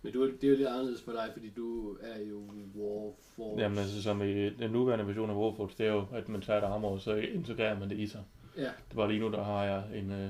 Men 0.01 0.13
du, 0.13 0.31
det 0.31 0.43
er 0.43 0.47
jo 0.49 0.55
lidt 0.55 0.67
anderledes 0.67 1.01
for 1.01 1.11
dig, 1.11 1.29
fordi 1.33 1.49
du 1.49 1.97
er 2.01 2.19
jo 2.19 2.37
Warforged. 2.75 3.63
Jamen 3.63 3.77
altså, 3.77 4.03
som 4.03 4.21
i 4.21 4.49
den 4.49 4.71
nuværende 4.71 5.07
version 5.07 5.29
af 5.29 5.35
Warforged, 5.35 5.75
det 5.77 5.85
er 5.87 5.91
jo, 5.93 6.05
at 6.13 6.29
man 6.29 6.41
tager 6.41 6.59
et 6.61 6.63
armor, 6.63 6.89
og 6.91 7.01
så 7.01 7.15
integrerer 7.15 7.79
man 7.79 7.89
det 7.89 7.97
i 7.99 8.07
sig. 8.07 8.23
Ja, 8.57 8.63
Det 8.63 8.95
var 8.95 9.07
lige 9.07 9.19
nu, 9.19 9.31
der 9.31 9.43
har 9.43 9.63
jeg 9.63 9.83
en, 9.99 10.11
øh, 10.11 10.29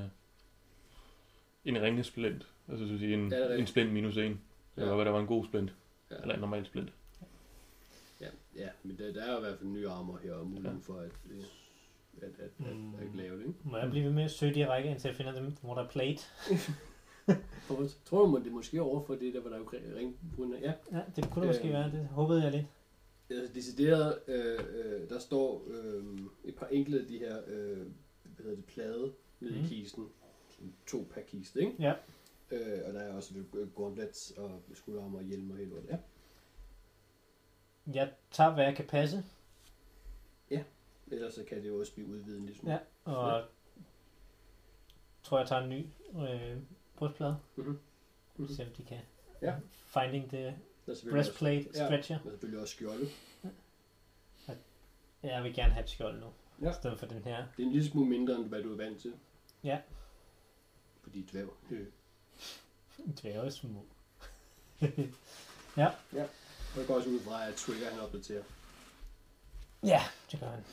en 1.65 1.81
ringesplint. 1.81 2.47
Altså, 2.69 2.87
så 2.87 2.93
at 2.93 2.99
sige, 2.99 3.13
en, 3.13 3.31
Ja, 3.31 3.55
en 3.55 3.67
splint 3.67 3.93
minus 3.93 4.17
en. 4.17 4.31
Det 4.75 4.81
Ja. 4.81 4.85
var, 4.85 4.95
hvad 4.95 5.05
der 5.05 5.11
var 5.11 5.19
en 5.19 5.27
god 5.27 5.45
splint. 5.45 5.73
ja. 6.11 6.15
Eller 6.15 6.33
en 6.33 6.39
normal 6.39 6.65
splint. 6.65 6.89
Ja, 8.55 8.69
men 8.83 8.97
der, 8.97 9.13
der 9.13 9.23
er 9.23 9.31
jo 9.31 9.37
i 9.37 9.41
hvert 9.41 9.57
fald 9.57 9.69
nye 9.69 9.87
armor 9.89 10.17
her, 10.23 10.33
og 10.33 10.47
muligheden 10.47 10.81
for 10.81 10.93
at, 10.97 11.11
øh, 11.31 11.43
at, 12.21 12.23
at, 12.39 12.51
at, 12.67 12.75
Mm. 12.75 12.93
at, 12.95 13.01
at 13.01 13.15
lave 13.15 13.37
det. 13.37 13.47
Ikke? 13.47 13.59
Må 13.63 13.77
jeg 13.77 13.89
blive 13.89 14.05
ved 14.05 14.11
med 14.11 14.23
at 14.23 14.31
søge 14.31 14.53
de 14.53 14.67
række, 14.69 14.89
indtil 14.89 15.07
jeg 15.09 15.15
finder 15.15 15.33
dem, 15.33 15.51
hvor 15.61 15.73
der 15.75 15.83
er 15.83 15.87
plate? 15.89 16.21
Tror 18.05 18.25
du, 18.25 18.43
det 18.43 18.51
måske 18.51 18.81
over 18.81 19.01
for 19.05 19.15
det 19.15 19.33
der, 19.33 19.39
hvor 19.41 19.49
der 19.49 19.57
er 19.57 19.61
jo 19.61 19.69
ringbrunner. 19.97 20.57
Ja, 20.59 20.73
Ja, 20.91 21.01
det 21.15 21.29
kunne 21.31 21.41
det 21.41 21.49
måske 21.49 21.67
Øh. 21.67 21.73
være. 21.73 21.91
Det 21.91 22.07
håbede 22.07 22.43
jeg 22.43 22.51
lidt. 22.51 22.65
altså 23.29 23.53
decideret, 23.53 24.19
øh, 24.27 24.59
øh, 24.75 25.09
der 25.09 25.19
står 25.19 25.63
øh, 25.67 26.03
et 26.45 26.55
par 26.55 26.67
enkelte 26.67 26.99
af 26.99 27.05
de 27.07 27.17
her, 27.17 27.37
øh, 27.47 27.77
hvad 27.77 28.43
hedder 28.45 28.55
det, 28.55 28.65
plade 28.65 29.13
nede 29.39 29.53
mm. 29.59 29.65
I 29.65 29.67
kisten. 29.67 30.07
To 30.87 31.07
per 31.13 31.21
kiste, 31.21 31.59
ikke? 31.61 31.73
Ja. 31.79 31.93
Øh, 32.51 32.79
og 32.87 32.93
der 32.93 32.99
er 32.99 33.13
også 33.13 33.33
lidt 33.33 33.47
øh, 33.55 33.75
gauntlets 33.75 34.31
og 34.31 34.61
skulderarmer 34.73 35.17
og 35.19 35.25
hjelm 35.25 35.51
og 35.51 35.57
hele 35.57 35.69
lortet. 35.69 35.89
Ja. 35.89 35.97
Jeg 37.93 38.11
tager, 38.31 38.53
hvad 38.53 38.63
jeg 38.65 38.75
kan 38.75 38.87
passe, 38.87 39.23
Ellers 41.11 41.33
så 41.33 41.43
kan 41.43 41.57
det 41.63 41.67
jo 41.67 41.79
også 41.79 41.93
blive 41.93 42.07
udvidet 42.07 42.41
lille 42.41 42.55
smule. 42.59 42.73
Ja. 42.73 43.11
og 43.11 43.39
Ja. 43.39 43.45
tror, 45.23 45.39
jeg 45.39 45.47
tager 45.47 45.61
en 45.61 45.69
ny 45.69 45.85
øh, 46.29 46.57
brystplade. 46.95 47.39
Mhm. 47.55 47.79
Mhm. 48.35 48.47
Se 48.55 48.63
om 48.65 48.71
de 48.77 48.83
kan. 48.83 48.99
Ja. 49.41 49.55
Finding 49.71 50.29
the 50.29 50.37
er 50.39 50.53
også, 50.87 51.09
breastplate 51.11 51.69
Ja. 51.75 51.85
stretcher. 51.85 52.17
der 52.17 52.25
er 52.25 52.29
selvfølgelig 52.29 52.61
også 52.61 52.73
skjolde. 52.75 53.09
Jeg 55.23 55.43
vil 55.43 55.53
gerne 55.53 55.73
have 55.73 55.83
et 55.83 55.89
skjold 55.89 56.19
nu. 56.19 56.27
Ja. 56.61 56.69
I 56.69 56.73
stedet 56.73 56.99
for 56.99 57.05
den 57.05 57.23
her. 57.23 57.37
Det 57.57 57.63
er 57.63 57.67
en 57.67 57.73
lille 57.73 57.89
smule 57.89 58.09
mindre, 58.09 58.35
end 58.35 58.45
hvad 58.45 58.63
du 58.63 58.71
er 58.73 58.77
vant 58.77 59.01
til. 59.01 59.13
Ja. 59.63 59.81
Fordi 61.01 61.21
dværg. 61.31 61.53
Øh. 61.71 61.87
Dværge 63.21 63.51
små. 63.51 63.85
Og 65.75 65.93
jeg 66.79 66.87
går 66.87 66.95
også 66.95 67.09
ud 67.09 67.19
fra, 67.19 67.47
at 67.47 67.55
Trigger 67.55 67.89
han 67.89 67.99
opdaterer. 67.99 68.43
Ja, 69.83 70.01
det 70.31 70.39
gør 70.39 70.47
han. 70.47 70.63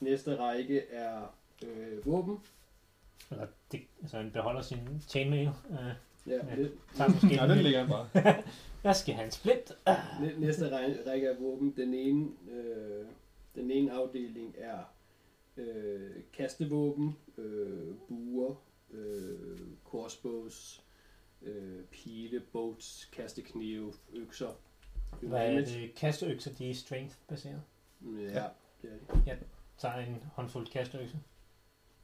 Næste 0.00 0.36
række 0.38 0.80
er 0.86 1.34
øh, 1.64 2.06
våben. 2.06 2.38
Eller 3.30 3.46
det, 3.72 3.80
altså 4.02 4.16
han 4.16 4.30
beholder 4.30 4.62
sin 4.62 5.02
chainmail. 5.08 5.48
Uh, 5.68 5.76
Ja, 6.26 6.34
Ja. 6.34 6.56
det, 6.56 6.72
tager 6.96 7.10
måske 7.10 7.34
Ja, 7.34 7.48
den 7.48 7.58
ligger 7.58 7.78
han 7.80 7.88
bare. 7.88 8.08
Jeg 8.84 8.96
skal 8.96 9.14
have 9.14 9.24
en 9.26 9.30
splint. 9.32 9.72
næ- 10.20 10.38
næste 10.38 10.76
række, 10.76 11.10
række 11.10 11.30
af 11.30 11.40
våben. 11.40 11.74
Den 11.76 11.94
ene, 11.94 12.28
øh, 12.50 13.06
den 13.54 13.70
ene 13.70 13.92
afdeling 13.92 14.54
er 14.58 14.78
øh, 15.56 16.10
kastevåben, 16.32 17.16
øh, 17.38 17.94
buer, 18.08 18.54
øh, 18.90 19.58
crossbows, 19.84 20.82
øh, 21.42 21.84
pile, 21.84 22.40
boats, 22.40 23.04
kasteknive, 23.12 23.92
økser. 24.12 24.50
Hvad 25.22 25.54
er 25.54 25.64
det? 25.64 25.94
Kasteøkser, 25.94 26.54
de 26.54 26.70
er 26.70 26.74
strength-baseret. 26.74 27.62
Ja, 28.02 28.48
det 28.82 28.90
er 29.26 29.34
det. 29.34 29.46
Så 29.76 29.88
er 29.88 30.00
en 30.00 30.22
håndfuld 30.34 30.66
kasteøkser. 30.66 31.18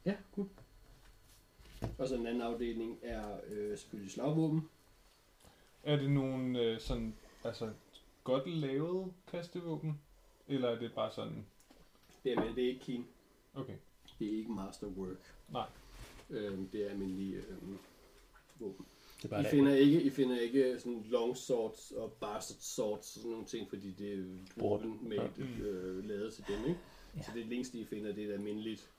Ja, 0.05 0.15
cool. 0.35 0.49
Og 1.97 2.07
så 2.07 2.15
den 2.15 2.27
anden 2.27 2.41
afdeling 2.41 2.99
er 3.03 3.37
øh, 3.47 3.77
selvfølgelig 3.77 4.11
slagvåben. 4.11 4.69
Er 5.83 5.95
det 5.95 6.09
nogle 6.11 6.59
øh, 6.59 6.79
sådan, 6.79 7.15
altså, 7.43 7.73
godt 8.23 8.47
lavet 8.49 9.13
kastevåben? 9.27 10.01
Eller 10.47 10.69
er 10.69 10.79
det 10.79 10.93
bare 10.93 11.11
sådan, 11.11 11.45
Det 12.23 12.31
er, 12.33 12.39
med, 12.39 12.55
det 12.55 12.63
er 12.63 12.67
ikke 12.67 12.85
keen. 12.85 13.07
okay, 13.53 13.75
Det 14.19 14.33
er 14.33 14.37
ikke 14.37 14.51
masterwork. 14.51 15.35
Nej. 15.49 15.67
Øhm, 16.29 16.69
det 16.69 16.85
er 16.85 16.89
almindelige 16.89 17.35
øhm, 17.35 17.79
våben. 18.59 18.85
Det 19.23 19.31
er 19.31 19.35
I 19.35 19.35
bare 19.35 19.43
det. 19.43 19.49
finder, 19.51 19.73
ikke, 19.75 20.01
I 20.01 20.09
finder 20.09 20.39
ikke 20.39 20.79
sådan 20.79 21.03
long 21.07 21.37
swords 21.37 21.91
og 21.91 22.11
bastard 22.11 22.57
swords 22.59 22.99
og 23.15 23.21
sådan 23.21 23.31
nogle 23.31 23.45
ting, 23.45 23.69
fordi 23.69 23.91
det 23.91 24.13
er 24.19 24.23
våben 24.55 24.99
med 25.09 25.17
Ja. 25.17 25.27
Mm. 25.37 25.61
øh, 25.61 26.05
lavet 26.05 26.33
til 26.33 26.43
dem, 26.47 26.59
ikke? 26.69 26.79
Ja. 27.17 27.21
Så 27.21 27.31
det 27.35 27.45
længste, 27.45 27.77
I 27.77 27.85
finder, 27.85 28.13
det 28.13 28.23
er 28.23 28.27
et 28.29 28.33
almindeligt 28.33 28.89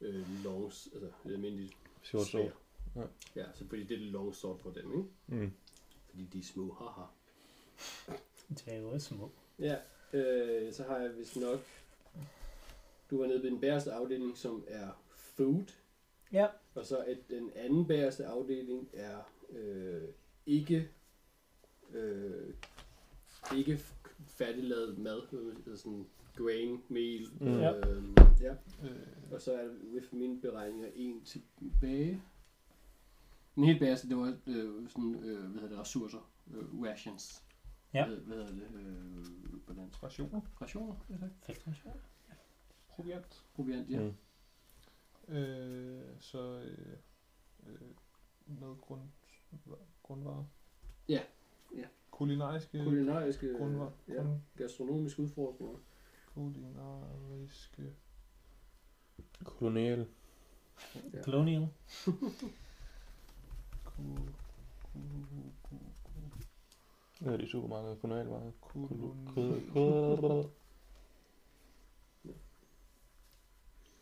øh, 0.00 0.44
longs, 0.44 0.88
altså 0.92 1.08
et 1.24 1.32
almindeligt 1.32 1.72
Short 2.02 2.26
sword. 2.26 2.52
Ja, 3.36 3.44
så 3.54 3.64
fordi 3.68 3.82
det 3.84 3.90
er 3.90 3.96
et 3.96 4.06
long 4.06 4.34
sword 4.34 4.58
for 4.58 4.70
dem, 4.70 4.92
ikke? 4.92 5.08
Mm. 5.44 5.52
Fordi 6.10 6.24
de 6.32 6.38
er 6.38 6.42
små, 6.42 6.72
haha. 6.72 7.06
Det 8.48 8.62
er 8.66 8.76
jo 8.78 8.90
også 8.90 9.06
små. 9.08 9.30
Ja, 9.58 9.76
øh, 10.12 10.72
så 10.72 10.82
har 10.82 10.98
jeg 10.98 11.16
vist 11.18 11.36
nok... 11.36 11.60
Du 13.10 13.18
var 13.20 13.26
nede 13.26 13.42
ved 13.42 13.50
den 13.50 13.60
bæreste 13.60 13.92
afdeling, 13.92 14.38
som 14.38 14.64
er 14.68 14.88
food. 15.10 15.64
Ja. 16.32 16.46
Og 16.74 16.86
så 16.86 16.96
at 16.98 17.18
den 17.30 17.50
anden 17.56 17.86
bæreste 17.86 18.26
afdeling 18.26 18.88
er 18.92 19.16
øh, 19.50 20.08
ikke 20.46 20.90
øh, 21.92 22.54
ikke 23.54 23.80
færdiglavet 24.26 24.98
mad, 24.98 25.22
altså 25.56 25.76
sådan 25.76 26.06
grain, 26.36 26.82
mel. 26.88 27.28
Mm. 27.40 27.46
Ja. 27.46 27.76
Øh, 27.78 28.04
ja. 28.40 28.52
øh, 28.84 29.32
Og 29.32 29.40
så 29.42 29.52
er 29.52 29.62
der 29.62 29.68
ved 29.68 30.02
mine 30.12 30.40
beregninger 30.40 30.90
en 30.94 31.24
tilbage. 31.24 32.22
Den 33.54 33.64
helt 33.64 33.80
bæreste, 33.80 34.08
det 34.08 34.16
var 34.16 34.38
øh, 34.46 34.88
sådan, 34.88 35.14
øh, 35.24 35.38
hvad 35.50 35.60
hedder 35.60 35.68
det, 35.68 35.78
ressourcer, 35.78 36.30
øh, 36.54 36.82
rations. 36.82 37.42
Ja. 37.94 38.06
Hvad, 38.06 38.16
hvad 38.16 38.36
hedder 38.36 38.52
det, 38.52 38.80
øh, 38.80 39.60
på 39.66 39.72
dansk? 39.72 40.02
rationer, 40.02 40.40
Rationer, 40.60 40.94
ja 41.10 41.14
tak. 41.42 41.56
Fedt. 41.56 41.86
proviant. 42.88 43.44
Proviant, 43.54 43.90
ja. 43.90 44.00
Mm. 44.00 44.14
Øh, 45.34 46.04
så 46.20 46.60
øh, 46.60 46.96
øh, 47.66 47.80
noget 48.46 48.80
grund, 48.80 49.00
grundvarer. 50.02 50.44
Ja, 51.08 51.20
ja. 51.76 51.84
Kulinariske, 52.10 52.84
Kulinariske, 52.84 53.48
grundvarer. 53.58 53.90
ja, 54.08 54.14
Grund, 54.14 54.40
gastronomiske 54.56 55.22
udfordringer. 55.22 55.78
kulinariske. 56.34 57.82
Kolonial. 59.44 60.06
Ja. 61.14 61.22
Colonial. 61.22 61.68
Ku, 62.04 62.12
ku, 62.12 64.02
ku, 64.92 64.98
ku, 65.62 65.76
ku, 67.22 67.24
Ja, 67.24 67.32
det 67.32 67.42
er 67.42 67.48
supermarked. 67.48 67.96
Kolonialmarked. 68.00 68.52
koloni- 68.60 69.72
Kolonial. 69.72 70.50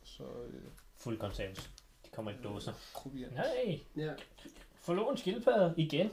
Så 0.02 0.24
øh, 0.42 0.62
Fuld 0.96 1.18
konserves. 1.18 1.70
De 2.04 2.10
kommer 2.10 2.30
i 2.30 2.34
dåser. 2.42 2.72
proviant. 2.94 3.34
Nej, 3.34 3.80
Ja, 3.96 4.14
forlod 4.84 5.10
en 5.10 5.16
skildpadde 5.16 5.74
igen. 5.76 6.10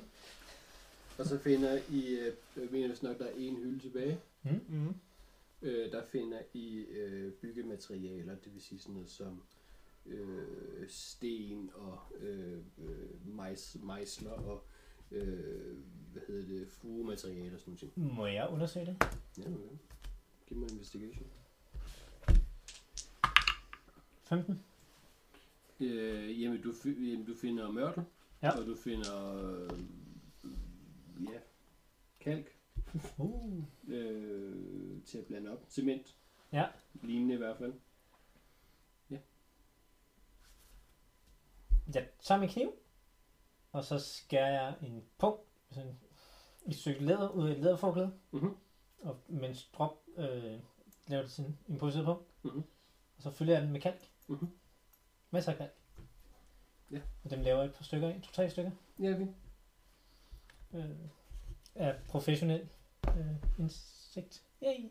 og 1.20 1.26
så 1.26 1.38
finder 1.38 1.80
I, 1.90 2.08
øh, 2.08 2.34
jeg 2.56 2.68
mener 2.72 2.88
hvis 2.88 3.04
nok, 3.04 3.20
der 3.20 3.26
er 3.26 3.34
en 3.38 3.56
hylde 3.56 3.80
tilbage. 3.80 4.20
Mm. 4.44 4.96
Øh, 5.62 5.92
der 5.92 6.04
finder 6.06 6.40
I 6.54 6.78
øh, 6.78 7.34
byggematerialer, 7.34 8.36
det 8.36 8.54
vil 8.54 8.62
sige 8.62 8.80
sådan 8.80 8.94
noget 8.94 9.10
som 9.10 9.44
øh, 10.06 10.90
sten 10.90 11.70
og 11.74 12.00
øh, 12.20 12.58
øh, 12.78 13.36
majs, 13.36 13.78
mejsler 13.84 14.32
og 14.32 14.64
øh, 15.12 15.78
hvad 16.12 16.22
hedder 16.28 16.60
det, 16.60 16.68
fugematerialer 16.68 17.54
og 17.54 17.60
sådan 17.60 17.78
noget. 17.82 18.16
Må 18.16 18.26
jeg 18.26 18.50
undersøge 18.52 18.86
det? 18.86 18.96
Ja, 19.38 19.44
okay. 19.44 19.78
Giv 20.48 20.58
mig 20.58 20.72
investigation. 20.72 21.28
15. 24.24 24.60
Øh, 25.80 26.42
jamen, 26.42 26.62
du, 26.62 26.74
jamen, 26.86 27.26
du 27.26 27.36
finder 27.36 27.72
mørtel, 27.72 28.04
Ja. 28.42 28.60
og 28.60 28.66
du 28.66 28.76
finder 28.76 29.36
øh, 29.36 29.80
ja, 31.34 31.40
kalk 32.20 32.58
Uh. 33.18 33.64
øh, 33.88 35.04
til 35.04 35.18
at 35.18 35.26
blande 35.26 35.52
op. 35.52 35.66
Cement. 35.70 36.16
Ja. 36.52 36.66
Lignende 37.04 37.34
i 37.34 37.38
hvert 37.38 37.58
fald. 37.58 37.74
Jeg 41.94 42.10
tager 42.22 42.40
min 42.40 42.50
kniv, 42.50 42.74
og 43.72 43.84
så 43.84 44.00
skærer 44.00 44.52
jeg 44.52 44.76
en 44.82 45.04
punkt, 45.18 45.42
sådan 45.72 46.00
et 46.68 46.76
stykke 46.76 47.06
læder 47.06 47.30
ud 47.30 47.48
af 47.48 47.52
et 47.54 47.60
læderforklæde, 47.60 48.20
Mhm. 48.32 48.56
og 49.00 49.20
mens 49.28 49.66
drop 49.74 50.04
øh, 50.18 50.60
laver 51.08 51.22
det 51.22 51.32
sådan 51.32 51.58
improviseret 51.68 52.06
på. 52.06 52.26
Mhm. 52.44 52.64
Og 53.18 53.24
så 53.24 53.32
fylder 53.32 53.54
jeg 53.54 53.62
den 53.64 53.72
med 53.72 53.82
kalk. 53.82 54.12
Mhm. 54.28 54.48
Masser 55.32 55.52
af 55.52 55.58
kalk. 55.58 55.81
Ja. 56.92 57.00
Og 57.24 57.30
dem 57.32 57.42
laver 57.42 57.64
et 57.64 57.74
par 57.74 57.84
stykker 57.84 58.08
af, 58.08 58.20
to-tre 58.24 58.50
stykker. 58.50 58.72
Ja, 59.00 59.18
fint. 59.18 59.36
Øh, 60.74 60.86
af 61.76 61.96
professionel 62.08 62.70
øh, 63.08 63.26
insekt. 63.60 64.44
Yay. 64.64 64.90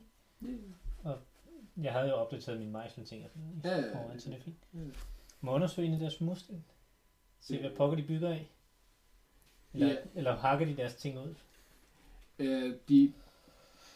Ja. 1.05 1.13
Jeg 1.77 1.93
havde 1.93 2.09
jo 2.09 2.15
opdateret 2.15 2.59
min 2.59 2.71
mejsel 2.73 3.05
ting 3.05 3.25
og 3.25 3.31
sådan 3.31 3.61
Ja, 3.65 3.71
ja, 3.71 3.87
ja. 3.87 3.95
forvejen, 3.95 4.21
så 4.21 4.31
det 4.31 4.39
er 4.39 4.43
fint. 4.43 4.57
Ja. 4.75 4.79
Må 5.41 5.53
undersøge 5.55 5.89
en 5.89 5.95
af 5.95 6.01
deres 6.01 6.21
mursten. 6.21 6.65
Se, 7.41 7.61
hvad 7.61 7.71
pokker 7.77 7.97
de 7.97 8.03
bygger 8.03 8.29
af. 8.31 8.51
Eller, 9.75 9.89
Ja. 9.89 9.97
eller 10.15 10.37
hakker 10.37 10.67
de 10.67 10.77
deres 10.77 10.95
ting 10.95 11.19
ud. 11.19 11.35
Øh, 12.39 12.77
de, 12.89 13.13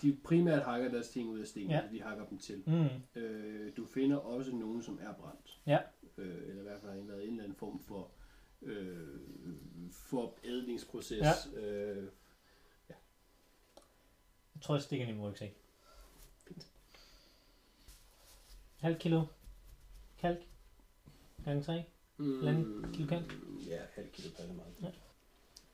de 0.05 0.17
primært 0.25 0.63
hakker 0.63 0.91
deres 0.91 1.09
ting 1.09 1.29
ud 1.29 1.39
af 1.41 1.47
sten, 1.47 1.71
Ja. 1.71 1.77
ja. 1.85 1.89
de 1.93 2.03
hakker 2.03 2.27
dem 2.27 2.39
til. 2.39 2.63
Mm. 2.67 3.21
Øh, 3.21 3.77
du 3.77 3.87
finder 3.87 4.17
også 4.17 4.53
nogen, 4.53 4.83
som 4.83 4.99
er 5.03 5.13
brændt. 5.15 5.61
Ja. 5.67 5.79
Øh, 6.19 6.49
eller 6.49 6.61
i 6.61 6.63
hvert 6.63 6.81
fald 6.81 6.93
har 6.93 7.01
været 7.07 7.23
en 7.25 7.31
eller 7.31 7.43
anden 7.45 7.57
form 7.59 7.79
for 7.83 8.11
øh, 8.63 9.09
forædlingsproces. 9.93 11.23
Ja. 11.55 11.61
Øh, 11.61 12.09
Jeg 14.55 14.63
tror, 14.63 14.75
jeg 14.75 14.83
stikker 14.83 15.07
den 15.07 15.15
i 15.15 15.19
min 15.19 15.27
rygsæk. 15.31 15.57
Halv 18.81 18.99
kilo 18.99 19.23
kalk. 20.19 20.39
Gange 21.45 21.63
3. 21.63 21.85
Halvanden 22.19 22.93
kilo 22.93 23.09
kalk? 23.09 23.35
Ja, 23.69 23.79
halv 23.95 24.09
kilo 24.13 24.29
passer 24.37 24.55
meget. 24.55 24.75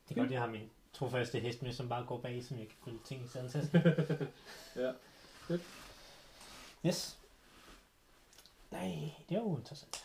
Det 0.09 0.17
er 0.17 0.21
godt, 0.21 0.31
jeg 0.31 0.41
har 0.41 0.51
min 0.51 0.71
trofaste 0.93 1.41
hest 1.41 1.63
med, 1.63 1.73
som 1.73 1.89
bare 1.89 2.05
går 2.05 2.21
bag, 2.21 2.45
som 2.45 2.59
jeg 2.59 2.69
kan 2.69 2.77
følge 2.85 2.99
ting 3.05 3.25
i 3.25 3.29
sandtask. 3.29 3.75
Ja. 4.77 4.93
Yes. 6.87 7.19
Nej, 8.71 9.13
det 9.29 9.37
er 9.37 9.41
jo 9.41 9.57
interessant. 9.57 10.05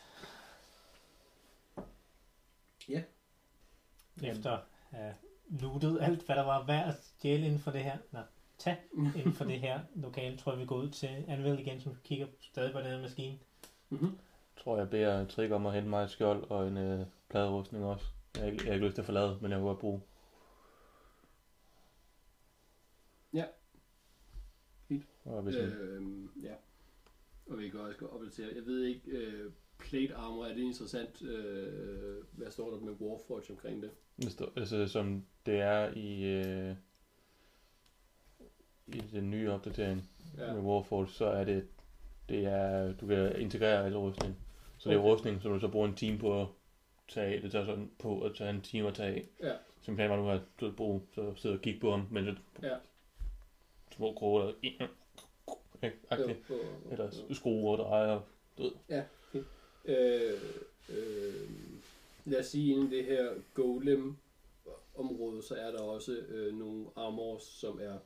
Ja. 2.90 3.04
Efter 4.24 4.52
at 4.52 4.60
have 4.90 5.14
lootet 5.50 5.98
alt, 6.02 6.26
hvad 6.26 6.36
der 6.36 6.44
var 6.44 6.66
værd 6.66 6.90
at 6.90 6.96
stjæle 7.04 7.46
inden 7.46 7.60
for 7.60 7.72
det 7.72 7.84
her, 7.84 7.98
nej, 8.12 8.24
tag 8.58 8.78
inden 9.16 9.34
for 9.34 9.46
det 9.46 9.60
her 9.60 9.80
lokale, 9.96 10.38
tror 10.38 10.52
jeg, 10.52 10.62
vi 10.62 10.66
går 10.66 10.76
ud 10.76 10.90
til 10.90 11.26
Anvil 11.28 11.60
igen, 11.60 11.82
som 11.82 11.98
kigger 12.04 12.28
stadig 12.42 12.74
på 12.74 12.80
den 12.80 12.88
her 12.88 13.02
maskine. 13.02 13.38
Mm-hmm. 13.90 14.18
tror, 14.64 14.78
jeg 14.78 14.90
beder 14.90 15.28
Trik 15.28 15.52
om 15.52 15.66
at 15.66 15.74
hente 15.74 15.90
mig 15.90 16.04
et 16.04 16.10
skjold 16.10 16.52
og 16.52 16.68
en 16.68 16.78
øh, 16.78 17.06
pladerustning 17.30 17.86
også. 17.86 18.06
Jeg 18.36 18.44
har, 18.44 18.52
ikke, 18.52 18.64
jeg 18.64 18.70
har 18.70 18.74
ikke 18.74 18.86
lyst 18.86 18.96
til 18.96 19.02
at 19.02 19.06
forlade, 19.06 19.38
men 19.42 19.52
jeg 19.52 19.60
vil 19.60 19.66
godt 19.66 19.80
bruge. 19.80 20.02
Ja. 23.36 23.46
Fint. 24.88 25.06
Og 25.26 25.42
hvis 25.42 25.56
øh, 25.56 25.72
Øh, 25.80 26.04
ja. 26.44 26.54
Og 27.46 27.60
vi 27.60 27.70
kan 27.70 27.80
også 27.80 27.98
gå 27.98 28.06
opdatere. 28.06 28.56
Jeg 28.56 28.66
ved 28.66 28.84
ikke, 28.84 29.12
øh, 29.12 29.52
plate 29.80 30.16
armor, 30.16 30.46
er 30.46 30.54
det 30.54 30.62
interessant? 30.62 31.22
Øh, 31.22 32.24
hvad 32.32 32.52
står 32.52 32.72
der 32.72 32.80
med 32.80 32.94
Warforge 32.94 33.44
omkring 33.50 33.82
det? 33.82 33.92
det 34.18 34.32
står, 34.32 34.52
altså, 34.58 34.88
som 34.88 35.26
det 35.46 35.60
er 35.60 35.94
i, 35.94 36.24
øh, 36.24 36.76
i 38.88 39.00
den 39.12 39.30
nye 39.30 39.52
opdatering 39.52 40.10
ja. 40.38 40.54
med 40.54 40.62
Warforged, 40.62 41.08
så 41.08 41.26
er 41.26 41.44
det, 41.44 41.68
det 42.30 42.46
er, 42.46 42.94
du 42.94 43.08
kan 43.08 43.42
integrere 43.42 43.86
alle 43.86 43.98
rustning. 43.98 44.36
Så 44.78 44.90
det 44.90 44.96
er 44.96 45.00
rustning, 45.00 45.42
som 45.42 45.52
du 45.52 45.60
så 45.60 45.68
bruger 45.68 45.88
en 45.88 45.96
time 45.96 46.18
på 46.18 46.42
at 46.42 46.48
tage 47.08 47.36
af. 47.36 47.42
Det 47.42 47.52
tager 47.52 47.66
sådan 47.66 47.92
på 48.00 48.22
at 48.22 48.36
tage 48.36 48.50
en 48.50 48.62
time 48.62 48.88
at 48.88 48.94
tage 48.94 49.16
af. 49.16 49.30
Ja. 49.44 49.54
Nu 49.88 50.30
at 50.30 50.42
du 50.60 50.66
ved, 50.66 50.74
bruge, 50.74 51.02
så 51.16 51.34
sidde 51.36 51.56
og 51.56 51.62
kigge 51.62 51.80
på 51.80 51.92
ham, 51.92 52.08
men 52.12 52.26
det 52.26 52.38
Ja. 52.64 52.76
Små 53.96 54.14
kroge, 54.14 54.42
der 54.44 54.54
ikke? 54.64 54.88
Jo, 55.84 55.90
Agtigt. 56.10 56.38
og- 56.50 56.60
og- 56.60 56.92
Eller 56.92 57.06
og- 57.30 57.36
skrue 57.36 57.72
og 57.72 57.78
dreje 57.78 58.12
og 58.12 58.24
Øh, 59.86 60.34
øh, 60.90 61.50
lad 62.26 62.40
os 62.40 62.46
sige, 62.46 62.74
inden 62.74 62.92
det 62.92 63.06
her 63.06 63.34
golem-område, 63.54 65.44
så 65.44 65.56
er 65.56 65.72
der 65.72 65.82
også 65.82 66.12
øh, 66.12 66.56
nogle 66.58 66.86
armors, 66.96 67.44
som 67.44 67.80
er 67.82 67.98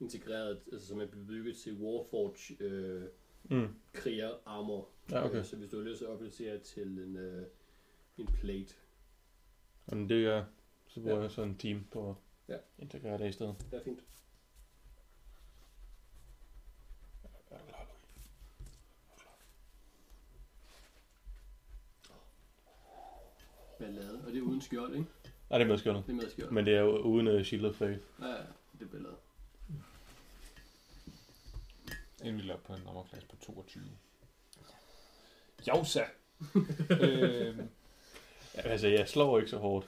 integreret, 0.00 0.60
altså 0.72 0.86
som 0.86 1.00
er 1.00 1.06
bebygget 1.06 1.56
til 1.56 1.72
Warforge 1.74 2.56
øh, 2.64 3.02
Mm. 3.50 3.68
kriger 3.92 4.30
armor. 4.46 4.88
Ja, 5.10 5.26
okay. 5.26 5.38
Øh, 5.38 5.44
så 5.44 5.56
hvis 5.56 5.70
du 5.70 5.76
har 5.76 5.84
lyst 5.84 5.98
til 5.98 6.04
at 6.04 6.10
opdatere 6.10 6.58
til 6.58 6.82
en, 6.82 7.16
øh, 7.16 7.42
en 8.18 8.26
plate, 8.26 8.74
Jamen, 9.90 10.08
det 10.08 10.24
gør 10.24 10.44
så 10.88 11.00
bruger 11.00 11.16
Ja. 11.16 11.22
jeg 11.22 11.30
så 11.30 11.42
en 11.42 11.56
team 11.58 11.84
på 11.90 12.08
at 12.10 12.14
Ja. 12.48 12.56
integrere 12.78 13.18
det 13.18 13.28
i 13.28 13.32
stedet. 13.32 13.54
det 13.70 13.78
er 13.80 13.84
fint. 13.84 14.00
Ballade, 23.78 24.22
og 24.26 24.32
det 24.32 24.38
er 24.38 24.42
uden 24.42 24.62
skjold, 24.62 24.94
ikke? 24.94 25.06
Nej, 25.50 25.58
det 25.58 25.64
er 25.64 25.68
med 25.68 25.78
skjoldet. 25.78 26.04
Det 26.06 26.12
er 26.12 26.16
med 26.16 26.30
skjold. 26.30 26.50
Men 26.50 26.66
det 26.66 26.74
er 26.74 26.80
jo 26.80 26.96
uden 26.98 27.28
uh, 27.28 27.42
Shield 27.42 27.64
of 27.66 27.74
Faith. 27.74 27.98
Ja, 28.20 28.26
ja, 28.26 28.32
det 28.78 28.82
er 28.82 28.86
ballade. 28.86 29.14
Inden 32.24 32.36
vi 32.36 32.42
laver 32.42 32.60
på 32.60 32.72
en 32.74 32.80
nummerklasse 32.86 33.28
på 33.28 33.36
22. 33.36 33.82
Jausa! 35.66 36.02
øhm, 37.00 37.68
Ja, 38.54 38.60
altså, 38.62 38.88
jeg 38.88 39.08
slår 39.08 39.38
ikke 39.38 39.50
så 39.50 39.56
hårdt. 39.58 39.86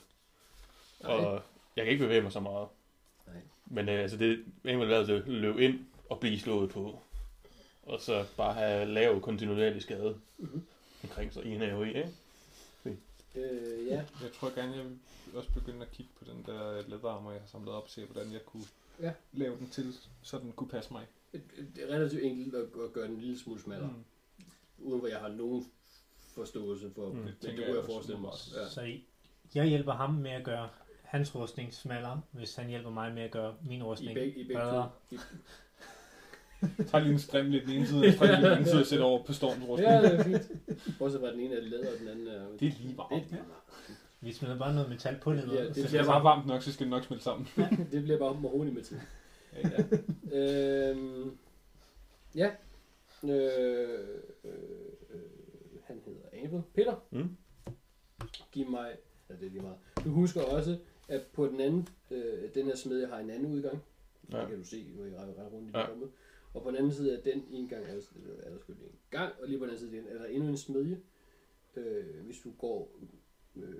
Nej. 1.02 1.12
Og 1.12 1.42
jeg 1.76 1.84
kan 1.84 1.92
ikke 1.92 2.04
bevæge 2.04 2.22
mig 2.22 2.32
så 2.32 2.40
meget. 2.40 2.68
Nej. 3.26 3.36
Men 3.66 3.88
øh, 3.88 4.00
altså, 4.00 4.16
det 4.16 4.44
er 4.64 4.76
vel 4.76 4.88
været 4.88 5.10
at 5.10 5.28
løbe 5.28 5.64
ind 5.64 5.86
og 6.10 6.20
blive 6.20 6.40
slået 6.40 6.70
på. 6.70 7.02
Og 7.82 8.00
så 8.00 8.26
bare 8.36 8.54
have 8.54 8.86
lav 8.86 9.20
kontinuerlig 9.20 9.82
skade 9.82 10.20
Mhm. 10.38 10.66
omkring 11.02 11.32
sig 11.32 11.44
i 11.44 11.54
en 11.54 11.62
AOE, 11.62 11.88
ikke? 11.88 12.08
Øh, 13.34 13.86
ja. 13.86 14.04
jeg 14.22 14.32
tror 14.40 14.54
gerne, 14.54 14.76
jeg 14.76 14.84
vil 14.84 14.98
også 15.34 15.50
begynde 15.54 15.82
at 15.82 15.90
kigge 15.92 16.12
på 16.18 16.24
den 16.24 16.42
der 16.46 16.88
læderarmer, 16.88 17.30
jeg 17.32 17.40
har 17.40 17.48
samlet 17.48 17.74
op, 17.74 17.82
og 17.82 17.90
se, 17.90 18.04
hvordan 18.04 18.32
jeg 18.32 18.44
kunne 18.46 18.64
Ja. 19.00 19.12
lave 19.32 19.56
den 19.58 19.68
til, 19.70 19.94
så 20.22 20.38
den 20.38 20.52
kunne 20.52 20.68
passe 20.70 20.92
mig. 20.92 21.06
Det 21.32 21.90
er 21.90 21.94
relativt 21.94 22.22
enkelt 22.22 22.54
at, 22.54 22.62
at 22.62 22.92
gøre 22.92 23.04
den 23.06 23.14
en 23.14 23.20
lille 23.20 23.38
smule 23.38 23.60
smallere, 23.60 23.90
mm. 24.38 24.44
uden 24.78 24.98
hvor 24.98 25.08
jeg 25.08 25.18
har 25.20 25.28
nogen 25.28 25.66
forståelse 26.34 26.90
for, 26.94 27.08
Mm. 27.08 27.14
men 27.16 27.32
tænker 27.40 27.40
det 27.40 27.56
jeg 27.56 27.56
kunne 27.56 27.66
jeg 27.68 27.78
også 27.78 27.92
forestille 27.92 28.20
mig. 28.20 28.30
Ja. 28.56 28.68
Så 28.68 28.82
I- 28.82 29.04
jeg 29.54 29.66
hjælper 29.66 29.92
ham 29.92 30.14
med 30.14 30.30
at 30.30 30.44
gøre 30.44 30.68
hans 31.02 31.34
rustning 31.34 31.74
smallere, 31.74 32.22
hvis 32.32 32.54
han 32.54 32.68
hjælper 32.68 32.90
mig 32.90 33.12
med 33.14 33.22
at 33.22 33.30
gøre 33.30 33.56
min 33.64 33.80
I 33.80 33.82
rustning 33.82 34.14
begge, 34.14 34.40
i 34.40 34.44
begge 34.44 34.62
bedre. 34.62 34.90
to. 35.10 35.16
I, 35.16 35.18
Tag 36.86 37.02
lige 37.02 37.12
en 37.12 37.18
strim 37.18 37.46
lidt 37.50 37.66
den 37.66 37.72
ene 37.74 37.86
side, 37.86 38.06
og 38.06 38.12
strim 38.12 38.28
lidt 38.30 38.38
den 38.42 38.50
anden 38.52 38.64
side, 38.66 38.80
og 38.80 38.86
sæt 38.86 39.00
over 39.00 39.22
på 39.24 39.32
stormens 39.32 39.68
rustning. 39.68 39.92
ja, 39.92 40.02
det 40.02 40.20
er 40.20 40.24
fint. 40.24 40.98
Bortset 40.98 41.20
fra 41.20 41.28
at 41.28 41.34
den 41.34 41.40
ene 41.42 41.54
er 41.56 41.60
læder, 41.60 41.92
og 41.92 41.98
den 42.00 42.08
anden 42.08 42.26
er... 42.26 42.42
Det 42.60 42.68
er 42.68 42.72
lige 42.80 42.96
varmt. 42.96 43.30
Det, 43.30 43.38
Vi 44.20 44.32
smider 44.32 44.58
bare 44.58 44.74
noget 44.74 44.88
metal 44.88 45.18
på 45.22 45.32
det. 45.32 45.48
Ja, 45.52 45.64
det 45.64 45.76
så 45.76 45.82
Det 45.82 45.88
bliver 45.90 46.04
bare 46.04 46.24
varmt 46.24 46.46
nok, 46.46 46.62
så 46.62 46.72
skal 46.72 46.84
det 46.86 46.90
nok 46.90 47.04
smelte 47.04 47.24
sammen. 47.24 47.48
det 47.92 48.02
bliver 48.02 48.18
bare 48.18 48.40
mahoni 48.40 48.70
med 48.70 48.82
tid. 48.82 48.96
Ja, 49.64 49.68
ja. 50.32 50.88
Øhm, 50.90 51.36
ja. 52.34 52.50
Øh, 53.24 53.30
øh, 53.30 53.98
øh, 54.44 55.20
han 55.84 56.00
hedder 56.06 56.20
Abel. 56.44 56.62
Peter, 56.74 56.94
Mm. 57.10 57.36
giv 58.52 58.70
mig... 58.70 58.90
Ja, 59.30 59.34
det 59.34 59.46
er 59.46 59.50
lige 59.50 59.62
meget. 59.62 59.76
Du 60.04 60.10
husker 60.10 60.42
også, 60.42 60.78
at 61.08 61.22
på 61.32 61.46
den 61.46 61.60
anden... 61.60 61.88
Øh, 62.10 62.54
den 62.54 62.66
her 62.66 62.76
smed 62.76 63.06
har 63.06 63.18
en 63.18 63.30
anden 63.30 63.52
udgang. 63.54 63.82
Ja. 64.32 64.36
Ja. 64.36 64.42
Det 64.42 64.48
kan 64.50 64.58
du 64.58 64.64
se, 64.64 64.86
når 64.96 65.04
I 65.04 65.08
retter 65.08 65.28
retter 65.44 65.56
rundt 65.56 65.68
i 65.68 65.72
Ja. 65.74 65.80
ja. 65.80 65.86
rummet. 65.90 66.08
Og 66.54 66.62
på 66.62 66.68
den 66.68 66.76
anden 66.76 66.92
side 66.92 67.16
af 67.16 67.22
den 67.22 67.44
indgang 67.50 67.84
er 67.84 67.92
der, 67.94 68.02
er 68.42 68.50
der 68.50 68.58
lige 68.68 68.84
en 68.86 68.98
gang, 69.10 69.34
og 69.40 69.48
lige 69.48 69.58
på 69.58 69.64
den 69.64 69.74
anden 69.74 69.90
side 69.90 70.08
er 70.08 70.18
der 70.18 70.26
endnu 70.26 70.48
en 70.48 70.56
smedje. 70.56 71.02
Øh, 71.76 72.24
hvis 72.24 72.40
du 72.40 72.52
går 72.58 72.98
øh, 73.56 73.74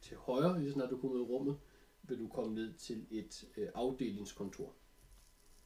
til 0.00 0.16
højre, 0.16 0.60
lige 0.60 0.72
snart 0.72 0.90
du 0.90 0.98
kommer 1.00 1.16
ud 1.16 1.22
af 1.22 1.28
rummet, 1.28 1.56
vil 2.02 2.18
du 2.18 2.28
komme 2.28 2.54
ned 2.54 2.74
til 2.74 3.06
et 3.10 3.48
øh, 3.56 3.68
afdelingskontor. 3.74 4.74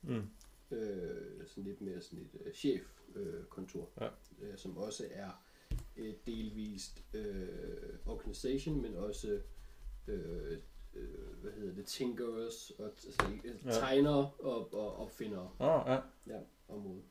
Mm. 0.02 0.22
Øh, 0.70 1.46
sådan 1.46 1.64
lidt 1.64 1.80
mere 1.80 2.00
sådan 2.00 2.18
et 2.18 2.40
øh, 2.46 2.52
chefkontor, 2.52 3.20
øh, 3.20 3.44
kontor, 3.44 3.90
Ja. 4.00 4.08
øh, 4.42 4.56
som 4.58 4.76
også 4.76 5.06
er 5.10 5.30
øh, 5.96 6.14
delvist 6.26 7.04
øh, 7.14 7.98
organization, 8.06 8.82
men 8.82 8.94
også 8.94 9.40
øh, 10.08 10.58
øh, 10.96 11.42
hvad 11.42 11.52
hedder 11.52 11.74
det, 11.74 11.86
tinkerers, 11.86 12.72
og 12.78 12.84
altså, 12.84 13.26
øh, 13.44 13.54
Ja. 13.66 13.70
tegnere 13.70 14.30
og, 14.38 14.74
og 14.74 15.00
opfindere 15.00 15.48
Åh, 15.60 15.82
ja. 15.86 15.98
ja, 16.26 16.38
området. 16.68 17.02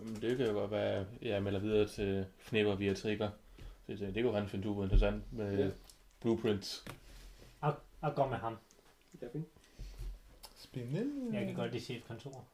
Jamen, 0.00 0.20
det 0.22 0.36
kan 0.36 0.46
jo 0.46 0.52
godt 0.52 0.70
være, 0.70 1.06
jeg 1.22 1.42
melder 1.42 1.60
videre 1.60 1.88
til 1.88 2.26
Knipper 2.46 2.74
via 2.74 2.94
Trigger. 2.94 3.30
Så 3.86 3.92
det, 4.06 4.14
det 4.14 4.24
kunne 4.24 4.38
han 4.38 4.48
finde 4.48 4.64
super 4.64 4.82
interessant 4.84 5.32
med 5.32 5.58
Ja. 5.58 5.64
ja. 5.64 5.70
blueprints. 6.20 6.84
Og 8.02 8.14
gå 8.16 8.26
med 8.26 8.36
ham. 8.36 8.56
Ja, 9.22 9.26
fint. 9.32 9.46
Spændende. 10.58 11.38
Jeg 11.38 11.46
kan 11.46 11.54
godt 11.54 11.72
lide 11.72 11.84
chefkontor. 11.84 12.44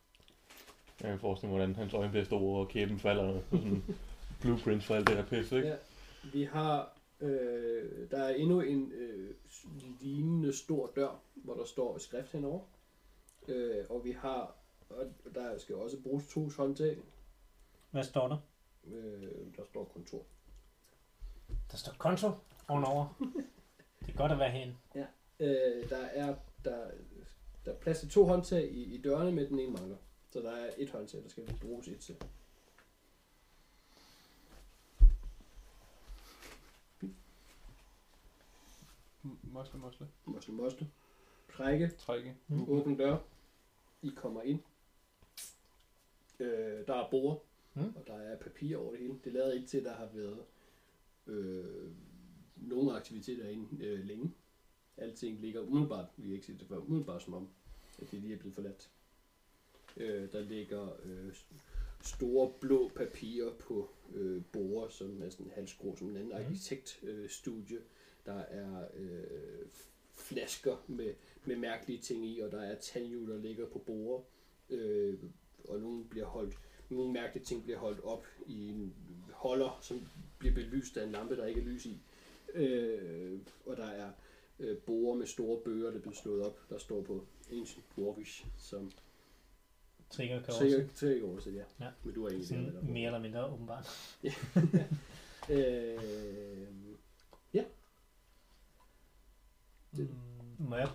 Jeg 1.02 1.10
kan 1.10 1.18
forestille 1.20 1.50
mig, 1.50 1.58
hvordan 1.58 1.76
hans 1.76 1.94
øjne 1.94 2.10
bliver 2.10 2.24
store, 2.24 2.60
og 2.60 2.68
kæben 2.68 2.98
falder, 2.98 3.22
og 3.22 3.42
sådan 3.50 3.84
blueprints 4.40 4.86
for 4.86 4.94
alt 4.94 5.08
det 5.08 5.16
der 5.16 5.24
pis, 5.24 5.52
ikke? 5.52 5.68
Ja. 5.68 5.76
Vi 6.32 6.42
har, 6.44 6.95
øh, 7.20 8.10
der 8.10 8.18
er 8.18 8.34
endnu 8.34 8.60
en 8.60 8.92
øh, 8.92 9.34
lignende 10.00 10.52
stor 10.52 10.92
dør, 10.96 11.20
hvor 11.34 11.54
der 11.54 11.64
står 11.64 11.98
skrift 11.98 12.32
henover. 12.32 12.60
Øh, 13.48 13.84
og 13.90 14.04
vi 14.04 14.10
har, 14.10 14.56
og 14.90 15.06
der 15.34 15.58
skal 15.58 15.74
også 15.74 16.02
bruges 16.02 16.26
to 16.28 16.48
håndtag. 16.56 16.98
Hvad 17.90 18.04
står 18.04 18.28
der? 18.28 18.36
Øh, 18.86 19.56
der 19.56 19.64
står 19.64 19.84
kontor. 19.84 20.22
Der 21.70 21.76
står 21.76 21.92
konto 21.98 22.30
ovenover. 22.68 23.06
Det 24.00 24.12
er 24.12 24.16
godt 24.16 24.32
at 24.32 24.38
være 24.38 24.50
herinde. 24.50 24.76
Øh, 25.40 25.90
der 25.90 25.96
er 25.96 26.34
der, 26.64 26.90
der 27.64 27.72
er 27.72 27.76
plads 27.76 28.00
til 28.00 28.08
to 28.08 28.24
håndtag 28.24 28.70
i, 28.70 28.94
i 28.94 29.02
dørene, 29.02 29.32
med 29.32 29.48
den 29.48 29.58
ene 29.58 29.72
mangler. 29.72 29.96
Så 30.30 30.40
der 30.40 30.50
er 30.50 30.70
et 30.78 30.90
håndtag, 30.90 31.22
der 31.22 31.28
skal 31.28 31.58
bruges 31.62 31.88
et 31.88 31.98
til. 31.98 32.16
Mosle, 39.56 39.78
mosle. 39.78 40.06
Mosle, 40.24 40.54
mosle. 40.54 40.86
Trække. 41.52 41.90
Trække. 41.98 42.36
Mm. 42.48 42.68
Åbne 42.68 42.98
dør. 42.98 43.16
I 44.02 44.10
kommer 44.16 44.42
ind. 44.42 44.60
Øh, 46.40 46.86
der 46.86 46.94
er 46.94 47.10
bord, 47.10 47.42
Mm. 47.74 47.92
og 47.96 48.06
der 48.06 48.14
er 48.14 48.38
papir 48.38 48.76
over 48.76 48.90
det 48.90 49.00
hele. 49.00 49.18
Det 49.24 49.32
lader 49.32 49.52
ikke 49.52 49.66
til, 49.66 49.78
at 49.78 49.84
der 49.84 49.94
har 49.94 50.08
været 50.14 50.38
øh, 51.26 51.90
nogle 52.56 52.92
aktiviteter 52.96 53.48
inde 53.48 53.84
øh, 53.84 54.04
længe. 54.04 54.34
Alting 54.96 55.40
ligger 55.40 55.60
umiddelbart, 55.60 56.06
vi 56.16 56.28
har 56.28 56.34
ikke 56.34 56.46
set 56.46 56.60
det 56.60 56.68
før, 56.68 56.76
umiddelbart 56.78 57.22
som 57.22 57.34
om, 57.34 57.48
at 57.98 58.10
det 58.10 58.20
lige 58.20 58.34
er 58.34 58.38
blevet 58.38 58.54
forladt. 58.54 58.90
Øh, 59.96 60.32
der 60.32 60.40
ligger 60.40 60.88
øh, 61.02 61.34
store 62.02 62.52
blå 62.60 62.88
papirer 62.96 63.52
på 63.54 63.90
øh, 64.14 64.42
borer, 64.52 64.88
som 64.88 65.22
er 65.22 65.30
sådan 65.30 65.50
halvskrå, 65.54 65.96
som 65.96 66.08
en 66.08 66.16
anden 66.16 66.28
Mhm. 66.28 66.44
arkitektstudie. 66.46 67.76
Øh. 67.78 67.82
Der 68.26 68.38
er 68.38 68.88
øh, 68.94 69.66
flasker 70.14 70.76
med, 70.86 71.14
med 71.44 71.56
mærkelige 71.56 71.98
ting 71.98 72.24
i, 72.26 72.40
og 72.40 72.52
der 72.52 72.60
er 72.60 72.74
tandhjul, 72.80 73.30
der 73.30 73.38
ligger 73.38 73.66
på 73.66 73.78
borer, 73.78 74.22
øh, 74.70 75.14
og 75.68 75.80
nogle 75.80 76.04
bliver 76.04 76.26
holdt, 76.26 76.58
nogle 76.90 77.12
mærkelige 77.12 77.44
ting 77.44 77.62
bliver 77.62 77.78
holdt 77.78 78.00
op 78.04 78.26
i 78.46 78.68
en 78.68 78.94
holder, 79.32 79.78
som 79.82 80.06
bliver 80.38 80.54
belyst 80.54 80.96
af 80.96 81.04
en 81.04 81.12
lampe, 81.12 81.36
der 81.36 81.46
ikke 81.46 81.60
er 81.60 81.64
lys 81.64 81.86
i. 81.86 82.00
Øh, 82.54 83.38
og 83.66 83.76
der 83.76 83.86
er 83.86 84.10
øh, 84.58 84.78
borer 84.78 85.16
med 85.16 85.26
store 85.26 85.60
bøger, 85.64 85.90
der 85.90 86.00
bliver 86.00 86.14
slået 86.14 86.42
op, 86.42 86.60
der 86.70 86.78
står 86.78 87.02
på 87.02 87.26
Ancient 87.52 87.84
Dwarvish, 87.96 88.46
som 88.56 88.92
Trigger 90.10 90.38
kan 90.42 90.48
også. 90.48 90.60
sikkert 90.60 90.98
sikkert 90.98 91.22
oversat, 91.30 91.54
ja. 91.54 91.64
Ja. 91.80 91.90
Men 92.04 92.14
du 92.14 92.24
er 92.24 92.28
egentlig 92.28 92.48
Sådan 92.48 92.74
der. 92.74 92.82
mere 92.82 93.06
eller 93.06 93.18
mindre 93.20 93.46
åbenbart. 93.46 93.86
øh, 95.50 95.98
Det- 99.96 100.10
Mm, 100.58 100.66
må 100.68 100.76
jeg 100.76 100.88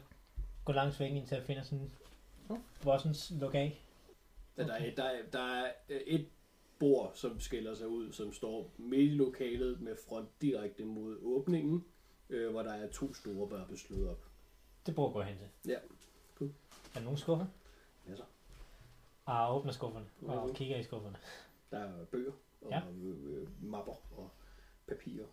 gå 0.66 0.72
langs 0.72 1.00
væk 1.00 1.12
indtil 1.12 1.36
jeg 1.36 1.44
finder 1.46 1.64
sådan 1.64 1.92
Vossens 2.84 3.32
lokal? 3.40 3.76
Ja, 4.58 4.64
der, 4.68 4.74
er, 4.74 4.96
der, 4.96 5.04
er, 5.04 5.22
der 5.32 5.40
er 5.44 5.72
øh, 5.90 6.02
et 6.02 6.28
bord, 6.80 7.12
som 7.16 7.40
skiller 7.40 7.76
sig 7.76 7.88
ud, 7.88 8.12
som 8.12 8.34
står 8.34 8.72
midt 8.78 9.12
i 9.12 9.16
lokalet 9.16 9.82
med 9.82 9.96
front 10.10 10.30
direkte 10.42 10.86
mod 10.86 11.18
åbningen, 11.24 11.86
øh, 12.30 12.52
hvor 12.52 12.64
der 12.64 12.74
er 12.74 12.92
to 12.92 13.14
store, 13.14 13.50
der 13.50 13.62
er 13.62 13.66
blevet 13.66 13.80
slået 13.80 14.10
op. 14.10 14.26
Det 14.86 14.96
bruger 14.96 15.10
jeg 15.10 15.14
gå 15.14 15.22
hen 15.22 15.38
til. 15.38 15.72
Ja. 15.72 15.80
Cool. 16.36 16.50
Er 16.50 16.94
der 16.94 17.02
nogen 17.04 17.18
skuffer? 17.18 17.46
Ja, 18.08 18.16
så. 18.16 18.24
Ah, 19.26 19.56
åbner 19.56 19.72
skufferne 19.72 20.06
og 20.22 20.46
Mhm. 20.46 20.56
kigger 20.56 20.78
i 20.78 20.84
skufferne. 20.84 21.18
Der 21.72 21.78
er 21.80 22.06
bøger 22.06 22.32
og 22.62 22.70
Ja. 22.72 22.82
øh, 22.92 23.64
mapper 23.64 23.94
og 24.18 24.30
papirer. 24.88 25.26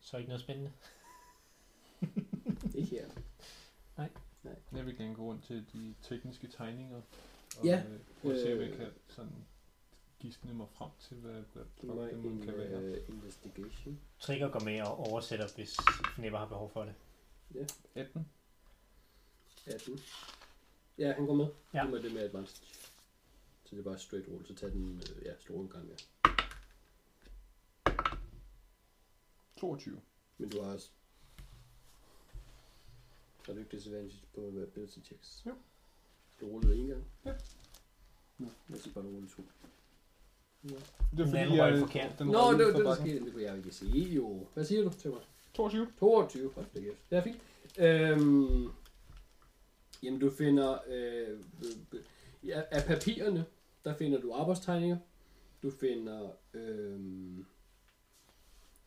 Så 0.00 0.16
ikke 0.16 0.28
noget 0.28 0.40
spændende. 0.40 0.72
Ikke 2.74 2.90
her. 2.90 3.08
Jeg 4.72 4.86
vil 4.86 4.96
gerne 4.96 5.14
gå 5.14 5.22
rundt 5.22 5.44
til 5.44 5.64
de 5.72 5.94
tekniske 6.02 6.48
tegninger 6.48 6.96
Og, 7.58 7.64
Ja, 7.64 7.84
øh, 7.88 8.00
prøve 8.22 8.34
at 8.34 8.40
se, 8.40 8.52
om 8.52 8.60
jeg 8.60 8.68
øh, 8.70 8.76
kan 8.76 8.90
sådan 9.08 9.44
gisne 10.18 10.54
mig 10.54 10.68
frem 10.68 10.90
til, 11.00 11.16
hvad, 11.16 11.42
hvad 11.52 11.64
Giv 11.80 11.94
mig 11.94 12.10
det 12.12 12.24
en 12.24 12.42
kan 12.42 12.58
være. 12.58 12.90
uh, 12.90 13.08
investigation. 13.14 14.00
Trigger 14.18 14.48
går 14.50 14.60
med 14.60 14.82
og 14.82 14.98
oversætter, 14.98 15.48
hvis 15.54 15.76
Fnipper 16.14 16.38
har 16.38 16.46
behov 16.46 16.70
for 16.70 16.84
det. 16.84 16.94
18. 17.94 18.26
18. 19.66 20.00
Ja, 20.98 21.12
han 21.12 21.26
går 21.26 21.34
med. 21.34 21.46
Ja. 21.74 21.82
Giv 21.82 21.90
mig 21.90 22.02
det 22.02 22.12
med 22.12 22.22
advantage. 22.22 22.74
Så 23.64 23.76
det 23.76 23.78
er 23.78 23.84
bare 23.84 23.98
straight 23.98 24.28
roll, 24.28 24.46
så 24.46 24.54
tag 24.54 24.70
den 24.72 25.02
øh, 25.16 25.24
ja, 25.24 25.32
store 25.40 25.60
en 25.60 25.68
gang 25.68 25.86
mere. 25.86 25.96
22. 29.56 30.00
Men 30.38 30.50
du 30.50 30.62
har 30.62 30.72
også... 30.72 30.90
Har 33.48 33.54
du 33.54 33.60
ikke 33.60 33.76
disadvantage 33.76 34.22
på 34.34 34.40
ability 34.62 34.98
checks? 35.04 35.42
Jo. 35.46 35.52
Du 36.40 36.46
rullede 36.46 36.76
en 36.76 36.86
gang? 36.86 37.04
Ja. 37.24 37.32
Nå, 38.38 38.46
jeg 38.70 38.78
siger 38.78 38.94
bare, 38.94 39.04
du 39.04 39.08
rullede 39.10 39.32
to. 39.36 39.42
Nå, 40.62 40.76
Det 41.16 41.26
Den 41.26 41.36
anden 41.36 41.60
røg 41.60 41.78
forkert. 41.78 42.18
den 42.18 42.26
Nå 42.26 42.38
røg 42.38 42.58
det 42.58 42.64
ud 42.64 42.70
var 42.72 42.78
det, 42.78 42.84
der 42.86 42.90
bakken. 42.90 43.06
skete. 43.06 43.24
Det 43.24 43.32
kunne 43.32 43.42
jeg 43.42 43.56
ikke 43.56 43.72
se. 43.72 43.86
Jo. 43.86 44.46
Hvad 44.54 44.64
siger 44.64 44.82
du 44.82 44.90
til 44.98 45.10
mig? 45.10 45.20
22. 45.54 45.88
22. 45.98 46.52
Hold 46.54 46.66
da 46.74 46.80
kæft. 46.80 47.10
Det 47.10 47.18
er 47.18 47.22
fint. 47.22 47.38
Øhm, 47.78 48.68
jamen, 50.02 50.20
du 50.20 50.30
finder... 50.30 50.78
Øh, 50.88 51.40
øh, 51.94 52.00
ja, 52.44 52.62
af 52.70 52.84
papirerne, 52.86 53.44
der 53.84 53.94
finder 53.96 54.20
du 54.20 54.32
arbejdstegninger. 54.32 54.98
Du 55.62 55.70
finder... 55.70 56.30
Øh, 56.54 57.00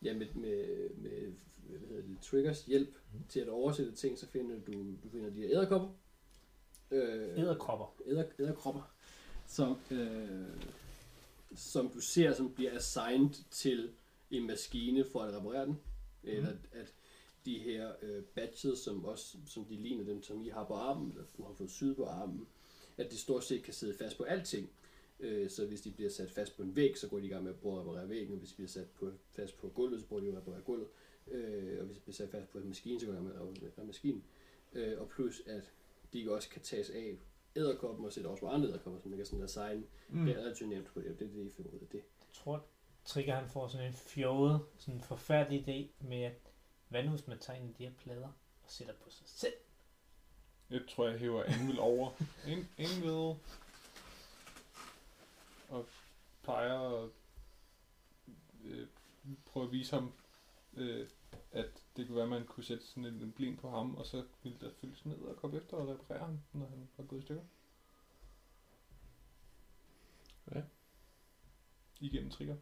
ja, 0.02 0.14
med, 0.14 0.26
med, 0.34 0.90
med 0.96 1.32
hvad 1.68 1.78
hedder 1.80 2.02
det, 2.02 2.16
triggers 2.22 2.64
hjælp 2.64 2.98
til 3.28 3.40
at 3.40 3.48
oversætte 3.48 3.92
ting, 3.92 4.18
så 4.18 4.26
finder 4.26 4.60
du, 4.60 4.72
du 5.04 5.08
finder 5.12 5.30
de 5.30 5.40
her 5.40 5.50
æderkopper. 5.50 5.88
Øh, 6.90 7.38
Æderkropper. 7.38 7.94
æder, 8.06 8.24
æderkropper, 8.38 8.94
som, 9.46 9.76
øh, 9.90 10.46
som 11.54 11.88
du 11.88 12.00
ser, 12.00 12.32
som 12.32 12.54
bliver 12.54 12.76
assigned 12.76 13.50
til 13.50 13.90
en 14.30 14.46
maskine 14.46 15.04
for 15.04 15.20
at 15.20 15.34
reparere 15.34 15.66
den. 15.66 15.80
Eller 16.24 16.48
at 16.72 16.94
de 17.44 17.58
her 17.58 17.92
øh, 18.02 18.22
badges, 18.22 18.78
som 18.78 19.04
også 19.04 19.36
som 19.46 19.64
de 19.64 19.76
ligner 19.76 20.04
dem, 20.04 20.22
som 20.22 20.44
I 20.44 20.48
har 20.48 20.64
på 20.64 20.74
armen, 20.74 21.10
eller 21.10 21.24
du 21.36 21.42
har 21.42 21.52
fået 21.52 21.70
syet 21.70 21.96
på 21.96 22.04
armen, 22.04 22.46
at 22.96 23.10
de 23.10 23.18
stort 23.18 23.44
set 23.44 23.62
kan 23.62 23.74
sidde 23.74 23.94
fast 23.94 24.16
på 24.16 24.22
alting. 24.22 24.70
Øh, 25.20 25.50
så 25.50 25.66
hvis 25.66 25.80
de 25.80 25.90
bliver 25.90 26.10
sat 26.10 26.30
fast 26.30 26.56
på 26.56 26.62
en 26.62 26.76
væg, 26.76 26.98
så 26.98 27.08
går 27.08 27.18
de 27.18 27.26
i 27.26 27.28
gang 27.28 27.44
med 27.44 27.52
at 27.52 27.58
prøve 27.58 27.74
at 27.74 27.80
reparere 27.80 28.08
væggen, 28.08 28.32
og 28.32 28.38
hvis 28.38 28.50
de 28.50 28.54
bliver 28.54 28.68
sat 28.68 28.86
på, 28.90 29.10
fast 29.30 29.58
på 29.58 29.68
gulvet, 29.68 30.00
så 30.00 30.06
prøver 30.06 30.22
de 30.22 30.28
at 30.28 30.36
reparere 30.36 30.60
gulvet. 30.60 30.86
Øh, 30.86 31.11
og 31.80 31.86
hvis 31.86 31.96
de 31.96 32.02
bliver 32.02 32.28
fast 32.28 32.50
på 32.50 32.58
en 32.58 32.68
maskine, 32.68 33.00
så 33.00 33.06
går 33.06 33.12
gang 33.12 33.24
med 33.24 33.32
reparere 33.36 33.86
maskinen. 33.86 34.24
Øh, 34.72 35.00
og 35.00 35.08
plus 35.08 35.42
at 35.46 35.72
de 36.12 36.32
også 36.32 36.48
kan 36.48 36.62
tages 36.62 36.90
af 36.90 37.18
æderkoppen 37.56 38.06
og 38.06 38.12
sætte 38.12 38.28
også 38.28 38.40
på 38.40 38.48
andre 38.48 38.68
æderkopper, 38.68 39.00
så 39.00 39.08
man 39.08 39.16
kan 39.16 39.26
sådan 39.26 39.44
assign 39.44 39.84
Mm. 40.08 40.18
mm. 40.18 40.26
det 40.26 40.36
er 40.36 40.40
relativt 40.40 40.70
nemt 40.70 40.86
på 40.86 41.00
det. 41.00 41.18
Det 41.18 41.26
er 41.26 41.32
det, 41.32 41.46
I 41.46 41.50
finder 41.50 41.70
ud 41.70 41.78
af 41.78 41.86
det. 41.86 41.98
Jeg 41.98 42.32
tror, 42.32 42.64
Trigger 43.04 43.34
han 43.34 43.48
får 43.48 43.68
sådan 43.68 43.86
en 43.86 43.92
fjollet, 43.92 44.60
sådan 44.78 44.94
en 44.94 45.00
forfærdelig 45.00 45.68
idé 45.68 46.06
med, 46.06 46.22
at 46.22 46.52
hvad 46.88 47.02
nu 47.02 47.10
hvis 47.10 47.26
man 47.26 47.38
tager 47.38 47.58
en 47.60 47.68
af 47.68 47.74
de 47.74 47.84
her 47.84 47.92
plader 47.98 48.28
og 48.64 48.70
sætter 48.70 48.94
på 48.94 49.10
sig 49.10 49.26
selv? 49.26 49.52
Jeg 50.70 50.80
tror, 50.88 51.08
jeg 51.08 51.18
hæver 51.18 51.44
Anvil 51.44 51.78
over. 51.78 52.10
En, 52.46 52.68
Anvil. 52.78 53.36
Og 55.68 55.86
plejer 56.42 57.02
at 57.02 57.08
øh, 58.64 58.86
prøve 59.46 59.66
at 59.66 59.72
vise 59.72 59.94
ham, 59.94 60.12
øh, 60.76 61.06
at 61.52 61.84
det 61.96 62.06
kunne 62.06 62.16
være, 62.16 62.24
at 62.24 62.30
man 62.30 62.46
kunne 62.46 62.64
sætte 62.64 62.86
sådan 62.86 63.04
en 63.04 63.22
emblem 63.22 63.56
på 63.56 63.70
ham, 63.70 63.94
og 63.94 64.06
så 64.06 64.22
ville 64.42 64.58
der 64.60 64.70
sådan 64.80 64.94
ned 65.04 65.18
og 65.18 65.36
komme 65.36 65.56
efter 65.56 65.76
og 65.76 65.88
reparere 65.88 66.24
ham, 66.24 66.38
når 66.52 66.66
han 66.66 66.88
var 66.96 67.04
gået 67.04 67.20
i 67.20 67.22
stykker. 67.22 67.42
Ja. 70.54 70.60
Igennem 72.00 72.30
trigger. 72.30 72.56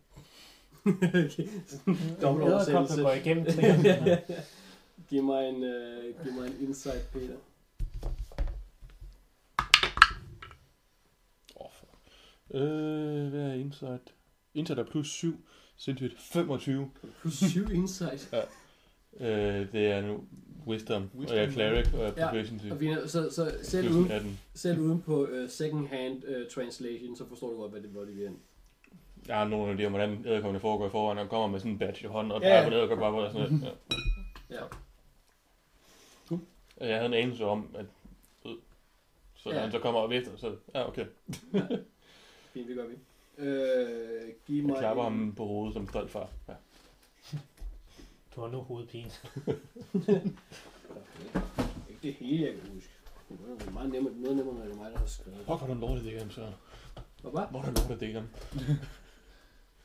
okay. 0.87 1.49
Dobbelt 2.23 2.53
oversættelse. 2.53 3.03
går 3.03 3.12
igennem 3.12 3.45
Trigger. 3.45 4.16
giv, 5.09 5.23
mig 5.23 5.49
en, 5.49 5.55
uh, 5.55 6.24
giv 6.24 6.32
mig 6.32 6.47
en 6.47 6.61
insight, 6.61 7.12
Peter. 7.12 7.37
Åh, 11.57 11.66
oh, 11.66 12.61
øh, 12.61 13.28
hvad 13.28 13.41
er 13.41 13.55
insight? 13.55 14.15
Insight 14.55 14.81
er 14.81 14.85
plus 14.85 15.09
7, 15.09 15.45
sindssygt 15.81 16.20
25. 16.20 16.90
Plus 17.20 17.35
7 17.35 17.70
insight. 17.70 18.35
Øh, 19.20 19.73
det 19.73 19.86
er 19.86 20.01
nu 20.01 20.24
wisdom, 20.66 21.11
Wisdom, 21.19 21.31
og 21.31 21.36
jeg 21.36 21.44
er 21.44 21.51
cleric, 21.51 21.93
og 21.94 22.01
jeg 22.01 22.09
er 22.09 22.12
Ja, 22.16 22.28
proficiency. 22.28 22.66
Og 22.66 22.81
vi, 22.81 22.94
så, 23.07 23.31
så 23.31 23.55
selv, 23.62 23.85
Plus 23.86 23.97
uden, 23.97 24.11
18. 24.11 24.39
selv 24.55 24.78
uden 24.81 25.02
på 25.02 25.23
uh, 25.27 25.48
second 25.48 25.89
hand 25.89 26.23
uh, 26.28 26.47
translation, 26.55 27.16
så 27.16 27.24
forstår 27.28 27.51
du 27.51 27.57
godt, 27.57 27.70
hvad 27.73 27.81
det, 27.81 27.90
hvor 27.90 28.01
det 28.05 28.16
vil 28.16 28.24
hen. 28.28 28.39
Jeg 29.28 29.36
har 29.36 29.44
af 29.70 29.77
de 29.77 29.82
her, 29.82 29.90
hvordan 29.90 30.23
æderkommende 30.27 30.61
foregår 30.61 30.86
i 30.86 30.90
forvejen, 30.90 31.19
og 31.19 31.28
kommer 31.28 31.48
med 31.48 31.59
sådan 31.59 31.73
en 31.73 31.78
badge 31.78 32.05
i 32.05 32.07
hånden, 32.07 32.32
og 32.32 32.40
Ja, 32.40 32.47
peger 32.48 32.62
ja. 32.62 32.69
på 32.69 32.74
æderkop 32.74 32.98
bare 32.98 33.12
på 33.12 33.32
sådan 33.32 33.59
noget. 33.59 33.62
Ja. 34.51 34.57
Ja. 34.57 34.62
Og 36.81 36.89
Jeg 36.89 36.94
havde 36.97 37.07
en 37.07 37.15
anelse 37.15 37.44
om, 37.44 37.66
at 37.78 37.86
så 39.36 39.51
Ja. 39.51 39.59
han 39.61 39.73
så 39.73 39.78
kommer 39.78 40.01
og 40.01 40.11
vifter, 40.11 40.31
så 40.36 40.57
ja, 40.74 40.89
okay. 40.89 41.07
Fint, 42.52 42.69
det 42.69 42.77
gør 42.77 42.86
vi. 42.86 42.94
Øh, 43.41 44.33
giv 44.47 44.57
Jeg 44.57 44.65
mig 44.67 44.79
klapper 44.79 45.07
en- 45.07 45.12
ham 45.12 45.35
på 45.35 45.47
hovedet 45.47 45.75
som 45.75 45.89
stolt 45.89 46.11
far. 46.11 46.31
Ja. 46.49 46.55
Du 48.35 48.41
har 48.41 48.49
nu 48.49 48.61
hovedpine. 48.61 49.11
Ikke 51.89 52.01
det 52.03 52.15
hele, 52.15 52.47
jeg 52.47 52.55
kan 52.55 52.71
huske. 52.75 52.91
Det 53.59 53.67
er 53.69 53.71
meget 53.71 53.91
nemmere, 53.93 54.15
noget 54.15 54.37
nemmere, 54.37 54.55
når 54.55 54.65
det 54.65 54.73
er 54.73 54.77
mig, 54.77 54.91
der 54.93 54.99
har 54.99 55.07
skrevet. 55.07 55.39
Hvor 55.45 55.55
er 55.55 55.67
du 55.67 55.75
lortet 55.75 56.05
det 56.05 56.33
så. 56.33 56.53
Hvad 57.23 57.33
var? 57.33 57.47
Hvor 57.51 57.61
er 57.61 57.65
du 57.65 57.81
lortet 57.81 58.01
det 58.01 58.29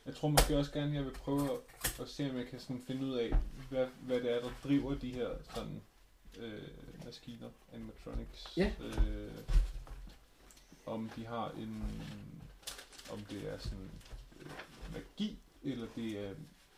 Jeg 0.06 0.14
tror 0.14 0.28
måske 0.28 0.58
også 0.58 0.72
gerne, 0.72 0.94
jeg 0.94 1.04
vil 1.04 1.10
prøve 1.12 1.42
at, 1.52 1.58
at 2.00 2.08
se, 2.08 2.30
om 2.30 2.36
jeg 2.36 2.46
kan 2.46 2.60
sådan 2.60 2.82
finde 2.86 3.06
ud 3.06 3.12
af, 3.14 3.32
hvad, 3.70 3.86
hvad 4.02 4.20
det 4.20 4.32
er, 4.36 4.40
der 4.40 4.50
driver 4.64 4.94
de 4.94 5.12
her 5.14 5.28
sådan, 5.54 5.82
øh, 6.38 6.62
maskiner, 7.04 7.48
animatronics. 7.72 8.56
Ja. 8.56 8.70
Øh, 8.80 9.30
om 10.86 11.10
de 11.16 11.26
har 11.26 11.50
en, 11.50 11.84
om 13.12 13.18
det 13.30 13.48
er 13.52 13.58
sådan 13.58 13.90
øh, 14.40 14.46
magi, 14.92 15.38
eller 15.62 15.86
det 15.96 16.18
er 16.28 16.34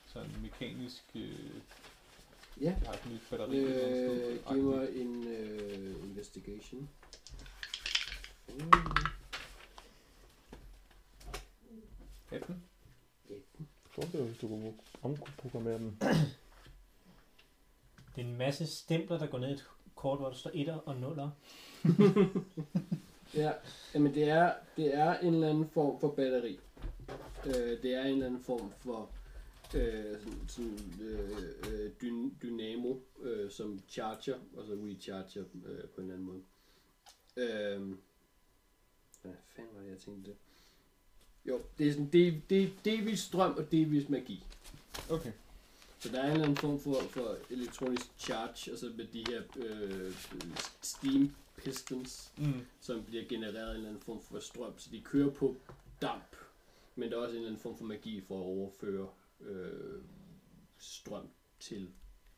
sådan 0.07 0.31
mekanisk, 0.43 1.05
øh, 1.15 1.55
Ja. 2.61 2.75
det 2.81 2.87
har 2.87 2.97
sådan 2.97 3.13
et 3.13 3.21
batteri. 3.31 3.57
et 3.57 3.63
eller 3.63 3.89
Øh, 3.89 4.41
sted, 4.41 4.55
giv 4.55 4.63
mig 4.63 4.89
en 4.97 5.27
øh, 5.29 6.05
investigation. 6.11 6.89
Mm. 8.49 8.71
18. 12.31 12.63
Så 13.95 14.09
det 14.13 14.19
jo, 14.19 14.25
hvis 14.25 14.39
du 14.39 14.49
kunne 14.49 14.75
omprogrammere 15.03 15.79
den. 15.79 15.97
Det 18.17 18.25
er 18.25 18.29
en 18.29 18.37
masse 18.37 18.67
stempler, 18.67 19.19
der 19.19 19.27
går 19.27 19.39
ned 19.39 19.49
i 19.49 19.53
et 19.53 19.67
kort, 19.95 20.19
hvor 20.19 20.29
der 20.29 20.37
står 20.37 20.51
1'er 20.51 20.81
og 20.87 20.95
0'er. 20.97 21.29
Ja, 23.39 23.53
jamen 23.95 24.15
det 24.15 24.29
er, 24.29 24.55
det 24.77 24.95
er 24.95 25.19
en 25.19 25.35
eller 25.35 25.49
anden 25.49 25.69
form 25.69 26.01
for 26.01 26.09
batteri. 26.09 26.61
Øh, 27.47 27.83
det 27.83 27.95
er 27.95 28.03
en 28.03 28.13
eller 28.13 28.27
anden 28.27 28.43
form 28.43 28.73
for 28.79 29.11
øh, 29.75 30.19
sådan, 30.21 30.49
sådan 30.49 30.95
øh, 31.01 31.31
øh, 31.73 31.91
dyn, 32.03 32.31
dynamo, 32.43 32.97
øh, 33.23 33.51
som 33.51 33.81
charger, 33.89 34.35
og 34.57 34.67
så 34.67 34.73
recharger 34.73 35.45
øh, 35.67 35.89
på 35.89 36.01
en 36.01 36.11
eller 36.11 36.15
anden 36.15 36.27
måde. 36.27 36.43
Øh, 37.37 37.97
hvad 39.23 39.33
fanden 39.49 39.75
var 39.75 39.83
det, 39.83 39.91
jeg 39.91 39.99
tænkte 39.99 40.31
det? 40.31 40.37
Jo, 41.45 41.61
det 41.79 41.89
er 41.89 41.93
sådan, 41.93 42.09
det, 42.13 42.43
det, 42.51 42.73
delvis 42.85 43.21
strøm 43.21 43.57
og 43.57 43.73
delvis 43.73 44.09
magi. 44.09 44.45
Okay. 45.11 45.33
Så 45.99 46.09
der 46.09 46.21
er 46.21 46.27
en 46.27 46.33
eller 46.33 46.45
anden 46.45 46.57
form 46.57 46.81
for, 46.81 46.95
for 47.11 47.37
elektronisk 47.51 48.07
charge, 48.19 48.71
altså 48.71 48.93
med 48.97 49.07
de 49.07 49.25
her 49.29 49.43
øh, 49.57 50.13
steam 50.83 51.35
pistons, 51.65 52.33
Mm. 52.39 52.53
som 52.81 53.05
bliver 53.05 53.25
genereret 53.29 53.71
en 53.71 53.77
eller 53.77 53.89
anden 53.89 54.03
form 54.03 54.21
for 54.23 54.39
strøm. 54.39 54.79
Så 54.79 54.89
de 54.93 55.01
kører 55.01 55.31
på 55.31 55.57
damp, 56.03 56.37
men 56.97 57.11
der 57.11 57.17
er 57.17 57.21
også 57.21 57.31
en 57.31 57.37
eller 57.37 57.49
anden 57.49 57.63
form 57.63 57.77
for 57.77 57.85
magi 57.85 58.21
for 58.21 58.35
at 58.39 58.45
overføre 58.45 59.09
øh, 59.41 60.03
strøm 60.79 61.29
til 61.61 61.89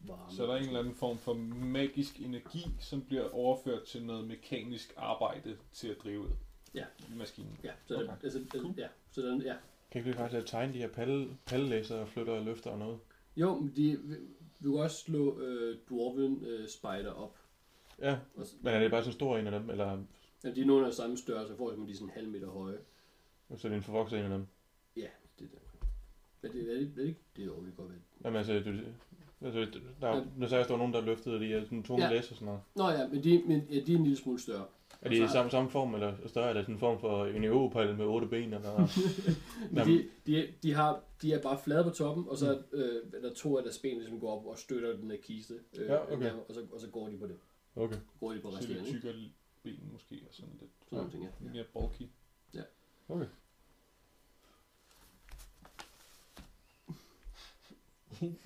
varme. 0.00 0.36
Så 0.36 0.42
der 0.46 0.52
er 0.52 0.56
en 0.56 0.66
eller 0.66 0.78
anden 0.80 0.94
form 0.94 1.18
for 1.18 1.34
magisk 1.64 2.20
energi, 2.20 2.66
som 2.80 3.02
bliver 3.02 3.30
overført 3.30 3.82
til 3.82 4.04
noget 4.04 4.28
mekanisk 4.28 4.92
arbejde 4.96 5.56
til 5.72 5.88
at 5.88 5.96
drive 6.04 6.26
Ja. 6.74 6.84
maskinen. 7.16 7.58
Ja, 7.64 7.72
så 7.86 7.94
der, 7.94 8.00
Okay. 8.02 8.12
altså, 8.22 8.38
altså, 8.38 8.58
Cool. 8.58 8.74
ja, 8.76 8.88
så 9.10 9.20
der, 9.22 9.42
ja. 9.42 9.56
Kan 9.90 9.98
ikke 9.98 10.10
vi 10.10 10.16
faktisk 10.16 10.38
at 10.42 10.46
tegne 10.46 10.72
de 10.72 10.78
her 10.78 10.88
palle, 10.88 11.28
pallelæser 11.46 11.96
og 11.96 12.08
flytter 12.08 12.32
og 12.32 12.44
løfter 12.44 12.70
og 12.70 12.78
noget? 12.78 12.98
Jo, 13.36 13.58
men 13.58 13.72
de, 13.76 13.98
vi, 14.02 14.14
vi 14.60 14.70
kan 14.70 14.74
også 14.78 14.96
slå 15.04 15.40
øh, 15.40 15.78
Dwarven 15.88 16.44
øh, 16.44 16.68
Spider 16.68 17.10
op. 17.12 17.36
Ja, 18.00 18.16
Og, 18.36 18.46
men 18.62 18.74
er 18.74 18.80
det 18.80 18.90
bare 18.90 19.06
en 19.06 19.12
stor 19.12 19.38
en 19.38 19.46
af 19.46 19.60
dem, 19.60 19.70
eller 19.70 19.98
ja, 20.44 20.50
de 20.50 20.60
er 20.60 20.64
nogle 20.66 20.86
af 20.86 20.92
samme 20.94 21.16
størrelse, 21.16 21.56
for 21.56 21.68
eksempel 21.68 21.88
de 21.88 21.92
er 21.92 21.96
sådan 21.96 22.08
en 22.08 22.14
halv 22.14 22.28
meter 22.28 22.48
høje. 22.50 22.78
så 23.56 23.68
er 23.68 23.70
det 23.70 23.76
en 23.76 23.82
forvokset 23.82 24.18
en 24.18 24.24
af 24.24 24.30
dem? 24.30 24.46
Ja, 24.96 25.06
det 25.38 25.44
er 25.44 25.48
der. 25.48 25.88
Er 26.48 26.52
det, 26.52 26.60
er 26.70 26.74
det, 26.74 26.82
er 26.82 26.94
det 26.96 27.06
ikke? 27.08 27.20
Det 27.36 27.44
er 27.44 27.60
vi 27.60 27.70
godt 27.76 27.88
ved. 27.88 27.96
Jamen 28.24 28.36
altså, 28.36 28.52
du, 28.60 28.70
altså 29.46 29.80
der, 30.00 30.08
er 30.08 30.16
jo- 30.16 30.24
nu 30.36 30.48
sagde 30.48 30.64
der 30.64 30.70
var 30.70 30.76
nogen, 30.78 30.92
der 30.94 31.00
løftede 31.00 31.40
de 31.40 31.46
her 31.46 31.64
sådan 31.64 31.82
tunge 31.82 32.04
Ja. 32.06 32.12
læs 32.12 32.30
og 32.30 32.36
sådan 32.36 32.46
noget. 32.46 32.60
Nå 32.76 32.88
ja, 32.88 33.08
men 33.08 33.24
de, 33.24 33.42
men, 33.46 33.62
ja, 33.70 33.80
de 33.80 33.92
er 33.92 33.96
en 33.96 34.02
lille 34.02 34.16
smule 34.18 34.40
større. 34.40 34.66
Er 35.02 35.08
de 35.08 35.24
i 35.24 35.28
samme, 35.28 35.50
samme 35.50 35.70
form, 35.70 35.94
eller 35.94 36.14
større? 36.26 36.48
Eller 36.48 36.62
sådan 36.62 36.74
en 36.74 36.78
form 36.78 37.00
for 37.00 37.24
en 37.26 37.44
europal 37.44 37.96
med 37.96 38.04
otte 38.06 38.26
ben? 38.26 38.52
Eller? 38.54 38.98
Men 39.74 39.86
de, 39.86 40.08
de, 40.26 40.48
de, 40.62 40.72
har, 40.74 41.00
de 41.22 41.32
er 41.32 41.42
bare 41.42 41.58
flade 41.64 41.84
på 41.84 41.90
toppen, 41.90 42.24
og 42.28 42.36
så 42.36 42.62
øh, 42.72 43.02
er 43.14 43.20
der 43.28 43.34
to 43.34 43.56
af 43.56 43.62
deres 43.62 43.78
ben, 43.78 44.04
som 44.04 44.20
går 44.20 44.38
op 44.40 44.46
og 44.46 44.58
støtter 44.58 44.96
den 44.96 45.10
der 45.10 45.16
kiste. 45.16 45.54
Øh, 45.78 45.86
Ja, 45.86 46.12
okay. 46.12 46.24
der, 46.26 46.32
og, 46.48 46.54
så, 46.54 46.60
og 46.72 46.80
så 46.80 46.88
går 46.88 47.08
de 47.08 47.16
på 47.16 47.26
det. 47.26 47.36
Okay. 47.76 47.96
Går 48.20 48.32
de 48.32 48.40
på 48.40 48.50
Så 48.50 48.56
lidt 48.56 48.60
resterende. 48.70 48.88
ikke? 48.88 49.00
tykkere 49.00 49.30
ben 49.62 49.88
måske, 49.92 50.22
og 50.28 50.34
sådan 50.34 50.56
lidt 50.60 50.70
Sådan 50.84 50.98
nogle 50.98 51.10
ting, 51.12 51.22
ja. 51.24 51.52
mere 51.52 51.64
bulky. 51.72 52.08
Okay. 53.08 53.26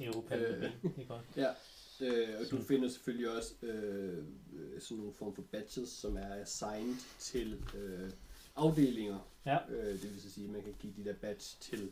Europa 0.00 0.36
Øh. 0.36 0.62
Det 0.82 0.92
er 0.98 1.04
godt. 1.06 1.56
Øh, 2.00 2.40
og 2.40 2.50
du 2.50 2.62
finder 2.62 2.88
selvfølgelig 2.88 3.36
også 3.36 3.54
øh, 3.62 4.24
øh, 4.52 4.80
sådan 4.80 4.98
nogle 4.98 5.14
form 5.14 5.34
for 5.34 5.42
badges, 5.42 5.88
som 5.88 6.16
er 6.16 6.34
assigned 6.34 6.96
til 7.18 7.62
øh, 7.76 8.10
afdelinger. 8.56 9.18
Ja. 9.46 9.58
Øh, 9.70 9.92
det 10.02 10.02
vil 10.12 10.20
så 10.22 10.30
sige, 10.30 10.46
at 10.46 10.52
man 10.52 10.62
kan 10.62 10.74
give 10.80 10.92
de 10.96 11.04
der 11.04 11.14
badge 11.14 11.56
til 11.60 11.90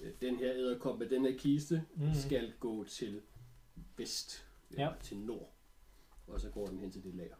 øh, 0.00 0.12
den 0.20 0.36
her 0.36 0.52
æderkop 0.54 0.98
med 0.98 1.08
den 1.08 1.24
her 1.24 1.38
kiste, 1.38 1.84
Mhm. 1.94 2.06
mm. 2.08 2.14
skal 2.14 2.52
gå 2.60 2.84
til 2.84 3.22
vest, 3.96 4.44
eller 4.70 4.84
Ja. 4.84 4.92
til 5.02 5.16
nord. 5.16 5.52
Og 6.28 6.40
så 6.40 6.50
går 6.50 6.66
den 6.66 6.78
hen 6.78 6.90
til 6.92 7.02
det 7.04 7.14
lager. 7.14 7.36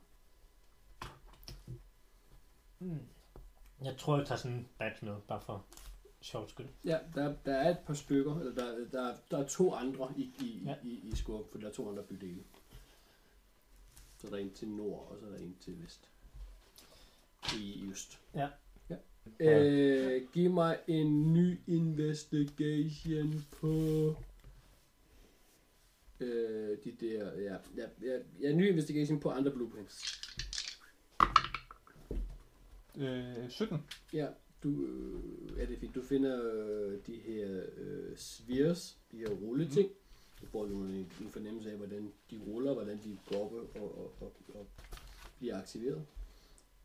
Mm. 2.79 2.99
Jeg 3.85 3.97
tror, 3.97 4.17
jeg 4.19 4.27
tager 4.27 4.39
sådan 4.39 4.57
en 4.57 4.69
badge 4.79 5.07
med, 5.07 5.17
bare 5.29 5.41
for 5.41 5.65
sjovt 6.21 6.51
skyld. 6.51 6.67
Ja, 6.85 6.99
der, 7.15 7.35
der 7.45 7.55
er 7.55 7.71
et 7.71 7.79
par 7.87 7.95
stykker, 7.95 8.39
eller 8.41 8.55
der, 8.55 8.89
der, 8.93 9.15
der 9.31 9.39
er 9.39 9.47
to 9.49 9.75
andre 9.75 10.13
i, 10.17 10.23
i, 10.41 10.63
Ja. 10.65 10.75
i, 10.83 10.89
i 11.13 11.17
Skurk, 11.17 11.45
for 11.53 11.59
der 11.59 11.69
er 11.69 11.73
to 11.73 11.89
andre 11.91 12.03
bydele. 12.03 12.45
Så 14.19 14.27
er 14.27 14.31
der 14.31 14.39
en 14.39 14.51
til 14.55 14.69
nord, 14.69 15.09
og 15.11 15.17
så 15.21 15.27
er 15.27 15.31
der 15.31 15.39
en 15.39 15.57
til 15.61 15.83
vest. 15.83 16.09
I 17.57 17.89
øst. 17.91 18.19
Ja. 18.35 18.49
ja. 18.91 18.97
Øh, 19.41 20.29
giv 20.33 20.51
mig 20.51 20.79
en 20.87 21.33
ny 21.33 21.61
investigation 21.67 23.45
på 23.61 23.69
øh, 26.21 26.79
de 26.85 26.93
der, 27.01 27.41
ja, 27.41 27.57
ja, 27.77 27.89
ja, 28.03 28.19
ja, 28.41 28.53
ny 28.53 28.69
investigation 28.69 29.21
på 29.21 29.31
andre 29.31 29.51
blueprints. 29.51 30.19
Øh, 32.99 33.51
17. 33.51 33.79
Ja, 34.13 34.29
du, 34.63 34.87
øh, 34.87 35.59
ja, 35.59 35.65
det 35.65 35.75
er 35.77 35.81
fint. 35.81 35.95
Du 35.95 36.03
finder 36.03 36.53
øh, 36.53 36.99
de 37.07 37.17
her 37.17 37.63
øh, 37.77 38.17
spheres, 38.17 38.99
de 39.13 39.17
her 39.17 39.29
rulleting. 39.29 39.91
Du 40.41 40.47
får 40.47 40.67
nu 40.67 40.83
en, 40.85 41.13
en 41.21 41.31
fornemmelse 41.31 41.71
af, 41.71 41.77
hvordan 41.77 42.13
de 42.31 42.39
ruller, 42.47 42.73
hvordan 42.75 42.99
de 43.05 43.19
går 43.29 43.45
op 43.45 43.53
og, 43.53 43.83
og, 43.83 44.13
og, 44.21 44.33
og 44.55 44.67
bliver 45.39 45.59
aktiveret. 45.59 46.07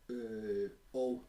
Øh, 0.10 0.69
og 0.93 1.23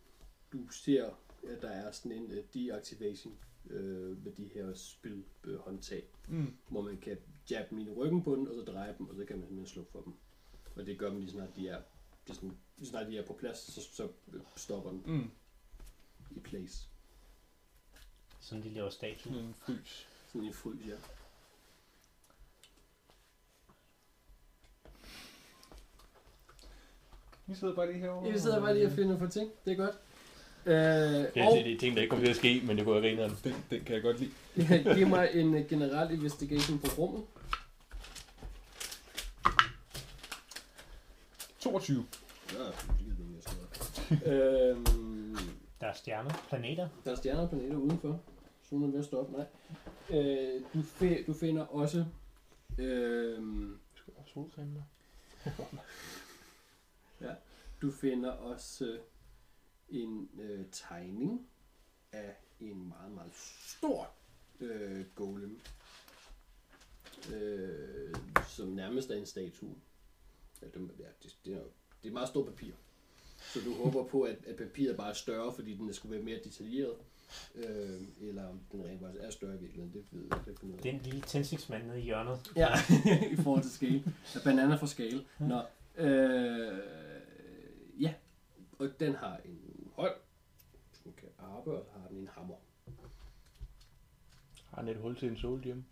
du 0.53 0.69
ser, 0.69 1.05
at 1.49 1.63
der 1.63 1.69
er 1.69 1.91
sådan 1.91 2.13
en 2.13 2.25
uh, 2.25 2.37
deactivation 2.55 3.35
øh, 3.71 4.25
med 4.25 4.33
de 4.33 4.45
her 4.55 4.75
spilhåndtag, 4.75 6.05
Mm. 6.29 6.47
hvor 6.69 6.83
man 6.83 6.97
kan 6.97 7.17
jabbe 7.51 7.71
dem 7.71 7.79
ind 7.79 7.89
i 7.89 7.93
ryggen 7.93 8.23
på 8.23 8.37
den, 8.37 8.49
og 8.49 8.55
så 8.55 8.73
dreje 8.73 8.95
dem, 8.99 9.09
og 9.09 9.15
så 9.17 9.25
kan 9.25 9.37
man 9.39 9.47
simpelthen 9.47 9.67
slukke 9.73 9.93
for 9.93 10.01
dem. 10.01 10.13
Og 10.77 10.87
det 10.87 10.99
gør 10.99 11.11
man 11.11 11.21
lige 11.21 11.31
snart 11.33 11.57
de 11.57 11.69
er, 11.69 11.79
det 12.25 12.31
er 12.31 12.35
sådan, 12.35 12.57
lige 12.79 12.89
snart 12.89 13.07
de 13.07 13.19
er 13.19 13.27
på 13.27 13.33
plads, 13.33 13.59
så, 13.59 13.81
så 13.93 14.09
øh, 14.33 14.41
stopper 14.57 14.91
den 14.91 15.03
Mm. 15.07 15.31
i 16.37 16.41
place. 16.41 16.89
Sådan 18.41 18.65
de 18.65 18.69
laver 18.69 18.91
statue. 18.91 19.33
Sådan 19.33 19.39
en 19.49 19.55
frys. 19.67 20.09
Sådan 20.33 20.47
en 20.49 20.55
frys, 20.55 20.87
ja. 20.89 20.95
Vi 27.47 27.55
sidder 27.55 27.75
bare 27.75 27.87
lige 27.93 27.99
herovre. 28.01 28.33
Vi 28.33 28.39
sidder 28.39 28.61
bare 28.61 28.75
lige 28.75 28.87
og 28.87 28.93
finder 28.93 29.19
på 29.19 29.27
ting. 29.27 29.51
Det 29.65 29.73
er 29.73 29.77
godt. 29.77 29.95
Øh, 30.67 30.73
Det 30.75 31.37
er, 31.43 31.47
og 31.47 31.57
det 31.65 31.73
er 31.73 31.79
ting, 31.79 31.97
der 31.97 32.03
ikke 32.03 32.11
kommer 32.11 32.25
til 32.27 32.31
at 32.31 32.37
ske, 32.37 32.63
men 32.67 32.77
det 32.77 32.85
kunne 32.85 32.95
være 33.03 33.11
grineren. 33.11 33.33
Den, 33.45 33.55
den 33.71 33.85
kan 33.85 33.95
jeg 33.95 34.03
godt 34.03 34.17
lide. 34.21 34.95
giv 34.97 35.07
mig 35.09 35.31
en 35.35 35.55
øh, 35.55 35.69
generel 35.69 36.11
investigation 36.11 36.79
på 36.79 36.87
rummet. 36.99 37.23
22. 41.65 42.05
Ja, 42.53 42.71
øhm, 44.27 45.37
Der 45.81 45.87
er 45.87 45.93
stjerner, 45.93 46.31
planeter. 46.49 46.89
Der 47.05 47.11
er 47.13 47.17
stjerner 47.17 47.43
og 47.43 47.49
planeter 47.49 47.77
udenfor. 47.77 48.21
Solen 48.63 48.85
er 48.85 48.89
ved 48.91 48.99
at 48.99 49.05
stoppe. 49.05 49.33
Nej. 49.33 49.47
Øh, 50.11 50.63
du, 50.75 50.81
fi- 50.81 51.27
du 51.27 51.35
finder 51.35 51.63
også... 51.67 52.05
øhm, 52.79 53.79
Solcreme 54.27 54.85
du 57.83 57.91
finder 57.91 58.31
også 58.31 58.85
øh, 58.87 58.99
en 59.89 60.29
øh, 60.41 60.65
tegning 60.73 61.49
af 62.13 62.35
en 62.61 62.89
meget, 62.89 63.13
meget 63.13 63.33
stor 63.67 64.11
øh, 64.61 65.05
golem. 65.15 65.61
Øh, 67.35 68.15
som 68.49 68.69
nærmest 68.69 69.11
er 69.11 69.15
en 69.17 69.27
statue. 69.27 69.75
Ja, 70.65 70.81
det, 70.81 70.91
ja, 70.99 71.05
det, 71.23 71.37
det, 71.45 71.55
er, 71.55 71.63
det 72.03 72.09
er 72.09 72.13
meget 72.13 72.29
stort 72.29 72.47
papir. 72.47 72.73
Så 73.53 73.61
du 73.65 73.75
håber 73.75 74.05
på, 74.05 74.23
at, 74.23 74.37
at 74.47 74.57
papiret 74.57 74.97
bare 74.97 75.11
er 75.11 75.15
større, 75.15 75.55
fordi 75.55 75.77
den 75.77 75.95
skulle 75.95 76.15
være 76.15 76.25
mere 76.25 76.39
detaljeret. 76.45 76.95
Øh, 77.55 78.01
eller 78.21 78.49
om 78.49 78.61
den 78.73 78.85
rent 78.85 79.01
faktisk 79.01 79.25
er 79.25 79.31
større 79.31 79.55
i 79.55 79.59
virkeligheden. 79.59 79.93
Det 79.93 80.05
ved 80.11 80.27
jeg 80.31 80.49
ikke. 80.49 80.65
ud 80.65 80.73
af. 80.73 80.79
Den 80.79 80.99
lille 80.99 81.21
tændstiksmand 81.21 81.87
nede 81.87 82.01
i 82.01 82.03
hjørnet. 82.03 82.53
Ja, 82.57 82.69
i 83.33 83.37
forhold 83.37 83.63
til 83.63 83.73
scale. 83.73 84.05
Bananer 84.45 84.77
for 84.77 84.87
scale. 84.87 85.25
Nå, 85.39 85.63
øh, 85.97 86.79
ja, 88.01 88.15
og 88.79 88.91
den 89.01 89.15
har 89.15 89.37
en 89.45 89.91
hånd, 89.93 90.15
som 91.03 91.13
kan 91.13 91.29
arbejde, 91.39 91.83
og 91.83 92.01
har 92.01 92.09
den 92.09 92.19
en 92.19 92.29
hammer. 92.29 92.57
Har 94.65 94.77
han 94.77 94.89
et 94.89 94.97
hul 94.97 95.17
til 95.17 95.29
en 95.29 95.37
solhjem? 95.37 95.85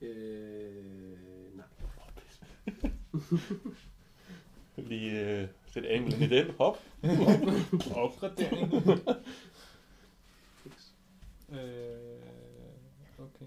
Øh. 0.00 1.33
Lige 4.76 5.20
øh, 5.20 5.48
sætte 5.66 5.88
anglen 5.88 6.22
i 6.22 6.26
den. 6.26 6.50
Hop. 6.50 6.78
Opgradering. 7.94 8.72
øh, 11.52 12.22
okay. 13.18 13.46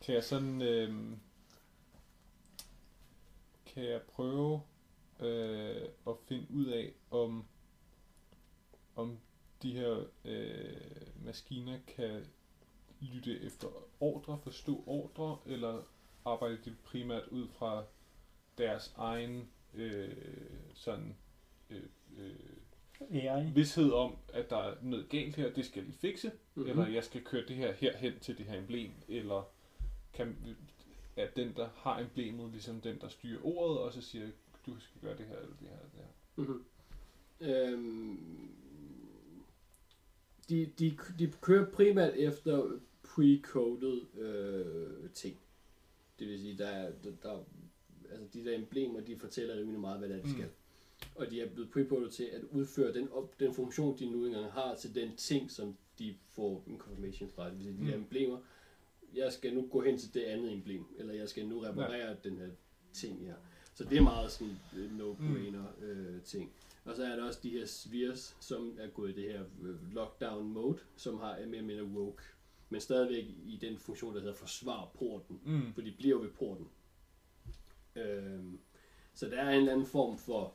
Kan 0.00 0.14
jeg 0.14 0.24
sådan... 0.24 0.62
Øh, 0.62 0.94
kan 3.66 3.84
jeg 3.84 4.02
prøve 4.02 4.60
øh, 5.20 5.82
at 6.06 6.14
finde 6.28 6.46
ud 6.50 6.66
af, 6.66 6.92
om, 7.10 7.44
om 8.96 9.18
de 9.62 9.72
her 9.72 10.04
øh, 10.24 10.80
maskiner 11.24 11.78
kan 11.96 12.26
lytte 13.00 13.40
efter 13.40 13.68
ordre, 14.00 14.38
forstå 14.42 14.84
ordre, 14.86 15.38
eller 15.46 15.82
arbejder 16.24 16.56
de 16.64 16.74
primært 16.84 17.28
ud 17.28 17.48
fra 17.48 17.84
deres 18.58 18.94
egen 18.96 19.48
øh, 19.74 20.08
sådan 20.74 21.16
øh, 21.70 21.82
øh, 22.18 22.34
AI. 23.10 23.50
vidshed 23.54 23.90
om, 23.92 24.16
at 24.32 24.50
der 24.50 24.56
er 24.56 24.74
noget 24.82 25.08
galt 25.08 25.36
her, 25.36 25.52
det 25.52 25.64
skal 25.66 25.78
jeg 25.80 25.86
lige 25.86 25.98
fikse, 25.98 26.28
Mhm. 26.28 26.36
mm-hmm. 26.54 26.70
eller 26.80 26.92
jeg 26.94 27.04
skal 27.04 27.24
køre 27.24 27.44
det 27.48 27.56
her 27.56 27.72
herhen 27.72 28.18
til 28.20 28.38
det 28.38 28.46
her 28.46 28.58
emblem, 28.58 28.90
eller 29.08 29.50
kan, 30.12 30.36
er 31.16 31.28
den, 31.36 31.52
der 31.56 31.68
har 31.74 31.98
emblemet, 32.00 32.50
ligesom 32.50 32.80
den, 32.80 33.00
der 33.00 33.08
styrer 33.08 33.40
ordet, 33.44 33.78
og 33.78 33.92
så 33.92 34.00
siger, 34.00 34.26
du 34.66 34.80
skal 34.80 35.00
gøre 35.00 35.16
det 35.18 35.26
her, 35.26 35.36
eller 35.36 35.56
det 35.60 35.68
her, 35.68 35.76
eller 35.76 35.90
det 35.90 36.00
her. 36.00 36.06
Mm-hmm. 36.36 36.64
Øhm, 37.40 38.48
de, 40.48 40.66
de, 40.78 40.98
de 41.18 41.32
kører 41.40 41.70
primært 41.70 42.14
efter 42.16 42.78
pre-coded 43.06 44.18
øh, 44.20 45.10
ting. 45.10 45.36
Det 46.18 46.28
vil 46.28 46.40
sige, 46.40 46.58
der 46.58 46.66
er, 46.68 46.92
der, 47.04 47.10
der, 47.22 47.44
altså 48.14 48.28
de 48.34 48.44
der 48.44 48.54
emblemer, 48.56 49.00
de 49.00 49.16
fortæller 49.16 49.56
rimelig 49.56 49.80
meget, 49.80 49.98
hvad 49.98 50.08
det 50.08 50.16
er, 50.16 50.22
de 50.22 50.28
Mm. 50.28 50.34
skal. 50.34 50.48
Og 51.14 51.30
de 51.30 51.40
er 51.40 51.48
blevet 51.48 51.68
pre-coded 51.76 52.10
til 52.10 52.24
at 52.24 52.42
udføre 52.50 52.94
den, 52.94 53.08
op, 53.12 53.40
den 53.40 53.54
funktion, 53.54 53.98
de 53.98 54.06
nu 54.10 54.26
engang 54.26 54.52
har 54.52 54.74
til 54.74 54.94
den 54.94 55.16
ting, 55.16 55.50
som 55.50 55.76
de 55.98 56.14
får 56.30 56.64
en 56.66 56.78
confirmation 56.78 57.30
fra. 57.30 57.44
Det 57.50 57.56
vil 57.58 57.64
sige, 57.64 57.76
de 57.78 57.90
der 57.90 57.96
Mm. 57.96 58.02
emblemer, 58.02 58.38
jeg 59.14 59.32
skal 59.32 59.54
nu 59.54 59.68
gå 59.70 59.82
hen 59.82 59.98
til 59.98 60.14
det 60.14 60.20
andet 60.20 60.52
emblem, 60.52 60.84
eller 60.98 61.14
jeg 61.14 61.28
skal 61.28 61.46
nu 61.46 61.58
reparere 61.60 62.08
ja. 62.08 62.14
den 62.24 62.36
her 62.38 62.48
ting 62.92 63.26
her. 63.26 63.34
Så 63.74 63.84
det 63.84 63.98
er 63.98 64.02
meget 64.02 64.30
sådan 64.30 64.56
øh, 64.76 64.90
no-brainer 64.98 65.84
øh, 65.84 66.22
ting. 66.22 66.52
Og 66.84 66.96
så 66.96 67.04
er 67.04 67.16
der 67.16 67.24
også 67.24 67.40
de 67.42 67.50
her 67.50 67.66
spheres, 67.66 68.36
som 68.40 68.76
er 68.80 68.88
gået 68.88 69.10
i 69.10 69.22
det 69.22 69.32
her 69.32 69.44
øh, 69.62 69.94
lockdown 69.94 70.48
mode, 70.52 70.78
som 70.96 71.18
har 71.18 71.30
er 71.32 71.46
mere 71.46 71.56
eller 71.60 71.62
mindre 71.82 71.84
woke. 71.84 72.22
Men 72.70 72.80
stadigvæk 72.80 73.24
i 73.24 73.58
den 73.60 73.78
funktion, 73.78 74.14
der 74.14 74.20
hedder 74.20 74.34
forsvar 74.34 74.90
porten. 74.94 75.40
Mm. 75.44 75.72
For 75.74 75.80
de 75.80 75.92
bliver 75.98 76.18
ved 76.18 76.30
porten. 76.30 76.68
Øhm, 77.96 78.58
så 79.14 79.26
der 79.28 79.36
er 79.42 79.50
en 79.50 79.56
eller 79.58 79.72
anden 79.72 79.86
form 79.86 80.18
for... 80.18 80.54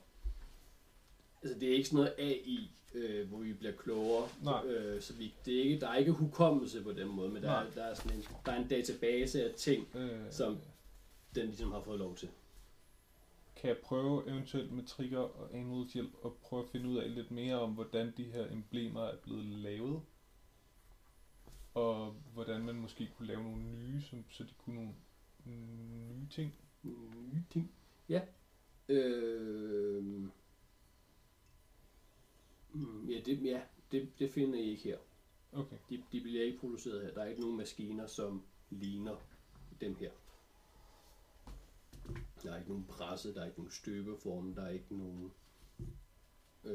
Altså 1.42 1.58
det 1.60 1.68
er 1.68 1.74
ikke 1.74 1.88
sådan 1.88 1.96
noget 1.96 2.14
AI, 2.18 2.70
øh, 2.94 3.28
hvor 3.28 3.38
vi 3.38 3.52
bliver 3.52 3.72
klogere. 3.76 4.28
Nej. 4.42 4.64
Øh, 4.64 5.02
så 5.02 5.14
vi, 5.14 5.34
det 5.44 5.58
er 5.58 5.62
ikke, 5.62 5.80
der 5.80 5.88
er 5.88 5.96
ikke 5.96 6.12
hukommelse 6.12 6.82
på 6.82 6.92
den 6.92 7.08
måde, 7.08 7.28
men 7.28 7.42
der, 7.42 7.48
Nej. 7.48 7.64
er, 7.66 7.70
der, 7.70 7.84
er 7.84 7.94
sådan 7.94 8.16
en, 8.18 8.24
der 8.46 8.52
er 8.52 8.56
en 8.62 8.68
database 8.68 9.44
af 9.44 9.54
ting, 9.54 9.86
Øh, 9.96 10.32
Som- 10.32 10.58
den 11.34 11.46
ligesom 11.46 11.72
har 11.72 11.80
fået 11.80 11.98
lov 11.98 12.16
til. 12.16 12.28
kan 13.56 13.68
jeg 13.68 13.78
prøve 13.78 14.28
eventuelt 14.30 14.72
med 14.72 14.84
Trigger 14.84 15.18
og 15.18 15.54
Anvils 15.54 15.92
hjælp 15.92 16.12
at 16.24 16.32
prøve 16.34 16.62
at 16.62 16.68
finde 16.68 16.88
ud 16.88 16.96
af 16.98 17.14
lidt 17.14 17.30
mere 17.30 17.60
om, 17.60 17.70
hvordan 17.72 18.12
de 18.16 18.24
her 18.24 18.46
emblemer 18.52 19.02
er 19.04 19.16
blevet 19.16 19.44
lavet? 19.44 20.02
Og 21.74 22.14
hvordan 22.34 22.60
man 22.60 22.74
måske 22.74 23.08
kunne 23.16 23.28
lave 23.28 23.42
nogle 23.42 23.62
nye, 23.62 24.02
som, 24.02 24.24
så 24.30 24.44
de 24.44 24.50
kunne 24.58 24.74
nogle 24.76 24.92
nye 26.16 26.28
ting? 26.30 26.54
Nye 26.82 27.44
ting. 27.50 27.72
Ja. 28.08 28.20
Øh... 28.88 30.24
Ja, 33.08 33.20
det, 33.26 33.44
ja 33.44 33.60
det, 33.92 34.08
det 34.18 34.30
finder 34.30 34.58
I 34.58 34.62
ikke 34.62 34.82
her. 34.82 34.98
Okay. 35.52 35.76
De, 35.90 36.02
de 36.12 36.20
bliver 36.20 36.44
ikke 36.44 36.58
produceret 36.58 37.02
her. 37.02 37.14
Der 37.14 37.22
er 37.22 37.26
ikke 37.26 37.40
nogen 37.40 37.56
maskiner, 37.56 38.06
som 38.06 38.42
ligner 38.70 39.16
dem 39.80 39.94
her. 39.94 40.10
Der 42.42 42.52
er 42.52 42.56
ikke 42.56 42.68
nogen 42.68 42.84
presse, 42.88 43.34
der 43.34 43.40
er 43.40 43.46
ikke 43.46 43.58
nogen 43.58 43.72
støbeform, 43.72 44.54
der 44.54 44.62
er 44.62 44.70
ikke 44.70 44.96
nogen... 44.96 45.32
Øh, 46.64 46.70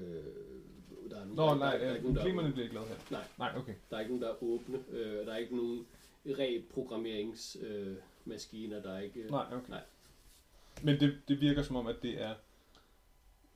der 1.09 1.15
er 1.21 1.25
nogen, 1.25 1.35
Nå, 1.35 1.45
der, 1.45 1.55
nej, 1.55 1.71
der, 1.71 1.77
der, 1.77 1.85
er 1.85 1.89
øh, 1.89 1.95
ikke 1.95 2.07
nogen, 2.07 2.17
emblemerne 2.17 2.51
bliver 2.51 2.63
ikke 2.63 2.75
lavet 2.75 2.89
her. 2.89 2.97
Nej. 3.11 3.27
Nej, 3.37 3.53
okay. 3.57 3.73
der 3.89 3.95
er 3.95 3.99
ikke 3.99 4.11
nogen, 4.11 4.21
der 4.21 4.29
er 4.29 4.43
åbne. 4.43 4.83
Øh, 4.89 5.25
der 5.25 5.33
er 5.33 5.37
ikke 5.37 5.55
nogen 5.55 5.87
reprogrammeringsmaskiner. 6.25 7.91
Øh, 7.91 7.97
maskiner, 8.25 8.81
der 8.81 8.93
er 8.93 8.99
ikke... 8.99 9.19
Øh, 9.19 9.31
Nej, 9.31 9.45
okay. 9.51 9.69
Nej. 9.69 9.83
Men 10.83 10.99
det, 10.99 11.21
det 11.27 11.41
virker 11.41 11.63
som 11.63 11.75
om, 11.75 11.87
at 11.87 11.95
det 12.01 12.21
er... 12.21 12.35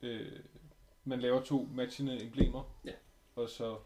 Øh, 0.02 0.32
man 1.04 1.20
laver 1.20 1.42
to 1.42 1.68
matchende 1.74 2.22
emblemer, 2.24 2.80
Ja. 2.84 2.92
og 3.36 3.48
så 3.48 3.78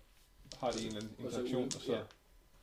har 0.61 0.71
det 0.71 0.81
en 0.83 0.87
eller 0.87 1.01
anden 1.01 1.27
Og 1.27 1.33
så 1.33 1.39
interaktion, 1.41 1.65
og 1.67 1.73
så... 1.73 1.93
ja. 1.97 2.03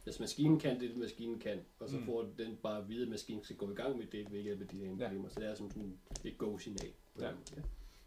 Hvis 0.03 0.19
maskinen 0.19 0.60
kan 0.60 0.80
det, 0.80 0.98
maskinen 0.98 1.39
kan, 1.39 1.60
og 1.80 1.89
så 1.89 1.98
Mm. 1.98 2.06
får 2.06 2.26
den 2.38 2.56
bare 2.64 2.77
at 2.77 2.89
vide, 2.89 3.02
at 3.03 3.07
maskinen 3.10 3.43
skal 3.43 3.56
gå 3.56 3.72
i 3.72 3.76
gang 3.76 3.98
med 3.98 4.06
det 4.07 4.31
ved 4.31 4.41
hjælp 4.41 4.61
af 4.61 4.68
de 4.68 4.77
her 4.77 4.89
emblemer. 4.91 5.30
Så 5.30 5.39
det 5.39 5.49
er 5.49 5.56
som 5.56 5.72
sådan 5.72 5.98
et 6.26 6.38
go-signal. 6.38 6.91
Ja. 7.19 7.26
ja. 7.27 7.34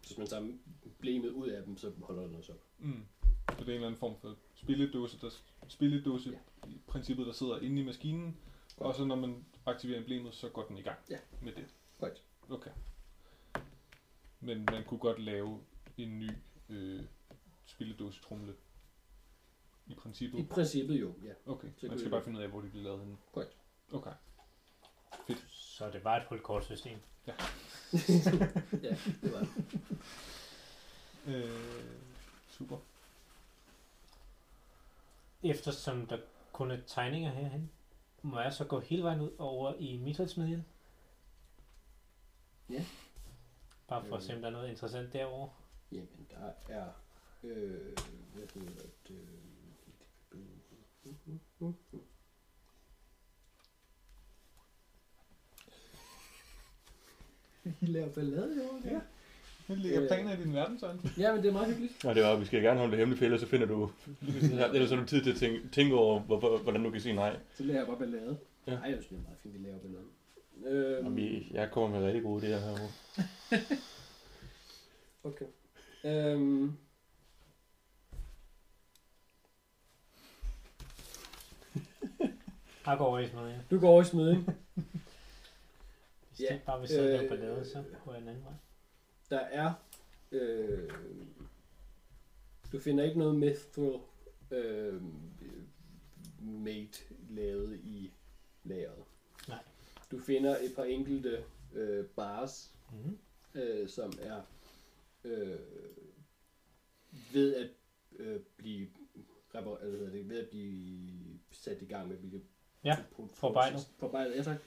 Så 0.01 0.07
hvis 0.09 0.17
man 0.17 0.27
tager 0.27 0.41
emblemet 0.85 1.29
ud 1.29 1.47
af 1.47 1.63
dem, 1.63 1.77
så 1.77 1.91
holder 2.01 2.23
den 2.27 2.35
også 2.35 2.51
op. 2.51 2.63
Mm. 2.79 3.05
Så 3.49 3.55
det 3.59 3.59
er 3.59 3.63
en 3.65 3.69
eller 3.69 3.87
anden 3.87 3.99
form 3.99 4.15
for 4.21 4.35
spilledåse, 4.55 5.17
der, 5.21 5.29
spilledåse 5.67 6.29
ja. 6.63 6.69
i 6.69 6.77
princippet, 6.87 7.25
der 7.27 7.33
sidder 7.33 7.59
inde 7.59 7.81
i 7.81 7.85
maskinen, 7.85 8.37
Godt. 8.77 8.87
og 8.87 8.95
så 8.95 9.05
når 9.05 9.15
man 9.15 9.45
aktiverer 9.65 9.99
emblemet, 9.99 10.33
så 10.35 10.49
går 10.49 10.63
den 10.65 10.77
i 10.77 10.81
gang 10.81 10.97
Ja. 11.09 11.17
med 11.41 11.51
det. 11.53 11.65
Men 14.45 14.65
man 14.71 14.83
kunne 14.83 14.99
godt 14.99 15.19
lave 15.19 15.59
en 15.97 16.19
ny 16.19 16.29
øh, 16.69 17.03
spilledåse 17.65 18.21
trumle. 18.21 18.55
I 19.87 19.93
princippet. 19.93 20.39
I 20.39 20.43
princippet 20.43 21.01
jo, 21.01 21.13
ja. 21.23 21.33
Okay, 21.45 21.67
Så 21.77 21.87
man 21.87 21.99
skal 21.99 22.11
bare 22.11 22.23
finde 22.23 22.37
ud 22.39 22.43
af, 22.43 22.49
hvor 22.49 22.61
de 22.61 22.69
bliver 22.69 22.83
lavet 22.83 22.99
henne. 22.99 23.17
Korrekt. 23.33 23.57
Okay. 23.91 24.11
Så 25.47 25.89
det 25.89 26.03
var 26.03 26.17
et 26.17 26.23
hulkortsystem. 26.23 26.99
ja, 27.27 28.97
det 29.21 29.33
var 29.33 29.39
det. 29.39 29.49
Øh, 31.27 31.49
super. 32.49 32.77
Eftersom 35.43 36.07
der 36.07 36.17
kun 36.51 36.71
er 36.71 36.77
tegninger 36.87 37.31
herhen, 37.31 37.71
må 38.21 38.39
jeg 38.39 38.53
så 38.53 38.65
gå 38.65 38.79
hele 38.79 39.03
vejen 39.03 39.21
ud 39.21 39.31
over 39.37 39.73
i 39.73 39.97
mitrilsmedien? 39.97 40.65
Ja. 42.69 42.85
Bare 43.87 44.05
for 44.05 44.15
at 44.15 44.23
se, 44.23 44.35
om 44.35 44.41
der 44.41 44.47
er 44.47 44.51
noget 44.51 44.69
interessant 44.69 45.13
derovre. 45.13 45.49
Jamen, 45.91 46.27
der 46.29 46.73
er... 46.75 46.87
Øh, 47.43 47.97
hvad 48.33 48.47
hedder 48.53 48.83
det? 49.07 49.17
I 57.81 57.85
laver 57.85 58.09
ballade 58.09 58.55
i 58.55 58.59
år, 58.59 58.79
Ja. 58.85 58.99
Jeg 59.69 59.77
lægger 59.77 60.01
Øh. 60.01 60.07
planer 60.07 60.33
i 60.33 60.43
din 60.43 60.53
verden, 60.53 60.79
Søren. 60.79 61.11
Ja, 61.17 61.33
men 61.33 61.43
det 61.43 61.49
er 61.49 61.53
meget 61.53 61.67
hyggeligt. 61.67 62.05
Og 62.05 62.15
det 62.15 62.23
var, 62.23 62.35
vi 62.35 62.45
skal 62.45 62.61
gerne 62.61 62.79
holde 62.79 62.91
det 62.91 62.99
hemmeligt, 62.99 63.17
for 63.19 63.25
ellers 63.25 63.41
så 63.41 63.47
finder 63.47 63.67
du... 63.67 63.91
ellers 64.73 64.89
har 64.89 64.97
du 64.97 65.05
tid 65.05 65.23
til 65.23 65.31
at 65.31 65.37
tænke, 65.37 65.69
tænke 65.71 65.95
over, 65.95 66.19
hvor, 66.19 66.39
hvor, 66.39 66.57
hvordan 66.57 66.83
du 66.83 66.91
kan 66.91 67.01
sige 67.01 67.15
nej. 67.15 67.39
Så 67.53 67.63
laver 67.63 67.79
jeg 67.79 67.87
bare 67.87 67.97
ballade. 67.97 68.37
Ja. 68.67 68.71
Ja. 68.71 68.77
Ej, 68.77 68.83
jeg 68.89 68.93
synes, 68.93 69.07
det 69.07 69.17
er 69.17 69.21
meget 69.21 69.37
fint, 69.43 69.53
vi 69.53 69.59
laver 69.67 69.79
ballade. 69.79 70.03
Øhm, 70.63 71.15
vi, 71.15 71.47
jeg 71.51 71.71
kommer 71.71 71.99
med 71.99 72.07
rigtig 72.07 72.23
gode 72.23 72.41
idéer 72.47 72.59
herovre. 72.59 72.89
Okay. 75.23 75.45
Øhm, 76.03 76.63
Jeg 82.85 82.97
går 82.97 83.05
over 83.05 83.19
i 83.19 83.27
smedien. 83.27 83.61
du 83.71 83.79
går 83.79 83.89
over 83.89 84.01
i 84.01 84.05
smedjen. 84.05 84.41
Hvis 86.29 86.41
Ja, 86.41 86.53
det 86.53 86.61
bare 86.65 86.79
vil 86.79 86.89
sidde 86.89 87.17
og 87.17 87.23
øh, 87.23 87.29
ballade, 87.29 87.65
så 87.69 87.83
går 88.05 88.13
jeg 88.13 88.21
en 88.21 88.27
anden 88.27 88.43
vej. 88.43 88.53
Der 89.29 89.39
er... 89.39 89.73
Øh, 90.31 90.89
du 92.71 92.79
finder 92.79 93.03
ikke 93.03 93.19
noget 93.19 93.35
mithril 93.35 93.99
øh, 94.51 95.01
mate 96.39 96.99
lavet 97.29 97.79
i 97.83 98.11
lageret. 98.63 99.03
Du 100.15 100.19
finder 100.19 100.57
et 100.57 100.75
par 100.75 100.83
enkelte 100.83 101.43
øh, 101.73 102.05
bars, 102.05 102.71
Mm. 102.91 103.17
øh, 103.59 103.89
som 103.89 104.13
er 104.21 104.41
øh, 105.23 105.59
ved 107.33 107.55
at 107.55 107.69
øh, 108.19 108.39
blive 108.57 108.87
repar- 109.55 109.81
eller 109.83 109.97
hvad 109.97 109.99
hedder 109.99 110.11
det, 110.11 110.29
ved 110.29 110.39
at 110.39 110.49
blive 110.49 111.39
sat 111.51 111.81
i 111.81 111.85
gang 111.85 112.07
med 112.07 112.17
hvilke 112.17 112.41
Ja, 112.83 112.97
forarbejdet. 113.33 113.87
Forarbejdet, 113.97 114.35
ja 114.35 114.43
tak. 114.43 114.57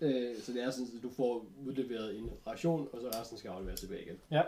Øh, 0.00 0.36
så 0.38 0.52
det 0.52 0.62
er 0.62 0.70
sådan, 0.70 0.96
at 0.96 1.02
du 1.02 1.10
får 1.10 1.46
udleveret 1.66 2.18
en 2.18 2.30
ration, 2.46 2.88
og 2.92 3.00
så 3.00 3.08
resten 3.20 3.38
skal 3.38 3.48
afleveres 3.50 3.80
tilbage 3.80 4.02
igen. 4.02 4.18
Ja. 4.30 4.42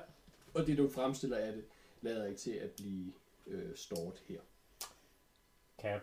Og 0.55 0.67
det 0.67 0.79
du 0.79 0.89
fremstiller 0.89 1.37
af 1.37 1.53
det, 1.53 1.65
lader 2.03 2.27
ikke 2.27 2.39
til 2.41 2.51
at 2.53 2.71
blive 2.71 3.13
øh, 3.47 3.77
storet 3.77 4.23
her. 4.29 4.41
Kan 5.79 5.91
jeg 5.91 6.01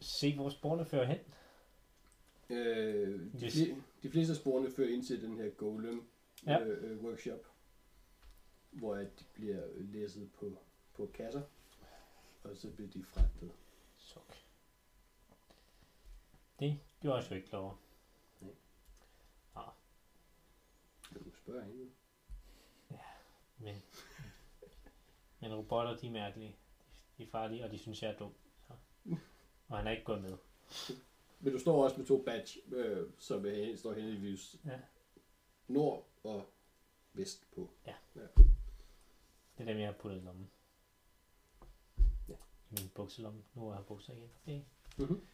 se, 0.00 0.34
hvor 0.34 0.48
sporene 0.48 0.84
fører 0.84 1.04
hen? 1.06 1.18
Øh, 2.50 3.32
de, 3.40 3.44
Yes. 3.44 3.54
fle- 3.56 3.76
de 4.02 4.10
fleste 4.10 4.30
af 4.32 4.36
sporene 4.36 4.70
fører 4.70 4.88
ind 4.88 5.04
til 5.04 5.22
den 5.22 5.36
her 5.36 5.50
Golem 5.50 6.08
Ja. 6.46 6.60
øh, 6.60 6.90
øh, 6.90 7.04
workshop, 7.04 7.46
hvor 8.70 8.94
at 8.94 9.20
de 9.20 9.24
bliver 9.34 9.62
læsset 9.78 10.30
på, 10.32 10.58
på 10.94 11.10
kasser, 11.14 11.42
og 12.44 12.56
så 12.56 12.70
bliver 12.70 12.90
de 12.90 13.04
fragtet. 13.04 13.52
Suk. 13.96 14.36
Det 16.60 16.78
gjorde 17.00 17.16
jeg 17.16 17.24
sgu 17.24 17.34
ikke 17.34 17.48
klar 17.48 17.58
over. 17.58 17.74
Kan 21.12 21.22
du 21.24 21.30
spørge 21.36 21.64
hende? 21.64 21.90
Men, 23.58 23.76
men 25.40 25.54
robotter, 25.54 25.96
de 25.96 26.06
er 26.06 26.10
mærkelige. 26.10 26.56
De 27.18 27.22
er 27.22 27.26
farlige, 27.26 27.64
og 27.64 27.70
de 27.70 27.78
synes, 27.78 28.02
jeg 28.02 28.10
er 28.10 28.16
dum. 28.18 28.34
Så. 28.68 28.72
Og 29.68 29.76
han 29.78 29.86
er 29.86 29.90
ikke 29.90 30.04
gået 30.04 30.22
med. 30.22 30.36
Men 31.40 31.52
du 31.52 31.58
står 31.58 31.84
også 31.84 31.96
med 31.96 32.06
to 32.06 32.22
badge, 32.22 32.60
øh, 32.74 33.06
som 33.18 33.46
er, 33.46 33.50
hen- 33.54 33.76
står 33.76 33.92
henholdsvis 33.94 34.56
Ja. 34.66 34.78
nord 35.68 36.06
og 36.24 36.46
vest 37.12 37.46
på. 37.54 37.70
Det 39.58 39.68
er 39.68 39.72
dem, 39.72 39.78
jeg 39.78 39.86
har 39.88 39.92
puttet 39.92 40.18
i 40.20 40.24
lommen. 40.24 40.50
Ja. 42.28 42.34
I 42.70 42.80
min 42.80 42.90
bukselomme. 42.94 43.42
Nu 43.54 43.68
har 43.68 43.74
jeg 43.76 43.86
bukser 43.86 44.12
igen. 44.12 44.30
Okay. 44.46 44.60
Mm-hmm. 44.98 45.26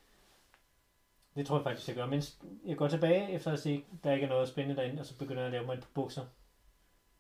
Det 1.35 1.47
tror 1.47 1.57
jeg 1.57 1.65
faktisk, 1.65 1.89
jeg 1.89 1.97
gør. 1.97 2.07
Mens 2.07 2.39
jeg 2.65 2.77
går 2.77 2.89
tilbage, 2.89 3.33
efter 3.33 3.53
at 3.53 3.59
se, 3.61 3.85
der 4.05 4.13
ikke 4.13 4.25
er 4.25 4.29
noget 4.29 4.49
spændende 4.49 4.83
derinde, 4.83 5.01
og 5.01 5.07
så 5.07 5.19
begynder 5.19 5.43
jeg 5.43 5.47
at 5.47 5.53
lave 5.53 5.67
mig 5.67 5.75
et 5.75 5.81
par 5.81 5.91
bukser, 5.95 6.27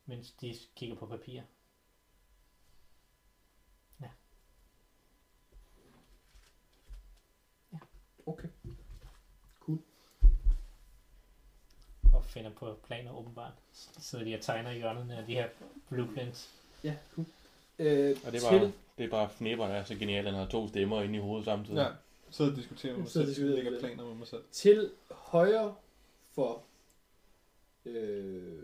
mens 0.06 0.32
de 0.32 0.54
kigger 0.76 0.96
på 0.96 1.06
papir. 1.06 1.42
Okay. 8.26 8.48
Og 12.12 12.24
finder 12.36 12.50
på 12.50 12.74
planer 12.86 13.18
åbenbart. 13.18 13.52
Så 13.72 14.00
sidder 14.00 14.24
de 14.24 14.34
og 14.34 14.40
tegner 14.40 14.70
i 14.70 14.76
hjørnerne 14.76 15.16
af 15.16 15.26
de 15.26 15.34
her 15.34 15.48
blueprints. 15.88 16.50
Ja, 16.84 16.96
cool. 17.14 17.26
Øh, 17.78 18.16
Og 18.26 18.32
det 18.32 18.42
er 18.44 18.48
til, 18.50 18.58
bare, 18.60 18.72
det 18.98 19.04
er 19.04 19.08
bare 19.10 19.28
Fnipper, 19.30 19.66
der 19.66 19.74
er 19.74 19.84
så 19.84 19.94
genial, 19.94 20.26
at 20.26 20.32
han 20.32 20.40
har 20.42 20.48
to 20.50 20.68
stemmer 20.68 21.02
inde 21.02 21.16
i 21.16 21.20
hovedet 21.20 21.44
samtidig. 21.44 21.76
Ja. 21.78 21.88
Så 22.30 22.44
og 22.50 22.56
diskuterer 22.56 22.92
med 22.92 23.00
mig 23.00 23.10
selv. 23.10 23.26
diskuterer 23.28 23.54
Lægger 23.54 23.70
med 23.70 23.80
planer 23.80 24.04
med 24.04 24.14
mig 24.14 24.26
selv. 24.26 24.42
til 24.52 24.90
højre 25.10 25.74
for 26.32 26.62
øh, 27.84 28.62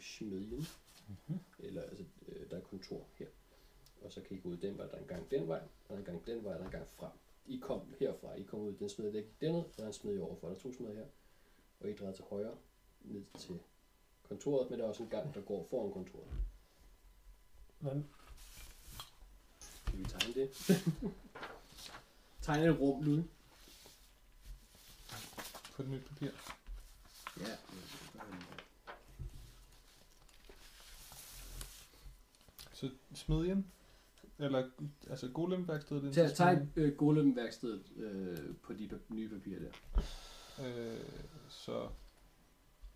smedjen, 0.00 0.66
Mhm. 1.26 1.38
eller 1.58 1.82
altså, 1.82 2.04
øh, 2.28 2.50
der 2.50 2.56
er 2.56 2.60
kontor 2.60 3.00
her. 3.18 3.26
Og 4.02 4.12
så 4.12 4.20
kan 4.20 4.36
I 4.36 4.40
gå 4.40 4.48
ud 4.48 4.56
den 4.56 4.78
vej, 4.78 4.86
der 4.86 4.94
er 4.94 4.98
en 5.00 5.06
gang 5.06 5.30
den 5.30 5.48
vej, 5.48 5.60
der 5.88 5.94
er 5.94 5.98
en 5.98 6.04
gang 6.04 6.26
den 6.26 6.44
vej, 6.44 6.52
der 6.52 6.60
er 6.60 6.64
en 6.64 6.70
gang 6.70 6.86
frem. 6.98 7.10
I 7.46 7.58
kom 7.62 7.80
herfra, 8.00 8.34
I 8.34 8.42
kom 8.42 8.60
ud, 8.60 8.72
den 8.72 8.88
smed 8.88 9.12
der 9.12 9.20
gik 9.20 9.40
derned, 9.40 9.58
og 9.60 9.70
der 9.76 9.82
er 9.82 9.86
en 9.86 9.92
smed 9.92 10.18
overfor, 10.18 10.48
der 10.48 10.54
er 10.54 10.58
to 10.58 10.72
smeder 10.72 10.94
her. 10.94 11.04
Og 11.80 11.90
I 11.90 11.94
drejer 11.94 12.12
til 12.12 12.24
højre, 12.30 12.54
ned 13.00 13.24
til 13.38 13.58
kontoret, 14.22 14.70
men 14.70 14.78
der 14.78 14.84
er 14.84 14.88
også 14.88 15.02
en 15.02 15.08
gang, 15.08 15.34
der 15.34 15.40
går 15.40 15.66
foran 15.70 15.92
kontoret. 15.92 16.28
Hvordan? 17.78 18.08
Kan 19.86 19.98
vi 19.98 20.04
tegne 20.04 20.34
det? 20.34 20.50
tegne 22.42 22.66
et 22.66 22.80
rum, 22.80 23.02
Lud. 23.02 23.22
På 25.76 25.82
det 25.82 25.90
nye 25.90 26.00
papir. 26.00 26.30
Ja. 27.40 27.56
Så 32.72 32.90
smid 33.14 33.44
igen? 33.44 33.66
Eller 34.38 34.70
altså 35.10 35.28
golemværkstedet? 35.28 36.14
Tag, 36.14 36.34
tag 36.34 36.68
øh, 36.76 36.96
golemværkstedet 36.96 37.92
øh, 37.96 38.56
på 38.62 38.72
de 38.72 39.00
nye 39.08 39.28
papirer 39.28 39.60
der. 39.60 40.02
Øh, 40.66 41.04
så 41.48 41.88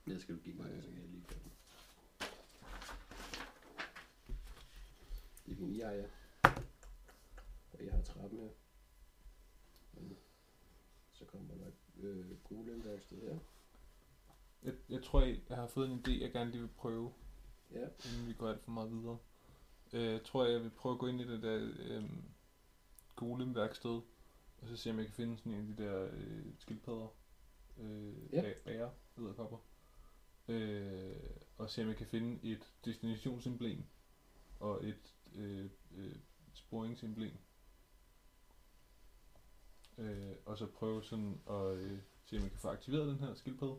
det 0.06 0.20
skal 0.22 0.34
du 0.34 0.40
give 0.40 0.54
mig, 0.56 0.82
så 0.82 0.88
kan 0.88 0.98
jeg 1.00 1.08
lige 1.08 1.24
gøre 1.28 1.38
den. 1.44 1.52
Det 5.46 5.52
er 5.52 5.56
fint, 5.56 5.76
I 5.76 5.80
har 5.80 5.90
ja. 5.90 6.04
Og 7.72 7.84
jeg 7.84 7.92
har 7.92 8.02
trappen 8.02 8.38
her. 8.40 8.48
Så 11.12 11.24
kommer 11.24 11.54
der 11.54 11.70
øh, 12.00 12.36
golem-værksted 12.44 13.20
her. 13.20 13.38
jeg, 14.62 14.74
jeg 14.88 15.02
tror, 15.02 15.20
jeg, 15.20 15.40
jeg 15.48 15.56
har 15.56 15.66
fået 15.66 15.90
en 15.90 15.98
idé, 16.06 16.10
jeg 16.22 16.32
gerne 16.32 16.50
lige 16.50 16.60
vil 16.60 16.68
prøve, 16.76 17.12
Ja. 17.70 17.86
inden 18.04 18.26
vi 18.28 18.32
går 18.32 18.48
alt 18.48 18.62
for 18.64 18.70
meget 18.70 18.90
videre. 18.92 19.18
Øh, 19.92 20.02
jeg 20.12 20.24
tror, 20.24 20.44
jeg 20.44 20.62
vil 20.62 20.70
prøve 20.70 20.92
at 20.92 20.98
gå 20.98 21.06
ind 21.06 21.20
i 21.20 21.28
det 21.28 21.42
der 21.42 21.72
øh, 21.78 22.10
golemværksted, 23.16 24.00
og 24.62 24.68
så 24.68 24.76
se, 24.76 24.90
om 24.90 24.96
jeg 24.98 25.06
kan 25.06 25.14
finde 25.14 25.38
sådan 25.38 25.52
en 25.52 25.70
af 25.70 25.76
de 25.76 25.82
der 25.84 26.08
øh, 26.12 26.44
skildpadder. 26.58 27.08
Øh, 27.78 28.32
Ja. 28.32 28.42
ja. 28.48 28.52
Bærer, 28.64 28.90
edderkopper. 29.18 29.58
Øh, 30.48 31.16
og 31.58 31.70
se, 31.70 31.82
om 31.82 31.88
jeg 31.88 31.96
kan 31.96 32.06
finde 32.06 32.38
et 32.52 32.72
destinationsemblem 32.84 33.84
og 34.60 34.86
et 34.88 35.14
øh, 35.34 35.70
øh, 35.96 36.16
sporingsemblem. 36.54 37.32
Øh, 39.98 40.32
og 40.46 40.58
så 40.58 40.66
prøve 40.66 41.04
sådan 41.04 41.40
at 41.50 41.76
øh, 41.76 41.98
se, 42.24 42.36
om 42.36 42.42
jeg 42.42 42.50
kan 42.50 42.60
få 42.60 42.68
aktiveret 42.68 43.08
den 43.08 43.18
her 43.18 43.34
skildpadde. 43.34 43.76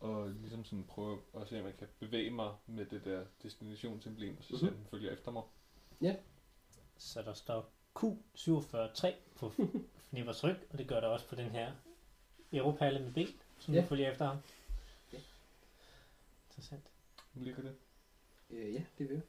Og 0.00 0.30
ligesom 0.30 0.64
sådan 0.64 0.84
prøve 0.84 1.20
at 1.34 1.48
se, 1.48 1.60
om 1.60 1.66
jeg 1.66 1.76
kan 1.76 1.88
bevæge 1.98 2.30
mig 2.30 2.54
med 2.66 2.86
det 2.86 3.04
der 3.04 3.24
destinationsemblem, 3.42 4.36
og 4.38 4.44
så 4.44 4.58
se, 4.58 4.68
om 4.68 4.74
den 4.74 4.86
følger 4.90 5.12
efter 5.12 5.30
mig. 5.30 5.42
Så 6.98 7.22
der 7.22 7.32
står 7.32 7.72
Q473 7.98 9.14
på 9.36 9.52
Fnippers 10.10 10.44
ryg, 10.44 10.56
og 10.70 10.78
det 10.78 10.88
gør 10.88 11.00
der 11.00 11.08
også 11.08 11.28
på 11.28 11.34
den 11.34 11.50
her 11.50 11.72
Europalle 12.52 13.00
med 13.00 13.12
ben, 13.12 13.28
som 13.58 13.74
Ja. 13.74 13.80
ja. 13.80 13.86
følger 13.86 14.10
efter 14.10 14.26
ham. 14.26 14.36
Ja. 16.60 16.76
Interessant. 16.76 16.82
Hvor 17.32 17.44
ligger 17.44 17.62
det? 17.62 17.72
Øh, 18.50 18.74
ja, 18.74 18.80
det 18.98 19.08
vil 19.08 19.14
jeg. 19.14 19.22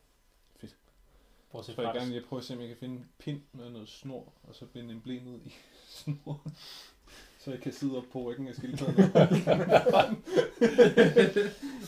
Bortset 1.52 1.76
Så 1.76 1.82
jeg 1.82 1.91
fra, 1.91 1.98
gerne 1.98 2.12
lige 2.12 2.22
prøve 2.22 2.40
at 2.40 2.45
se, 2.45 2.53
om 2.53 2.60
jeg 2.60 2.68
kan 2.68 2.78
finde 2.78 2.95
en 2.95 3.10
pind 3.20 3.41
med 3.53 3.70
noget 3.70 3.90
snor, 3.90 4.34
og 4.44 4.56
så 4.56 4.66
binde 4.66 4.94
emblemet 4.94 5.41
i 5.45 5.53
snoren. 5.90 6.56
Så 7.40 7.52
jeg 7.52 7.62
kan 7.62 7.74
sidde 7.74 7.98
op 7.98 8.03
på 8.12 8.24
ryggen 8.24 8.48
af 8.48 8.56
skildpadden. 8.56 9.03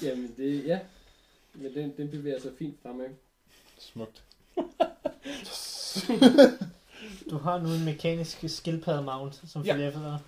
Jamen 0.04 0.34
det, 0.38 0.66
ja. 0.66 0.80
Men 1.54 1.74
den, 1.74 1.98
den 1.98 2.10
bevæger 2.10 2.40
sig 2.40 2.52
fint 2.58 2.82
fremad. 2.82 3.10
Smukt. 3.80 4.24
du 7.30 7.38
har 7.38 7.62
nu 7.62 7.70
en 7.70 7.86
mekanisk 7.86 8.44
skildpadde 8.48 9.02
mount, 9.02 9.42
som 9.48 9.64
Ja. 9.66 9.74
følger 9.74 9.88
efter 9.88 10.02
dig. 10.02 10.20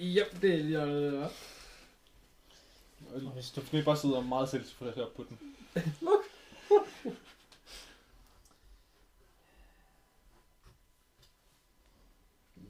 ja, 0.00 0.22
det 0.42 0.74
er 0.74 0.86
noget, 0.86 1.12
der 1.12 1.18
var. 1.18 1.32
Og 3.14 3.20
hvis 3.20 3.50
du 3.50 3.60
du 3.60 3.66
skal 3.66 3.84
bare 3.84 3.96
sidde 3.96 4.16
og 4.16 4.24
meget 4.24 4.48
selvtilfreds 4.48 4.96
op 4.96 5.14
på 5.14 5.24
den. 5.28 5.38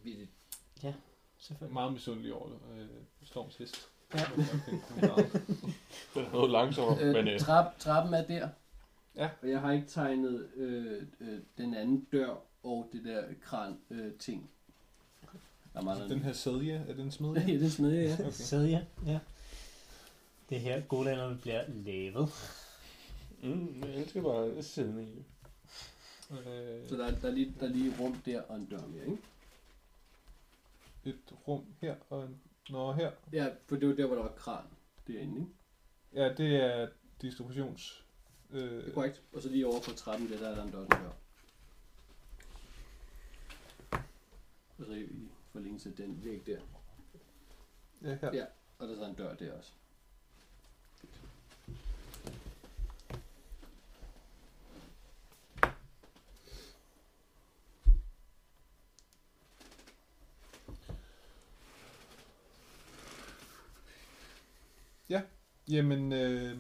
Vildt. 0.05 0.31
selvfølgelig. 1.39 1.75
Meget 1.75 1.93
misundelig 1.93 2.35
over 2.35 2.47
øh, 2.79 2.87
Storms 3.23 3.57
hest. 3.57 3.89
Ja. 4.15 4.19
Den 6.15 6.25
er 6.25 6.33
noget 6.33 6.51
langsommere, 6.51 7.01
Øh, 7.01 7.15
men 7.15 7.29
øh, 7.29 7.39
trap, 7.41 7.79
trappen 7.79 8.15
er 8.15 8.27
der. 8.27 8.49
Ja. 9.17 9.31
Og 9.43 9.51
jeg 9.51 9.61
har 9.61 9.73
ikke 9.73 9.87
tegnet 9.87 10.49
øh, 10.57 11.03
øh, 11.21 11.39
den 11.59 11.75
anden 11.75 12.07
dør 12.13 12.35
og 12.63 12.89
det 12.93 13.05
der 13.05 13.25
kran 13.43 13.79
øh, 13.91 14.13
ting. 14.19 14.51
Der 15.75 15.83
mangler 15.83 16.09
Den 16.09 16.23
her 16.23 16.33
sædje, 16.33 16.85
er 16.89 16.95
den 16.95 17.11
smed? 17.17 17.35
Ja, 17.35 17.41
det 17.41 17.63
er 17.63 17.71
smed, 17.71 18.03
ja. 18.03 18.15
Okay. 18.15 18.31
Sædje, 18.31 18.87
ja. 19.07 19.19
Det 20.49 20.61
her 20.61 20.81
golænderne 20.81 21.39
bliver 21.39 21.65
lavet. 21.69 22.29
mm, 23.43 23.81
jeg 23.83 23.95
elsker 23.95 24.23
bare 24.23 24.63
siddende 24.63 25.05
i. 25.05 25.25
Øh, 26.31 26.89
Så 26.89 26.97
der, 26.97 27.07
er- 27.07 27.21
der, 27.21 27.29
er 27.29 27.33
lige, 27.33 27.55
der 27.61 27.67
er 27.67 27.71
lige 27.71 27.95
rum 28.01 28.15
der 28.27 28.43
og 28.43 28.57
en 28.57 28.67
dør 28.67 28.87
mere, 28.87 29.05
ikke? 29.07 29.19
et 31.05 31.35
rum 31.49 31.65
her 31.81 31.97
og 32.11 32.25
en... 32.25 32.41
Nå, 32.71 32.93
her. 32.93 33.13
Ja, 33.33 33.49
for 33.67 33.77
det 33.77 33.89
var 33.89 33.95
der, 33.95 34.07
hvor 34.07 34.17
der 34.17 34.23
var 34.23 34.33
kran 34.33 34.65
derinde, 35.07 35.41
ikke? 35.41 35.53
Ja, 36.15 36.35
det 36.35 36.57
er 36.57 36.89
distributions... 37.23 38.05
Det 38.53 38.65
er 38.65 38.87
Øh, 38.87 38.95
korrekt. 38.95 39.23
Og 39.33 39.43
så 39.43 39.49
lige 39.49 39.67
over 39.67 39.81
for 39.81 39.93
trappen, 39.93 40.29
der, 40.31 40.39
der 40.39 40.49
er 40.49 40.55
der 40.55 40.63
en 40.65 40.71
dør, 40.71 40.79
den 40.79 40.89
dør. 40.91 41.13
Og 44.79 44.87
så 44.87 44.93
i 44.93 45.07
forlængelse 45.53 45.89
af 45.89 45.95
den 45.95 46.25
væg 46.25 46.47
der. 46.47 46.61
ja, 48.03 48.19
her. 48.21 48.31
Ja. 48.35 48.45
Og 48.79 48.89
der 48.89 48.95
er 48.95 48.99
så 48.99 49.05
en 49.07 49.15
dør 49.15 49.35
der 49.35 49.53
også. 49.53 49.73
Jamen, 65.69 66.13
øh, 66.13 66.59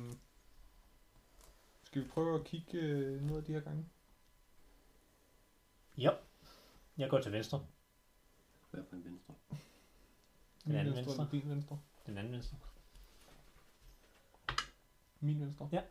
skal 1.84 2.02
vi 2.04 2.08
prøve 2.08 2.40
at 2.40 2.46
kigge 2.46 2.78
øh, 2.78 3.22
ned 3.22 3.36
ad 3.36 3.42
de 3.42 3.52
her 3.52 3.60
gange? 3.60 3.84
Jo. 5.96 6.12
Jeg 6.98 7.10
går 7.10 7.20
til 7.20 7.32
venstre. 7.32 7.66
Hvad 8.70 8.82
på 8.84 8.96
en 8.96 9.04
venstre? 9.04 9.34
Den 10.64 10.74
anden 10.74 10.96
venstre. 10.96 11.12
eller 11.12 11.30
Din 11.30 11.50
venstre. 11.50 11.78
Den 12.06 12.18
anden 12.18 12.32
venstre. 12.32 12.56
Min 15.20 15.40
venstre. 15.40 15.68
Ja. 15.72 15.82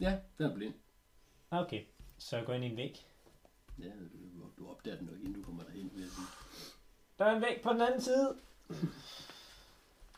Ja, 0.00 0.20
den 0.38 0.46
er 0.50 0.54
blind. 0.54 0.74
Ah, 1.50 1.62
Okay, 1.66 1.84
så 2.18 2.36
jeg 2.36 2.46
går 2.46 2.52
ind 2.52 2.64
i 2.64 2.68
en 2.68 2.76
væg. 2.76 3.06
Ja, 3.78 3.88
du, 4.34 4.50
du 4.58 4.68
opdager 4.70 4.96
den 4.96 5.06
nok, 5.06 5.16
inden 5.18 5.32
du 5.32 5.42
kommer 5.42 5.62
derhen, 5.62 5.90
vil 5.94 6.00
jeg 6.00 6.10
sige. 6.10 6.26
Der 7.18 7.24
er 7.24 7.36
en 7.36 7.42
væg 7.42 7.60
på 7.62 7.72
den 7.72 7.80
anden 7.80 8.00
side. 8.00 8.38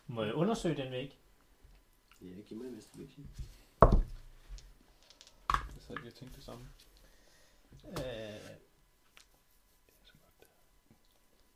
Må 0.07 0.23
jeg 0.23 0.33
undersøge 0.33 0.75
den 0.83 0.91
væg? 0.91 1.17
Ja, 2.21 2.27
giv 2.47 2.57
mig 2.57 2.65
en 2.65 2.69
investigation. 2.71 3.29
Jeg 5.51 5.81
sad 5.87 5.95
lige 5.95 6.07
og 6.09 6.13
tænkte 6.13 6.35
det 6.35 6.43
samme. 6.43 6.65
Øh, 7.87 7.93
Det 7.93 7.99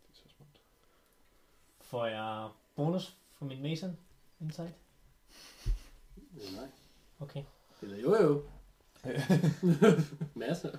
er 0.09 0.13
så 0.13 0.23
smukt. 0.37 0.59
får 1.81 2.05
jeg 2.05 2.49
bonus 2.75 3.17
for 3.33 3.45
min 3.45 3.61
Mason 3.63 3.97
Insight? 4.41 4.73
Øh, 6.35 6.53
nej. 6.55 6.67
Okay. 7.19 7.43
Eller 7.81 7.97
jo 7.97 8.15
jo. 8.21 8.43
Masser. 10.35 10.77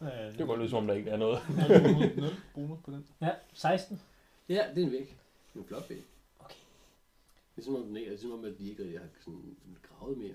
Øh, 0.00 0.08
Det 0.08 0.36
kan 0.36 0.46
godt 0.46 0.58
lyde 0.60 0.68
som 0.70 0.78
om, 0.78 0.86
der 0.86 0.94
ikke 0.94 1.10
er 1.10 1.16
noget. 1.16 1.42
0 2.16 2.16
0 2.16 2.30
bonus 2.54 2.78
på 2.84 2.90
den. 2.90 3.06
Ja, 3.20 3.34
16. 3.52 4.00
Ja, 4.48 4.66
det 4.74 4.82
er 4.82 4.86
en 4.86 4.92
væg. 4.92 5.16
En 5.54 5.64
flot 5.64 5.90
væg. 5.90 6.04
Okay. 7.52 7.56
Ligesom 7.56 7.74
om 7.74 7.82
den 7.86 7.96
ikke, 7.96 8.10
ligesom 8.10 8.32
om, 8.32 8.44
at 8.44 8.58
de 8.58 8.68
ikke 8.70 8.98
har 8.98 9.08
sådan 9.20 9.56
gravet 9.82 10.18
mere. 10.18 10.34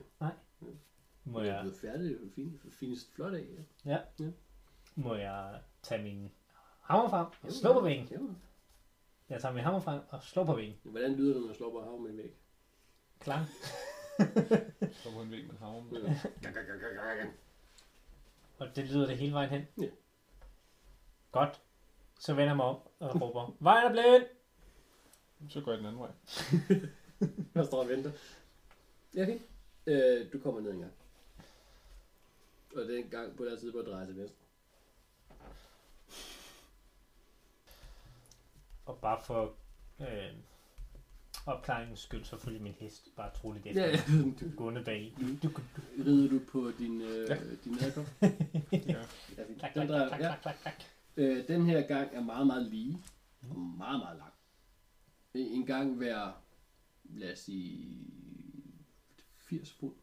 Må 1.24 1.40
Den 1.40 1.48
er 1.48 1.54
jeg, 1.54 1.62
blevet 1.62 1.78
færdig, 1.78 2.18
fint, 2.36 2.62
finest 2.74 3.14
flot 3.16 3.34
af. 3.34 3.46
Ja. 3.86 3.98
må 4.96 5.16
jeg 5.16 5.62
tage 5.84 6.04
min 6.04 6.32
hammer 6.82 7.10
frem 7.10 7.26
og 7.42 7.52
slå 7.52 7.74
på 7.74 7.82
væggen? 7.82 8.08
Ja. 8.12 8.18
Jeg 9.30 9.42
tager 9.42 9.54
min 9.54 9.64
hammer 9.64 9.80
frem 9.80 10.02
og 10.10 10.24
slår 10.24 10.46
på 10.46 10.56
væggen. 10.56 10.76
Hvordan 10.84 11.14
lyder 11.14 11.34
det, 11.34 11.42
når 11.42 11.48
man 11.48 11.56
slår 11.56 11.72
på 11.72 11.82
hav 11.82 12.00
med 12.00 12.12
en 12.12 12.18
væg? 12.18 12.34
Klang. 13.20 13.46
Så 15.04 15.14
på 15.14 15.22
en 15.22 15.32
væg 15.32 15.48
med. 15.48 16.02
Ja. 16.04 17.26
Og 18.60 18.76
det 18.76 18.90
lyder 18.90 19.08
det 19.08 19.18
hele 19.18 19.34
vejen 19.34 19.50
hen. 19.50 19.68
Ja. 19.82 19.90
Godt. 21.32 21.62
Så 22.20 22.34
vender 22.34 22.48
jeg 22.48 22.56
mig 22.56 22.66
om 22.66 22.76
og 23.00 23.22
råber, 23.22 23.56
vejen 23.60 23.86
er 23.88 23.92
blind! 23.92 24.30
Så 25.50 25.62
går 25.62 25.72
jeg 25.72 25.78
den 25.78 25.86
anden 25.88 26.02
vej. 26.02 26.12
Jeg 27.56 27.66
står 27.66 27.82
og 27.84 27.90
venter. 27.90 28.12
Ja, 29.16 29.26
fint. 29.26 29.42
Øh, 29.88 30.34
du 30.34 30.40
kommer 30.40 30.62
ned 30.62 30.72
en 30.74 30.80
gang. 30.80 30.92
Og 32.76 32.82
den 32.86 33.10
gang 33.10 33.36
på 33.38 33.46
den 33.46 33.60
side, 33.60 33.72
hvor 33.72 33.82
jeg 33.82 33.92
drejer 33.92 34.06
til 34.06 34.18
venstre. 34.18 34.38
Og 38.86 38.98
bare 39.02 39.22
for 39.26 39.54
øh, 40.02 40.32
opklaringens 41.46 42.00
skyld, 42.00 42.24
så 42.24 42.38
følger 42.38 42.62
min 42.62 42.74
hest 42.80 43.16
bare 43.16 43.32
troligt 43.36 43.66
efter. 43.66 43.82
Ja, 43.86 43.90
Ja. 43.92 43.98
Du, 44.42 44.56
Gående 44.58 44.84
bag. 44.84 45.14
du, 45.44 45.50
rider 46.06 46.30
du 46.30 46.40
på 46.52 46.72
din, 46.80 47.02
øh, 47.02 47.30
Ja. 47.30 47.36
din 47.64 47.72
nederkop? 47.72 48.06
Ja. 48.72 49.04
Ja, 49.38 49.44
fint. 49.48 49.60
Klak, 49.60 49.74
Den, 49.74 49.88
klak, 49.88 49.88
drejer, 49.90 50.08
klak, 50.08 50.20
ja. 50.22 50.28
klak, 50.28 50.42
klak, 50.42 50.56
klak. 50.62 50.82
Øh, 51.18 51.48
den 51.48 51.66
her 51.66 51.88
gang 51.88 52.16
er 52.16 52.22
meget, 52.22 52.48
meget 52.48 52.66
lige. 52.66 52.98
Og 53.50 53.60
meget, 53.60 54.00
meget 54.00 54.18
lang. 54.18 54.34
En 55.34 55.66
gang 55.66 55.96
hver, 55.96 56.42
lad 57.10 57.32
os 57.32 57.40
sige, 57.40 58.08
80 59.36 59.72
fod. 59.72 59.94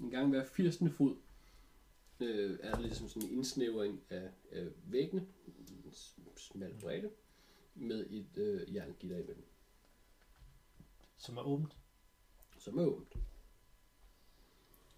En 0.00 0.10
gang 0.10 0.28
hver 0.28 0.44
80. 0.44 0.78
fod 0.92 1.16
øh, 2.20 2.58
er 2.62 2.74
der 2.74 2.80
ligesom 2.80 3.08
sådan 3.08 3.28
en 3.28 3.34
indsnævring 3.34 4.00
af, 4.10 4.30
af 4.52 4.68
væggene, 4.84 5.26
en 5.46 5.92
smal 6.36 6.74
bredde, 6.80 7.10
med 7.74 8.06
et 8.10 8.38
øh, 8.38 8.74
jerngitter 8.74 9.16
imellem, 9.18 9.44
Som 11.16 11.36
er 11.36 11.42
åbent. 11.42 11.76
som 12.58 12.78
er 12.78 12.84
åbent. 12.84 13.16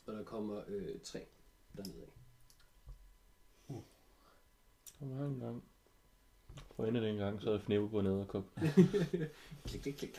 Og 0.07 0.13
der 0.13 0.25
kommer 0.25 0.63
øh, 0.67 1.01
tre 1.01 1.27
dernede 1.77 2.03
af. 2.03 2.09
Kom 4.99 5.13
her 5.17 5.25
en 5.25 5.41
gang. 5.41 5.65
For 6.77 6.85
ende 6.87 7.01
den 7.01 7.17
gang, 7.17 7.43
så 7.43 7.47
havde 7.51 7.61
Fnæve 7.61 7.89
gået 7.89 8.05
ned 8.05 8.13
og 8.13 8.29
kop. 8.29 8.45
klik, 9.67 9.81
klik, 9.81 9.81
klik, 9.81 9.95
klik, 9.97 10.19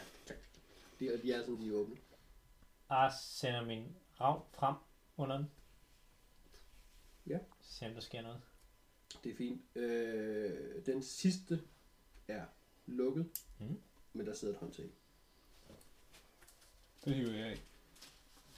er, 1.08 1.18
de 1.18 1.32
er 1.34 1.40
sådan, 1.40 1.58
de 1.62 1.68
er 1.70 1.74
åbne. 1.74 1.98
Ars 2.90 3.14
sender 3.24 3.66
min 3.66 3.96
rav 4.22 4.46
frem 4.54 4.76
under 5.18 5.38
den. 5.38 5.52
Ja. 7.28 7.40
Se 7.62 7.86
om 7.88 7.94
der 7.94 8.02
sker 8.02 8.22
noget. 8.22 8.42
Det 9.24 9.32
er 9.32 9.36
fint. 9.36 9.62
Øh, 9.76 10.86
den 10.86 11.04
sidste 11.04 11.62
er 12.28 12.46
lukket, 12.86 13.30
Mhm. 13.60 13.82
men 14.14 14.26
der 14.26 14.34
sidder 14.34 14.54
et 14.54 14.60
håndtag. 14.60 14.90
Det 17.06 17.16
hiver 17.16 17.34
jeg 17.34 17.48
af. 17.48 17.60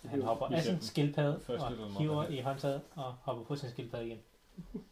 Han 0.10 0.22
hopper 0.22 0.46
af 0.46 0.64
ser 0.64 0.72
sin 0.80 0.82
skildpadde 0.82 1.42
og 1.48 2.00
hiver 2.00 2.28
i 2.28 2.40
håndtaget 2.42 2.82
og 2.96 3.14
hopper 3.14 3.44
på 3.44 3.56
sin 3.56 3.70
skildpadde 3.70 4.06
igen. 4.08 4.24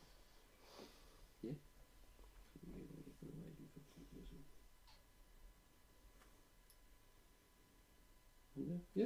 Ja, 8.95 9.06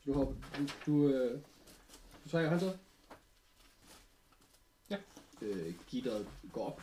så 0.00 0.06
du 0.06 0.12
hopper, 0.12 0.34
du, 0.58 0.66
du, 0.86 1.08
øh, 1.08 1.40
du 2.24 2.28
trækker 2.28 2.50
håndtaget? 2.50 2.78
Ja. 4.90 4.96
Øh, 5.42 5.74
gitteret 5.88 6.28
går 6.52 6.66
op. 6.66 6.82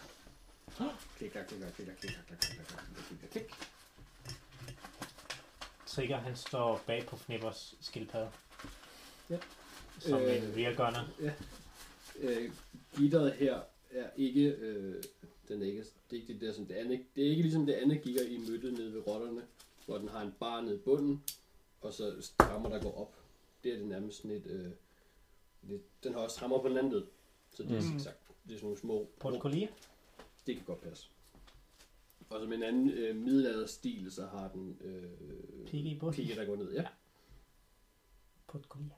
Klik, 1.18 1.32
klik, 1.32 1.45
klik, 1.48 1.60
klik, 1.60 1.74
klik, 1.76 1.98
klik, 1.98 1.98
klik, 1.99 2.40
klik, 2.40 2.68
klik, 2.68 3.06
klik, 3.07 3.20
klik, 3.20 3.32
klik. 3.32 3.52
Trigger, 5.86 6.18
han 6.18 6.36
står 6.36 6.82
bag 6.88 7.06
på 7.06 7.15
Fnippers 7.18 7.76
skildpadde. 7.82 8.32
Ja. 9.30 9.38
Som 9.99 10.22
Øh. 10.22 10.36
en 10.44 10.53
rear 10.57 10.74
gunner. 10.76 11.34
Øh, 12.20 12.52
gitteret 12.98 13.34
her 13.34 13.61
er 13.91 14.10
ikke, 14.18 14.49
øh, 14.49 15.03
den 15.48 15.61
er 15.61 15.65
ikke, 15.65 15.80
det 15.82 16.18
er 16.18 16.22
ikke 16.22 16.34
det 16.34 16.41
der, 16.41 16.53
som 16.53 16.65
det 16.65 16.76
andet, 16.76 17.06
det 17.15 17.26
er 17.26 17.30
ikke 17.30 17.41
ligesom 17.41 17.65
det 17.65 17.74
andet 17.74 18.02
gitter, 18.02 18.24
I 18.24 18.38
mødte 18.38 18.72
nede 18.72 18.94
ved 18.94 19.07
rotterne, 19.07 19.41
hvor 19.86 19.98
den 19.98 20.07
har 20.10 20.22
en 20.22 20.34
bar 20.40 20.61
nede 20.61 20.76
i 20.76 20.80
bunden, 20.80 21.24
og 21.85 21.93
så 21.93 22.22
strammer, 22.22 22.69
der 22.69 22.81
går 22.84 22.97
op. 23.01 23.15
Det 23.64 23.73
er 23.73 23.77
det 23.77 23.88
nærmest 23.88 24.18
sådan 24.18 24.31
et, 24.38 24.45
øh, 24.45 24.72
lidt, 25.64 26.03
den 26.03 26.14
har 26.14 26.19
også 26.19 26.35
strammer 26.35 26.61
på 26.61 26.69
den 26.69 26.77
anden 26.77 26.91
led, 26.93 27.03
så 27.51 27.64
det 27.64 27.72
er 27.77 27.93
Mm. 27.93 27.99
sagt. 27.99 28.18
Det 28.47 28.51
er 28.53 28.55
sådan 28.57 28.64
nogle 28.65 28.80
små, 28.80 29.10
Protokollier. 29.19 29.68
det 30.47 30.55
kan 30.55 30.65
godt 30.65 30.81
passe. 30.81 31.10
Og 32.30 32.39
som 32.39 32.53
en 32.53 32.64
anden 32.64 32.89
øh, 32.89 33.15
middelalder 33.15 33.68
stil, 33.68 34.11
så 34.11 34.26
har 34.26 34.47
den 34.47 34.77
øh, 34.81 35.68
Pigge 35.68 35.89
i 35.89 35.99
bunden. 35.99 36.15
pigge, 36.15 36.35
der 36.35 36.45
går 36.45 36.55
ned. 36.55 36.73
Ja. 36.73 36.88
Protokollier. 38.47 38.93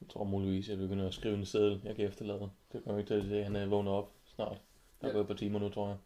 Jeg 0.00 0.08
tror 0.08 0.24
muligvis, 0.24 0.68
at 0.68 0.70
jeg 0.70 0.88
begynder 0.88 1.08
at 1.08 1.14
skrive 1.14 1.34
en 1.38 1.46
seddel, 1.46 1.80
jeg 1.84 1.96
kan 1.96 2.04
efterlade. 2.06 2.50
Det 2.72 2.84
kommer 2.84 2.98
ikke 2.98 3.20
til, 3.20 3.32
at 3.34 3.44
han 3.44 3.56
er 3.56 3.66
vågnet 3.66 3.92
op 3.92 4.12
snart. 4.34 4.60
Der 5.00 5.06
er 5.06 5.08
Ja. 5.08 5.12
gået 5.12 5.22
et 5.24 5.28
par 5.28 5.34
timer 5.34 5.58
nu, 5.58 5.68
tror 5.68 5.88
jeg. 5.88 5.96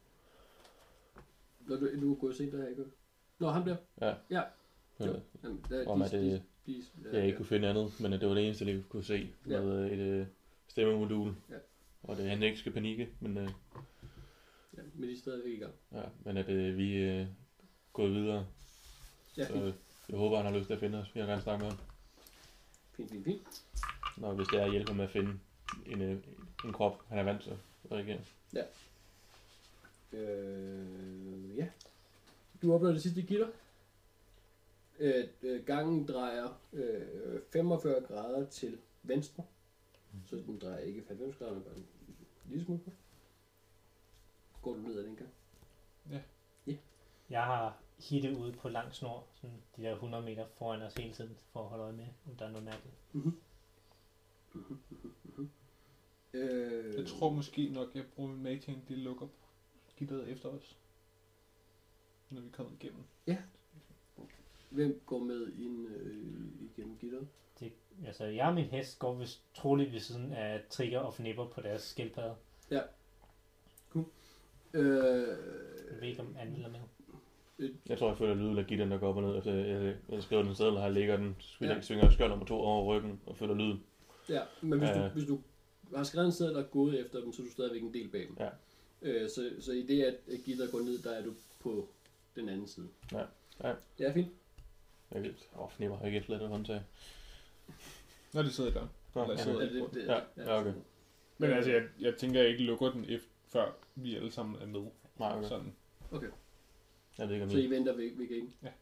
Når 1.60 1.76
du, 1.76 2.01
du 2.01 2.14
kunne 2.14 2.35
se, 2.35 2.51
der 2.51 2.56
her 2.62 2.68
ikke 2.68 2.85
Nå, 3.45 3.51
ham 3.51 3.65
der. 3.65 3.77
Ja. 4.01 4.15
Ja. 4.31 4.43
Øh, 5.01 5.15
Jamen, 5.45 5.65
der, 5.69 5.89
Om 5.89 6.03
at 6.03 6.11
det- 6.11 6.43
de, 6.66 6.85
Jeg 7.12 7.25
ikke 7.27 7.37
kunne 7.37 7.47
finde 7.47 7.69
andet, 7.69 7.93
men 8.01 8.12
at 8.12 8.21
det 8.21 8.29
var 8.29 8.35
det 8.35 8.45
eneste, 8.47 8.66
jeg 8.66 8.83
kunne 8.89 9.05
se 9.05 9.31
Ja. 9.49 9.61
med 9.61 9.93
et 9.93 9.99
øh, 9.99 10.27
stemmemodul. 10.69 11.35
Ja. 11.51 11.55
Og 12.03 12.16
det 12.16 12.29
han 12.31 12.43
ikke 12.43 12.59
skal 12.59 12.73
panikke, 12.73 13.09
men, 13.21 13.39
øh, 13.39 13.49
Ja, 14.77 14.83
men 14.95 15.09
de 15.09 15.12
er 15.15 15.19
stadigvæk 15.19 15.53
i 15.53 15.57
gang. 15.57 15.73
ja, 15.93 16.03
men 16.25 16.37
at 16.37 16.49
øh, 16.49 16.77
vi 16.79 17.03
er 17.03 17.21
øh, 17.21 17.27
gået 17.93 18.12
videre. 18.15 18.47
Ja, 19.37 19.47
Så 19.47 19.53
fint, 19.53 19.65
øh, 19.65 19.73
jeg 20.09 20.19
håber, 20.19 20.37
han 20.37 20.47
har 20.53 20.59
lyst 20.59 20.66
til 20.66 20.75
at 20.75 20.81
finde 20.81 20.99
os. 20.99 21.11
Jeg 21.15 21.23
vil 21.23 21.29
gerne 21.31 21.43
snakke 21.43 21.65
med 21.65 21.71
ham. 21.71 21.81
fint, 22.97 23.11
fint. 23.11 23.25
fint. 23.25 23.65
Når 24.16 24.33
hvis 24.35 24.49
det 24.49 24.61
er 24.61 24.65
at 24.65 24.71
hjælpe 24.71 24.89
ham 24.89 24.97
med 24.97 25.05
at 25.05 25.11
finde 25.11 25.39
en, 25.87 26.03
øh, 26.03 26.16
en 26.65 26.73
krop, 26.73 27.03
han 27.09 27.19
er 27.19 27.23
vant 27.23 27.43
til 27.43 27.51
at 27.51 27.57
reagere. 27.93 28.21
Øh, 30.12 31.57
ja. 31.59 31.69
Du 32.65 32.74
opnår 32.74 32.91
det 32.91 33.03
sidste 33.03 33.23
gitter. 33.23 33.49
Øh, 34.99 35.24
øh, 35.43 35.65
gangen 35.66 36.09
drejer 36.09 36.61
øh, 36.73 37.41
45 37.53 38.01
grader 38.01 38.51
til 38.51 38.78
venstre. 39.03 39.45
Så 40.27 40.36
den 40.36 40.59
drejer 40.59 40.78
ikke 40.78 41.05
90 41.09 41.36
grader, 41.36 41.53
men 41.55 41.62
bare 41.62 41.77
en 41.77 41.86
lille 42.49 42.65
smule. 42.65 42.81
Går 44.62 44.74
du 44.74 44.81
ned 44.81 44.99
ad 44.99 45.05
den 45.05 45.16
gang? 45.16 45.31
Jeg 47.31 47.45
har 47.45 47.78
hittet 47.99 48.36
ude 48.36 48.53
på 48.53 48.69
lang 48.69 48.95
snor, 48.95 49.27
sådan 49.35 49.57
de 49.77 49.82
der 49.82 49.93
100 49.93 50.24
meter 50.24 50.47
foran 50.59 50.82
os 50.82 50.95
hele 50.95 51.12
tiden, 51.15 51.36
for 51.53 51.61
at 51.62 51.69
holde 51.69 51.85
øje 51.85 51.93
med, 51.93 52.07
om 52.27 52.36
der 52.36 52.45
er 52.47 52.51
noget 52.51 52.65
mærkeligt. 52.65 52.97
Øh, 56.32 56.95
Jeg 56.99 57.07
tror 57.07 57.31
måske 57.31 57.69
nok, 57.69 57.89
jeg 57.95 58.05
bruger 58.16 58.31
min 58.31 58.43
mage 58.43 58.61
til, 58.61 58.78
de 58.89 58.97
lukker 58.97 59.27
gitteret 59.97 60.28
efter 60.28 60.49
os. 60.49 60.78
Når 62.35 62.40
vi 62.40 62.48
kommer 62.52 62.73
igennem. 62.81 63.02
Hvem 64.70 65.01
går 65.06 65.19
med 65.19 65.47
ind 65.59 65.89
øh, 65.89 66.16
igennem 66.61 66.97
gitteret? 67.01 67.28
Det, 67.61 67.73
altså, 68.06 68.24
jeg 68.24 68.47
og 68.47 68.55
min 68.55 68.65
hest 68.65 68.98
går 68.98 69.15
vist 69.15 69.43
troligt 69.55 69.93
ved 69.93 70.01
siden 70.01 70.32
af 70.32 70.61
Trigger 70.70 70.98
og 70.98 71.15
Fnipper 71.15 71.47
på 71.47 71.61
deres 71.61 71.82
skildpadder. 71.82 72.35
Øh, 74.74 75.28
Jeg 75.90 76.01
ved 76.01 76.09
ikke, 76.09 76.20
om 76.20 76.36
Anne 76.39 76.65
er 76.65 76.69
med. 76.70 76.81
Jeg 77.89 77.98
tror, 77.98 78.09
jeg 78.09 78.19
føler 78.19 78.35
lyden 78.35 78.59
af 78.59 78.66
gitteren, 78.66 78.90
der 78.90 78.98
går 78.98 79.09
op 79.09 79.16
og 79.16 79.23
ned. 79.23 79.36
Efter 79.39 79.55
jeg, 79.55 79.97
jeg 80.09 80.23
skriver 80.23 80.43
den 80.43 80.55
seddel, 80.55 80.78
her 80.78 80.89
ligger 80.89 81.16
den, 81.16 81.36
svinger, 81.39 81.73
Ja. 81.74 81.77
ja. 81.78 81.82
svinger 81.82 82.11
skjold 82.11 82.31
nummer 82.31 82.47
to 82.47 82.55
over 82.56 82.85
ryggen 82.97 83.20
og 83.27 83.36
føler 83.36 83.55
lyden. 83.55 83.82
Ja, 84.28 84.43
men 84.62 84.78
hvis, 84.78 84.89
Ja. 84.89 85.05
du, 85.05 85.09
hvis 85.09 85.24
du 85.28 85.40
har 85.97 86.05
skrevet 86.05 86.27
en 86.27 86.32
seddel 86.32 86.56
og 86.56 86.70
gået 86.70 87.01
efter 87.01 87.20
dem, 87.20 87.32
så 87.32 87.43
er 87.43 87.47
du 87.47 87.52
stadigvæk 87.52 87.82
en 87.82 87.94
del 87.94 88.09
bag 88.09 88.20
dem. 88.28 88.36
Ja. 88.40 88.48
Øh, 89.02 89.31
så, 89.31 89.51
så 89.61 89.73
i 89.73 89.82
det, 89.82 90.02
at 90.02 90.15
at 90.32 90.40
gitter 90.44 90.70
går 90.70 90.78
ned, 90.81 90.98
der 90.98 91.11
er 91.11 91.24
du 91.24 91.32
på 91.61 91.89
den 92.36 92.48
anden 92.48 92.69
side. 92.69 92.89
Ja. 93.12 93.24
Ja. 93.62 93.74
Ja, 93.98 94.12
fint. 94.12 94.28
Jeg 95.11 95.35
åh, 95.55 95.62
oh, 95.62 95.70
fnipper 95.70 95.97
har 95.97 96.06
ikke 96.06 96.19
efterladt 96.19 96.43
et 96.43 96.48
håndtag. 96.48 96.82
Når 98.35 98.43
de 98.43 98.51
sidder 98.51 98.70
der. 98.70 98.89
Nå, 99.15 99.23
Eller 99.23 99.35
ja, 99.35 99.43
sidder 99.43 99.61
Ja, 99.61 99.73
det, 99.73 99.94
det, 99.94 100.06
Ja, 100.06 100.20
ja, 100.36 100.61
okay. 100.61 100.73
Men 101.39 101.51
altså, 101.51 101.70
jeg, 101.70 101.89
jeg 102.01 102.15
tænker, 102.16 102.40
jeg 102.40 102.51
ikke 102.51 102.62
lukker 102.62 102.90
den, 102.90 103.05
efter, 103.09 103.28
før 103.48 103.77
vi 103.94 104.16
alle 104.16 104.31
sammen 104.32 104.62
er 104.62 104.66
med. 104.66 104.86
Nej, 105.19 105.36
okay. 105.39 105.48
Sådan. 105.48 105.73
Jeg 107.19 107.28
ved 107.28 107.35
ikke, 107.35 107.44
om 107.44 107.51
Så 107.51 107.59
I 107.59 107.62
det 107.62 107.70
venter 107.70 107.97
ved, 107.97 108.16
ved 108.16 108.28
gængen? 108.28 108.55
Ja. 108.62 108.73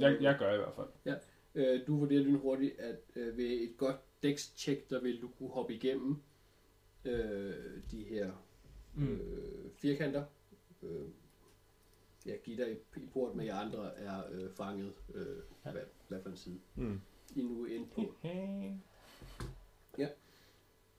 Jeg, 0.00 0.18
jeg 0.22 0.36
gør 0.38 0.54
i 0.54 0.56
hvert 0.56 0.74
fald. 0.76 1.18
Øh, 1.54 1.86
du 1.86 1.98
vurderer 1.98 2.22
lynhurtigt, 2.22 2.78
at 2.80 2.96
øh, 3.16 3.36
ved 3.36 3.46
et 3.46 3.76
godt 3.76 3.96
dex-check, 4.22 4.90
der 4.90 5.00
vil 5.00 5.20
du 5.20 5.28
kunne 5.28 5.50
hoppe 5.50 5.74
igennem 5.74 6.16
øh, 7.04 7.54
de 7.90 8.04
her 8.04 8.32
Mm. 8.94 9.14
øh, 9.14 9.70
firkanter. 9.76 10.24
Øh, 10.82 11.06
ja, 12.28 12.36
gitter 12.36 12.66
i, 12.66 12.76
i 12.96 13.06
port, 13.12 13.34
men 13.34 13.46
jer 13.46 13.56
andre 13.56 13.94
er 13.98 14.22
øh, 14.30 14.50
fanget. 14.52 14.94
Øh, 15.14 15.42
Ja. 15.64 15.70
hvad, 15.70 15.82
hvad 16.08 16.22
for 16.22 16.30
en 16.30 16.36
side? 16.36 16.60
Mm. 16.74 17.00
I 17.36 17.42
nu 17.42 17.64
er 17.66 17.74
inde 17.74 17.86
på. 17.94 18.14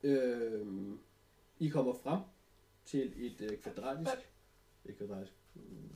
Øh, 0.03 0.67
I 1.59 1.69
kommer 1.69 1.93
frem 1.93 2.21
til 2.85 3.13
et 3.25 3.41
øh, 3.41 3.57
kvadratisk. 3.61 4.11
Et 4.85 4.97
kvadratisk. 4.97 5.33
Mm, 5.55 5.89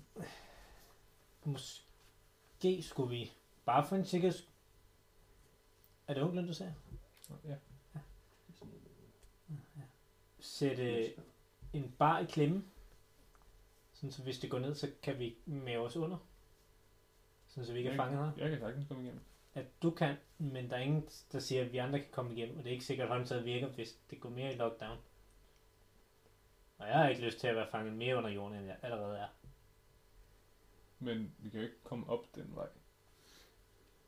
Måske 1.44 2.84
skulle 2.84 3.10
vi, 3.10 3.32
bare 3.66 3.88
for 3.88 3.96
en 3.96 4.06
sikkerheds... 4.06 4.50
Er 6.08 6.14
det 6.14 6.24
onklen, 6.24 6.48
du 6.48 6.54
sagde? 6.54 6.76
Ja. 7.46 7.56
Sætte 10.40 11.14
en 11.74 11.96
bar 12.00 12.20
i 12.20 12.26
klemme. 12.26 12.64
Sådan 14.04 14.12
så 14.12 14.24
hvis 14.24 14.40
det 14.40 14.52
går 14.52 14.60
ned, 14.60 14.76
så 14.76 14.92
kan 15.02 15.20
vi 15.20 15.36
med 15.46 15.78
os 15.78 15.96
under. 15.96 16.18
Sådan 17.48 17.66
så 17.66 17.72
vi 17.74 17.78
ikke 17.80 17.88
er 17.90 17.94
Jeg- 17.94 17.98
fanget 18.06 18.26
her. 18.26 18.32
Jeg 18.38 18.50
kan 18.50 18.60
sagtens 18.60 18.88
komme 18.88 19.04
igennem. 19.04 19.22
At 19.54 19.66
du 19.84 19.92
kan, 19.92 20.16
men 20.38 20.70
der 20.70 20.76
er 20.76 20.82
ingen, 20.82 21.10
der 21.32 21.40
siger, 21.40 21.66
at 21.66 21.72
vi 21.74 21.78
andre 21.78 22.00
kan 22.00 22.12
komme 22.12 22.34
igennem. 22.34 22.58
Og 22.58 22.64
det 22.64 22.70
er 22.70 22.74
ikke 22.74 22.86
sikkert, 22.86 23.10
at 23.10 23.18
håndtaget 23.18 23.46
virker, 23.46 23.68
hvis 23.68 23.98
det 24.10 24.20
går 24.20 24.30
mere 24.30 24.54
i 24.54 24.56
lockdown. 24.56 24.98
Og 26.78 26.88
jeg 26.88 26.96
har 26.98 27.08
ikke 27.10 27.22
lyst 27.22 27.40
til 27.40 27.48
at 27.48 27.56
være 27.56 27.68
fanget 27.72 27.94
mere 27.94 28.16
under 28.18 28.30
jorden, 28.30 28.58
end 28.58 28.66
jeg 28.68 28.78
allerede 28.82 29.18
er. 29.18 29.28
Men 31.00 31.36
vi 31.40 31.50
kan 31.50 31.60
jo 31.60 31.66
ikke 31.66 31.80
komme 31.84 32.10
op 32.10 32.36
den 32.36 32.56
vej. 32.56 32.68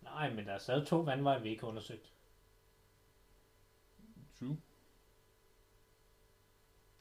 Nej, 0.01 0.33
men 0.33 0.45
der 0.45 0.51
er 0.53 0.57
stadig 0.57 0.87
to 0.87 0.99
vandveje, 0.99 1.41
vi 1.41 1.49
ikke 1.49 1.61
har 1.61 1.67
undersøgt. 1.69 2.11
True. 4.39 4.57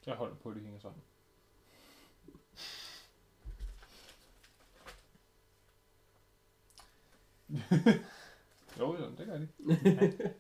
Jeg 0.07 0.15
holder 0.15 0.35
på, 0.37 0.49
at 0.49 0.55
det 0.57 0.63
hænger 0.65 0.81
sammen. 0.81 1.03
Jo, 8.79 8.97
jo, 8.99 9.11
det 9.19 9.27
gør 9.27 9.39
de. 9.39 9.49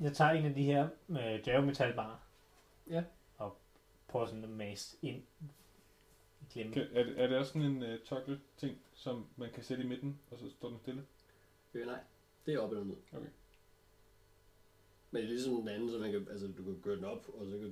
Jeg 0.00 0.12
tager 0.12 0.30
en 0.30 0.44
af 0.44 0.54
de 0.54 0.62
her 0.62 0.88
øh, 1.10 1.44
dværgemetalbarer. 1.44 2.16
Ja. 2.90 3.04
Og 3.38 3.56
prøver 4.08 4.26
sådan 4.26 4.44
at 4.44 4.50
mase 4.50 4.96
ind. 5.02 5.22
Glemme. 6.52 6.72
Kan, 6.74 6.82
er, 6.92 7.04
det, 7.04 7.20
er 7.22 7.26
det 7.26 7.38
også 7.38 7.52
sådan 7.52 7.68
en 7.68 7.82
uh, 7.82 7.98
toggle 8.04 8.40
ting, 8.56 8.78
som 8.94 9.26
man 9.36 9.50
kan 9.52 9.62
sætte 9.64 9.84
i 9.84 9.86
midten, 9.86 10.18
og 10.30 10.38
så 10.38 10.50
står 10.50 10.68
den 10.68 10.78
stille? 10.78 11.06
Øh, 11.74 11.86
nej, 11.86 11.98
det 12.46 12.54
er 12.54 12.58
op 12.60 12.70
eller 12.70 12.84
ned. 12.84 12.96
Okay. 13.12 13.26
Men 15.10 15.22
det 15.22 15.24
er 15.24 15.28
ligesom 15.28 15.54
den 15.56 15.68
anden, 15.68 15.90
så 15.90 15.98
man 15.98 16.12
kan, 16.12 16.26
altså, 16.30 16.46
du 16.58 16.62
kan 16.62 16.80
køre 16.84 16.96
den 16.96 17.04
op, 17.04 17.26
og 17.28 17.46
så 17.46 17.58
kan 17.58 17.70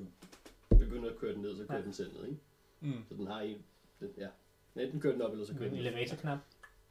du 0.71 0.77
begynde 0.79 1.11
at 1.11 1.17
køre 1.19 1.35
den 1.35 1.43
ned, 1.43 1.57
så 1.57 1.65
kører 1.67 1.79
Ja. 1.79 1.85
den 1.85 1.93
selv 1.93 2.13
ned, 2.13 2.25
ikke? 2.29 2.41
Mm. 2.81 3.05
Så 3.09 3.15
den 3.15 3.27
har 3.27 3.41
en, 3.41 3.65
den, 4.01 4.11
ja. 4.17 4.29
Enten 4.77 5.01
kører 5.01 5.13
den 5.13 5.23
op, 5.23 5.33
eller 5.33 5.47
så 5.47 5.53
kører 5.55 5.65
En 5.69 5.75
den 5.77 5.83
ned. 5.83 5.91
elevatorknap. 5.93 6.39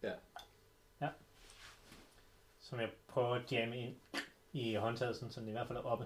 Ja. 0.04 0.14
Ja. 1.02 1.10
Som 2.70 2.80
jeg 2.80 2.90
prøver 3.08 3.36
at 3.36 3.52
jamme 3.52 3.78
ind 3.78 3.96
i 4.54 4.74
håndtaget, 4.76 5.16
sådan, 5.16 5.32
så 5.32 5.40
den 5.40 5.50
i 5.50 5.52
hvert 5.52 5.68
fald 5.68 5.78
er 5.78 5.82
oppe. 5.82 6.06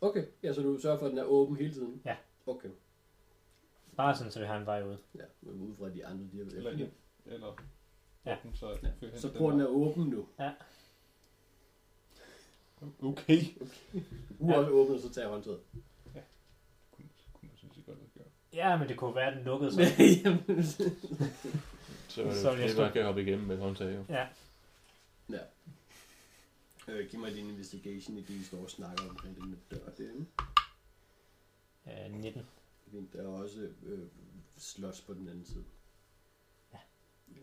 Okay, 0.00 0.24
ja, 0.42 0.52
så 0.52 0.62
du 0.62 0.78
sørger 0.80 0.98
for, 0.98 1.06
at 1.06 1.10
den 1.10 1.18
er 1.18 1.24
åben 1.24 1.56
hele 1.56 1.74
tiden? 1.74 2.02
Ja. 2.04 2.16
Okay, 2.46 2.68
Bare 3.96 4.16
sådan, 4.16 4.32
så 4.32 4.40
vi 4.40 4.46
har 4.46 4.56
en 4.56 4.66
vej 4.66 4.82
ud. 4.82 4.96
ja, 5.14 5.22
men 5.40 5.60
ud 5.60 5.76
fra 5.76 5.88
de 5.88 6.06
andre, 6.06 6.24
de 6.32 6.38
har 6.38 6.44
Eller 6.44 6.70
ind, 6.70 6.90
eller 7.26 7.46
Ja. 8.26 8.30
ja. 8.30 8.36
den, 8.42 8.54
så 8.56 8.68
Ja. 8.82 8.88
hen 9.00 9.18
Så 9.18 9.28
den 9.28 9.36
porten 9.38 9.60
er 9.60 9.66
åben 9.66 10.04
nu. 10.04 10.26
Okay. 13.02 13.40
U 14.38 14.50
er 14.50 14.54
også 14.56 14.70
åben, 14.70 14.94
og 14.94 15.00
så 15.00 15.10
tager 15.12 15.26
jeg 15.26 15.32
håndtaget. 15.32 15.60
Kunne, 16.92 17.08
kunne 17.32 17.48
jeg 17.50 17.58
synes, 17.58 17.76
jeg 17.76 17.84
godt 17.86 17.98
have 17.98 18.08
gjort. 18.14 18.26
Ja, 18.52 18.76
men 18.78 18.88
det 18.88 18.96
kunne 18.96 19.14
være, 19.14 19.26
at 19.30 19.36
den 19.36 19.44
lukkede 19.44 19.72
sig. 19.74 19.82
Jamen, 20.24 20.62
Så 20.62 20.82
Så 22.08 22.22
vil 22.22 22.58
jeg 22.58 22.58
det, 22.58 22.70
stå- 22.70 22.82
man 22.82 22.92
kan 22.92 23.04
hoppe 23.04 23.22
igennem 23.22 23.46
med 23.46 23.54
et 23.56 23.62
håndtag. 23.62 23.94
Jo. 23.96 24.04
Ja. 24.08 24.26
Øh, 26.88 27.10
giv 27.10 27.20
mig 27.20 27.34
din 27.34 27.46
investigation 27.50 28.18
i 28.18 28.22
det, 28.22 28.34
I 28.34 28.44
står 28.44 28.58
og 28.58 28.70
snakker 28.70 29.08
omkring 29.10 29.36
den 29.36 29.60
dør 29.70 29.90
derinde. 29.98 30.26
Øh, 31.86 32.12
19. 32.20 32.46
Fint, 32.90 33.12
Der 33.12 33.22
er 33.22 33.28
også 33.28 33.72
øh, 33.82 34.08
slots 34.56 35.00
på 35.00 35.14
den 35.14 35.28
anden 35.28 35.44
side. 35.44 35.64
Ja. 36.72 36.78
ja. 37.28 37.40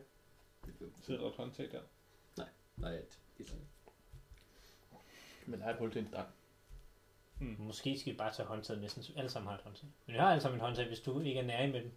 Det 0.65 0.75
bliver, 0.75 0.91
Sidder 1.01 1.21
der 1.21 1.29
et 1.29 1.35
håndtag 1.35 1.71
der? 1.71 1.81
nej, 2.77 2.93
et, 2.93 3.19
et. 3.39 3.55
Men 5.45 5.59
der 5.59 5.65
er 5.65 5.73
et 5.73 5.79
hul 5.79 5.91
til 5.91 6.01
en 6.01 6.07
stang. 6.07 6.27
Mm. 7.39 7.55
Måske 7.59 7.99
skal 7.99 8.13
vi 8.13 8.17
bare 8.17 8.33
tage 8.33 8.47
håndtaget 8.47 8.81
med, 8.81 8.89
sådan 8.89 9.17
alle 9.17 9.29
sammen 9.29 9.49
har 9.49 9.57
et 9.57 9.63
håndtag. 9.63 9.89
Men 10.05 10.15
jeg 10.15 10.23
har 10.23 10.31
alle 10.31 10.41
sammen 10.41 10.59
et 10.59 10.65
håndtag, 10.65 10.87
hvis 10.87 10.99
du 10.99 11.19
ikke 11.19 11.39
er 11.39 11.45
nær 11.45 11.67
med 11.67 11.83
dem. 11.83 11.91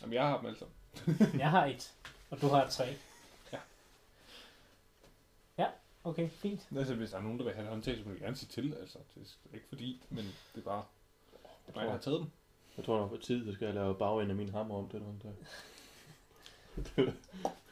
Jamen, 0.00 0.12
jeg 0.14 0.26
har 0.28 0.36
dem 0.36 0.46
alle 0.46 0.58
sammen. 0.58 0.76
Jeg 1.40 1.50
har 1.50 1.66
et, 1.66 1.94
og 2.30 2.40
du 2.40 2.46
har 2.46 2.68
tre. 2.68 2.96
Ja. 6.06 6.10
Ja, 6.10 6.10
okay, 6.10 6.28
fint. 6.30 6.68
Altså, 6.76 6.94
hvis 6.94 7.10
der 7.10 7.18
er 7.18 7.22
nogen, 7.22 7.38
der 7.38 7.44
vil 7.44 7.54
have 7.54 7.68
håndtag, 7.68 7.96
så 7.96 8.04
må 8.04 8.10
vi 8.10 8.18
gerne 8.18 8.36
sige 8.36 8.48
til. 8.48 8.74
Altså, 8.74 8.98
det 9.14 9.36
er 9.50 9.54
ikke 9.54 9.68
fordi, 9.68 10.02
men 10.10 10.24
det 10.24 10.60
er 10.60 10.64
bare... 10.64 10.84
Det 11.66 11.74
er 11.74 11.78
mig, 11.78 11.84
der 11.86 11.92
har 11.92 11.98
taget 11.98 12.20
dem. 12.20 12.30
Jeg 12.76 12.84
tror 12.84 12.98
nok 12.98 13.10
på 13.10 13.16
tid, 13.16 13.46
så 13.46 13.52
skal 13.52 13.64
jeg 13.64 13.74
lave 13.74 13.94
bagenden 13.94 14.30
af 14.30 14.36
min 14.36 14.48
hammer 14.48 14.76
om 14.76 14.88
til 14.88 14.96
et 14.96 15.04
håndtag. 15.04 15.32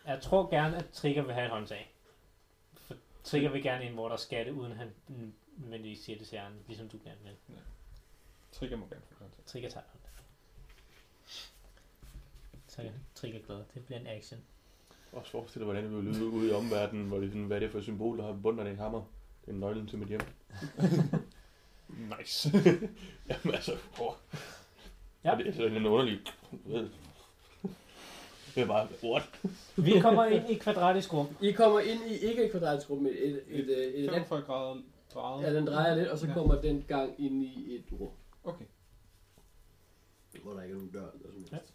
Jeg 0.06 0.22
tror 0.22 0.50
gerne, 0.50 0.76
at 0.76 0.90
Trigger 0.92 1.22
vil 1.22 1.34
have 1.34 1.44
et 1.46 1.50
håndtag. 1.52 1.94
For 2.74 2.94
Trigger 3.24 3.50
vil 3.50 3.62
gerne 3.62 3.84
ind, 3.84 3.94
hvor 3.94 4.08
der 4.08 4.16
skal 4.16 4.46
det, 4.46 4.52
uden 4.52 4.72
at 4.72 4.78
han 4.78 4.94
nødvendigvis 5.56 6.04
siger 6.04 6.18
det 6.18 6.26
til 6.26 6.36
andre, 6.36 6.58
ligesom 6.66 6.88
du 6.88 6.98
gerne 7.04 7.20
vil. 7.24 7.36
Trigger 8.52 8.76
må 8.76 8.86
gerne 8.86 9.02
få 9.08 9.14
et 9.14 9.18
håndtag. 9.18 9.44
Trigger 9.44 9.70
tager 9.70 9.84
et 9.84 9.90
håndtag. 9.90 10.10
Så 12.68 12.90
Trigger 13.14 13.40
glad. 13.42 13.64
Det 13.74 13.86
bliver 13.86 14.00
en 14.00 14.06
action. 14.06 14.40
Også 15.14 15.30
forestil 15.30 15.58
dig, 15.60 15.64
hvordan 15.64 15.84
det 15.84 15.96
vil 15.96 16.04
lyde 16.04 16.26
ude 16.26 16.48
i 16.48 16.52
omverdenen, 16.52 17.08
hvor 17.08 17.16
det 17.16 17.24
er 17.26 17.30
sådan, 17.30 17.44
hvad 17.44 17.56
er 17.56 17.60
det 17.60 17.70
for 17.70 17.78
et 17.78 17.84
symbol, 17.84 18.18
der 18.18 18.24
har 18.26 18.32
bundet 18.42 18.66
af 18.66 18.70
en 18.70 18.76
hammer? 18.78 19.02
Det 19.46 19.50
er 19.50 19.56
nøglen 19.56 19.86
til 19.86 19.98
mit 19.98 20.08
hjem. 20.08 20.20
Nice. 22.18 22.48
Jamen 23.28 23.54
altså, 23.54 23.72
åh. 24.00 24.12
Ja. 25.24 25.34
Det 25.38 25.46
er 25.46 25.52
sådan 25.52 25.76
en 25.76 25.86
underlig. 25.86 26.18
Det 28.54 28.62
er 28.62 28.66
bare, 28.66 28.88
what? 29.04 29.22
Vi 29.76 30.00
kommer 30.00 30.24
ind 30.24 30.50
i 30.50 30.52
et 30.52 30.60
kvadratisk 30.60 31.12
rum. 31.12 31.26
I 31.40 31.52
kommer 31.52 31.80
ind 31.80 32.00
i 32.10 32.14
ikke 32.16 32.44
et 32.44 32.50
kvadratisk 32.50 32.90
rum, 32.90 32.98
men 33.02 33.12
et, 33.12 33.42
et, 33.48 33.60
et, 33.60 33.78
et, 33.78 33.98
et, 33.98 34.04
et 34.04 34.10
45 34.10 34.42
grader 34.42 34.76
drejet. 35.14 35.42
ja, 35.46 35.54
den 35.56 35.66
drejer 35.66 35.94
lidt, 35.94 36.08
og 36.08 36.18
så 36.18 36.26
Ja. 36.26 36.34
kommer 36.34 36.60
den 36.60 36.84
gang 36.88 37.14
ind 37.20 37.42
i 37.42 37.74
et 37.76 37.84
rum, 38.00 38.10
Okay. 38.44 38.64
hvor 40.42 40.52
der 40.52 40.62
ikke 40.62 40.72
er 40.72 40.76
nogen 40.76 40.90
dør 40.92 41.00
eller 41.14 41.26
sådan 41.28 41.42
Ja. 41.44 41.50
noget. 41.50 41.72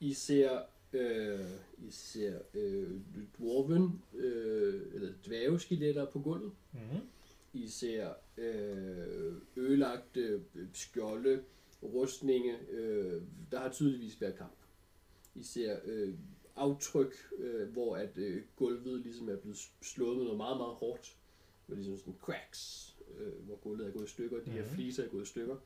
I 0.00 0.12
ser, 0.14 0.58
øh, 0.92 1.40
I 1.78 1.90
ser 1.90 2.38
øh, 2.54 2.90
dwarven, 3.38 4.02
øh, 4.14 4.82
eller 4.94 5.12
dværgeskeletter 5.26 6.06
på 6.10 6.20
gulvet. 6.20 6.52
Mm-hmm. 6.72 7.00
I 7.52 7.68
ser 7.68 8.12
øh, 8.38 9.34
ødelagte 9.56 10.42
skjolde, 10.74 11.42
rustninge. 11.82 12.56
Øh, 12.70 13.22
der 13.52 13.58
har 13.60 13.68
tydeligvis 13.72 14.20
været 14.20 14.36
kamp. 14.36 14.56
I 15.34 15.42
ser 15.42 15.78
øh, 15.84 16.14
aftryk, 16.56 17.14
øh, 17.38 17.68
hvor 17.68 17.96
at 17.96 18.10
øh, 18.18 18.42
gulvet 18.56 19.00
ligesom 19.00 19.28
er 19.28 19.36
blevet 19.36 19.58
slået 19.82 20.16
med 20.16 20.24
noget 20.24 20.36
meget, 20.36 20.56
meget 20.56 20.74
hårdt. 20.74 21.16
Med 21.66 21.76
ligesom 21.76 21.96
sådan 21.98 22.14
cracks, 22.22 22.94
øh, 23.18 23.32
hvor 23.46 23.56
gulvet 23.56 23.86
er 23.86 23.90
gået 23.90 24.04
i 24.04 24.10
stykker. 24.10 24.44
De 24.44 24.50
her 24.50 24.62
Mhm. 24.64 24.74
fliser 24.74 25.04
er 25.04 25.08
gået 25.08 25.22
i 25.22 25.26
stykker. 25.26 25.56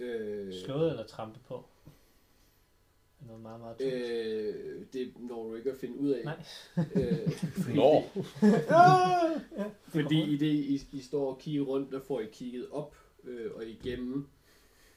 Øh, 0.00 0.52
Slået 0.54 0.90
eller 0.90 1.06
trampe 1.06 1.38
på? 1.48 1.64
Er 3.20 3.26
noget 3.26 3.42
meget, 3.42 3.60
meget 3.60 3.76
tungt. 3.78 3.94
øh, 3.94 4.86
det 4.92 5.12
når 5.20 5.48
du 5.48 5.54
ikke 5.54 5.70
at 5.72 5.78
finde 5.78 5.98
ud 5.98 6.10
af. 6.10 6.24
Nej. 6.24 6.44
Øh, 6.94 7.30
fordi- 7.64 7.76
Nå. 7.76 8.02
Fordi 9.94 10.32
i 10.32 10.36
det, 10.36 10.46
I, 10.46 10.82
I 10.92 11.00
står 11.00 11.30
og 11.34 11.38
kigger 11.38 11.62
rundt, 11.62 11.92
der 11.92 12.00
får 12.00 12.20
I 12.20 12.26
kigget 12.32 12.70
op 12.70 12.96
øh, 13.24 13.50
og 13.54 13.66
igennem 13.66 14.26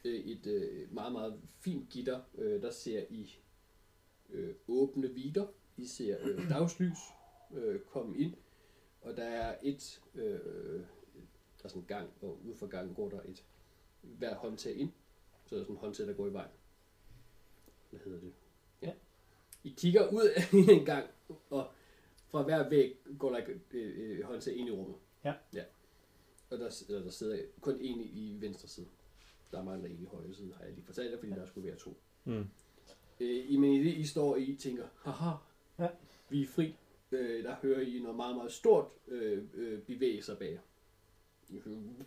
øh, 0.04 0.14
et 0.14 0.46
øh, 0.46 0.94
meget, 0.94 1.12
meget 1.12 1.40
fint 1.60 1.88
gitter. 1.90 2.20
Øh, 2.38 2.62
der 2.62 2.70
ser 2.70 3.04
I 3.10 3.34
øh, 4.30 4.54
åbne 4.68 5.10
vider. 5.14 5.46
I 5.76 5.86
ser 5.86 6.16
øh, 6.22 6.48
dagslys 6.50 6.98
øh, 7.54 7.80
komme 7.80 8.18
ind. 8.18 8.34
Og 9.00 9.16
der 9.16 9.24
er 9.24 9.56
et, 9.62 10.00
øh, 10.14 10.22
der 11.58 11.64
er 11.64 11.68
sådan 11.68 11.82
en 11.82 11.86
gang, 11.86 12.10
og 12.22 12.38
ud 12.46 12.54
fra 12.54 12.66
gangen 12.66 12.94
går 12.94 13.08
der 13.08 13.20
et 13.28 13.44
hver 14.02 14.34
håndtag 14.34 14.74
ind. 14.76 14.90
Så 15.46 15.54
er 15.54 15.58
der 15.58 15.64
sådan 15.64 15.76
en 15.76 15.80
håndtag, 15.80 16.06
der 16.06 16.12
går 16.12 16.26
i 16.26 16.32
vejen. 16.32 16.50
Hvad 17.94 18.04
hedder 18.04 18.20
det? 18.20 18.32
Ja. 18.82 18.92
I 19.64 19.74
kigger 19.76 20.08
ud 20.08 20.28
en 20.78 20.84
gang, 20.84 21.06
og 21.50 21.70
fra 22.30 22.42
hver 22.42 22.68
væg 22.68 22.96
går 23.18 23.30
der 23.30 23.38
et 23.46 23.60
øh, 23.74 24.18
øh, 24.18 24.24
håndtag 24.24 24.56
ind 24.56 24.68
i 24.68 24.72
rummet. 24.72 24.96
Ja. 25.24 25.34
ja. 25.54 25.64
Og 26.50 26.58
der, 26.58 26.84
eller 26.88 27.02
der 27.02 27.10
sidder 27.10 27.38
kun 27.60 27.74
en 27.80 28.00
i, 28.00 28.04
i 28.04 28.40
venstre 28.40 28.68
side. 28.68 28.86
Der 29.52 29.62
mangler 29.64 29.88
en 29.90 30.02
i 30.02 30.04
højre 30.04 30.34
side, 30.34 30.54
har 30.54 30.64
jeg 30.64 30.74
lige 30.74 30.84
fortalt 30.84 31.10
jer, 31.12 31.18
fordi 31.18 31.32
der 31.32 31.46
skulle 31.46 31.66
være 31.68 31.76
to. 31.76 31.96
Mm. 32.24 32.46
Øh, 33.20 33.50
I, 33.52 33.56
men 33.56 33.72
i 33.72 33.84
det, 33.84 33.94
I 33.94 34.06
står 34.06 34.30
og 34.32 34.40
I 34.40 34.56
tænker, 34.56 34.86
haha, 34.96 35.30
Ja. 35.78 35.88
vi 36.28 36.42
er 36.42 36.46
fri. 36.46 36.74
Øh, 37.12 37.44
der 37.44 37.54
hører 37.54 37.80
I 37.80 37.98
noget 37.98 38.16
meget, 38.16 38.36
meget 38.36 38.52
stort 38.52 38.86
øh, 39.08 39.44
øh, 39.54 39.82
bevæge 39.82 40.22
sig 40.22 40.38
bag 40.38 40.60
hører- 41.50 42.04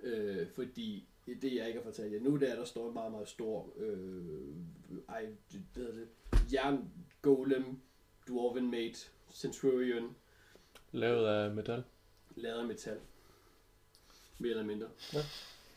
Øh, 0.00 0.48
fordi 0.48 1.08
det, 1.26 1.54
jeg 1.54 1.66
ikke 1.66 1.78
har 1.78 1.84
fortalt 1.84 2.12
jer 2.12 2.20
nu, 2.20 2.36
det 2.36 2.48
er, 2.48 2.52
at 2.52 2.58
der 2.58 2.64
står 2.64 2.88
en 2.88 2.94
meget, 2.94 3.12
meget 3.12 3.28
stor 3.28 3.72
øh, 3.76 4.54
ej, 5.08 5.26
det, 5.52 5.62
hedder 5.76 5.92
det, 5.92 6.08
jern 6.52 6.90
golem, 7.22 7.64
dwarven 8.28 8.70
mate, 8.70 8.98
centurion, 9.32 10.16
Lavet 10.92 11.26
af 11.26 11.50
metal. 11.54 11.84
lavet 12.36 12.58
af 12.60 12.66
metal. 12.66 12.98
Mere 14.38 14.50
eller 14.50 14.64
mindre. 14.64 14.88
Ja. 15.12 15.18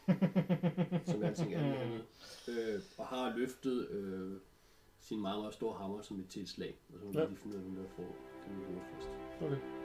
Som 1.11 1.23
alting 1.23 1.53
er. 1.53 1.99
Øh, 2.47 2.81
og 2.97 3.05
har 3.07 3.37
løftet 3.37 3.87
øh, 3.89 4.31
sin 4.99 5.21
meget, 5.21 5.39
meget 5.39 5.53
store 5.53 5.77
hammer 5.77 6.01
som 6.01 6.19
et 6.19 6.29
tilslag. 6.29 6.75
Og 6.93 6.99
så 6.99 7.05
må 7.05 7.19
Ja. 7.19 7.25
lige 7.25 7.37
finde 7.37 7.55
ud 7.57 7.61
af, 7.61 7.67
hvem 7.69 7.75
der 7.83 7.89
får 7.95 8.15
den 8.47 8.81
fast. 8.95 9.09
Okay. 9.41 9.76